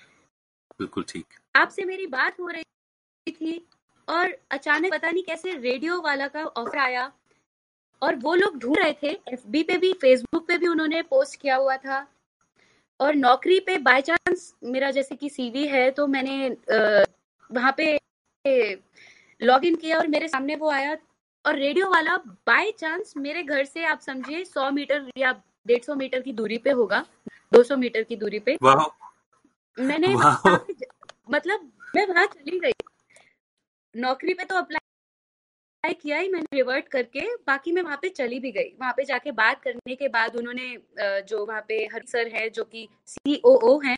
बिल्कुल 0.80 1.04
ठीक। 1.08 1.26
आपसे 1.56 1.86
मेरी 1.86 2.08
बात 2.08 2.40
हो 2.40 2.48
रही 2.48 3.32
थी 3.32 3.66
और 4.08 4.36
अचानक 4.52 4.92
पता 4.92 5.12
नहीं 5.12 5.24
कैसे 5.24 5.54
रेडियो 5.54 6.02
वाला 6.02 6.28
का 6.28 6.44
ऑफ़र 6.44 6.78
आया 6.78 7.12
और 8.02 8.16
वो 8.16 8.34
लोग 8.36 8.58
ढूंढ 8.60 8.78
रहे 8.78 8.94
थे 9.04 9.12
एफबी 9.34 9.64
पे 9.64 9.78
भी 9.78 9.92
फेसबुक 9.94 10.48
पे 10.48 10.58
भी 10.58 10.68
उन्होंने 10.68 11.02
पोस्ट 11.02 11.40
किया 11.42 11.56
हुआ 11.56 11.78
था 11.78 12.06
और 13.00 13.16
नौकरी 13.16 13.60
पे 13.60 13.78
बाय 13.78 14.02
चांस 14.02 14.54
मेरा 14.64 14.92
जैसे 14.92 15.16
कि 15.16 15.30
सीवी 15.30 15.66
है 15.68 15.90
तो 15.92 16.08
मैंने 16.08 16.50
वहाँ 17.50 17.74
पे 17.78 17.98
लॉग 19.42 19.66
इन 19.66 19.76
किया 19.76 19.98
और 19.98 20.08
मेरे 20.08 20.28
सामने 20.28 20.56
वो 20.56 20.70
आया 20.70 20.96
और 21.46 21.56
रेडियो 21.56 21.90
वाला 21.90 22.16
बाय 22.48 22.72
चांस 22.80 23.14
मेरे 23.18 23.44
घर 23.44 23.64
से 23.66 23.84
आप 23.86 24.00
समझिए 24.00 24.44
सौ 24.46 24.70
मीटर 24.72 25.10
या 25.18 25.32
डेढ़ 25.68 25.84
सौ 25.84 25.96
मीटर 25.96 26.22
की 26.22 26.34
दूरी 26.34 26.58
पे 26.58 26.72
होगा 26.72 27.06
दो 27.52 27.64
सौ 27.64 27.76
मीटर 27.78 28.04
की 28.04 28.16
दूरी 28.16 28.40
पे। 28.40 28.58
मैंने 29.78 30.14
मतलब 31.32 31.72
मैं 31.96 32.06
वहाँ 32.08 32.26
चली 32.28 32.60
गई। 32.60 32.72
नौकरी 33.96 34.34
पे 34.34 34.44
तो 34.44 34.56
अप्लाई 34.56 35.94
किया 35.94 36.18
ही 36.18 36.30
मैंने 36.30 36.58
रिवर्ट 36.58 36.88
करके 36.88 37.26
बाकी 37.48 37.72
मैं 37.72 37.82
वहाँ 37.82 37.98
पे 38.02 38.10
चली 38.12 38.40
भी 38.40 38.52
गई। 38.52 38.70
वहाँ 38.80 38.94
पे 38.98 39.04
जाके 39.06 39.32
बात 39.34 39.62
करने 39.64 39.96
के 39.96 40.08
बाद 40.10 40.36
उन्होंने 40.36 40.78
जो 41.30 41.46
वहाँ 41.46 41.66
पे 41.68 41.78
हर 41.94 42.06
सर 42.08 42.28
है 42.36 42.50
जो 42.50 42.64
कि 42.66 42.88
सीओओ 43.08 43.80
हैं 43.86 43.98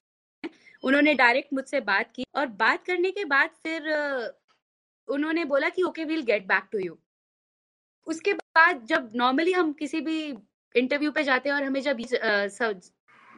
उन्होंने 0.84 1.14
डायरेक्ट 1.16 1.54
मुझसे 1.54 1.80
बात 1.84 2.12
की 2.16 2.26
और 2.36 2.48
बात 2.60 2.86
करने 2.86 3.12
के 3.12 3.26
बाद 3.26 3.50
फिर 3.64 3.92
उन्होंने 5.08 5.46
बोला 5.46 5.70
कि 5.70 5.84
okay 5.84 6.04
will 6.06 6.22
get 6.24 6.48
back 6.48 6.68
to 6.72 6.80
you 6.80 6.98
उसके 8.08 8.34
बाद 8.34 8.86
जब 8.88 9.12
नॉर्मली 9.16 9.52
हम 9.52 9.72
किसी 9.74 10.00
भी 10.02 10.18
इंटरव्यू 10.76 11.12
पे 11.12 11.24
जाते 11.24 11.50
हैं 11.50 11.56
और 11.56 11.64
हमें 11.64 11.82
जब 11.82 12.02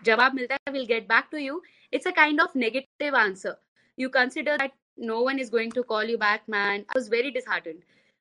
जवाब 0.03 0.33
मिलता 0.35 0.55
है 0.55 0.73
will 0.73 0.85
get 0.85 1.07
back 1.07 1.27
to 1.31 1.37
you 1.37 1.61
it's 1.93 2.07
a 2.07 2.11
kind 2.11 2.41
of 2.41 2.57
negative 2.57 3.15
answer 3.17 3.55
you 3.97 4.09
consider 4.09 4.57
that 4.57 4.71
no 5.01 5.19
one 5.25 5.39
is 5.39 5.51
going 5.51 5.71
to 5.73 5.83
call 5.83 6.09
you 6.09 6.17
back 6.17 6.43
man 6.49 6.71
I 6.71 6.97
was 6.97 7.09
very 7.11 7.31
disheartened 7.31 7.79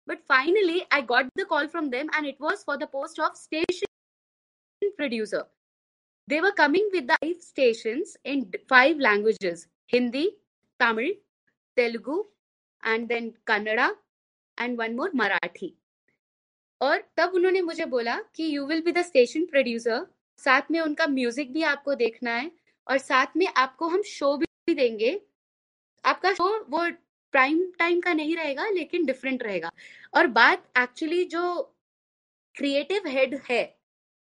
but 0.09 0.23
finally 0.29 0.81
I 0.93 1.03
got 1.11 1.27
the 1.39 1.45
call 1.49 1.67
from 1.67 1.89
them 1.91 2.11
and 2.15 2.27
it 2.27 2.37
was 2.41 2.65
for 2.67 2.77
the 2.77 2.89
post 2.93 3.21
of 3.21 3.37
station 3.37 4.91
producer 4.97 5.45
they 6.29 6.41
were 6.41 6.51
coming 6.59 6.91
with 6.93 7.17
station 7.43 8.03
in 8.27 8.45
five 8.71 8.99
languages 9.01 9.67
Hindi 9.93 10.29
Tamil 10.81 11.15
Telugu 11.77 12.19
and 12.83 13.07
then 13.09 13.33
Kannada 13.47 13.95
and 14.59 14.79
one 14.79 14.95
more 14.95 15.11
Marathi 15.15 15.75
और 16.85 17.03
तब 17.17 17.33
उन्होंने 17.35 17.61
मुझे 17.63 17.85
बोला 17.87 18.17
कि 18.35 18.57
you 18.57 18.67
will 18.67 18.81
be 18.83 18.93
the 18.93 19.03
station 19.03 19.45
producer 19.47 20.07
साथ 20.39 20.71
में 20.71 20.81
उनका 20.81 21.07
music 21.07 21.53
भी 21.53 21.63
आपको 21.63 21.95
देखना 21.95 22.31
है 22.31 22.51
और 22.87 22.99
साथ 22.99 23.37
में 23.37 23.47
आपको 23.57 23.89
हम 23.89 24.03
शो 24.03 24.37
भी 24.37 24.75
देंगे। 24.75 25.21
आपका 26.05 26.33
शो 26.33 26.49
वो 26.71 26.81
प्राइम 27.35 27.63
टाइम 27.79 28.01
का 28.01 28.13
नहीं 28.13 28.37
रहेगा 28.37 28.69
लेकिन 28.71 29.05
डिफरेंट 29.05 29.43
रहेगा। 29.43 29.71
और 30.15 30.27
बात 30.27 30.65
एक्चुअली 30.79 31.25
जो 31.25 31.43
क्रिएटिव 32.55 33.09
हेड 33.09 33.41
है 33.51 33.65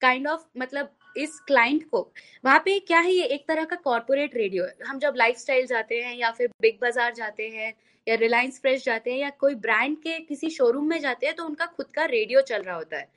काइंड 0.03 0.27
kind 0.27 0.35
ऑफ़ 0.35 0.41
of, 0.41 0.49
मतलब 0.57 0.97
इस 1.17 1.39
क्लाइंट 1.47 1.89
को, 1.91 2.01
वहाँ 2.45 2.59
पे 2.65 2.79
क्या 2.81 2.99
है 3.01 3.13
ये 3.13 3.25
एक 3.27 3.45
तरह 3.49 3.65
का 3.65 3.77
कॉर्पोरेट 3.79 4.35
रेडियो 4.37 4.65
है। 4.65 4.75
हम 4.87 4.99
जब 4.99 5.15
लाइफ 5.17 5.45
जाते 5.69 6.01
हैं 6.03 6.17
या 6.17 6.31
फिर 6.33 6.49
बिग 6.63 6.79
बाज़ार 6.83 7.15
जाते 7.15 7.49
हैं 7.49 7.73
या 8.07 8.15
रिलायंस 8.17 8.61
फ्रेश 8.61 8.85
जाते 8.85 9.13
हैं 9.13 9.19
या 9.19 9.31
कोई 9.41 9.55
ब्रांड 9.57 9.97
के 9.99 10.19
किसी 10.21 10.51
शोरूम 10.51 10.89
में 10.89 10.99
जाते 11.01 11.27
हैं 11.27 11.35
तो 11.37 11.45
उनका 11.45 11.67
खुद 11.67 11.87
का 11.95 12.05
रेडियो 12.07 12.41
चल 12.43 12.63
रहा 12.63 12.77
होता 12.77 12.97
है। 12.97 13.09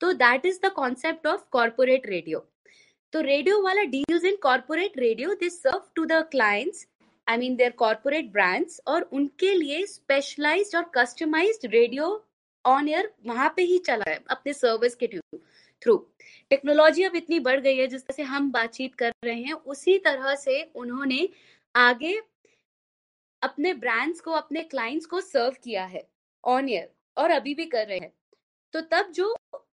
तो 0.00 0.12
that 0.14 0.46
is 0.46 0.58
the 0.64 0.70
concept 0.72 1.26
of 1.26 1.44
corporate 1.52 2.06
radio 2.06 2.44
तो 3.12 3.20
radio 3.22 3.60
wala 3.62 3.82
deals 3.90 4.24
in 4.24 4.36
corporate 4.42 4.98
radio 4.98 5.34
this 5.40 5.62
serve 5.62 5.82
to 5.96 6.04
the 6.06 6.22
clients 6.30 6.86
I 7.26 7.36
mean 7.36 7.56
there 7.56 7.70
corporate 7.78 8.30
brands 8.32 8.80
और 8.86 9.08
उनके 9.12 9.54
लिए 9.54 9.84
स्पेशलाइज्ड 9.86 10.76
और 10.76 10.90
कस्टमाइज्ड 10.94 11.66
रेडियो 11.72 12.08
ऑन 12.64 12.88
एयर 12.88 13.10
वहाँ 13.26 13.52
पे 13.56 13.62
ही 13.62 13.78
चला 13.78 14.10
है, 14.10 14.18
अपने 14.30 14.52
सर्विस 14.52 14.94
के 14.94 15.06
थ्रू 15.06 15.38
टेक्नोलॉजी 15.82 17.02
अब 17.02 17.16
इतनी 17.16 17.38
बढ़ 17.40 17.60
गई 17.60 17.76
है, 17.76 17.86
जिस 17.86 18.02
तरह 18.02 18.14
से 18.16 18.22
हम 18.22 18.50
बातचीत 18.52 18.94
कर 18.94 19.12
रहे 19.24 19.40
हैं, 19.40 19.52
उसी 19.52 19.98
तरह 19.98 20.34
से 20.34 20.62
उन्होंने 20.74 21.28
आगे 21.74 22.20
अपने 23.42 23.72
ब्रांड्स 23.74 24.20
को, 24.20 24.30
अपने 24.30 24.62
क्लाइंट्स 24.64 25.06
को 25.06 25.20
सर्व 25.20 25.56
किया 25.64 25.84
है 25.84 26.06
ऑन 26.44 26.68
एयर 26.68 26.90
और 27.16 27.30
अभी 27.30 27.54
भी 27.54 27.64
कर 27.66 27.86
रहे 27.86 27.98
हैं। 27.98 28.12
तो 28.74 28.80
तब 28.80 29.10
जो 29.12 29.34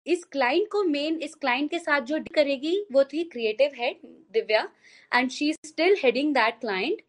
इस 0.06 0.24
क्लाइंट 0.24 0.68
को 0.72 0.82
मेन 0.84 1.18
इस 1.22 1.34
क्लाइंट 1.34 1.70
के 1.70 1.78
साथ 1.78 2.00
जो 2.00 2.18
करेगी, 2.34 2.76
वो 2.92 3.04
थी 3.04 3.22
creative 3.24 3.70
head 3.76 4.00
Divya 4.32 4.68
and 5.12 5.30
she 5.30 5.52
still 5.54 5.96
heading 6.04 6.34
that 6.34 6.60
client 6.60 7.02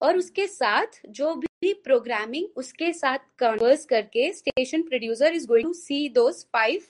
और 0.00 0.16
उसके 0.16 0.46
साथ 0.46 1.00
जो 1.10 1.34
भी 1.34 1.72
प्रोग्रामिंग 1.84 2.48
उसके 2.56 2.92
साथ 2.92 3.18
कन्वर्स 3.38 3.84
करके 3.84 4.32
station 4.32 4.82
producer 4.82 5.34
is 5.34 5.46
going 5.46 5.64
to 5.64 5.72
see 5.72 6.08
those 6.08 6.44
five 6.52 6.82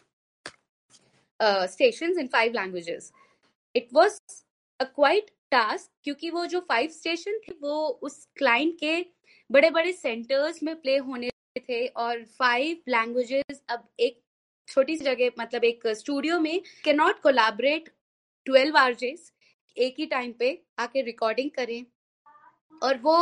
station 1.41 2.19
in 2.21 2.27
five 2.27 2.53
languages 2.53 3.13
it 3.75 3.89
was 3.95 4.19
a 4.81 4.85
quite 4.85 5.31
task 5.51 5.91
क्योंकि 6.05 6.31
वो 6.31 6.45
जो 6.47 6.61
फाइव 6.61 6.91
स्टेशन 6.91 7.39
थे, 7.39 7.53
वो 7.53 7.87
उस 8.03 8.27
क्लाइंट 8.37 8.75
के 8.81 9.05
बड़े 9.51 9.71
बड़े 9.71 9.93
सेंटर्स 9.93 10.63
में 10.63 10.75
प्ले 10.81 10.97
होने 10.99 11.31
थे 11.61 11.87
और 11.87 12.25
फाइव 12.39 12.83
लैंग्वेजेस 12.89 13.63
अब 13.71 13.89
एक 14.01 14.21
छोटी 14.69 14.97
सी 14.97 15.05
जगह 15.05 15.31
मतलब 15.41 15.65
एक 15.65 15.87
स्टूडियो 15.87 16.39
में 16.41 16.61
can 16.85 16.97
not 16.97 17.21
collaborate 17.21 17.89
twelve 18.47 18.77
RJs 18.77 19.33
एक 19.77 19.95
ही 19.99 20.07
टाइम 20.07 20.33
पे 20.33 20.59
आके 20.79 21.03
रिकॉर्डिंग 21.03 21.51
करें। 21.51 21.85
और 22.83 22.99
वो 22.99 23.17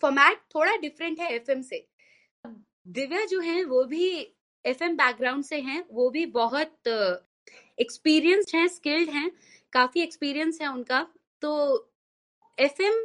फॉर्मेट 0.00 0.40
थोड़ा 0.54 0.76
डिफरेंट 0.76 1.20
है 1.20 1.32
एफएम 1.34 1.62
से। 1.62 1.86
दिव्या 2.88 3.24
जो 3.26 3.40
है, 3.40 3.64
वो 3.64 3.84
भी 3.84 4.08
एफएम 4.64 4.96
बैकग्राउंड 4.96 5.44
से 5.44 5.60
हैं, 5.60 5.84
वो 5.90 6.08
भी 6.10 6.24
बहुत 6.26 6.74
एक्सपीरियंस्ड 7.80 8.56
हैं 8.56 8.66
स्किल्ड 8.68 9.10
हैं 9.10 9.30
काफ़ी 9.72 10.02
एक्सपीरियंस 10.02 10.60
है 10.62 10.68
उनका। 10.68 11.06
तो 11.42 11.52
एफएम 12.58 13.04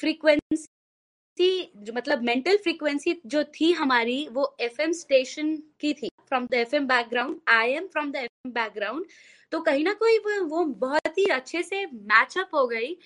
फ्रीक्वेंसी 0.00 1.72
जो 1.76 1.92
मतलब 1.92 2.22
मेंटल 2.24 2.56
फ्रीक्वेंसी 2.56 3.20
जो 3.26 3.42
थी 3.54 3.70
हमारी 3.72 4.26
वो 4.32 4.56
एफएम 4.60 4.92
स्टेशन 4.94 5.56
की 5.80 5.92
थी। 5.94 6.08
From 6.28 6.46
the 6.46 6.54
FM 6.56 6.86
background 6.86 7.40
I 7.48 7.72
am 7.72 7.86
from 7.88 8.10
the 8.12 8.16
FM 8.16 8.52
background 8.52 9.06
तो 9.52 9.60
कहीं 9.60 9.84
ना 9.84 9.92
कोई 9.94 10.18
वो, 10.18 10.44
वो 10.44 10.64
बहुत 10.64 11.18
ही 11.18 11.24
अच्छे 11.26 11.62
से 11.62 11.84
मैचअप 11.86 12.54
हो 12.54 12.66
गई 12.68 12.96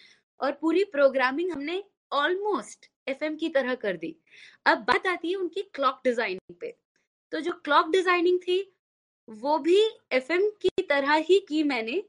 और 0.41 0.53
पूरी 0.61 0.85
प्रोग्रामिंग 0.93 1.51
हमने 1.53 1.83
ऑलमोस्ट 2.13 2.89
एफएम 3.09 3.37
की 3.37 3.49
तरह 3.49 3.75
कर 3.77 3.97
दी। 3.97 4.15
अब 4.67 4.79
बात 4.89 5.07
आती 5.07 5.31
है 5.31 5.37
उनकी 5.37 5.63
क्लॉक 5.75 6.01
डिज़ाइनिंग 6.05 6.57
पे। 6.61 6.75
तो 7.33 7.41
जो 7.41 7.53
क्लॉक 7.65 7.91
डिज़ाइनिंग 7.91 8.39
थी 8.39 8.61
वो 9.35 9.59
भी 9.59 9.81
एफएम 10.13 10.49
की 10.63 10.83
तरह 10.83 11.15
ही 11.29 11.39
की 11.49 11.63
मैंने। 11.65 12.03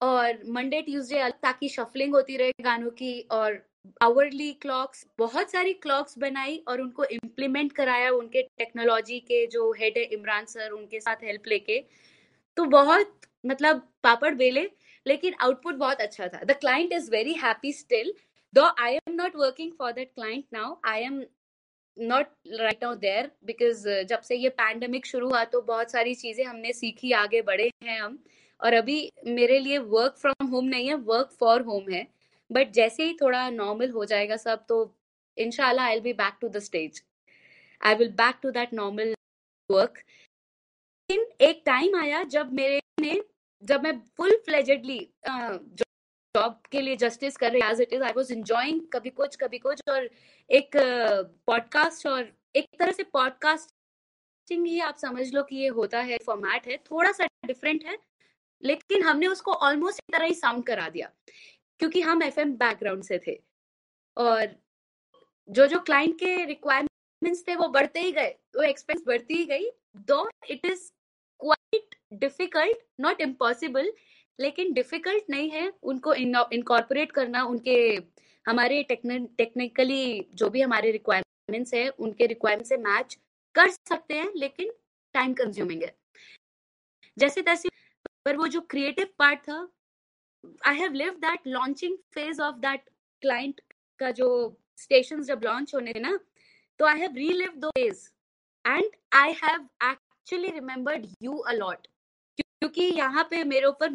और 0.00 0.38
मंडे 0.48 0.80
ट्यूसडे 0.82 1.28
ताकि 1.42 1.68
शफलिंग 1.68 2.14
होती 2.14 2.36
रहे 2.36 2.52
गानों 2.62 2.90
की 2.92 3.20
और 3.32 3.60
आवरली 4.02 4.52
क्लॉक्स 4.62 5.06
बहुत 5.18 5.50
सारी 5.50 5.72
क्लॉक्स 5.82 6.18
बनाई 6.18 6.56
और 6.68 6.80
उनको 6.80 7.04
इम्प्लीमेंट 7.06 7.72
कराया 7.72 8.10
उनके 8.12 8.42
टेक्नोलॉजी 8.42 9.18
के, 9.20 9.46
जो 9.46 9.72
हेड 9.72 9.98
है 9.98 10.04
इमरान 10.04 10.44
सर 10.44 10.70
उनके 10.70 11.00
साथ 11.00 11.22
हेल्प 11.24 11.46
लेके। 11.48 11.78
तो 12.56 12.64
बहुत 12.66 13.20
मतलब 13.46 13.88
पापड़ 14.02 14.34
बेले, 14.34 14.68
लेकिन 15.06 15.34
आउटपुट 15.40 15.74
बहुत 15.76 16.00
अच्छा 16.00 16.28
था। 16.28 16.42
The 16.44 16.56
client 16.60 16.92
is 16.92 17.10
very 17.10 17.32
happy 17.34 17.72
still 17.72 18.12
though 18.54 18.64
I 18.80 18.94
am 18.94 19.14
not 19.14 19.36
working 19.36 19.72
for 19.78 19.92
that 19.92 20.12
client 20.14 20.44
now 20.52 20.76
I 20.84 21.02
am 21.02 21.22
not 21.96 22.26
right 22.50 22.82
now 22.82 22.94
there 22.96 23.30
because 23.44 23.88
जब 24.08 24.20
से 24.22 24.36
ये 24.36 24.48
पैंडमिक 24.50 25.06
शुरू 25.06 25.28
हुआ 25.28 25.44
तो 25.46 25.60
बहुत 25.62 25.90
सारी 25.92 26.14
चीज़ें 26.14 26.44
हमने 26.44 26.72
सीखी, 26.72 27.12
आगे 27.12 27.42
बढ़े 27.42 27.70
हैं 27.84 28.00
हम। 28.00 28.18
और 28.60 28.72
अभी 28.74 29.10
मेरे 29.26 29.58
लिए 29.58 29.78
वर्क 29.78 30.16
फ्रॉम 30.18 30.46
होम 30.48 30.64
नहीं 30.66 30.88
है 30.88 30.94
वर्क 31.04 31.30
फॉर 31.40 31.62
होम 31.62 31.90
है। 31.92 32.06
बट 32.50 32.72
जैसे 32.72 33.04
ही 33.04 33.16
थोड़ा 33.20 33.48
नॉर्मल 33.50 33.90
हो 33.90 34.04
जाएगा 34.04 34.36
सब 34.36 34.64
तो 34.68 34.78
इनशाला 35.36 35.84
I 35.84 36.00
be 36.00 36.12
back 36.14 36.38
to 36.40 36.48
the 36.48 36.58
stage 36.60 37.02
I 37.80 37.94
will 37.94 38.10
back 38.14 38.38
to 38.42 38.50
that 38.50 38.72
normal 38.74 39.14
work 39.70 39.98
लेकिन 41.10 41.26
एक 41.46 41.62
टाइम 41.66 41.96
आया 42.00 42.22
जब 42.24 42.52
मेरे 42.52 42.80
ने, 43.00 43.20
जब 43.62 43.82
मैं 43.82 43.98
फुल 44.16 44.36
फ्लेजेडली 44.44 44.98
जॉब 46.36 46.60
के 46.72 46.80
लिए 46.80 46.96
जस्टिस 46.96 47.36
कर 47.36 47.50
रही 47.52 47.62
as 47.70 47.80
it 47.80 47.92
is 47.92 48.02
I 48.02 48.12
was 48.16 48.30
enjoying 48.32 48.80
कभी 48.92 49.10
कुछ 49.10 49.34
कभी 49.36 49.58
कुछ 49.58 49.80
और 49.90 50.08
एक 50.50 50.76
पॉडकास्ट 51.46 52.06
और 52.06 52.30
एक 52.56 52.66
तरह 52.78 52.92
से 52.92 53.02
पॉडकास्टिंग 53.12 54.66
ही 54.66 54.78
आप 54.80 54.96
समझ 54.96 55.28
लो 55.34 55.42
कि 55.42 55.56
ये 55.56 55.68
होता 55.78 56.00
है 56.00 56.18
फॉर्मेट 56.26 56.66
है 56.66 56.76
थोड़ा 56.90 57.10
सा 57.12 57.26
डिफरेंट 57.46 57.84
है, 57.84 57.98
लेकिन 58.62 59.02
हमने 59.02 59.26
उसको 59.26 59.52
ऑलमोस्ट 59.68 60.00
एक 60.00 60.16
तरह 60.16 60.26
ही 60.26 60.34
साउंड 60.34 60.64
करा 60.66 60.88
दिया, 60.88 61.10
क्योंकि 61.80 62.00
हम 62.00 62.22
एफएम 62.22 62.54
बैकग्राउंड 62.56 63.02
से 63.04 63.18
थे 63.26 63.38
और 64.16 64.56
जो 65.48 65.66
जो 65.66 65.80
क्लाइंट 65.80 66.18
के 66.20 66.44
रिक्वायरमेंट्स 66.44 67.44
थे 67.48 67.56
वो 67.56 67.68
बढ़ते 67.68 68.00
ही 68.00 68.12
गए, 68.12 68.30
वो 68.56 68.62
एक्सपेंस 68.62 69.02
बढ़ती 69.06 69.34
ही 69.34 69.44
गई 69.44 69.70
though 70.08 70.28
it 70.50 70.66
is 70.66 70.90
quite 71.40 71.94
difficult 72.14 72.78
not 73.00 73.20
impossible 73.20 73.92
लेकिन 74.38 74.72
डिफ़िकल्ट 74.72 75.30
नहीं 75.30 75.50
है 75.50 75.72
उनको 75.84 76.14
इनकॉर्पोरेट 76.14 77.12
करना, 77.12 77.42
उनके, 77.44 77.76
हमारे 78.46 78.82
टेक्निकली 78.84 80.26
जो 80.34 80.48
भी 80.50 80.60
हमारे 80.62 80.90
रिक्वायरमेंट्स 80.92 81.74
है, 81.74 81.88
उनके 81.88 82.26
रिक्वायरमेंट 82.26 82.66
से 82.66 82.76
मैच 82.78 83.18
कर 83.54 83.68
सकते 83.70 84.14
हैं, 84.14 84.30
लेकिन 84.36 84.72
टाइम 85.14 85.34
कंज्यूमिंग 85.34 85.82
है। 85.82 85.94
जैसे 87.16 87.42
तैसे, 87.42 87.68
पर 88.24 88.36
वो 88.36 88.46
जो 88.48 88.60
क्रिएटिव 88.70 89.08
पार्ट 89.18 89.40
था 89.48 89.68
I 90.66 90.78
have 90.78 90.92
live 90.92 91.12
that 91.20 91.46
launching 91.46 91.96
phase 92.14 92.40
of 92.42 92.56
that 92.58 92.88
client 93.22 93.60
का 94.00 94.10
जो 94.10 94.28
स्टेशन 94.78 95.22
जब 95.22 95.40
लॉन्च 95.44 95.74
होने 95.74 95.92
थे 95.92 96.00
ना 96.00 96.18
तो 96.80 96.86
आई 96.86 97.00
हैव 97.00 97.14
रीलिव 97.16 97.52
दो 97.56 97.70
days 97.70 98.08
and 98.64 98.90
I 99.14 99.32
have 99.42 99.68
actually 99.84 100.50
remembered 100.50 101.06
you 101.22 101.36
a lot 101.48 101.86
क्योंकि 102.38 102.84
यहाँ 102.96 103.24
पे 103.30 103.42
मेरे 103.44 103.66
ऊपर 103.66 103.90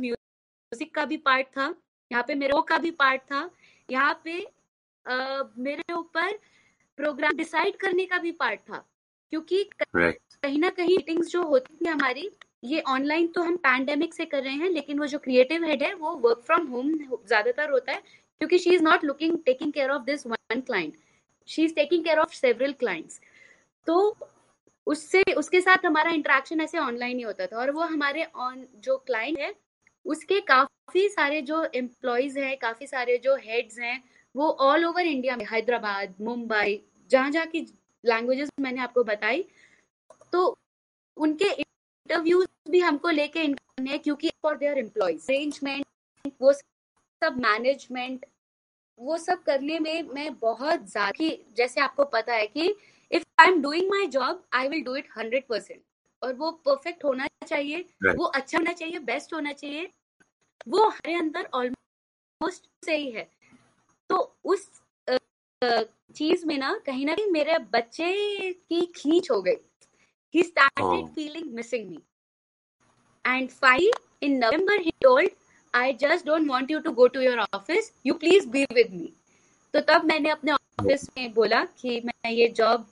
म्यूज़िक 0.71 0.93
का 0.95 1.03
भी 1.05 1.17
पार्ट 1.19 1.47
था 1.47 1.73
यहाँ 2.11 2.23
पे 2.27 2.35
मेरे 2.35 2.61
का 2.67 2.77
भी 2.77 2.89
पार्ट 2.93 3.21
था 3.23 3.49
यहाँ 3.89 4.13
पे 4.23 4.39
uh, 4.39 5.45
मेरे 5.57 5.93
ऊपर 5.93 6.31
प्रोग्राम 6.99 7.35
डिसाइड 7.37 7.75
करने 7.77 8.05
का 8.05 8.17
भी 8.17 8.31
पार्ट 8.33 8.59
था 8.61 8.83
क्योंकि 9.33 9.63
कहीं 9.85 10.59
ना 10.59 10.69
कहीं 10.69 10.97
मीटिंग्स 10.97 11.27
जो 11.27 11.43
होती 11.43 11.75
थी 11.75 11.89
हमारी 11.89 12.29
ये 12.63 12.81
ऑनलाइन 12.87 13.27
तो 13.27 13.41
हम 13.41 13.55
पैंडेमिक 13.59 14.13
से 14.13 14.25
कर 14.25 14.43
रहे 14.43 14.53
हैं 14.53 14.69
लेकिन 14.69 14.99
वो 14.99 15.05
जो 15.07 15.19
क्रिएटिव 15.19 15.65
हेड 15.65 15.83
है 15.83 15.93
वो 15.95 16.15
वर्क 16.17 16.41
फ्रॉम 16.45 16.67
होम 16.67 16.91
ज़्यादातर 16.93 17.69
होता 17.71 17.91
है 17.91 18.01
क्योंकि 18.41 18.57
she 18.59 18.73
is 18.75 18.83
not 18.83 19.03
looking 19.03 19.37
taking 19.45 19.71
care 19.73 19.89
of 19.89 20.03
this 20.03 20.25
one 20.27 20.61
client 20.61 20.95
she 21.47 21.63
is 21.63 21.73
taking 21.75 22.03
care 22.03 22.19
of 22.19 22.33
several 22.35 22.73
clients 22.75 23.19
तो 23.87 23.95
उससे 24.87 25.21
उसके 25.33 25.61
साथ 25.61 25.85
हमारा 25.85 26.11
इंटरेक्शन 26.11 26.61
ऐसे 26.61 26.77
ऑनलाइन 26.79 27.17
ही 27.17 27.23
होता 27.23 27.45
था 27.45 27.57
और 27.57 27.71
वो 27.71 27.81
हमारे 27.85 28.23
ऑन 28.37 28.65
जो 28.79 28.97
क्लाइंट 29.07 29.39
है 29.39 29.53
उसके 30.05 30.39
काफ़ी 30.41 31.07
सारे 31.09 31.41
जो 31.41 31.63
एम्प्लॉयज़ 31.75 32.39
हैं, 32.39 32.57
काफ़ी 32.57 32.87
सारे 32.87 33.17
जो 33.17 33.35
हेड्स 33.35 33.79
हैं, 33.79 34.03
वो 34.35 34.49
ऑल 34.49 34.85
ओवर 34.85 35.05
इंडिया 35.05 35.35
में, 35.35 35.45
हैदराबाद, 35.45 36.15
मुंबई, 36.21 36.81
जहाँ 37.11 37.31
जहाँ 37.31 37.45
की 37.47 37.65
लैंग्वेजेस 38.03 38.49
मैंने 38.59 38.81
आपको 38.81 39.03
बताई 39.03 39.45
तो 40.33 40.57
उनके 41.17 41.51
इंटरव्यूज़ 41.51 42.71
भी 42.71 42.79
हमको 42.79 43.09
लेके 43.09 43.41
इनने 43.41 43.97
क्योंकि 43.97 44.29
फॉर 44.43 44.57
देयर 44.57 44.77
एम्प्लॉयज़ 44.77 45.31
अरेंजमेंट 45.31 45.85
वो 46.41 46.53
सब 46.53 47.37
मैनेजमेंट 47.37 48.25
वो 48.99 49.17
सब 49.17 49.43
करने 49.43 49.79
में 49.79 50.09
मैं 50.13 50.33
बहुत 50.39 50.89
ज़्यादा 50.89 51.29
जैसे 51.57 51.81
आपको 51.81 52.03
पता 52.13 52.33
है 52.33 52.47
कि 52.47 52.75
if 53.11 53.23
I 53.39 53.47
am 53.47 53.61
doing 53.61 53.89
my 53.89 54.07
job 54.07 54.43
I 54.53 54.67
will 54.67 54.83
do 54.83 54.95
it 54.95 55.07
hundred 55.17 55.47
percent 55.47 55.81
और 56.21 56.33
वो 56.33 56.51
परफेक्ट 56.65 57.03
होना 57.03 57.27
चाहिए 57.47 57.85
वो 58.15 58.25
अच्छा 58.25 58.57
होना 58.57 58.73
चाहिए 58.73 58.99
बेस्ट 58.99 59.33
होना 59.33 59.53
चाहिए 59.53 59.89
वो 60.67 60.83
हमारे 60.83 61.13
अंदर 61.13 61.49
ऑलमोस्ट 61.53 62.69
सही 62.85 63.09
है 63.11 63.27
तो 64.09 64.17
उस 64.45 64.69
चीज़ 66.15 66.45
में 66.45 66.57
ना 66.57 66.73
कहीं 66.85 67.05
ना 67.05 67.13
कहीं 67.15 67.31
मेरे 67.31 67.57
बच्चे 67.73 68.11
की 68.51 68.85
खींच 68.95 69.31
हो 69.31 69.41
गई। 69.41 69.55
ही। 70.33 70.43
Started 70.43 71.07
feeling 71.15 71.51
missing 71.53 71.89
me 71.89 71.99
and 73.25 73.49
five 73.49 73.91
in 74.23 74.37
November 74.37 74.81
he 74.81 74.91
told 75.01 75.29
I 75.73 75.93
just 75.93 76.25
don't 76.25 76.49
want 76.49 76.71
you 76.71 76.79
to 76.79 76.91
go 76.91 77.07
to 77.07 77.21
your 77.21 77.39
office 77.39 77.93
you 78.05 78.13
please 78.13 78.47
be 78.47 78.63
with 78.73 78.93
me 78.93 79.13
तो 79.73 79.79
तब 79.81 80.05
मैंने 80.05 80.29
अपने 80.29 80.51
ऑफ़िस 80.51 81.09
में 81.17 81.33
बोला 81.33 81.63
कि 81.79 82.01
मैं 82.05 82.31
ये 82.31 82.47
जॉब 82.47 82.87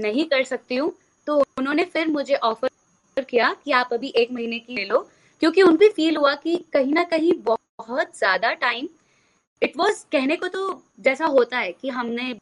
नहीं 0.00 0.24
कर 0.24 0.44
सकती 0.44 0.76
हूँ। 0.76 0.92
तो 1.26 1.38
उन्होंने 1.58 1.84
फिर 1.84 2.08
मुझे 2.08 2.34
ऑफ़र 2.34 2.70
किया 3.16 3.52
कि 3.64 3.72
आप 3.72 3.92
अभी 3.92 4.12
एक 4.16 4.32
महीने 4.32 4.58
की 4.58 4.74
ले 4.74 4.84
लो 4.84 4.98
क्योंकि 5.42 5.62
उनको 5.62 5.88
फील 5.92 6.16
हुआ 6.16 6.34
कि 6.34 6.56
कहीं 6.72 6.92
ना 6.92 7.02
कहीं 7.04 7.32
बहुत 7.42 8.16
ज़्यादा 8.18 8.52
टाइम 8.56 8.88
इट 9.62 9.76
वॉज़ 9.76 10.04
कहने 10.12 10.36
को 10.36 10.48
तो 10.48 10.82
जैसा 11.00 11.26
होता 11.26 11.58
है 11.58 11.72
कि 11.72 11.88
हमने 11.90 12.32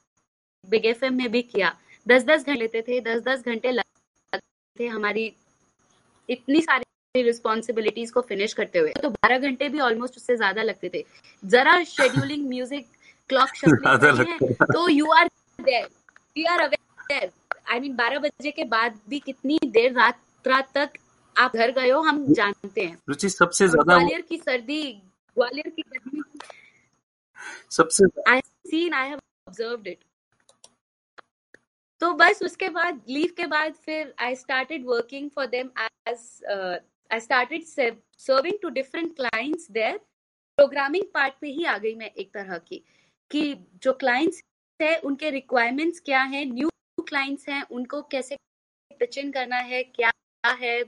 बिग 0.65 0.87
एफएम 0.87 1.15
में 1.15 1.31
भी 1.31 1.43
किया। 1.45 1.75
दस 2.07 2.25
दस 2.25 2.47
घंटे 2.47 2.59
लेते 2.59 2.83
थे 2.83 3.01
दस 3.01 3.23
दस 3.23 3.43
घंटे 3.47 3.71
लगते 3.73 4.39
थे 4.77 4.87
हमारी 4.87 5.33
इतनी 6.29 6.61
सारी 6.61 7.23
रिस्पॉन्सिबिलिटीज 7.23 8.11
को 8.11 8.21
फिनिश 8.21 8.53
करते 8.53 8.79
हुए। 8.79 8.93
तो 8.93 9.11
बारह 9.11 9.39
घंटे 9.39 9.69
भी 9.69 9.81
ऑलमोस्ट 9.81 10.17
उससे 10.17 10.37
ज़्यादा 10.37 10.63
लगते 10.63 10.91
थे। 10.95 11.05
जरा 11.43 11.83
शेड्यूलिंग 11.85 12.49
म्यूज़िक 12.49 12.87
क्लॉक 13.31 13.49
तो 14.63 14.89
you 14.89 15.11
are 15.13 15.29
there 15.59 15.89
we 16.37 16.45
are 16.45 16.61
aware 16.61 17.31
I 17.71 17.81
mean 17.81 17.95
बारह 17.97 18.19
बजे 18.19 18.51
के 18.51 18.65
बाद 18.67 18.99
भी 19.09 19.19
कितनी 19.21 19.59
देर 19.67 19.93
रात 19.93 20.19
रात 20.47 20.71
तक 20.75 20.99
आप 21.37 21.57
घर 21.57 21.71
गए 21.73 21.91
हो 21.91 22.01
हम 22.03 22.25
जानते 22.35 22.81
हैं। 22.81 22.97
रुचि 23.09 23.29
सबसे 23.29 23.69
ज़्यादा 23.69 23.97
ग्वालियर 23.97 24.21
की 24.29 24.37
सर्दी 24.39 24.83
ग्वालियर 25.37 25.69
की 25.71 25.83
गर्मी। 25.83 26.23
सबसे 27.71 28.05
I 28.31 28.41
seen 28.41 28.95
I 28.95 29.09
have 29.09 29.19
observed 29.49 29.87
it 29.89 30.05
तो 32.03 32.13
बस 32.15 32.43
उसके 32.43 32.69
बाद 32.71 33.01
लीव 33.09 33.33
के 33.37 33.47
बाद 33.47 33.75
फिर 33.85 34.15
I 34.21 34.35
started 34.37 34.87
working 34.87 35.31
for 35.31 35.47
them 35.49 35.71
as 36.09 36.29
I 37.11 37.21
started 37.21 37.65
serving 37.65 38.59
to 38.63 38.69
different 38.71 39.15
clients 39.17 39.71
there 39.71 39.97
programming 40.59 41.05
part 41.15 41.35
पे 41.41 41.49
ही 41.49 41.65
आ 41.65 41.77
गई 41.79 41.95
मैं 41.95 42.11
एक 42.13 42.33
तरह 42.35 42.59
की 42.59 42.83
कि 43.31 43.43
जो 43.83 43.93
क्लाइंट्स 43.95 44.43
है 44.81 44.97
उनके 45.01 45.31
रिक्वायरमेंट्स 45.31 46.01
क्या 46.05 46.23
है 46.35 46.45
न्यू 46.45 46.69
क्लाइंट्स 47.09 47.49
हैं 47.49 47.63
उनको 47.71 48.03
कैसे 48.13 48.37
पिचिंग 49.01 49.33
करना 49.33 49.57
है 49.69 49.83
क्या 49.85 50.10
है? 50.45 50.85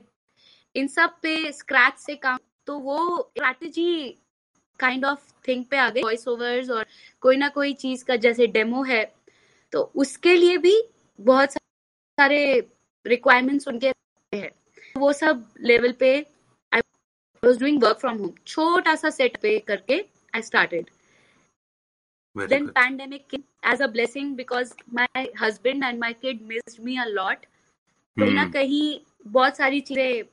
इन 0.75 0.87
सब 0.87 1.19
पे 1.21 1.51
स्क्रैच 1.51 1.97
से 1.99 2.15
काम 2.15 2.37
तो 2.67 2.77
वो 2.79 2.97
स्ट्रैटेजी 3.37 4.17
काइंड 4.79 5.05
ऑफ़ 5.05 5.31
थिंग 5.47 5.65
पे 5.65 5.77
आ 5.77 5.89
गई 5.89 6.01
वॉइस 6.03 6.27
ओवर्स 6.27 6.69
और 6.69 6.85
कोई 7.21 7.37
ना 7.37 7.49
कोई 7.49 7.73
चीज़ 7.73 8.05
का 8.05 8.15
जैसे 8.15 8.47
डेमो 8.47 8.83
है 8.83 9.03
तो 9.71 9.81
उसके 9.95 10.35
लिए 10.35 10.57
भी 10.57 10.81
बहुत 11.19 11.51
सारे 11.51 12.69
रिक्वायरमेंट्स 13.05 13.67
उनके 13.67 13.91
हैं। 14.33 14.49
वो 14.97 15.13
सब 15.13 15.47
लेवल 15.59 15.91
पे 15.91 16.15
I 16.71 16.81
was 17.43 17.59
doing 17.59 17.83
work 17.83 17.97
from 17.97 18.17
home 18.17 18.33
छोटा 18.47 18.95
सा 18.95 19.09
सेट 19.09 19.37
पे 19.37 19.59
करके 19.59 20.05
I 20.35 20.41
started 20.41 20.89
then 22.35 22.67
pandemic 22.75 23.25
came 23.31 23.43
as 23.71 23.81
a 23.81 23.87
blessing 23.87 24.29
because 24.37 24.69
my 24.99 25.25
husband 25.39 25.83
and 25.83 25.99
my 25.99 26.13
kid 26.13 26.39
missed 26.51 26.79
me 26.85 26.95
a 26.97 27.05
lot 27.09 27.43
कहीं 28.17 28.31
ना 28.31 28.45
कहीं 28.49 28.87
बहुत 29.27 29.57
सारी 29.57 29.81
चीज़ें 29.81 30.23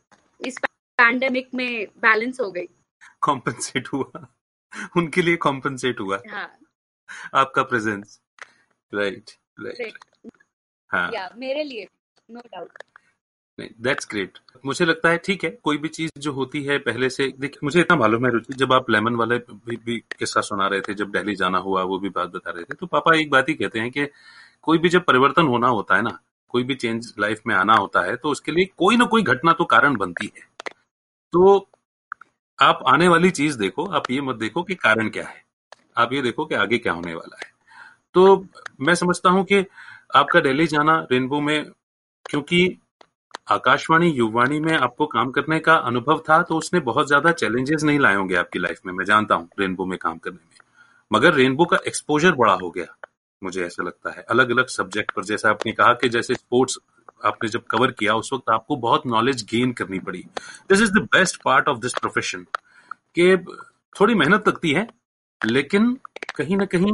इस 0.46 0.58
पैंडेमिक 0.98 1.48
में 1.54 1.86
बैलेंस 1.86 2.40
हो 2.40 2.50
गई। 2.50 2.68
कॉम्पनसेट 3.20 3.88
हुआ। 3.88 4.26
उनके 4.96 5.22
लिए 5.22 5.36
कॉम्पनसेट 5.36 6.00
हुआ। 6.00 6.20
हाँ। 6.30 6.50
आपका 7.34 7.62
प्रेजेंस 7.62 8.20
राइट 8.94 9.30
राइट 9.60 9.98
हाँ। 10.90 11.10
या 11.14 11.28
मेरे 11.36 11.64
लिए 11.64 11.86
नो 12.30 12.40
डाउट 12.40 12.82
दैट्स 13.80 14.08
ग्रेट 14.10 14.38
मुझे 14.66 14.84
लगता 14.84 15.08
है 15.08 15.18
ठीक 15.18 15.44
है 15.44 15.50
कोई 15.50 15.76
भी 15.78 15.88
चीज़ 15.88 16.10
जो 16.18 16.32
होती 16.32 16.62
है 16.64 16.78
पहले 16.78 17.10
से 17.10 17.26
देखिए 17.40 17.60
मुझे 17.64 17.80
इतना 17.80 17.96
मालूम 17.96 18.26
है 18.26 18.32
रुचि 18.32 18.52
जब 18.52 18.72
आप 18.72 18.90
लेमन 18.90 19.14
वाले 19.14 19.38
भी, 19.38 19.76
भी 19.76 19.98
किस्सा 19.98 20.40
सुना 20.40 20.68
रहे 20.68 20.80
थे 20.80 20.94
जब 20.94 21.10
दिल्ली 21.10 21.34
जाना 21.34 21.58
हुआ 21.58 21.82
वो 21.82 21.98
भी 21.98 22.08
बात 22.08 22.28
बता 22.28 22.50
रहे 22.50 22.64
थे 22.64 22.74
तो 22.74 22.86
पापा 22.86 23.16
एक 23.16 23.30
बात 23.30 23.48
ही 23.48 23.54
कहते 23.54 23.78
हैं 23.78 23.90
कि 23.90 24.06
कोई 24.62 24.78
भी 24.78 24.88
जब 24.88 25.04
परिवर्तन 25.04 25.46
होना 25.46 25.68
होता 25.68 25.96
है 25.96 26.02
ना 26.02 26.18
कोई 26.52 26.62
भी 26.62 26.74
चेंज 26.76 27.12
लाइफ 27.20 27.40
में 27.46 27.54
आना 27.54 27.74
होता 27.74 28.00
है 28.02 28.16
तो 28.16 28.30
उसके 28.30 28.52
लिए 28.52 28.68
कोई 28.78 28.96
ना 28.96 29.04
कोई 29.06 29.22
घटना 29.24 29.52
तो 29.52 29.64
कारण 29.66 29.96
बनती 29.96 30.32
है। 30.36 30.42
तो 31.32 31.68
आप 32.58 32.82
आने 32.88 33.08
वाली 33.08 33.30
चीज़ 33.32 33.58
देखो, 33.58 33.84
आप 33.84 34.10
ये 34.10 34.20
मत 34.20 34.36
देखो 34.36 34.62
कि 34.62 34.74
कारण 34.76 35.08
क्या 35.08 35.26
है। 35.26 35.42
आप 35.96 36.12
ये 36.12 36.22
देखो 36.22 36.44
कि 36.44 36.54
आगे 36.56 36.78
क्या 36.78 36.92
होने 36.92 37.14
वाला 37.14 37.36
है। 37.36 37.50
तो 38.14 38.46
मैं 38.80 38.94
समझता 38.94 39.30
हूँ 39.30 39.44
कि 39.44 39.64
आपका 40.16 40.40
दिल्ली 40.40 40.66
जाना 40.66 40.98
रेनबो 41.12 41.40
में, 41.40 41.64
क्योंकि 42.26 42.78
आकाशवाणी 43.50 44.08
युवाणी 44.08 44.58
में 44.60 44.72
आपको 44.72 45.06
काम 45.06 45.30
करने 45.30 45.58
का 45.60 45.74
अनुभव 45.74 46.18
था 46.28 46.40
तो 46.42 46.56
उसने 46.56 46.80
बहुत 46.82 47.06
ज़्यादा 47.06 47.32
चैलेंजेस 47.32 47.82
नहीं 47.82 47.98
लाए 47.98 48.14
होंगे 48.14 48.34
आपकी 48.36 48.58
लाइफ 48.58 48.80
में, 48.86 48.92
मैं 48.92 49.04
जानता 49.04 49.34
हूँ 49.34 49.48
रेनबो 49.60 49.86
में 49.86 49.98
काम 49.98 50.18
करने 50.18 50.38
में। 50.38 50.58
मगर 51.10 51.34
रेनबो 51.34 51.64
का 51.64 51.78
एक्सपोजर 51.86 52.32
बड़ा 52.34 52.52
हो 52.52 52.70
गया। 52.70 52.86
मुझे 53.42 53.64
ऐसा 53.64 53.82
लगता 53.82 54.10
है। 54.10 54.24
अलग 54.30 54.50
अलग 54.50 54.66
सब्जेक्ट 54.68 55.10
पर, 55.10 55.24
जैसा 55.24 55.50
आपने 55.50 55.72
कहा 55.72 55.92
कि 55.92 56.08
जैसे 56.08 56.34
स्पोर्ट्स 56.34 56.78
आपने 57.24 57.48
जब 57.48 57.62
कवर 57.62 57.90
किया, 57.90 58.14
उस 58.14 58.30
वक्त 58.32 58.50
आपको 58.50 58.76
बहुत 58.76 59.06
नॉलेज 59.06 59.42
गेन 59.50 59.72
करनी 59.72 59.98
पड़ी। 59.98 60.24
This 60.70 60.82
is 60.82 60.92
the 60.92 61.02
best 61.14 61.42
part 61.42 61.68
of 61.68 61.78
this 61.78 61.94
profession 61.94 62.46
कि 63.18 63.36
थोड़ी 63.96 64.14
मेहनत 64.14 64.48
लगती 64.48 64.70
है, 64.72 64.86
लेकिन 65.40 65.92
कहीं 66.36 66.56
ना 66.56 66.64
कहीं, 66.64 66.92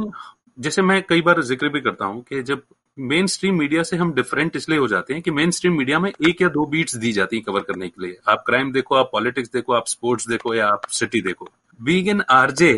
जैसे 0.57 0.81
मैं 0.81 1.01
कई 1.03 1.21
बार 1.21 1.41
ज़िक्र 1.41 1.69
भी 1.69 1.81
करता 1.81 2.05
हूँ 2.05 2.21
कि 2.23 2.41
जब 2.43 2.61
मेन 2.97 3.27
स्ट्रीम 3.27 3.57
मीडिया 3.59 3.83
से 3.83 3.97
हम 3.97 4.13
डिफरेंट 4.13 4.55
इसलिए 4.55 4.77
हो 4.79 4.87
जाते 4.87 5.13
हैं 5.13 5.23
कि 5.23 5.31
मेन 5.31 5.51
स्ट्रीम 5.51 5.77
मीडिया 5.77 5.99
में 5.99 6.11
एक 6.29 6.41
या 6.41 6.47
दो 6.47 6.65
बीट्स 6.65 6.95
दी 6.95 7.11
जाती 7.11 7.35
हैं 7.35 7.45
कवर 7.45 7.61
करने 7.61 7.87
के 7.89 8.05
लिए। 8.05 8.17
आप 8.29 8.43
क्राइम 8.45 8.71
देखो, 8.71 8.95
आप 8.95 9.09
पॉलिटिक्स 9.11 9.51
देखो, 9.53 9.73
आप 9.73 9.87
स्पोर्ट्स 9.87 10.27
देखो 10.27 10.53
या 10.55 10.67
आप 10.67 10.87
सिटी 10.89 11.21
देखो। 11.21 11.49
बीग 11.79 12.07
इन 12.07 12.23
आरजे 12.29 12.71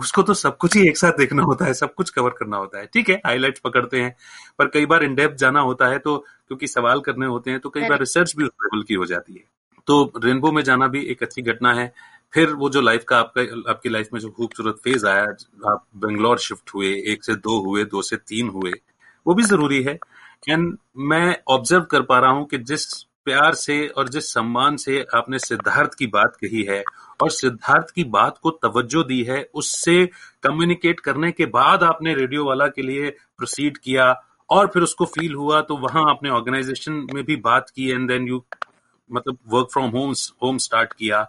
उसको 0.00 0.22
तो 0.22 0.34
सब 0.34 0.56
कुछ 0.56 0.76
ही 0.76 0.86
एक 0.88 0.98
साथ 0.98 1.18
देखना 1.18 1.42
होता 1.42 1.64
है 1.64 1.74
सब 1.74 1.94
कुछ 1.94 2.10
कवर 2.10 2.30
करना 2.30 2.56
होता 2.56 2.78
है। 2.78 2.86
ठीक 2.86 3.08
है 3.10 3.14
हाईलाइट्स 3.26 3.60
पकड़ते 3.60 4.00
हैं 4.00 4.14
पर 4.58 4.68
कई 4.68 4.86
बार 4.86 5.04
इनडेप्थ 5.04 5.36
जाना 5.38 5.60
होता 5.62 5.88
है 5.88 5.98
तो 5.98 6.16
क्योंकि 6.18 6.66
सवाल 6.68 7.00
करने 7.00 7.26
होते 7.26 7.50
हैं 7.50 7.60
तो 7.60 7.70
कई 7.70 7.88
बार 7.88 7.98
रिसर्च 7.98 8.34
भी 8.36 8.44
उस 8.44 8.50
लेवल 8.62 8.82
की 8.82 8.94
हो 8.94 9.06
जाती 9.06 9.34
है। 9.34 9.44
तो 9.88 10.12
रेनबो 10.24 10.52
में 10.52 10.62
जाना 10.62 10.86
भी 10.88 11.04
एक 11.06 11.22
अच्छी 11.22 11.42
घटना 11.44 11.72
है। 11.74 11.92
फिर 12.32 12.52
वो 12.54 12.68
जो 12.70 12.80
लाइफ 12.80 13.04
का 13.04 13.18
आपका 13.18 13.42
आपकी 13.70 13.88
लाइफ 13.88 14.08
में 14.12 14.20
जो 14.20 14.30
खूबसूरत 14.30 14.76
फ़ेज़ 14.84 15.06
आया 15.06 15.22
आप 15.70 15.84
बेंगलोर 15.96 16.38
शिफ्ट 16.38 16.74
हुए 16.74 16.88
एक 17.12 17.24
से 17.24 17.34
दो 17.36 17.58
हुए 17.60 17.84
दो 17.86 18.02
से 18.02 18.16
तीन 18.18 18.48
हुए 18.48 18.72
वो 19.26 19.34
भी 19.34 19.42
ज़रूरी 19.44 19.82
है। 19.82 19.98
एंड 20.48 20.76
मैं 21.10 21.36
ऑब्ज़र्व 21.48 21.82
कर 21.84 22.02
पा 22.02 22.18
रहा 22.18 22.30
हूँ 22.30 22.46
कि 22.46 22.58
जिस 22.60 22.86
प्यार 23.24 23.54
से 23.54 23.86
और 23.88 24.08
जिस 24.08 24.32
सम्मान 24.34 24.76
से 24.76 25.04
आपने 25.14 25.38
सिद्धार्थ 25.38 25.94
की 25.94 26.06
बात 26.08 26.36
कही 26.36 26.62
है 26.62 26.82
और 27.22 27.30
सिद्धार्थ 27.30 27.90
की 27.94 28.04
बात 28.06 28.38
को 28.42 28.50
तवज्जो 28.62 29.02
दी 29.02 29.22
है, 29.22 29.42
उससे 29.54 30.06
कम्युनिकेट 30.42 31.00
करने 31.00 31.30
के 31.32 31.46
बाद 31.48 31.82
आपने 31.82 32.14
रेडियो 32.14 32.44
वाला 32.44 32.66
के 32.68 32.82
लिए 32.82 33.10
प्रोसीड 33.10 33.78
किया 33.78 34.12
और 34.50 34.66
फिर 34.66 34.82
उसको 34.82 35.04
फील 35.06 35.34
हुआ 35.34 35.60
तो 35.60 35.76
वहाँ 35.78 36.08
आपने 36.10 36.30
ऑर्गेनाइजेशन 36.30 37.06
में 37.14 37.24
भी 37.24 37.36
बात 37.42 37.70
की 37.70 37.90
एंड 37.90 38.08
देन 38.08 38.28
यू 38.28 38.44
मतलब 39.10 39.38
work 39.48 39.68
from 39.72 39.90
home 39.90 40.14
home 40.42 40.58
start 40.58 40.92
किया। 40.92 41.22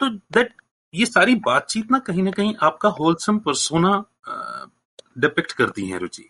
तो 0.00 0.08
दैट 0.08 0.54
ये 0.94 1.06
सारी 1.06 1.34
बातचीत 1.44 1.90
ना 1.90 1.98
कहीं 1.98 2.22
ना 2.22 2.30
कहीं 2.30 2.54
आपका 2.62 2.88
होलसम 2.90 3.38
परसोना 3.38 4.04
डिपिक्ट 5.18 5.52
करती 5.52 5.86
है 5.88 5.98
रुचि। 5.98 6.28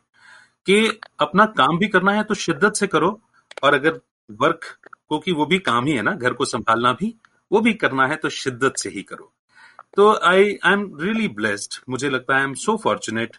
कि 0.67 1.01
अपना 1.21 1.45
काम 1.59 1.79
भी 1.79 1.89
करना 1.89 2.13
है 2.13 2.23
तो 2.25 2.35
शिद्दत 2.35 2.75
से 2.75 2.87
करो, 2.87 3.21
और 3.63 3.75
अगर 3.75 4.01
वर्क 4.31 4.65
क्योंकि 4.85 5.33
वो 5.33 5.47
भी 5.47 5.59
काम 5.59 5.85
ही 5.85 5.93
है 5.93 6.03
ना, 6.03 6.13
घर 6.13 6.33
को 6.33 6.45
संभालना 6.45 6.93
भी 6.93 7.15
वो 7.55 7.61
भी 7.61 7.73
करना 7.77 8.07
है 8.07 8.17
तो 8.17 8.29
शिद्दत 8.33 8.77
से 8.79 8.91
ही 8.91 9.03
करो। 9.05 9.31
तो 9.97 10.13
I 10.27 10.55
I 10.65 10.73
am 10.73 10.89
really 11.01 11.29
blessed 11.35 11.81
मुझे 11.91 12.09
लगता 12.11 12.35
है 12.35 12.41
आई 12.41 12.47
एम 12.47 12.55
सो 12.61 12.77
फॉर्चुनेट 12.85 13.37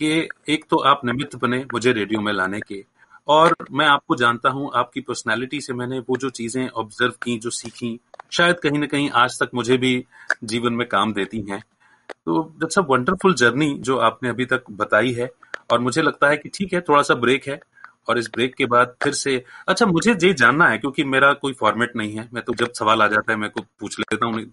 कि 0.00 0.28
एक 0.48 0.64
तो 0.70 0.76
आप 0.86 1.00
निमित्त 1.04 1.36
बने 1.36 1.58
मुझे 1.72 1.92
रेडियो 1.92 2.20
में 2.20 2.32
लाने 2.32 2.60
के, 2.60 2.84
और 3.28 3.54
मैं 3.72 3.86
आपको 3.86 4.16
जानता 4.16 4.50
हूँ, 4.50 4.70
आपकी 4.74 5.00
पर्सनैलिटी 5.00 5.60
से 5.60 5.72
मैंने 5.74 5.98
वो 6.00 6.16
जो 6.16 6.30
चीज़ें 6.30 6.68
ऑब्ज़र्व 6.68 7.12
की, 7.22 7.38
जो 7.38 7.50
सीखी, 7.50 7.98
शायद 8.30 8.60
कहीं 8.60 8.78
ना 8.78 8.86
कहीं 8.86 9.10
आज 9.14 9.38
तक 9.40 9.50
मुझे 9.54 9.76
भी 9.76 10.04
जीवन 10.44 10.72
में 10.72 10.86
काम 10.88 11.12
देती 11.12 11.40
हैं। 11.50 11.62
तो 12.08 12.42
दैट्स 12.60 12.78
अ 12.78 12.82
वंडरफुल 12.90 13.34
जर्नी 13.34 13.74
जो 13.80 13.96
आपने 14.00 14.28
अभी 14.28 14.44
तक 14.46 14.70
बताई 14.72 15.12
है, 15.12 15.30
और 15.72 15.80
मुझे 15.80 16.02
लगता 16.02 16.28
है 16.28 16.36
कि 16.36 16.48
ठीक 16.54 16.72
है, 16.72 16.80
थोड़ा 16.80 17.02
सा 17.02 17.14
ब्रेक 17.16 17.48
है 17.48 17.60
और 18.08 18.18
इस 18.18 18.26
ब्रेक 18.26 18.54
के 18.54 18.66
बाद 18.66 18.96
फिर 19.02 19.12
से 19.12 19.44
अच्छा 19.68 19.86
मुझे 19.86 20.12
ये 20.12 20.34
जानना 20.34 20.68
है, 20.68 20.78
क्योंकि 20.78 21.04
मेरा 21.04 21.32
कोई 21.32 21.52
फॉर्मेट 21.52 21.96
नहीं 21.96 22.16
है, 22.16 22.28
मैं 22.32 22.42
तो 22.42 22.54
जब 22.54 22.72
सवाल 22.72 23.02
आ 23.02 23.06
जाता 23.06 23.32
है, 23.32 23.38
मैं 23.38 23.50
को 23.50 23.60
पूछ 23.60 24.00
लेता 24.00 24.26
हूँ, 24.26 24.52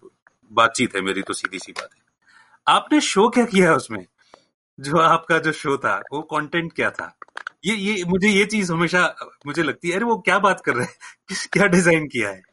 बातचीत 0.51 0.95
है 0.95 1.01
मेरी 1.01 1.21
तो 1.21 1.33
सीधी 1.33 1.59
सी 1.59 1.71
बात 1.71 1.89
है। 1.93 2.01
आपने 2.67 3.01
शो 3.01 3.29
क्या 3.29 3.45
किया 3.45 3.69
है 3.69 3.75
उसमें? 3.75 4.05
जो 4.79 4.97
आपका 4.97 5.39
जो 5.39 5.51
शो 5.51 5.77
था, 5.77 6.01
वो 6.13 6.21
कंटेंट 6.21 6.73
क्या 6.73 6.91
था? 6.91 7.17
ये 7.65 7.75
ये, 7.75 8.03
मुझे 8.03 8.27
ये 8.27 8.45
चीज़ 8.45 8.73
हमेशा, 8.73 9.15
मुझे 9.47 9.63
लगती 9.63 9.89
है, 9.89 9.95
अरे, 9.95 10.05
वो 10.05 10.17
क्या 10.17 10.39
बात 10.39 10.61
कर 10.61 10.75
रहे 10.75 10.85
हैं? 10.85 10.95
क्या 11.53 11.67
डिज़ाइन 11.67 12.07
किया 12.07 12.29
है? 12.29 12.43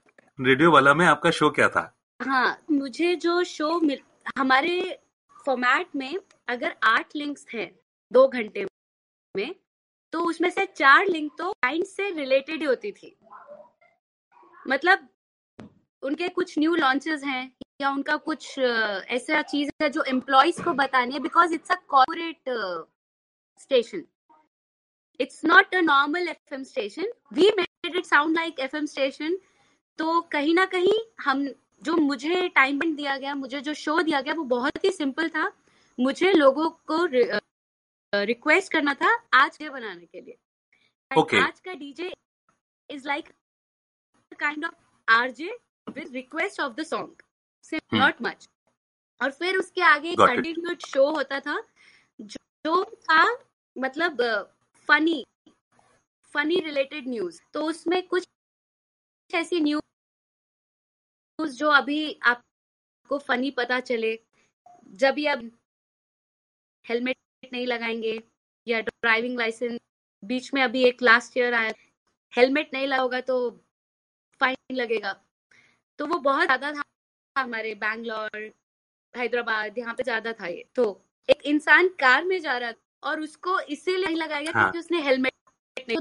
रेडियो 0.40 0.70
वाला 0.70 0.94
में 0.94 1.06
आपका 1.06 1.30
शो 1.30 1.50
क्या 1.50 1.68
था? 1.68 1.96
हाँ 2.22 2.58
मुझे 2.70 3.16
जो 3.16 3.44
शो 3.44 3.80
मिल, 3.80 3.98
हमारे 4.38 4.98
फॉर्मेट 5.46 5.86
में 5.96 6.18
अगर 6.48 6.76
आठ 6.82 7.06
लिंक्स 7.16 7.46
हैं, 7.54 7.72
दो 8.12 8.28
घंटे 8.28 8.66
में 9.36 9.54
तो 10.12 10.20
उसमें 10.20 10.48
से 10.50 10.66
चार 10.66 11.06
लिंक 11.06 11.32
तो 11.38 11.52
क्लाइंट 11.52 11.86
से 11.86 12.10
रिलेटेड 12.10 12.60
ही 12.60 12.66
होती 12.66 12.92
थी। 12.92 13.16
मतलब 14.68 15.08
उनके 16.02 16.28
कुछ 16.28 16.58
न्यू 16.58 16.74
लॉन्चेस 16.74 17.24
हैं 17.24 17.52
या 17.80 17.90
उनका 17.90 18.16
कुछ 18.16 18.58
ऐसा 18.58 19.42
चीज़ 19.42 19.70
है 19.82 19.88
जो 19.88 20.02
एम्प्लॉयज़ 20.08 20.62
को 20.62 20.72
बतानी 20.72 21.14
है 21.14 21.20
because 21.20 21.54
it's 21.54 21.70
a 21.70 21.74
corporate 21.88 22.50
station 23.60 24.04
it's 25.20 25.44
not 25.44 25.74
a 25.74 25.80
normal 25.80 26.28
F 26.28 26.54
M 26.54 26.62
station 26.64 27.12
we 27.32 27.50
made 27.58 27.96
it 27.96 28.04
sound 28.06 28.36
like 28.36 28.60
F 28.60 28.76
M 28.76 28.86
station 28.86 29.38
तो 29.98 30.20
कहीं 30.32 30.54
ना 30.54 30.64
कहीं 30.66 30.98
हम, 31.20 31.46
जो 31.82 31.96
मुझे 31.96 32.48
टाइम 32.48 32.78
दिया 32.96 33.16
गया, 33.16 33.34
मुझे 33.34 33.60
जो 33.60 33.74
शो 33.74 34.00
दिया 34.02 34.20
गया, 34.20 34.34
वो 34.34 34.44
बहुत 34.44 34.84
ही 34.84 34.90
सिंपल 34.90 35.28
था। 35.28 35.50
मुझे 35.98 36.32
लोगों 36.32 36.68
को 36.70 37.06
रिक्वेस्ट 38.12 38.72
करना 38.72 38.94
था 38.94 39.10
आज 39.34 39.58
ये 39.60 39.68
बनाने 39.70 40.06
के 40.06 40.20
लिए। 40.20 40.36
Okay. 41.10 41.40
आज 41.42 41.60
का 41.60 41.74
DJ 41.74 42.12
is 42.90 43.06
like 43.08 43.28
kind 44.38 44.64
of 44.64 44.74
RJ 45.08 45.50
with 45.86 46.12
request 46.12 46.60
of 46.60 46.72
the 46.72 46.82
song. 46.84 47.22
Not 47.94 48.22
much 48.22 48.48
और 49.20 49.30
फिर 49.30 49.56
उसके 49.56 49.82
आगे 49.82 50.14
कंटिन्यूड 50.16 50.78
शो 50.86 51.04
होता 51.16 51.40
था 51.40 51.56
जो 52.20 52.38
जो 52.66 52.84
था 52.84 53.24
मतलब 53.76 54.22
फनी 54.88 55.24
फनी 56.34 56.58
रिलेटेड 56.60 57.08
न्यूज़ 57.08 57.40
तो 57.52 57.62
उसमें 57.66 58.02
कुछ 58.08 58.26
ऐसी 59.30 59.60
न्यूज़ 59.60 61.56
जो 61.58 61.70
अभी 61.70 62.18
आपको 62.22 63.18
फनी 63.18 63.50
पता 63.50 63.80
चले 63.80 64.18
जब 65.02 65.14
भी 65.14 65.26
आप 65.26 65.50
हेलमेट 66.84 67.16
नहीं 67.44 67.66
लगाएँगे 67.66 68.18
या 68.66 68.80
ड्राइविंग 68.80 69.38
लाइसेंस 69.38 69.78
बीच 70.22 70.52
में 70.54 70.62
अभी 70.62 70.84
एक 70.84 71.02
लास्ट 71.02 71.36
ईयर 71.38 71.54
आया 71.54 71.72
हेलमेट 72.32 72.70
नहीं 72.74 72.86
लगाओगा 72.86 73.20
तो 73.20 73.38
फाइन 74.40 74.76
लगेगा। 74.76 75.12
तो 75.98 76.06
वो 76.06 76.18
बहुत 76.20 76.44
ज़्यादा 76.44 76.72
था 76.72 76.82
हमारे 77.36 77.74
बैंगलोर 77.74 78.50
हैदराबाद 79.14 79.78
यहाँ 79.78 79.94
पे 79.94 80.02
ज़्यादा 80.02 80.32
था 80.32 80.46
ये। 80.46 80.64
तो 80.74 80.84
एक 81.28 81.42
इंसान 81.46 81.88
कार 82.00 82.24
में 82.24 82.38
जा 82.40 82.56
रहा 82.58 82.72
था 82.72 83.10
और 83.10 83.20
उसको 83.20 83.58
इसीलिए 83.60 84.06
नहीं 84.06 84.16
लगाया 84.16 84.40
गया 84.40 84.52
हाँ। 84.52 84.62
क्योंकि 84.62 84.78
उसने 84.78 85.00
हेलमेट 85.02 85.88
नहीं 85.88 85.98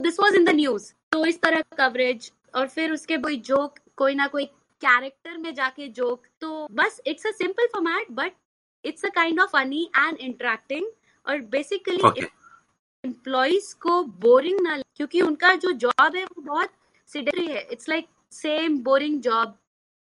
this 0.00 0.20
was 0.20 0.34
in 0.34 0.44
the 0.44 0.54
news 0.54 0.92
तो 1.12 1.24
इस 1.26 1.40
तरह 1.42 1.60
का 1.60 1.88
कवरेज 1.88 2.30
और 2.54 2.68
फिर 2.68 2.92
उसके 2.92 3.16
कोई 3.18 3.36
जोक 3.46 3.78
कोई 3.96 4.14
ना 4.14 4.26
कोई 4.26 4.44
कैरेक्टर 4.82 5.36
में 5.38 5.54
जाके 5.54 5.88
जोक 5.96 6.26
तो 6.40 6.66
बस 6.72 7.00
it's 7.06 7.26
a 7.26 7.30
simple 7.32 7.66
format 7.66 8.10
but 8.10 8.32
it's 8.84 9.04
a 9.04 9.08
kind 9.08 9.40
of 9.40 9.50
funny 9.50 9.90
and 9.96 10.18
interacting 10.18 10.86
और 11.26 11.40
बेसिकली 11.54 12.02
ओके 12.08 12.26
एम्प्लॉयज़ 13.04 13.74
को 13.76 14.02
बोरिंग 14.04 14.60
ना 14.60 14.76
क्योंकि 14.96 15.20
उनका 15.20 15.54
जो 15.54 15.72
जॉब 15.84 16.16
है 16.16 16.24
वो 16.24 16.42
बहुत 16.42 16.72
सिडेटरी 17.08 17.46
है। 17.46 17.60
It's 17.72 17.88
like 17.88 18.08
same 18.32 18.78
boring 18.78 19.20
job 19.20 19.56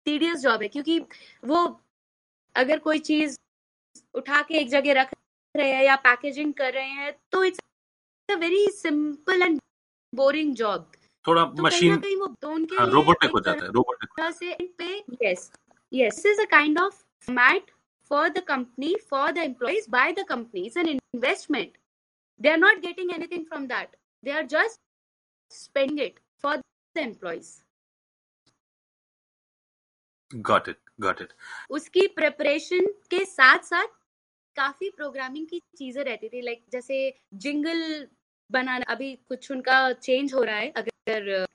tedious 0.06 0.40
job 0.40 0.62
है 0.62 0.68
क्योंकि 0.68 1.00
वो 1.44 1.82
अगर 2.56 2.80
कोई 2.80 3.00
चीज़ 3.00 3.38
उठा 4.16 4.42
के 4.42 4.54
एक 4.54 4.70
जगह 4.70 5.02
रख 5.02 5.12
रहे 5.56 5.72
हैं 5.72 5.84
या 5.84 5.96
पैकेजिंग 5.96 6.54
कर 6.54 6.74
रहे 6.74 6.90
हैं 6.90 7.12
तो 7.32 7.44
it's 7.44 7.60
a 8.30 8.36
very 8.36 8.66
simple 8.68 9.42
and 9.42 9.60
boring 10.14 10.54
job 10.56 10.92
थोड़ा 11.26 11.46
तो 11.46 11.64
मशीन 11.64 11.98
कहीं 11.98 12.16
वो 12.18 12.26
हाँ 12.26 12.60
लिए 12.60 12.94
रोबोटिक 12.94 13.32
हो 13.32 13.40
जाता 13.40 13.66
है 13.66 13.72
रोबोटिक 13.72 14.34
से 14.34 14.56
पे 14.78 15.04
yes 15.24 15.52
yes 15.92 16.16
this 16.16 16.26
is 16.26 16.40
a 16.40 16.48
kind 16.48 16.82
of 16.84 16.98
format 17.28 17.72
for 18.12 18.30
the 18.30 18.42
company 18.44 18.94
for 19.10 19.26
the 19.32 19.44
employees 19.44 19.88
by 19.88 20.08
the 20.16 20.26
company 20.26 20.68
it's 20.68 20.76
an 20.76 20.90
investment 20.94 21.78
they 22.40 22.50
are 22.50 22.62
not 22.64 22.82
getting 22.82 23.14
anything 23.14 23.46
from 23.46 23.68
that 23.68 23.96
they 24.24 24.32
are 24.32 24.48
just 24.54 24.80
spending 25.52 26.00
it 26.08 26.24
for 26.44 26.56
the 26.96 27.04
employees 27.10 27.52
got 30.32 30.68
it 30.70 30.78
got 31.02 31.22
it 31.22 31.32
उसकी 31.78 32.06
preparation 32.18 32.86
के 33.12 33.24
साथ 33.26 33.64
साथ 33.70 33.88
काफ़ी 34.56 34.90
programming 34.98 35.48
की 35.48 35.60
चीज़ें 35.78 36.04
रहती 36.04 36.30
थी 36.30 36.42
like 36.42 36.64
जैसे 36.72 37.00
जिंगल 37.46 37.82
बनाना 38.50 38.86
अभी 38.94 39.14
कुछ 39.30 39.52
उनका 39.52 39.82
चेंज 39.94 40.34
हो 40.34 40.44
रहा 40.44 40.56
है 40.56 40.70
अगर 40.78 41.46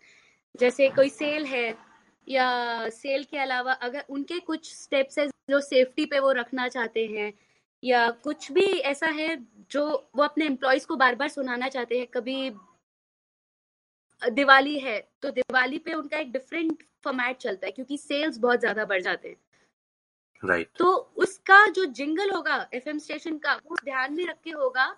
जैसे 0.55 0.89
कोई 0.99 1.09
सेल 1.11 1.47
है 1.47 1.65
या 2.28 2.89
सेल 2.89 3.24
के 3.24 3.39
अलावा 3.39 3.73
अगर 3.73 4.05
उनके 4.11 4.39
कुछ 4.40 4.74
स्टेप्स 4.74 5.19
है 5.19 5.27
जो 5.51 5.61
सेफ्टी 5.61 6.07
पे 6.07 6.19
वो 6.19 6.32
रखना 6.32 6.69
चाहते 6.69 7.07
हैं 7.07 7.32
या 7.85 8.11
कुछ 8.11 8.53
भी 8.53 8.66
ऐसा 8.66 9.07
है 9.07 9.36
जो 9.70 10.11
वो 10.16 10.23
अपने 10.23 10.47
एम्प्लॉयज़ 10.47 10.86
को 10.86 10.97
बार 10.97 11.15
बार 11.15 11.28
सुनाना 11.28 11.69
चाहते 11.69 11.98
हैं 11.98 12.07
कभी 12.07 12.51
दिवाली 14.23 14.78
है 14.78 15.09
तो 15.23 15.31
दिवाली 15.31 15.78
पे 15.78 15.93
उनका 15.93 16.19
एक 16.19 16.32
डिफरेंट 16.32 16.82
फॉर्मेट 17.05 17.36
चलता 17.36 17.66
है 17.66 17.73
क्योंकि 17.73 17.98
सेल्स 17.98 18.39
बहुत 18.39 18.61
ज़्यादा 18.61 18.85
बढ़ 18.85 19.03
जाते 19.03 19.28
हैं। 19.28 19.36
Right 20.43 20.66
right. 20.66 20.78
तो 20.78 20.93
उसका 21.16 21.66
जो 21.66 21.85
जिंगल 21.85 22.31
होगा 22.31 22.69
एफएम 22.74 22.98
स्टेशन 22.98 23.39
का 23.39 23.55
वो 23.55 23.77
ध्यान 23.85 24.15
में 24.15 24.24
रख 24.27 24.40
के 24.44 24.51
होगा 24.51 24.97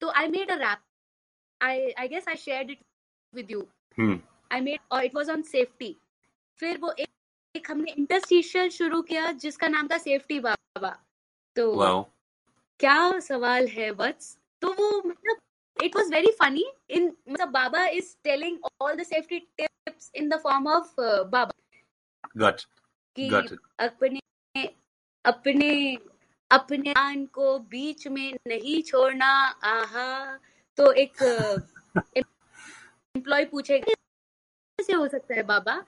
तो 0.00 0.10
I 0.10 0.28
made 0.28 0.50
a 0.50 0.54
rap 0.54 0.78
I 1.60 1.90
I 1.90 2.08
guess 2.08 2.28
I 2.28 2.36
shared 2.36 2.70
it 2.70 2.78
with 3.34 3.50
you 3.50 3.68
I 4.52 4.60
made 4.60 4.80
और 4.92 5.04
इट 5.04 5.14
वाज 5.14 5.30
ऑन 5.30 5.42
सेफ्टी 5.42 5.96
फिर 6.62 6.78
वो 6.78 6.90
एक, 6.98 7.08
एक 7.56 7.70
हमने 7.70 7.92
इंटरस्टिशियल 7.92 8.68
शुरू 8.68 9.02
किया 9.02 9.32
जिसका 9.32 9.68
नाम 9.68 9.88
था 9.88 9.98
सेफ्टी 9.98 10.40
बाबा। 10.40 10.90
तो 11.56 11.74
वाओ 11.74 12.02
क्या 12.80 13.18
सवाल 13.20 13.66
है 13.68 13.90
वत्स? 13.90 14.38
तो 14.62 14.72
वो 14.72 15.02
मतलब 15.06 15.82
it 15.82 15.96
was 15.96 16.10
very 16.10 16.30
funny 16.32 16.64
in 16.90 17.16
मतलब 17.28 17.48
baba 17.48 17.86
is 17.86 18.16
telling 18.24 18.58
all 18.80 18.94
the 18.94 19.02
safety 19.02 19.38
tips 19.38 20.10
in 20.14 20.28
the 20.28 20.34
form 20.34 20.68
of 20.68 20.94
baba. 21.26 21.52
Got 22.36 22.60
कि 23.16 23.26
इट 23.38 23.58
अपने 23.78 24.20
अपने 25.24 25.96
अपने 26.50 26.92
कान 26.94 27.26
को 27.26 27.58
बीच 27.58 28.06
में 28.08 28.32
नहीं 28.46 28.82
छोड़ना 28.82 29.32
आहा। 29.64 30.38
तो 30.78 30.92
एक 30.92 31.22
एम्प्लॉय 32.16 33.44
पूछेगा 33.44 33.94
कैसे 34.78 34.92
हो 34.92 35.08
सकता 35.08 35.34
है 35.34 35.42
बाबा? 35.42 35.82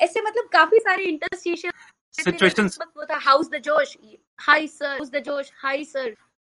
ऐसे 0.00 0.20
मतलब 0.20 0.48
काफ़ी 0.52 0.78
सारे 0.78 1.04
इंटरस्टिशियल 1.04 1.72
सिचुएशंस 2.14 2.78
वो 2.96 3.04
था 3.04 3.18
how's 3.18 3.50
the 3.50 3.60
josh 3.64 3.96
high 4.40 4.68
sir 4.68 4.96
how's 4.96 5.10
the 5.10 5.22
josh 5.24 5.50
high 5.56 5.84
sir 5.84 6.14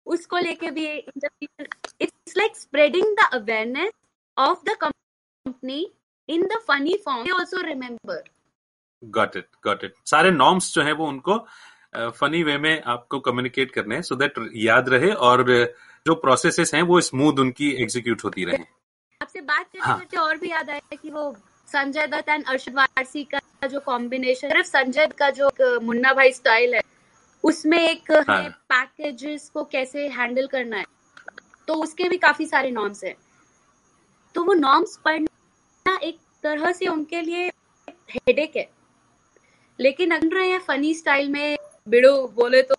उसको 0.07 0.39
लेके 0.39 0.71
भी 0.71 0.87
it's 0.87 2.37
like 2.37 2.57
spreading 2.57 3.17
the 3.17 3.29
awareness 3.33 3.93
of 4.37 4.65
the 4.65 4.77
company 4.81 5.81
in 6.29 6.47
the 6.47 6.59
funny 6.69 6.97
form 7.05 7.25
they 7.25 7.33
also 7.33 7.61
remember 7.63 8.23
got 9.03 9.37
it 9.37 9.49
got 9.65 9.85
it 9.85 9.95
सारे 10.05 10.31
norms 10.31 10.73
जो 10.75 10.83
है 10.83 10.93
वो 10.93 11.07
उनको 11.07 11.39
फनी 12.19 12.43
वे 12.43 12.57
में 12.59 12.83
आपको 12.87 13.21
कम्युनिकेट 13.21 13.71
करने 13.71 13.95
हैं 13.95 14.03
सो 14.03 14.17
दैट 14.17 14.35
याद 14.57 14.89
रहे 14.89 15.11
और 15.29 15.45
जो 16.07 16.15
प्रोसेसेस 16.15 16.75
हैं 16.75 16.83
वो 16.83 17.01
स्मूथ 17.01 17.39
उनकी 17.39 17.71
एग्जीक्यूट 17.83 18.25
होती 18.25 18.45
रहे। 18.45 18.65
आपसे 19.21 19.41
बात 19.41 19.65
करते 19.65 19.79
हाँ। 19.79 19.99
करते 19.99 20.17
और 20.17 20.37
भी 20.37 20.51
याद 20.51 20.71
आया 20.71 20.97
कि 20.97 21.11
वो 21.11 21.31
संजय 21.69 22.07
दत्त 22.07 22.29
एंड 22.29 22.45
अर्शद 22.45 22.75
वारसी 22.75 23.23
का 23.25 23.67
जो 23.69 23.81
कॉम्बिनेशन 23.81 24.49
सिर्फ़ 24.49 24.67
संजय 24.67 25.07
का 25.19 25.31
जो 25.31 25.51
मुन्ना 25.83 26.13
भाई 26.15 26.33
स्टाइल 26.33 26.75
है 26.75 26.81
उसमें 27.45 27.79
एक 27.79 28.13
हाँ। 28.29 28.37
है 28.37 28.49
पैकेजेस 28.69 29.49
को 29.55 29.65
कैसे 29.65 30.07
हैंडल 30.09 30.47
करना 30.47 30.77
है 30.77 30.85
तो 31.69 31.75
उसके 31.83 32.09
भी 32.09 32.17
काफ़ी 32.19 32.47
सारे 32.47 32.71
नॉर्म्स 32.71 33.05
हैं। 33.05 33.15
तो 34.35 34.45
वो 34.45 34.55
नॉर्म्स 34.55 34.97
पढ़ना 35.05 35.99
एक 35.99 36.19
तरह 36.43 36.73
से 36.73 36.87
उनके 36.87 37.21
लिए 37.21 37.47
हेडेक 38.11 38.57
है। 38.57 38.69
लेकिन 39.79 40.11
अगर 40.11 40.35
रहे 40.35 40.49
हैं 40.51 40.59
फनी 40.61 40.95
स्टाइल 40.95 41.29
में 41.29 41.57
बिड़ो 41.89 42.17
बोले 42.37 42.63
तो 42.63 42.75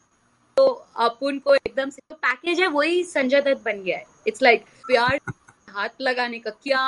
तो 0.57 0.65
अपन 0.99 1.37
को 1.39 1.55
एकदम 1.55 1.89
से 1.89 2.01
तो 2.09 2.15
पैकेज 2.17 2.59
है 2.59 2.67
वही 2.69 3.03
संजय 3.03 3.41
दत्त 3.41 3.61
बन 3.65 3.83
गया 3.83 3.97
है। 3.97 4.05
इट्स 4.27 4.41
लाइक 4.41 4.65
प्यार 4.87 5.19
हाथ 5.69 6.01
लगाने 6.01 6.39
का 6.39 6.49
क्या 6.51 6.83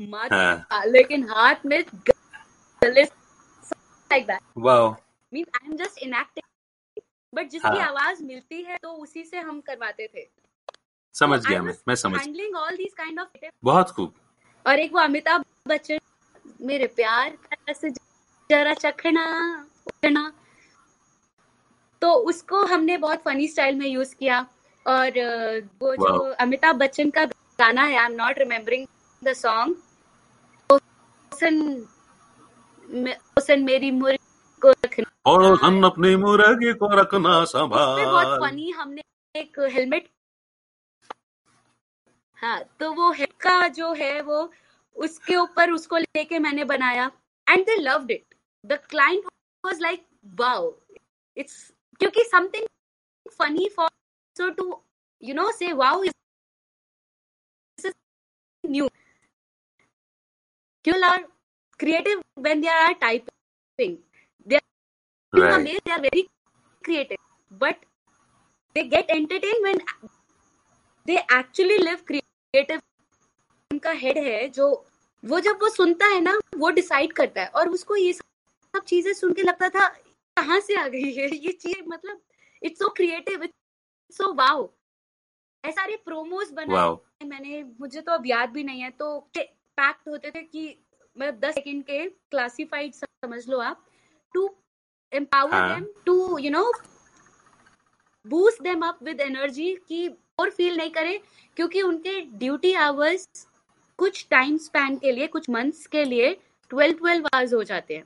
मत 0.00 0.32
हाँ। 0.32 0.84
लेकिन 0.86 1.28
हाथ 1.30 1.66
में 1.66 1.82
गले 2.82 3.02
like 3.02 4.26
that 4.26 4.40
wow 4.58 4.90
means 5.32 5.46
I 5.54 5.68
am 5.70 5.76
just 5.76 5.98
enacting 5.98 7.02
but 7.32 7.48
जिसकी 7.50 7.68
हाँ। 7.68 7.86
आवाज़ 7.88 8.22
मिलती 8.24 8.62
है 8.62 8.76
तो 8.82 8.90
उसी 8.92 9.24
से 9.24 9.38
हम 9.38 9.60
करवाते 9.60 10.06
थे। 10.14 10.26
समझ 11.14 11.40
गया 11.46 11.62
मैं 11.62 11.74
मैं 11.88 11.94
समझ 11.94 12.20
handling 12.20 12.56
all 12.56 12.76
these 12.76 12.94
kind 12.94 13.20
of 13.20 13.46
बहुत 13.64 13.90
खूब। 13.90 14.14
और 14.66 14.78
एक 14.78 14.92
वो 14.94 15.00
अमिताभ 15.00 15.44
बच्चन 15.68 15.98
मेरे 16.66 16.86
प्यार 16.86 17.30
का 17.30 17.56
रस 17.68 17.84
जरा 18.50 18.74
चखना 18.74 19.24
उठना। 19.86 20.32
तो 22.02 22.12
उसको 22.30 22.64
हमने 22.66 22.96
बहुत 22.98 23.22
फनी 23.24 23.48
स्टाइल 23.48 23.76
में 23.76 23.86
यूज़ 23.86 24.14
किया। 24.14 24.46
और 24.86 25.18
वो 25.82 25.94
जो 25.96 26.18
अमिताभ 26.40 26.76
बच्चन 26.76 27.10
का 27.10 27.24
गाना 27.60 27.82
है 27.82 27.96
I 27.96 28.04
am 28.04 28.12
not 28.12 28.38
remembering 28.38 28.86
the 29.22 29.32
song 29.34 29.76
हुसन 31.38 31.56
मे- 32.88 33.16
हुसन 33.16 33.62
मेरी 33.64 33.90
मुर्गी 33.90 34.60
को 34.62 34.70
रखना। 34.84 35.04
और 35.30 35.42
हम 35.62 35.84
अपनी 35.86 36.14
मुर्गी 36.16 36.72
को 36.80 36.86
रखना 37.00 37.38
उसमें 37.40 37.68
बहुत 37.70 38.40
फनी 38.42 38.70
हमने 38.70 39.02
एक 39.34 39.58
हेलमेट 39.74 40.08
हाँ 42.38 42.58
तो 42.80 42.92
वो 42.94 43.10
हेड 43.12 43.32
का 43.42 43.56
जो 43.78 43.92
है 43.94 44.20
वो 44.22 44.40
उसके 44.96 45.36
ऊपर 45.36 45.70
उसको 45.72 45.98
लेके 45.98 46.38
मैंने 46.38 46.64
बनाया 46.64 47.10
and 47.46 47.64
they 47.66 47.76
loved 47.80 48.10
it 48.10 48.34
the 48.64 48.78
client 48.90 49.24
was 49.64 49.80
like 49.82 50.06
wow 50.40 50.72
it's 51.36 51.56
क्योंकि 52.00 52.24
something 52.32 52.66
funny 53.38 53.68
for 53.76 53.88
so 54.36 54.48
to 54.58 54.80
you 55.22 55.34
know 55.34 55.50
say 55.52 55.72
wow 55.82 56.02
is 56.04 56.12
people 60.88 61.04
are 61.04 61.20
creative 61.80 62.22
when 62.36 62.60
they 62.60 62.68
are 62.68 62.94
typing. 62.94 63.98
They 64.46 64.56
are 64.56 64.62
Right. 65.32 65.54
amazed 65.56 65.84
they 65.84 65.92
are 65.92 66.00
very 66.00 66.28
creative 66.84 67.18
but 67.50 67.84
they 68.76 68.82
get 68.84 69.10
entertain 69.10 69.62
when 69.62 69.78
they 71.06 71.16
actually 71.32 71.76
live 71.78 71.98
creative 72.06 72.80
उनका 73.70 73.90
head 74.00 74.18
है 74.18 74.48
जो 74.48 74.68
वो 75.22 75.40
जब 75.40 75.58
वो 75.62 75.68
सुनता 75.68 76.06
है 76.06 76.20
ना 76.20 76.38
वो 76.56 76.70
डिसाइड 76.70 77.12
करता 77.12 77.42
है। 77.42 77.48
और 77.48 77.68
उसको 77.68 77.96
ये 77.96 78.12
सब 78.12 78.84
चीज़ें 78.86 79.12
सुन 79.14 79.32
के 79.32 79.42
लगता 79.42 79.68
था 79.68 79.88
कहाँ 80.36 80.60
से 80.60 80.74
आ 80.74 80.86
गई 80.88 81.12
है? 81.12 81.28
ये 81.36 81.52
चीज़ 81.52 81.82
मतलब 81.88 82.20
it's 82.62 82.78
so 82.78 82.88
creative 82.88 83.42
it's 83.42 84.16
so 84.16 84.32
wow 84.34 84.68
ऐसे 85.64 85.72
सारे 85.72 85.96
प्रोमोस 86.04 86.52
बनाए 86.52 86.76
वाओ 86.76 87.00
मैंने 87.26 87.62
मुझे 87.80 88.00
तो 88.00 88.12
अब 88.12 88.26
याद 88.26 88.50
भी 88.50 88.64
नहीं 88.64 88.80
है 88.80 88.90
तो 88.90 89.18
पैक्ट 89.78 90.08
होते 90.08 90.30
थे 90.30 90.42
कि 90.42 90.78
मतलब 91.16 91.38
दस 91.40 91.54
सेकंड 91.54 91.82
के 91.82 92.04
क्लासिफाइड 92.08 92.94
समझ 92.94 93.48
लो 93.48 93.58
आप 93.58 93.84
टू 94.34 94.46
हाँ। 95.12 95.68
them 95.70 95.84
to 96.06 96.14
you 96.38 96.50
know 96.50 96.66
boost 98.26 98.62
them 98.64 98.82
up 98.82 98.98
with 99.02 99.20
energy 99.20 99.74
कि 99.88 100.08
और 100.38 100.50
फील 100.50 100.76
नहीं 100.76 100.90
करे 100.90 101.20
क्योंकि 101.56 101.82
उनके 101.82 102.20
ड्यूटी 102.20 102.72
आवर्स 102.72 103.46
कुछ 103.98 104.26
टाइम 104.30 104.56
स्पैन 104.56 104.96
के 104.96 105.12
लिए 105.12 105.26
कुछ 105.26 105.50
मंथ्स 105.50 105.86
के 105.86 106.04
लिए 106.04 106.32
ट्वेल्व 106.70 106.98
ट्वेल्व 106.98 107.26
आवर्स 107.34 107.54
हो 107.54 107.62
जाते 107.64 107.96
हैं। 107.96 108.04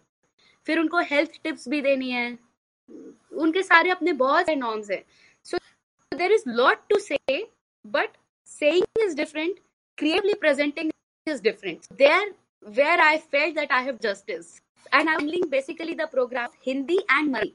फिर 0.66 0.78
उनको 0.78 0.98
हेल्थ 0.98 1.42
टिप्स 1.44 1.68
भी 1.68 1.80
देनी 1.80 2.10
है। 2.10 2.38
उनके 3.32 3.62
सारे 3.62 3.90
अपने 3.90 4.12
बहुत 4.12 4.46
सारे 4.46 4.56
नॉर्म्स 4.56 4.90
हैं। 4.90 5.02
So 5.44 5.58
there 6.12 6.32
is 6.32 6.48
lot 6.48 6.88
to 6.88 6.98
say 6.98 7.18
but 7.86 8.16
saying 8.46 8.84
is 9.00 9.14
different 9.14 9.60
creatively 9.98 10.34
presenting 10.34 10.90
is 11.26 11.40
different. 11.40 11.86
There 11.96 12.26
where 12.66 13.00
i 13.00 13.18
felt 13.18 13.54
that 13.56 13.70
i 13.70 13.82
have 13.82 14.00
justice. 14.00 14.60
And 14.92 15.08
i'm 15.08 15.20
handling 15.20 15.48
basically 15.48 15.94
the 15.94 16.06
program 16.06 16.50
hindi 16.60 16.98
and 17.08 17.34
marathi. 17.34 17.54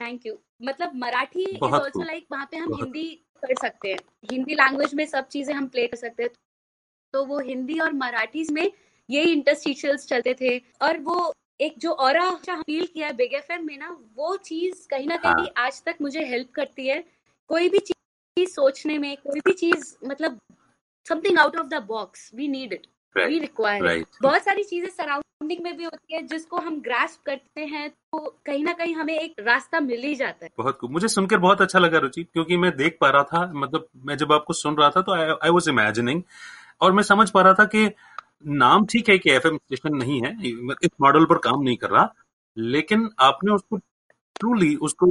Thank 0.00 0.24
you. 0.24 0.36
मतलब 0.62 0.94
Marathi 0.96 1.44
is 1.44 1.62
also 1.64 2.02
like 2.02 2.26
वहाँ 2.32 2.46
पे 2.50 2.56
हम 2.56 2.74
हिंदी 2.74 3.04
कर 3.44 3.54
सकते 3.60 3.88
हैं. 3.88 3.98
Hindi 4.30 4.54
language 4.54 4.94
में 4.94 5.04
सब 5.06 5.28
चीज़ें 5.28 5.54
हम 5.54 5.66
प्ले 5.68 5.86
कर 5.86 5.96
सकते 5.96 6.22
हैं. 6.22 6.30
तो 7.14 7.24
वो 7.24 7.38
हिंदी 7.38 7.78
और 7.78 7.92
मराठी 7.92 8.46
में 8.52 8.70
यही 9.08 9.32
इंटरस्टिशियल्स 9.32 10.06
चलते 10.08 10.34
थे. 10.40 10.58
और 10.82 10.98
वो 11.00 11.32
एक 11.60 11.78
जो 11.78 11.90
और 11.90 12.18
फील 12.46 12.86
किया 12.86 13.06
है 13.06 13.12
बिग 13.16 13.34
एफ़ 13.34 13.52
में 13.62 13.76
ना 13.78 13.96
वो 14.16 14.36
चीज़ 14.36 14.86
कहीं 14.88 15.06
ना 15.06 15.18
हाँ। 15.24 15.34
कहीं 15.34 15.48
आज 15.56 15.82
तक 15.84 15.96
मुझे 16.02 16.24
हेल्प 16.26 16.50
करती 16.54 16.86
है. 16.88 17.04
कोई 17.48 17.68
भी 17.68 17.78
चीज़ 17.78 18.50
सोचने 18.50 18.98
में 18.98 19.16
कोई 19.16 19.40
भी 19.40 19.52
चीज़ 19.52 19.94
मतलब 20.04 20.38
something 21.06 21.38
out 21.38 21.56
of 21.56 21.66
the 21.68 21.82
box 21.88 22.30
we 22.34 22.48
need 22.48 22.72
it 22.72 22.86
we 23.16 23.38
require 23.38 24.04
बहुत 24.22 24.42
सारी 24.42 24.62
चीज़ें 24.64 24.88
सराउंडिंग 24.90 25.62
में 25.64 25.76
भी 25.76 25.84
होती 25.84 26.14
है 26.14 26.22
जिसको 26.26 26.56
हम 26.58 26.80
ग्रास्प 26.80 27.22
करते 27.26 27.64
हैं 27.66 27.88
तो 27.90 28.18
कहीं 28.46 28.64
ना 28.64 28.72
कहीं 28.72 28.94
हमें 28.94 29.18
एक 29.18 29.34
रास्ता 29.40 29.80
मिल 29.80 30.02
ही 30.02 30.14
जाता 30.14 30.44
है। 30.44 30.50
बहुत 30.58 30.78
मुझे 30.90 31.08
सुनकर 31.08 31.38
बहुत 31.38 31.60
अच्छा 31.60 31.78
लगा 31.78 31.98
रुचि 31.98 32.22
क्योंकि 32.24 32.56
मैं 32.56 32.70
देख 32.76 32.96
पा 33.00 33.10
रहा 33.10 33.22
था 33.24 33.46
मतलब 33.54 33.88
मैं 34.06 34.16
जब 34.16 34.32
आपको 34.32 34.52
सुन 34.54 34.76
रहा 34.76 34.90
था 34.90 35.02
तो 35.02 35.12
आई 35.14 35.50
वाज 35.50 35.68
इमेजिनिंग 35.68 36.22
और 36.80 36.92
मैं 36.92 37.02
समझ 37.02 37.30
पा 37.30 37.42
रहा 37.42 37.54
था 37.54 37.64
कि 37.74 37.90
नाम 38.56 38.86
ठीक 38.86 39.08
है 39.08 39.18
कि 39.18 39.30
एफएम 39.30 39.56
स्टेशन 39.56 39.96
नहीं 39.96 40.20
है 40.22 40.36
इस 40.84 40.90
मॉडल 41.00 41.24
पर 41.24 41.38
काम 41.44 41.62
नहीं 41.62 41.76
कर 41.76 41.90
रहा 41.90 42.08
लेकिन 42.56 43.08
आपने 43.22 43.52
उसको 43.52 43.76
ट्रूली 43.76 44.74
उसको 44.82 45.06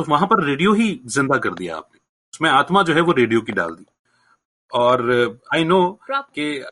उस 0.00 0.08
वहाँ 0.08 0.26
पर 0.26 0.44
रेडियो 0.44 0.72
ही 0.72 0.88
ज़िंदा 1.06 1.38
कर 1.38 1.54
दिया 1.54 1.76
आपने। 1.76 1.98
उसमें 2.34 2.50
आत्मा 2.50 2.82
जो 2.82 2.94
है 2.94 3.00
वो 3.00 3.12
रेडियो 3.12 3.40
की 3.40 3.52
डाल 3.52 3.74
दी। 3.74 3.84
और 4.74 5.10
आई 5.54 5.64
नो 5.64 5.98
कि 6.10 6.64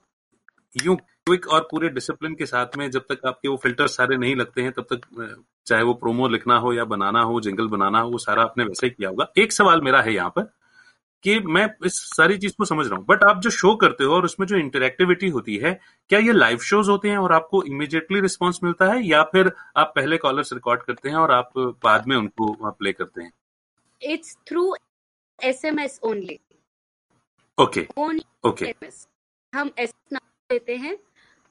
यूँ 0.85 0.97
क्विक 0.97 1.49
और 1.49 1.69
पूरे 1.71 1.89
डिसिप्लिन 1.89 2.35
के 2.35 2.47
साथ 2.47 2.77
में 2.79 2.91
जब 2.91 3.01
तक 3.01 3.27
आपके 3.27 3.49
वो 3.49 3.57
फ़िल्टर 3.57 3.87
सारे 3.87 4.17
नहीं 4.17 4.37
लगते 4.37 4.63
हैं 4.63 4.73
तब 4.73 4.87
तक 4.93 5.45
चाहे 5.67 5.83
वो 5.83 5.95
प्रोमो 5.95 6.29
लिखना 6.29 6.57
हो 6.59 6.73
या 6.73 6.85
बनाना 6.85 7.21
हो 7.23 7.41
जिंगल 7.41 7.69
बनाना 7.69 8.01
हो 8.01 8.11
वो 8.11 8.19
सारा 8.19 8.43
आपने 8.43 8.65
वैसे 8.65 8.87
ही 8.87 8.91
किया 8.91 9.09
होगा। 9.09 9.33
एक 9.39 9.53
सवाल 9.53 9.81
मेरा 9.81 10.03
है 10.03 10.15
यहाँ 10.15 10.31
पर 10.31 10.43
कि 11.23 11.39
मैं 11.41 11.69
इस 11.87 11.93
सारी 12.17 12.39
चीज़ 12.39 12.55
को 12.59 12.65
समझ 12.65 12.87
रहा 12.87 12.97
हूँ 12.97 13.05
बट 13.09 13.25
आप 13.25 13.41
जो 13.41 13.51
शो 13.51 13.75
करते 13.77 14.05
हो 14.05 14.15
और 14.15 14.25
उसमें 14.25 14.47
जो 14.47 14.57
इंटरेक्टिविटी 14.57 15.29
होती 15.29 15.57
है 15.57 15.81
क्या 16.09 16.19
ये 16.19 16.33
लाइव 16.33 16.59
शोज़ 16.59 16.91
होते 16.91 17.11
हैं 17.11 17.19
और 17.19 17.33
आपको 17.33 17.63
इमीडिएटली 17.63 18.21
रिस्पॉन्स 18.21 18.61
मिलता 18.65 18.87
है 18.87 19.07
या 19.07 19.23
फिर 19.23 19.53
आप 19.77 19.93
पहले 19.97 20.17
कॉलर्स 20.17 20.53
रिकॉर्ड 20.53 20.83
करते 20.83 21.09
हैं 21.09 21.17
और 21.17 21.33
आप 21.33 21.53
बाद 21.59 22.07
में 22.07 22.17
उनको 22.17 22.71
प्ले 22.71 22.93
करते 22.93 23.23
हैं? 23.23 23.33
It's 24.03 24.37
through 24.49 24.75
S 25.43 25.65
M 25.65 25.81
S 25.81 26.01
only 26.03 26.41
okay 27.63 27.87
okay 28.47 28.75
हम 29.53 29.71
एस 29.79 29.93
देते 30.51 30.77
हैं 30.77 30.97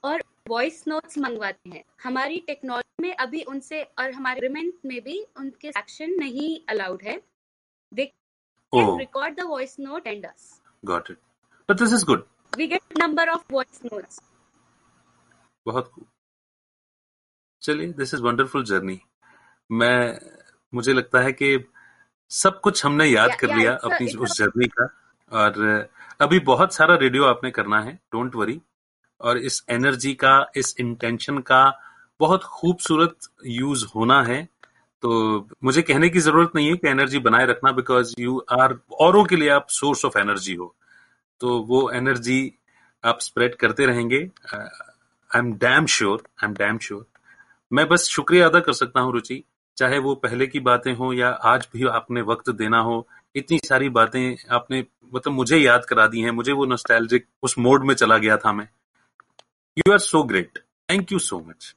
और 0.04 0.24
वॉइस 0.50 0.84
नोट्स 0.88 1.18
मंगवाते 1.18 1.70
हैं। 1.70 1.84
हमारी 2.04 2.40
टेक्नोलॉजी 2.48 3.02
में 3.02 3.14
अभी 3.16 3.42
उनसे 3.44 3.82
और 4.00 4.12
हमारे 4.12 4.38
एग्रीमेंट 4.38 4.74
में 4.86 5.00
भी 5.04 5.20
उनके 5.40 5.68
एक्शन 5.68 6.16
नहीं 6.20 6.50
अलाउड 6.70 7.02
है। 7.04 7.18
They 7.92 8.12
record 8.74 9.36
the 9.40 9.46
voice 9.48 9.76
note 9.80 10.08
and 10.08 10.26
us 10.26 10.62
got 10.84 11.12
it 11.12 11.18
but 11.70 11.80
this 11.80 11.94
is 11.94 12.06
good 12.06 12.26
we 12.54 12.68
get 12.68 12.98
number 13.00 13.30
of 13.30 13.54
voice 13.54 13.82
notes 13.86 14.22
बहुत 15.66 15.88
खूब 15.88 16.08
चलिए 17.62 17.88
दिस 17.94 18.14
इज़ 18.14 18.22
वंडरफुल 18.22 18.64
जर्नी 18.66 19.00
मैं 19.70 19.98
मुझे 20.74 20.94
लगता 20.94 21.20
है 21.20 21.32
कि 21.34 21.58
सब 22.32 22.60
कुछ 22.60 22.86
हमने 22.86 23.06
याद 23.06 23.30
या 23.30 23.36
कर 23.36 23.56
लिया 23.56 23.74
इट्स 23.74 23.86
अपनी 23.86 24.14
उस 24.24 24.38
जर्नी 24.38 24.68
का 24.78 24.86
और 25.32 25.54
अभी 26.22 26.40
बहुत 26.40 26.74
सारा 26.74 26.96
रेडियो 26.96 27.24
आपने 27.26 27.50
करना 27.52 27.80
है 27.82 27.94
डोंट 28.14 28.36
वरी 28.36 28.60
और 29.22 29.38
इस 29.38 29.64
एनर्जी 29.70 30.14
का, 30.14 30.52
इस 30.56 30.76
इंटेंशन 30.80 31.38
का 31.38 31.62
बहुत 32.20 32.44
खूबसूरत 32.44 33.16
यूज़ 33.46 33.86
होना 33.96 34.22
है। 34.24 34.44
तो 35.04 35.48
मुझे 35.64 35.82
कहने 35.82 36.10
की 36.10 36.20
ज़रूरत 36.20 36.52
नहीं 36.56 36.68
है 36.68 36.76
कि 36.76 36.88
एनर्जी 36.88 37.20
बनाए 37.20 37.46
रखना 37.46 37.72
बिकॉज़ 37.72 38.14
यू 38.20 38.38
आर 38.52 38.78
औरों 39.00 39.24
के 39.26 39.36
लिए 39.36 39.50
आप 39.50 39.68
सोर्स 39.70 40.06
ऑफ़ 40.06 40.18
एनर्जी 40.20 40.56
हो। 40.56 40.76
तो 41.42 41.58
वो 41.64 41.90
एनर्जी 41.92 42.54
आप 43.04 43.20
स्प्रेड 43.22 43.56
करते 43.56 43.86
रहेंगे। 43.86 44.20
I 44.54 45.40
am 45.40 45.54
damn 45.54 45.86
sure 45.86 46.24
I 46.44 46.48
am 46.50 46.54
damn 46.56 46.78
sure 46.78 47.06
मैं 47.72 47.88
बस 47.88 48.08
शुक्रिया 48.10 48.46
अदा 48.46 48.60
कर 48.60 48.74
सकता 48.74 49.00
हूँ, 49.00 49.14
रुचि। 49.14 49.44
चाहे 49.78 50.00
वो 50.00 50.14
पहले 50.16 50.48
की 50.48 50.60
बातें 50.60 50.94
हो 50.96 51.12
या 51.14 51.30
आज 51.30 51.68
भी 51.74 51.88
आपने 51.88 52.22
वक्त 52.22 52.50
देना 52.52 52.80
हो 52.80 53.08
इतनी 53.36 53.58
सारी 53.58 53.90
बातें 53.90 54.36
आपने 54.52 54.84
मतलब 55.14 55.34
मुझे 55.34 55.58
याद 55.58 55.86
करा 55.86 56.08
दी 56.08 56.22
हैं, 56.22 56.32
मुझे 56.32 56.52
वो 56.52 56.66
नॉस्टैल्जिक 56.66 57.26
उस 57.44 57.58
मोड 57.58 57.86
में 57.86 57.94
चला 57.96 58.18
गया 58.18 58.38
था 58.38 58.54
मैं। 58.54 58.68
You 59.78 59.92
are 59.92 60.00
so 60.00 60.24
great 60.24 60.60
thank 60.90 61.12
you 61.12 61.20
so 61.20 61.40
much 61.40 61.76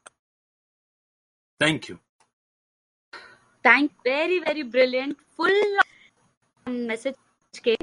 thank 1.61 1.91
you 1.91 1.97
thank 3.65 3.91
very 4.07 4.39
very 4.39 4.63
brilliant 4.63 5.17
full 5.37 5.79
message 6.67 7.59
के 7.59 7.77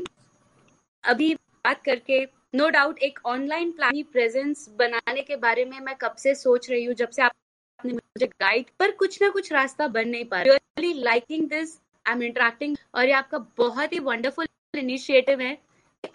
अभी 1.04 1.34
बात 1.36 1.84
करके 1.84 2.24
नो 2.56 2.64
no 2.66 2.72
डाउट 2.72 2.98
एक 3.00 3.20
ऑनलाइन 3.26 3.72
प्लान 3.72 4.02
प्रेजेंस 4.04 4.68
बनाने 4.80 5.22
के 5.22 5.36
बारे 5.36 5.66
में 5.66 5.80
मैं 5.80 5.96
कब 5.96 6.16
से 6.16 6.36
सोच 6.36 6.70
रही 6.70 6.84
हूँ, 6.86 6.94
जब 6.96 7.10
से 7.10 7.22
आपने 7.22 7.94
मुझे 7.94 8.28
गाइड 8.28 8.66
पर 8.80 8.92
कुछ 8.92 9.22
ना 9.22 9.30
कुछ 9.30 9.52
रास्ता 9.54 9.88
बन 9.88 10.10
नहीं 10.10 10.26
पा 10.26 10.42
रहा। 10.42 10.58
Liking 10.80 11.48
this 11.50 11.76
I 12.06 12.14
am 12.14 12.24
interacting 12.24 12.76
और 12.96 13.06
ये 13.06 13.12
आपका 13.12 13.38
बहुत 13.58 13.94
ही 13.94 14.00
वंडरफुल 14.00 14.48
इनिशिएटिव 14.74 15.42
है 15.42 15.58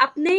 अपने 0.01 0.37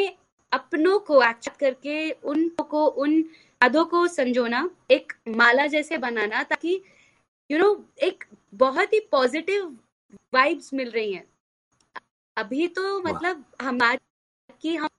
अपनों 0.52 1.00
को 1.00 1.22
एक्सेप्ट 1.24 1.60
करके 1.60 2.12
उनको 2.12 2.86
उन 2.86 3.14
यादों 3.62 3.86
को 3.86 4.08
संजोना 4.08 4.70
एक 4.92 5.14
माला 5.30 5.66
जैसे 5.68 5.98
बनाना 5.98 6.44
ताकि 6.44 6.82
यू 7.50 7.58
you 7.58 7.66
नो 7.66 7.74
know, 7.74 7.84
एक 8.00 8.24
बहुत 8.56 8.94
ही 8.94 9.00
पॉजिटिव 9.12 9.66
वाइब्स 10.34 10.74
मिल 10.74 10.90
रही 10.92 11.14
हैं। 11.14 11.24
अभी 12.38 12.68
तो 12.68 13.00
मतलब 13.02 13.44
हमारे 13.62 14.00
कि 14.62 14.76
हम 14.76 14.90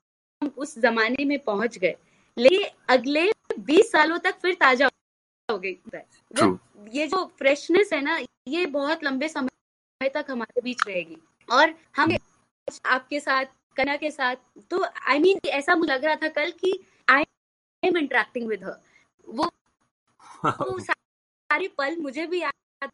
हम 0.42 0.52
उस 0.56 0.78
जमाने 0.78 1.24
में 1.24 1.38
पहुँच 1.38 1.78
गए। 1.78 1.94
लेकिन 2.36 2.68
अगले 2.88 3.30
20 3.60 3.90
सालों 3.92 4.18
तक 4.18 4.38
फिर 4.42 4.54
ताज़ा 4.54 4.88
हो 5.48 5.58
गई। 5.58 5.78
ये 6.94 7.06
जो 7.06 7.24
फ्रेशनेस 7.38 7.92
है 7.92 8.00
ना 8.00 8.18
ये 8.48 8.66
बहुत 8.66 9.04
लंबे 9.04 9.28
समय 9.28 9.47
तक 10.00 10.26
हमारे 10.30 10.60
बीच 10.60 10.86
रहेगी। 10.86 11.16
और 11.48 11.74
हम 11.96 12.16
आपके 12.86 13.20
साथ 13.20 13.44
कना 13.76 13.96
के 13.96 14.10
साथ 14.10 14.36
तो 14.70 14.82
आई 14.84 15.18
I 15.18 15.22
मीन 15.22 15.36
mean, 15.38 15.46
ऐसा 15.46 15.74
मुझे 15.74 15.92
लग 15.92 16.04
रहा 16.04 16.16
था 16.16 16.28
कल 16.28 16.50
कि 16.50 16.80
I 17.08 17.24
am 17.82 17.96
interacting 17.96 18.48
with 18.48 18.64
her 18.64 18.80
वो 19.28 19.50
वो 20.44 20.78
सारे 20.80 21.68
पल 21.68 21.96
मुझे 21.96 22.26
भी 22.26 22.40
याद 22.42 22.90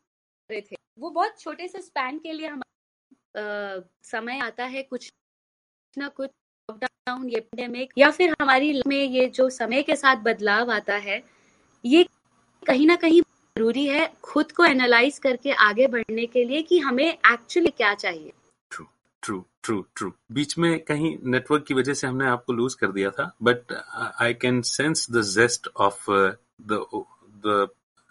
रहे 0.51 0.61
थे। 0.61 0.77
वो 0.99 1.11
बहुत 1.11 1.41
छोटे 1.41 1.69
से 1.69 1.83
स्पैन 1.83 2.19
के 2.19 2.33
लिए 2.33 2.47
हम 2.47 2.61
अ, 2.61 3.83
समय 4.03 4.39
आता 4.39 4.65
है 4.65 4.83
कुछ 4.83 5.13
ना 5.99 6.09
कुछ 6.09 6.31
लॉकडाउन 6.71 7.29
ये 7.31 7.41
पेंडेमिक 7.41 7.93
या 7.99 8.11
फिर 8.11 8.35
हमारी 8.43 8.83
में 8.87 8.97
ये 8.97 9.27
जो 9.27 9.51
समय 9.51 9.83
के 9.83 9.97
साथ 9.97 10.17
बदलाव 10.17 10.73
आता 10.73 10.97
है 10.97 11.23
ये 11.85 12.07
कहीं 12.67 12.87
ना 12.87 12.97
कहीं 12.97 13.23
ज़रूरी 13.59 13.87
है 13.87 14.13
खुद 14.23 14.53
को 14.53 14.65
एनालाइज 14.65 15.19
करके 15.19 15.53
आगे 15.53 15.87
बढ़ने 15.87 16.27
के 16.27 16.45
लिए 16.45 16.63
कि 16.63 16.79
हमें 16.79 17.07
एक्चुअली 17.09 17.71
क्या 17.71 17.95
चाहिए। 17.95 18.33
ट्रू 18.71 18.87
ट्रू 19.23 19.45
ट्रू 19.63 19.85
ट्रू 19.95 20.13
बीच 20.33 20.59
में 20.59 20.81
कहीं 20.81 21.19
नेटवर्क 21.23 21.65
की 21.65 21.75
वजह 21.75 21.95
से 21.95 22.07
हमने 22.07 22.27
आपको 22.27 22.53
लूज 22.53 22.75
कर 22.75 22.93
दिया 22.93 23.11
था 23.11 23.37
but 23.43 23.73
I 24.21 24.35
can 24.35 24.61
sense 24.63 25.07
the 25.11 25.23
gist 25.23 25.69
of 25.77 26.11
the 26.63 26.85
the 27.47 27.69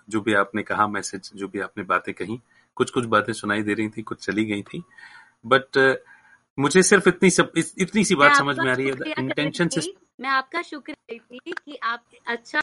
जो 0.09 0.21
भी 0.21 0.33
आपने 0.33 0.63
कहा 0.63 0.87
मैसेज 0.87 1.31
जो 1.35 1.47
भी 1.47 1.59
आपने 1.59 1.83
बातें 1.83 2.13
कही 2.13 2.39
कुछ 2.75 2.89
कुछ 2.89 3.05
बातें 3.05 3.33
सुनाई 3.33 3.61
दे 3.61 3.73
रही 3.73 3.89
थी 3.89 4.01
कुछ 4.01 4.25
चली 4.25 4.45
गई 4.45 4.61
थी 4.61 4.83
बट 5.45 5.77
uh, 5.77 5.95
मुझे 6.59 6.83
सिर्फ़ 6.83 7.09
इतनी 7.09 7.29
सब 7.29 7.51
इत, 7.55 7.71
इतनी 7.77 8.03
सी 8.03 8.15
बात 8.15 8.35
समझ 8.35 8.59
में 8.59 8.71
आ 8.71 8.75
रही 8.75 8.87
है 8.87 9.11
इंटेंशन 9.19 9.67
से 9.67 9.93
मैं 10.21 10.29
आपका 10.29 10.61
शुक्रिया 10.61 11.37
थी 11.37 11.51
कि 11.51 11.77
आप 11.83 12.03
अच्छा 12.27 12.61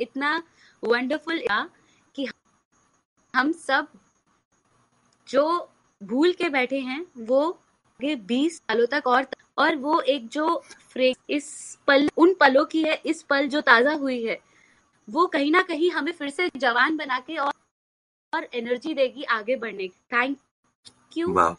इतना 0.00 0.42
वंडरफुल 0.84 1.40
हम 3.36 3.52
सब 3.52 3.88
जो 5.28 5.46
भूल 6.00 6.32
के 6.32 6.48
बैठे 6.48 6.78
हैं 6.80 7.04
वो 7.18 7.50
आगे 8.00 8.14
बीस 8.26 8.56
सालों 8.58 8.86
तक 8.86 9.06
और 9.06 9.26
और 9.58 9.76
वो 9.76 10.00
एक 10.00 10.28
जो 10.28 10.62
फ्रेज 10.92 11.16
इस 11.30 11.78
पल 11.86 12.08
उन 12.16 12.34
पलों 12.34 12.64
की 12.64 12.82
है 12.82 12.94
इस 13.06 13.22
पल 13.22 13.48
जो 13.48 13.60
ताज़ा 13.60 13.92
हुई 13.94 14.22
है 14.24 14.38
वो 15.08 15.26
कहीं 15.26 15.50
ना 15.50 15.62
कहीं 15.62 15.90
हमें 15.90 16.12
फिर 16.12 16.30
से 16.30 16.48
जवान 16.56 16.96
बना 16.96 17.18
के 17.20 17.36
और 17.36 17.52
और 18.32 18.48
एनर्जी 18.54 18.94
देगी 18.94 19.22
आगे 19.22 19.56
बढ़ने 19.56 19.88
की। 19.88 20.00
थैंक 20.12 20.38
यू 21.16 21.54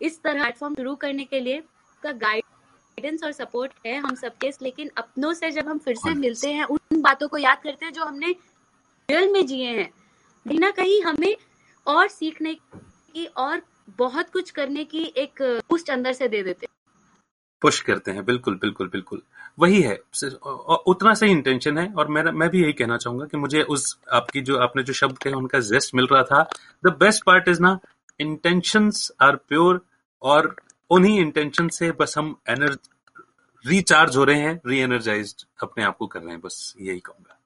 इस 0.00 0.20
तरह 0.22 0.42
प्लेटफॉर्म 0.42 0.74
शुरू 0.74 0.94
करने 0.96 1.24
के 1.24 1.40
लिए 1.40 1.62
का 2.02 2.12
गाइडेंस 2.12 3.24
और 3.24 3.32
सपोर्ट 3.32 3.72
है 3.86 3.96
हम 3.98 4.14
सबके 4.14 4.50
लेकिन 4.62 4.90
अपनों 4.96 5.32
से 5.32 5.50
जब 5.50 5.68
हम 5.68 5.78
फिर 5.78 5.96
से 5.96 6.14
मिलते 6.14 6.52
हैं 6.52 6.64
उन 6.64 7.00
बातों 7.02 7.28
को 7.28 7.38
याद 7.38 7.62
करते 7.62 7.84
हैं 7.84 7.92
जो 7.92 8.04
हमने 8.04 8.34
रियल 9.08 9.32
में 9.32 9.46
जिए 9.46 9.70
हैं 9.70 9.90
कहीं 10.46 10.58
ना 10.58 10.70
कहीं 10.70 11.02
हमें 11.02 11.36
और 11.86 12.08
सीखने 12.08 12.54
की 12.54 13.24
और 13.26 13.62
बहुत 13.98 14.30
कुछ 14.30 14.50
करने 14.50 14.84
की 14.84 15.02
एक 15.16 15.42
बूस्ट 15.70 15.90
अंदर 15.90 16.12
से 16.12 16.28
दे 16.28 16.42
देते। 16.42 16.66
पुश 17.62 17.80
करते 17.80 18.10
हैं, 18.10 18.24
बिल्कुल 18.24 18.54
बिल्कुल 18.54 18.88
बिल्कुल। 18.88 19.22
वही 19.58 19.80
है 19.82 19.94
उतना 20.86 21.12
सही 21.14 21.30
इंटेंशन 21.30 21.78
है, 21.78 21.86
और 21.92 22.08
मेरा, 22.08 22.32
मैं 22.32 22.48
भी 22.50 22.62
यही 22.62 22.72
कहना 22.72 22.96
चाहूँगा 22.96 23.26
कि 23.26 23.36
मुझे 23.36 23.62
उस, 23.64 23.98
आपकी 24.12 24.40
जो, 24.40 24.56
आपने 24.58 24.82
जो 24.82 24.92
शब्द 24.92 25.18
कहे, 25.18 25.32
उनका 25.34 25.60
जेस्ट 25.60 25.94
मिल 25.94 26.06
रहा 26.12 26.22
था। 26.22 26.42
द 26.84 26.92
बेस्ट 27.00 27.24
पार्ट 27.26 27.48
इज़ 27.48 27.60
ना 27.62 27.78
इंटेंशन 28.20 28.90
आर 29.22 29.36
प्योर 29.48 29.80
और 30.22 30.54
उन्हीं 30.90 31.18
इंटेंशन 31.20 31.68
से 31.68 31.90
बस 31.92 32.18
हम 32.18 32.34
एनर्जी 32.48 32.90
रिचार्ज 33.64 34.16
हो 34.16 34.24
रहे 34.24 34.40
हैं 34.40 34.60
री 34.66 34.78
एनर्जाइज 34.80 35.34
अपने 35.62 35.84
आप 35.84 35.96
को 35.96 36.06
कर 36.06 36.20
रहे 36.20 36.30
हैं, 36.30 36.40
बस 36.40 36.74
यही 36.80 37.00
कहूँगा। 37.00 37.38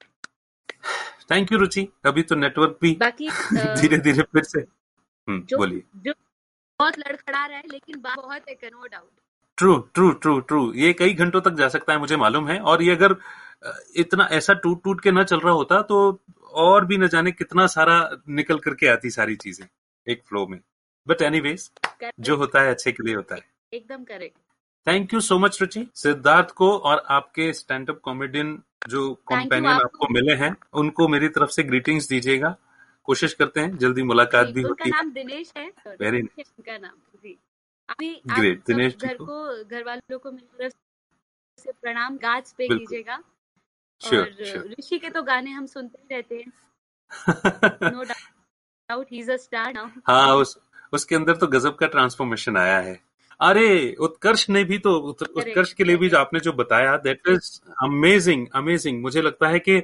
थैंक 1.29 1.51
यू 1.51 1.57
रुचि 1.57 1.87
अभी 2.05 2.21
तो 2.23 2.35
नेटवर्क 2.35 2.77
भी 2.81 2.91
बाकी 2.99 3.29
धीरे 3.81 3.97
धीरे 3.97 4.23
फिर 4.23 4.43
से। 4.43 4.59
हम्म, 4.59 5.39
बोलिए। 5.57 5.83
जो 5.97 6.13
बहुत 6.79 6.99
लड़खड़ा 6.99 7.45
रहा 7.45 7.57
है 7.57 7.63
लेकिन 7.71 7.99
बात 8.01 8.17
बहुत 8.17 8.49
है 8.49 8.69
no 8.69 8.87
doubt 8.87 9.09
true 9.57 9.77
true 9.93 10.11
true 10.13 10.39
true 10.41 10.61
ये 10.73 10.93
कई 10.93 11.13
घंटों 11.15 11.41
तक 11.41 11.53
जा 11.53 11.67
सकता 11.69 11.93
है 11.93 11.99
मुझे 11.99 12.15
मालूम 12.17 12.47
है। 12.47 12.59
और 12.61 12.83
ये 12.83 12.95
अगर 12.95 13.15
इतना 13.95 14.27
ऐसा 14.31 14.53
टूट 14.53 14.83
टूट 14.83 15.01
के 15.01 15.11
ना 15.11 15.23
चल 15.23 15.39
रहा 15.39 15.53
होता 15.53 15.81
तो 15.83 15.97
और 16.65 16.85
भी 16.85 16.97
न 16.97 17.07
जाने 17.07 17.31
कितना 17.31 17.65
सारा 17.67 17.97
निकल 18.29 18.59
करके 18.59 18.87
आती 18.87 19.09
सारी 19.09 19.35
चीज़ें 19.35 19.65
एक 20.07 20.21
फ्लो 20.25 20.45
में। 20.47 20.59
बट 21.07 21.21
एनीवेज 21.21 21.69
जो 22.19 22.35
होता 22.37 22.61
है 22.61 22.71
अच्छे 22.71 22.91
के 22.91 23.03
लिए 23.03 23.15
होता 23.15 23.35
है। 23.35 23.41
एकदम 23.73 24.03
correct 24.03 24.37
thank 24.87 25.13
you 25.13 25.19
so 25.19 25.39
much 25.39 25.61
Ruchi 25.61 25.87
Siddharth 25.95 26.51
को 26.51 26.79
और 26.79 27.05
आपके 27.09 27.53
स्टैंड 27.53 27.89
अप 27.89 27.99
कॉमेडियन 27.99 28.63
जो 28.87 29.21
कॉम्पेनियन 29.25 29.73
आपको। 29.73 30.13
मिले 30.13 30.35
हैं 30.35 30.57
उनको 30.73 31.07
मेरी 31.07 31.29
तरफ़ 31.29 31.49
से 31.49 31.63
ग्रीटिंग्स 31.63 32.09
दीजिएगा। 32.09 32.55
कोशिश 33.03 33.33
करते 33.33 33.59
हैं 33.59 33.77
जल्दी 33.77 34.03
मुलाकात 34.03 34.47
भी 34.47 34.61
होती 34.61 34.89
है 34.89 35.09
दिनेश 35.09 35.53
है 35.57 35.67
आप 35.67 35.93
Great, 38.29 38.57
सब 38.57 38.63
दिनेश 38.67 38.97
घर 38.97 39.15
को। 39.15 39.63
घर 39.63 39.83
वालों 39.83 40.19
को 40.19 40.31
मेरी 40.31 40.57
तरफ़ 40.57 40.73
से 41.57 41.71
प्रणाम 41.71 42.17
गाज 42.17 42.53
पे। 42.53 42.67
कीजिएगा। 42.67 43.23
और 44.01 44.29
ऋषि 44.79 44.99
के 44.99 45.09
तो 45.09 45.23
गाने 45.23 45.51
हम 45.51 45.65
सुनते 45.65 46.01
ही 46.01 46.15
रहते 46.15 46.35
हैं। 46.35 46.51
No 47.91 48.03
doubt 48.03 49.07
he 49.11 49.19
is 49.19 49.31
a 49.31 49.37
star 49.37 49.73
now 49.73 49.87
हाँ 50.07 50.35
उस 50.35 50.59
उसके 50.93 51.15
अंदर 51.15 51.35
तो 51.35 51.47
गजब 51.47 51.75
का 51.75 51.87
ट्रांसफॉर्मेशन 51.87 52.57
आया 52.57 52.79
है। 52.79 53.06
अरे 53.39 53.95
उत्कर्ष 53.99 54.49
ने 54.49 54.63
भी 54.63 54.77
तो 54.77 54.95
उत्कर्ष 54.95 55.73
के 55.73 55.83
लिए 55.83 55.97
भी 55.97 56.09
आपने 56.09 56.39
जो 56.39 56.53
बताया 56.53 56.97
दैट 56.97 57.21
इज़ 57.29 57.59
अमेजिंग 57.83 58.47
अमेजिंग 58.55 59.01
मुझे 59.01 59.21
लगता 59.21 59.47
है 59.47 59.59
कि 59.59 59.83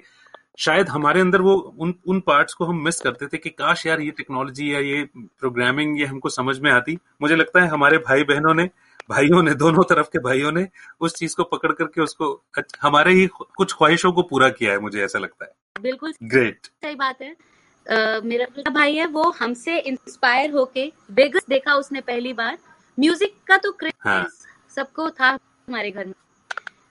शायद 0.59 0.89
हमारे 0.89 1.21
अंदर 1.21 1.41
वो 1.41 1.53
उन 1.79 1.93
उन 2.07 2.19
पार्ट्स 2.19 2.53
को 2.53 2.65
हम 2.65 2.83
मिस 2.83 2.99
करते 2.99 3.27
थे 3.27 3.37
कि 3.37 3.49
काश 3.49 3.85
यार 3.85 4.01
ये 4.01 4.11
टेक्नोलॉजी 4.11 4.73
या 4.73 4.79
ये 4.79 5.03
प्रोग्रामिंग 5.17 5.99
ये 5.99 6.05
हमको 6.05 6.29
समझ 6.29 6.59
में 6.59 6.71
आती। 6.71 6.97
मुझे 7.21 7.35
लगता 7.35 7.61
है 7.61 7.67
हमारे 7.67 7.97
भाई 7.97 8.23
बहनों 8.23 8.53
ने 8.53 8.69
भाइयों 9.09 9.43
ने 9.43 9.53
दोनों 9.55 9.83
तरफ़ 9.83 10.07
के 10.07 10.19
भाइयों 10.19 10.51
ने 10.51 10.67
उस 11.01 11.15
चीज़ 11.15 11.35
को 11.35 11.43
पकड़ 11.43 11.71
करके 11.71 12.01
उसको 12.01 12.43
हमारे 12.81 13.13
ही 13.13 13.27
कुछ 13.27 13.73
ख्वाहिशों 13.73 14.11
को 14.11 14.21
पूरा 14.21 14.49
किया 14.49 14.71
है 14.71 14.79
मुझे 14.79 15.03
ऐसा 15.03 15.19
लगता 15.19 15.45
है। 15.45 15.81
बिल्कुल 15.81 16.13
ग्रेट 16.23 16.65
सही 16.65 16.95
बात 16.95 17.21
है। 17.21 17.31
अ, 17.31 18.21
मेरा 18.23 18.69
भाई 18.71 18.95
है 18.95 19.05
वो 19.07 19.29
हमसे 19.39 19.79
इंस्पायर 19.79 20.51
होके 20.51 20.91
बेगस 21.11 21.45
देखा 21.49 21.73
उसने 21.75 22.01
पहली 22.01 22.33
बार। 22.33 22.57
म्यूज़िक 22.97 23.35
का 23.47 23.57
तो 23.57 23.71
क्रेज 23.71 23.93
हाँ। 23.99 24.27
सबको 24.75 25.09
था 25.09 25.29
हमारे 25.29 25.91
घर 25.91 26.05
में। 26.05 26.13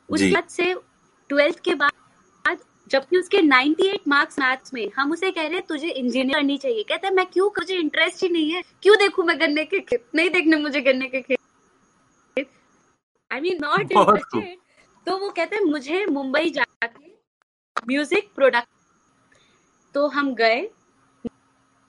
उस। 0.09 0.23
बाद 0.23 0.49
से 0.49 0.75
ट्वेल्थ 1.31 1.61
के 1.65 1.75
बाद 1.75 1.91
जबकि 2.91 3.19
उसके 3.19 3.41
98 3.43 4.09
मार्क्स 4.09 4.39
मैथ्स 4.39 4.75
में 4.75 4.91
हम 4.97 5.13
उसे 5.13 5.31
कह 5.31 5.43
रहे 5.43 5.55
हैं 5.55 5.63
तुझे 5.67 5.89
इंजीनियर 5.89 6.39
करनी 6.39 6.57
चाहिए। 6.59 6.83
कहते 6.83 7.07
हैं 7.07 7.15
मैं 7.15 7.27
क्यों? 7.27 7.47
मुझे 7.59 7.75
इंटरेस्ट 7.75 8.23
ही 8.23 8.29
नहीं 8.29 8.51
है। 8.53 8.63
क्यों 8.83 8.97
देखूँ 8.99 9.25
मैं 9.25 9.39
गन्ने 9.41 9.65
के 9.65 9.81
खेत? 9.81 10.05
नहीं 10.15 10.31
देखने 10.31 10.57
मुझे 10.57 10.81
गन्ने 10.81 11.09
के 11.09 11.21
खेत। 11.21 11.39
आई 13.31 13.41
मीन 13.41 13.59
नॉट 13.63 13.81
इंटरेस्टेड 13.81 14.59
तो 15.07 15.17
वो 15.19 15.31
कहते 15.31 15.57
हैं 15.57 15.63
मुझे 15.63 16.05
मुंबई 16.07 16.51
जाके 16.51 17.11
म्यूज़िक 17.87 18.29
प्रोडक्ट 18.35 18.69
तो 19.95 20.07
हम 20.09 20.35
गए 20.35 20.61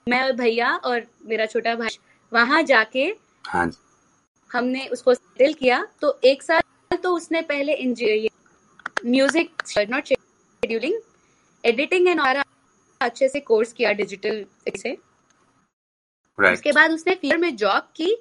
मैं 0.06 0.22
और 0.22 0.32
भैया 0.32 0.74
और 0.76 1.06
मेरा 1.26 1.46
छोटा 1.46 1.74
भाई 1.74 1.98
वहाँ 2.32 2.62
जाके 2.62 3.04
हाँ 3.44 3.66
जी। 3.66 3.78
हमने 4.54 4.86
उसको 4.88 5.14
सेटल 5.14 5.52
किया 5.52 5.84
तो 6.00 6.18
एक 6.24 6.42
साल 6.42 6.96
तो 7.02 7.14
उसने 7.16 7.40
पहले 7.42 7.76
music 9.06 9.62
not 9.90 10.04
scheduling 10.04 11.00
editing 11.64 12.08
and 12.08 12.20
और 12.20 12.42
अच्छे 13.00 13.28
से 13.28 13.40
कोर्स 13.40 13.72
किया 13.72 13.92
डिजिटल 13.92 14.44
से। 14.76 14.96
राइट 16.38 16.54
उसके 16.54 16.72
बाद 16.72 16.90
उसने 16.90 17.14
फिर 17.14 17.36
में 17.38 17.54
जॉब 17.56 17.88
की 17.96 18.14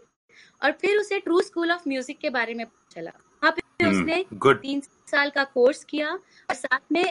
और 0.62 0.72
फिर 0.72 0.98
उसे 1.00 1.20
ट्रू 1.20 1.42
स्कूल 1.42 1.72
ऑफ़ 1.72 1.88
म्यूज़िक 1.88 2.20
के 2.20 2.30
बारे 2.30 2.54
में 2.54 2.66
चला। 2.92 3.12
वहाँ 3.12 3.52
पे 3.52 3.90
उसने 3.90 4.24
गुड 4.36 4.62
तीन 4.62 4.82
साल 5.12 5.30
का 5.30 5.44
कोर्स 5.54 5.84
किया 5.84 6.10
और 6.10 6.56
साथ 6.56 6.92
में 6.92 7.04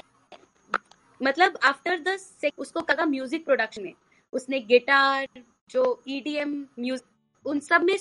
मतलब 1.20 1.58
आफ्टर 1.64 1.98
द 1.98 2.18
उसको 2.58 2.80
लगा 2.90 3.04
म्यूज़िक 3.06 3.44
प्रोडक्शन 3.44 3.82
में 3.82 3.94
उसने 4.32 4.60
गिटार 4.60 5.26
जो 5.70 6.02
ईडीएम 6.08 6.54
म्यूज़िक 6.80 7.46
उन 7.46 7.60
सब 7.60 7.82
में 7.82 7.96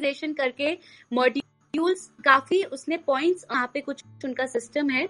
स्पेशलाइजेशन 0.00 0.32
करके 0.32 0.76
मॉड्यूल्स 1.12 2.10
काफ़ी 2.24 2.62
उसने 2.72 2.96
पॉइंट्स 3.06 3.44
वहाँ 3.50 3.70
पे 3.74 3.80
कुछ 3.80 4.02
उनका 4.24 4.46
सिस्टम 4.46 4.90
है। 4.90 5.06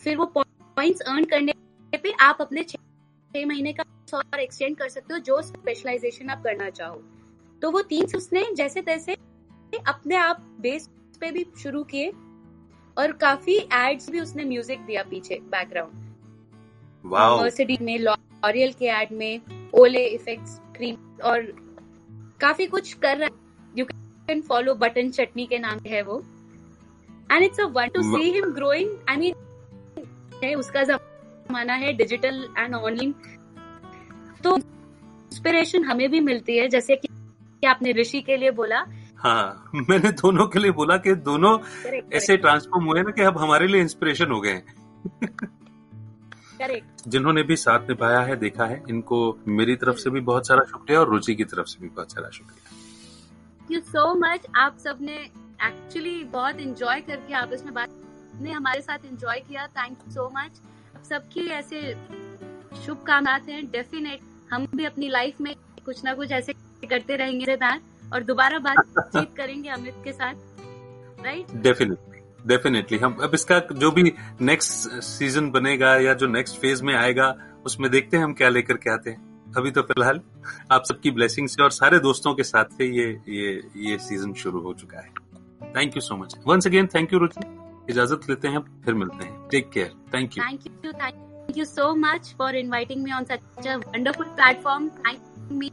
फिर 0.00 0.16
वो 0.16 0.26
पॉइंट्स 0.36 1.00
अर्न 1.02 1.24
करने 1.24 1.52
पे 1.92 2.12
आप 2.20 2.38
अपने 2.40 2.62
छह 2.62 3.46
महीने 3.46 3.72
का 3.72 3.84
और 4.14 4.40
एक्सटेंड 4.40 4.76
कर 4.76 4.88
सकते 4.88 5.14
हो 5.14 5.18
जो 5.20 5.40
स्पेशलाइजेशन 5.42 6.30
आप 6.30 6.42
करना 6.44 6.70
चाहो। 6.70 7.02
तो 7.62 7.70
वो 7.70 7.82
तीन 7.84 8.06
उसने 8.16 8.44
जैसे 8.56 8.82
तैसे 8.82 9.14
अपने 9.88 10.16
आप 10.16 10.40
बेस 10.60 10.88
पे 11.20 11.30
भी 11.30 11.44
शुरू 11.62 11.82
किए 11.84 12.10
और 12.96 13.12
काफ़ी 13.20 13.56
एड्स 13.74 14.10
भी 14.10 14.20
उसने 14.20 14.44
म्यूज़िक 14.44 14.80
दिया 14.86 15.02
पीछे 15.10 15.38
बैकग्राउंड 15.46 16.02
मर्सिडीज 17.04 17.82
में 17.82 17.98
लॉरियल 17.98 18.72
के 18.72 18.86
एड 18.92 19.12
में 19.12 19.70
ओले 19.74 20.04
इफेक्ट्स 20.06 20.58
क्रीम 20.76 20.96
और 21.24 21.40
काफ़ी 22.40 22.66
कुछ 22.66 22.92
कर 22.94 23.16
रहा 23.16 23.26
है। 23.26 23.43
कैन 24.28 24.40
फॉलो 24.40 24.74
बटन 24.74 25.10
चटनी 25.10 25.46
के 25.46 25.58
नाम 25.58 25.78
है 25.86 26.02
वो 26.02 26.18
and 27.32 27.42
it's 27.42 27.60
a 27.60 27.66
one 27.72 27.88
two 27.94 28.02
see 28.04 28.30
him 28.32 28.52
growing 28.54 28.90
I 29.08 29.16
mean 29.16 30.54
उसका 30.56 30.82
जमाना 30.84 31.74
है 31.74 31.92
डिजिटल 31.92 32.46
एंड 32.58 32.74
ऑनलाइन 32.74 33.14
तो 34.44 34.56
इंस्पिरेशन 34.56 35.84
हमें 35.84 36.10
भी 36.10 36.20
मिलती 36.20 36.56
है 36.58 36.68
जैसे 36.68 36.96
कि 36.96 37.08
कि 37.08 37.66
आपने 37.66 37.92
ऋषि 37.92 38.20
के 38.20 38.36
लिए 38.36 38.50
बोला। 38.50 38.84
हाँ 39.18 39.70
मैंने 39.74 40.10
दोनों 40.12 40.46
के 40.46 40.58
लिए 40.58 40.70
बोला 40.70 40.96
कि 40.96 41.14
दोनों 41.28 41.56
करेक्ट 41.58 42.12
ऐसे 42.14 42.36
ट्रांसफॉर्म 42.36 42.84
हुए 42.86 43.02
ना 43.02 43.10
कि 43.10 43.22
अब 43.22 43.38
हमारे 43.38 43.66
लिए 43.66 43.80
इंस्पिरेशन 43.80 44.30
हो 44.30 44.40
गए 44.40 44.50
हैं। 44.50 44.64
करेक्ट 46.58 47.08
जिन्होंने 47.08 47.42
भी 47.42 47.56
साथ 47.56 47.88
निभाया 47.88 48.20
है 48.20 48.36
देखा 48.36 48.64
है 48.64 48.82
इनको 48.90 49.20
मेरी 49.48 49.76
तरफ़ 49.76 49.96
से 49.96 50.10
भी 50.10 50.20
बहुत 50.28 50.46
सारा 50.46 50.64
शुक्रिया 50.70 51.00
और 51.00 51.08
रुचि 51.08 51.34
की 51.34 51.44
तरफ़ 51.44 51.66
से 51.66 51.82
भी 51.82 51.88
बहुत 51.88 52.12
सारा 52.12 52.28
शुक्रिया। 52.30 52.82
यू 53.70 53.80
सो 53.80 54.14
मच 54.14 54.40
आप 54.56 54.78
सबने 54.78 55.16
एक्चुअली 55.66 56.24
बहुत 56.24 56.56
इंजॉय 56.56 57.00
करके 57.00 57.34
आपस 57.34 57.62
में 57.64 57.74
बात 57.74 57.88
ने 58.40 58.50
हमारे 58.50 58.80
साथ 58.80 58.98
इंजॉय 59.04 59.40
किया. 59.40 59.66
थैंक 59.66 59.98
यू 60.06 60.12
सो 60.12 60.32
मच 60.36 60.50
सबकी 61.08 61.48
ऐसे 61.48 61.94
शुभकामनाएँ 62.86 63.52
हैं. 63.52 63.70
डेफिनेट 63.70 64.20
हम 64.52 64.66
भी 64.76 64.84
अपनी 64.84 65.08
लाइफ 65.08 65.40
में 65.40 65.54
कुछ 65.84 66.04
ना 66.04 66.14
कुछ 66.14 66.32
ऐसे 66.32 66.52
करते 66.86 67.16
रहेंगे 67.16 67.56
और 68.12 68.22
दोबारा 68.22 68.58
बातचीत 68.58 69.34
करेंगे 69.36 69.68
अमित 69.68 69.94
के 70.04 70.12
साथ. 70.12 70.34
राइट 71.24 71.46
डेफिनेटली 71.52 72.20
डेफिनेटली 72.46 72.98
हम 72.98 73.18
अब 73.22 73.30
इसका 73.34 73.58
जो 73.58 73.90
भी 73.90 74.12
नेक्स्ट 74.40 75.02
सीज़न 75.02 75.50
बनेगा 75.50 75.96
या 75.96 76.14
जो 76.14 76.26
नेक्स्ट 76.26 76.56
फ़ेज़ 76.60 76.82
में 76.82 76.94
आएगा 76.94 77.36
उसमें 77.64 77.90
देखते 77.90 78.16
हैं 78.16 78.24
हम 78.24 78.32
क्या 78.32 78.48
लेकर 78.48 78.76
के 78.76 78.90
आते 78.90 79.10
हैं. 79.10 79.33
अभी 79.56 79.70
तो 79.70 79.82
फ़िलहाल 79.82 80.20
आप 80.72 80.84
सबकी 80.84 81.10
ब्लेसिंग 81.10 81.48
से 81.48 81.62
और 81.62 81.70
सारे 81.70 81.98
दोस्तों 81.98 82.34
के 82.34 82.42
साथ 82.42 82.64
से 82.64 82.86
ये 82.86 83.06
ये 83.28 83.52
ये 83.76 83.98
सीज़न 83.98 84.32
शुरू 84.34 84.60
हो 84.60 84.72
चुका 84.74 84.98
है। 84.98 85.12
Thank 85.76 85.96
you 85.96 86.00
so 86.00 86.16
much 86.16 86.34
once 86.46 86.66
again 86.66 86.86
thank 86.86 87.12
you 87.12 87.18
Ruchi 87.18 87.46
इजाज़त 87.90 88.28
लेते 88.30 88.48
हैं 88.48 88.60
फिर 88.84 88.94
मिलते 88.94 89.24
हैं। 89.24 89.48
Take 89.48 89.70
care 89.70 89.92
thank 90.14 90.38
you 90.38 90.44
thank 90.44 90.66
you 90.84 90.92
thank 90.92 91.56
you 91.56 91.64
so 91.64 91.94
much 91.94 92.34
for 92.38 92.60
inviting 92.62 92.98
me 92.98 93.12
on 93.12 93.24
such 93.24 93.66
a 93.66 93.78
wonderful 93.78 94.30
platform. 94.40 94.90
Thank 95.06 95.20
me. 95.62 95.70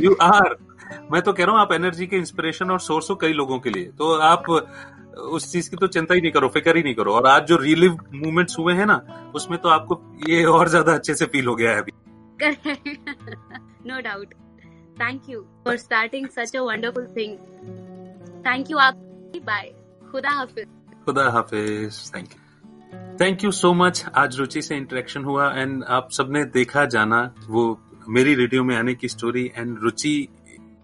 You 0.00 0.16
are 0.22 0.56
मैं 1.12 1.20
तो 1.22 1.32
कह 1.32 1.44
रहा 1.44 1.52
हूँ 1.52 1.60
आप 1.60 1.72
एनर्जी 1.72 2.06
के 2.06 2.16
इंस्पिरेशन 2.16 2.70
और 2.70 2.80
सोर्स 2.80 3.10
हो 3.10 3.14
कई 3.14 3.32
लोगों 3.32 3.58
के 3.58 3.70
लिए। 3.70 3.84
तो 3.84 4.14
आप 4.14 4.44
उस 5.18 5.50
चीज़ 5.52 5.70
की 5.70 5.76
तो 5.76 5.86
चिंता 5.88 6.14
ही 6.14 6.20
नहीं 6.20 6.32
करो 6.32 6.48
फ़िक्र 6.48 6.76
ही 6.76 6.82
नहीं 6.82 6.94
करो 6.94 7.12
और 7.12 7.26
आज 7.26 7.46
जो 7.46 7.56
रिलीव 7.56 7.96
मूवमेंट्स 8.14 8.58
हुए 8.58 8.74
हैं 8.74 8.86
ना 8.86 9.00
उसमें 9.34 9.58
तो 9.60 9.68
आपको 9.68 10.00
ये 10.28 10.44
और 10.46 10.68
ज़्यादा 10.68 10.94
अच्छे 10.94 11.14
से 11.14 11.26
फील 11.26 11.46
हो 11.46 11.54
गया 11.56 11.70
है 11.70 11.82
अभी 11.82 11.92
no 13.84 14.00
doubt. 14.00 14.34
Thank 14.96 15.28
you 15.28 15.46
for 15.64 15.76
starting 15.78 16.28
such 16.28 16.54
a 16.54 16.62
wonderful 16.62 17.06
thing. 17.08 17.38
Thank 18.44 18.70
you, 18.70 18.78
आप. 18.78 19.04
Bye. 19.44 19.70
खुदा 20.12 20.30
हाफिज. 20.30 20.66
खुदा 21.04 21.28
हाफिज 21.30 21.96
thank 22.14 22.28
you 22.32 23.16
thank 23.20 23.44
you 23.44 23.50
so 23.52 23.72
much 23.74 24.04
आज 24.16 24.38
रुचि 24.38 24.62
से 24.62 24.76
इंटरेक्शन 24.76 25.24
हुआ 25.24 25.50
एंड 25.52 25.84
आप 25.88 26.08
सबने 26.12 26.44
देखा 26.54 26.84
जाना 26.94 27.20
वो 27.48 27.64
मेरी 28.08 28.34
रेडियो 28.34 28.64
में 28.64 28.74
आने 28.76 28.94
की 28.94 29.08
स्टोरी 29.08 29.44
एंड 29.56 29.78
रुचि 29.82 30.16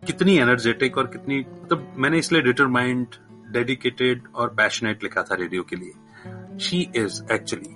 कितनी 0.06 0.36
एनर्जेटिक 0.39 0.98
और 0.98 1.06
कितनी 1.06 1.39
मतलब 1.39 1.94
मैंने 1.98 2.19
इसलिए 2.19 2.43
डिटरमाइंड 2.43 3.15
डेडिकेटेड 3.55 4.22
और 4.35 4.48
पैशनेट 4.55 5.02
लिखा 5.02 5.22
था 5.22 5.35
रेडियो 5.35 5.62
के 5.62 5.76
लिए। 5.76 6.59
शी 6.60 6.81
इज़ 6.97 7.22
एक्चुअली 7.32 7.74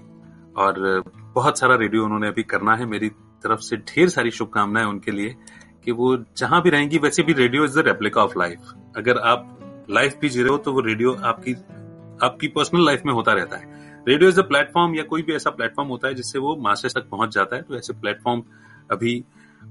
और 0.57 1.03
बहुत 1.35 1.59
सारा 1.59 1.75
रेडियो 1.77 2.05
उन्होंने 2.05 2.29
अभी 2.29 2.43
करना 2.45 2.75
है। 2.77 2.87
मेरी 2.87 3.09
तरफ़ 3.45 3.61
से 3.61 3.77
ढेर 3.89 4.09
सारी 4.09 4.31
शुभकामनाएँ 4.31 4.87
उनके 4.87 5.11
लिए 5.11 5.35
कि 5.85 5.93
वो 5.93 6.17
जहाँ 6.37 6.61
भी 6.63 6.71
रहेंगी, 6.71 6.99
वैसे 6.99 7.23
भी 7.23 7.33
radio 7.33 7.65
is 7.65 7.79
the 7.81 7.85
replica 7.87 8.23
of 8.23 8.39
life 8.39 8.73
अगर 8.97 9.19
आप 9.19 9.87
लाइफ 9.91 10.19
भी 10.21 10.29
जी 10.29 10.43
रहे 10.43 10.51
हो 10.51 10.59
तो 10.59 10.73
वो 10.73 10.81
रेडियो 10.81 11.13
आपकी 11.25 11.55
आपकी 12.23 12.49
पर्सनल 12.49 12.85
लाइफ 12.87 13.03
में 13.07 13.13
होता 13.13 13.33
रहता 13.33 13.57
है। 13.57 13.77
रेडियो 14.09 14.29
इज़ 14.31 14.41
अ 14.41 14.43
प्लेटफॉर्म 14.43 14.95
या 14.95 15.03
कोई 15.03 15.23
भी 15.23 15.33
ऐसा 15.33 15.51
प्लेटफॉर्म 15.51 15.89
होता 15.89 16.09
है 16.09 16.15
जिससे 16.15 16.39
वो 16.39 16.57
मासेस 16.57 16.95
तक 16.95 17.09
पहुँच 17.11 17.35
जाता 17.35 17.57
है। 17.57 17.63
तो 17.63 17.77
ऐसे 17.77 17.93
प्लेटफॉर्म 17.93 18.43
अभी 18.91 19.25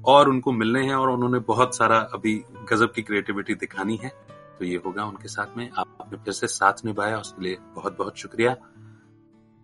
और 0.06 0.30
उनको 0.30 0.52
मिलने 0.52 0.84
हैं 0.86 0.96
और 0.96 1.10
उन्होंने 1.10 1.40
बहुत 1.40 1.76
सारा 1.76 1.98
अभी 2.14 2.36
गजब 2.72 2.92
की 2.92 3.02
क्रिएटिविटी 3.02 3.54
दिखानी 3.56 3.96
है। 3.96 4.12
तो 4.60 4.66
ये 4.66 4.82
होगा 4.86 5.06
उनके 5.06 5.28
साथ 5.28 5.58
में। 5.58 5.70
आपने 5.72 6.18
फिर 6.18 6.34
से 6.34 6.48
साथ 6.48 6.86
निभाया, 6.86 7.20
उसके 7.20 7.44
लिए 7.44 7.58
बहुत 7.76 7.98
बहुत 7.98 8.18
शुक्रिया। 8.18 8.56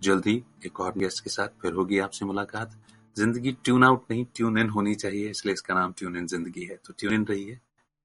जल्दी 0.01 0.43
एक 0.65 0.79
और 0.79 0.97
गेस्ट 0.97 1.23
के 1.23 1.29
साथ 1.29 1.61
फिर 1.61 1.73
होगी 1.73 1.99
आपसे 1.99 2.25
मुलाकात। 2.25 2.79
ज़िंदगी 3.15 3.51
ट्यून 3.63 3.83
आउट 3.83 4.11
नहीं, 4.11 4.25
ट्यून 4.35 4.57
इन 4.57 4.69
होनी 4.69 4.95
चाहिए, 4.95 5.29
इसलिए 5.29 5.53
इसका 5.53 5.73
नाम 5.73 5.93
ट्यून 5.97 6.17
इन 6.17 6.27
ज़िंदगी 6.27 6.65
है। 6.65 6.79
तो 6.85 6.93
ट्यून 6.99 7.13
इन 7.13 7.25
रही 7.25 7.43
है 7.43 7.59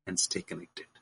एंड 0.06 0.16
स्टे 0.18 0.40
कनेक्टेड 0.40 0.97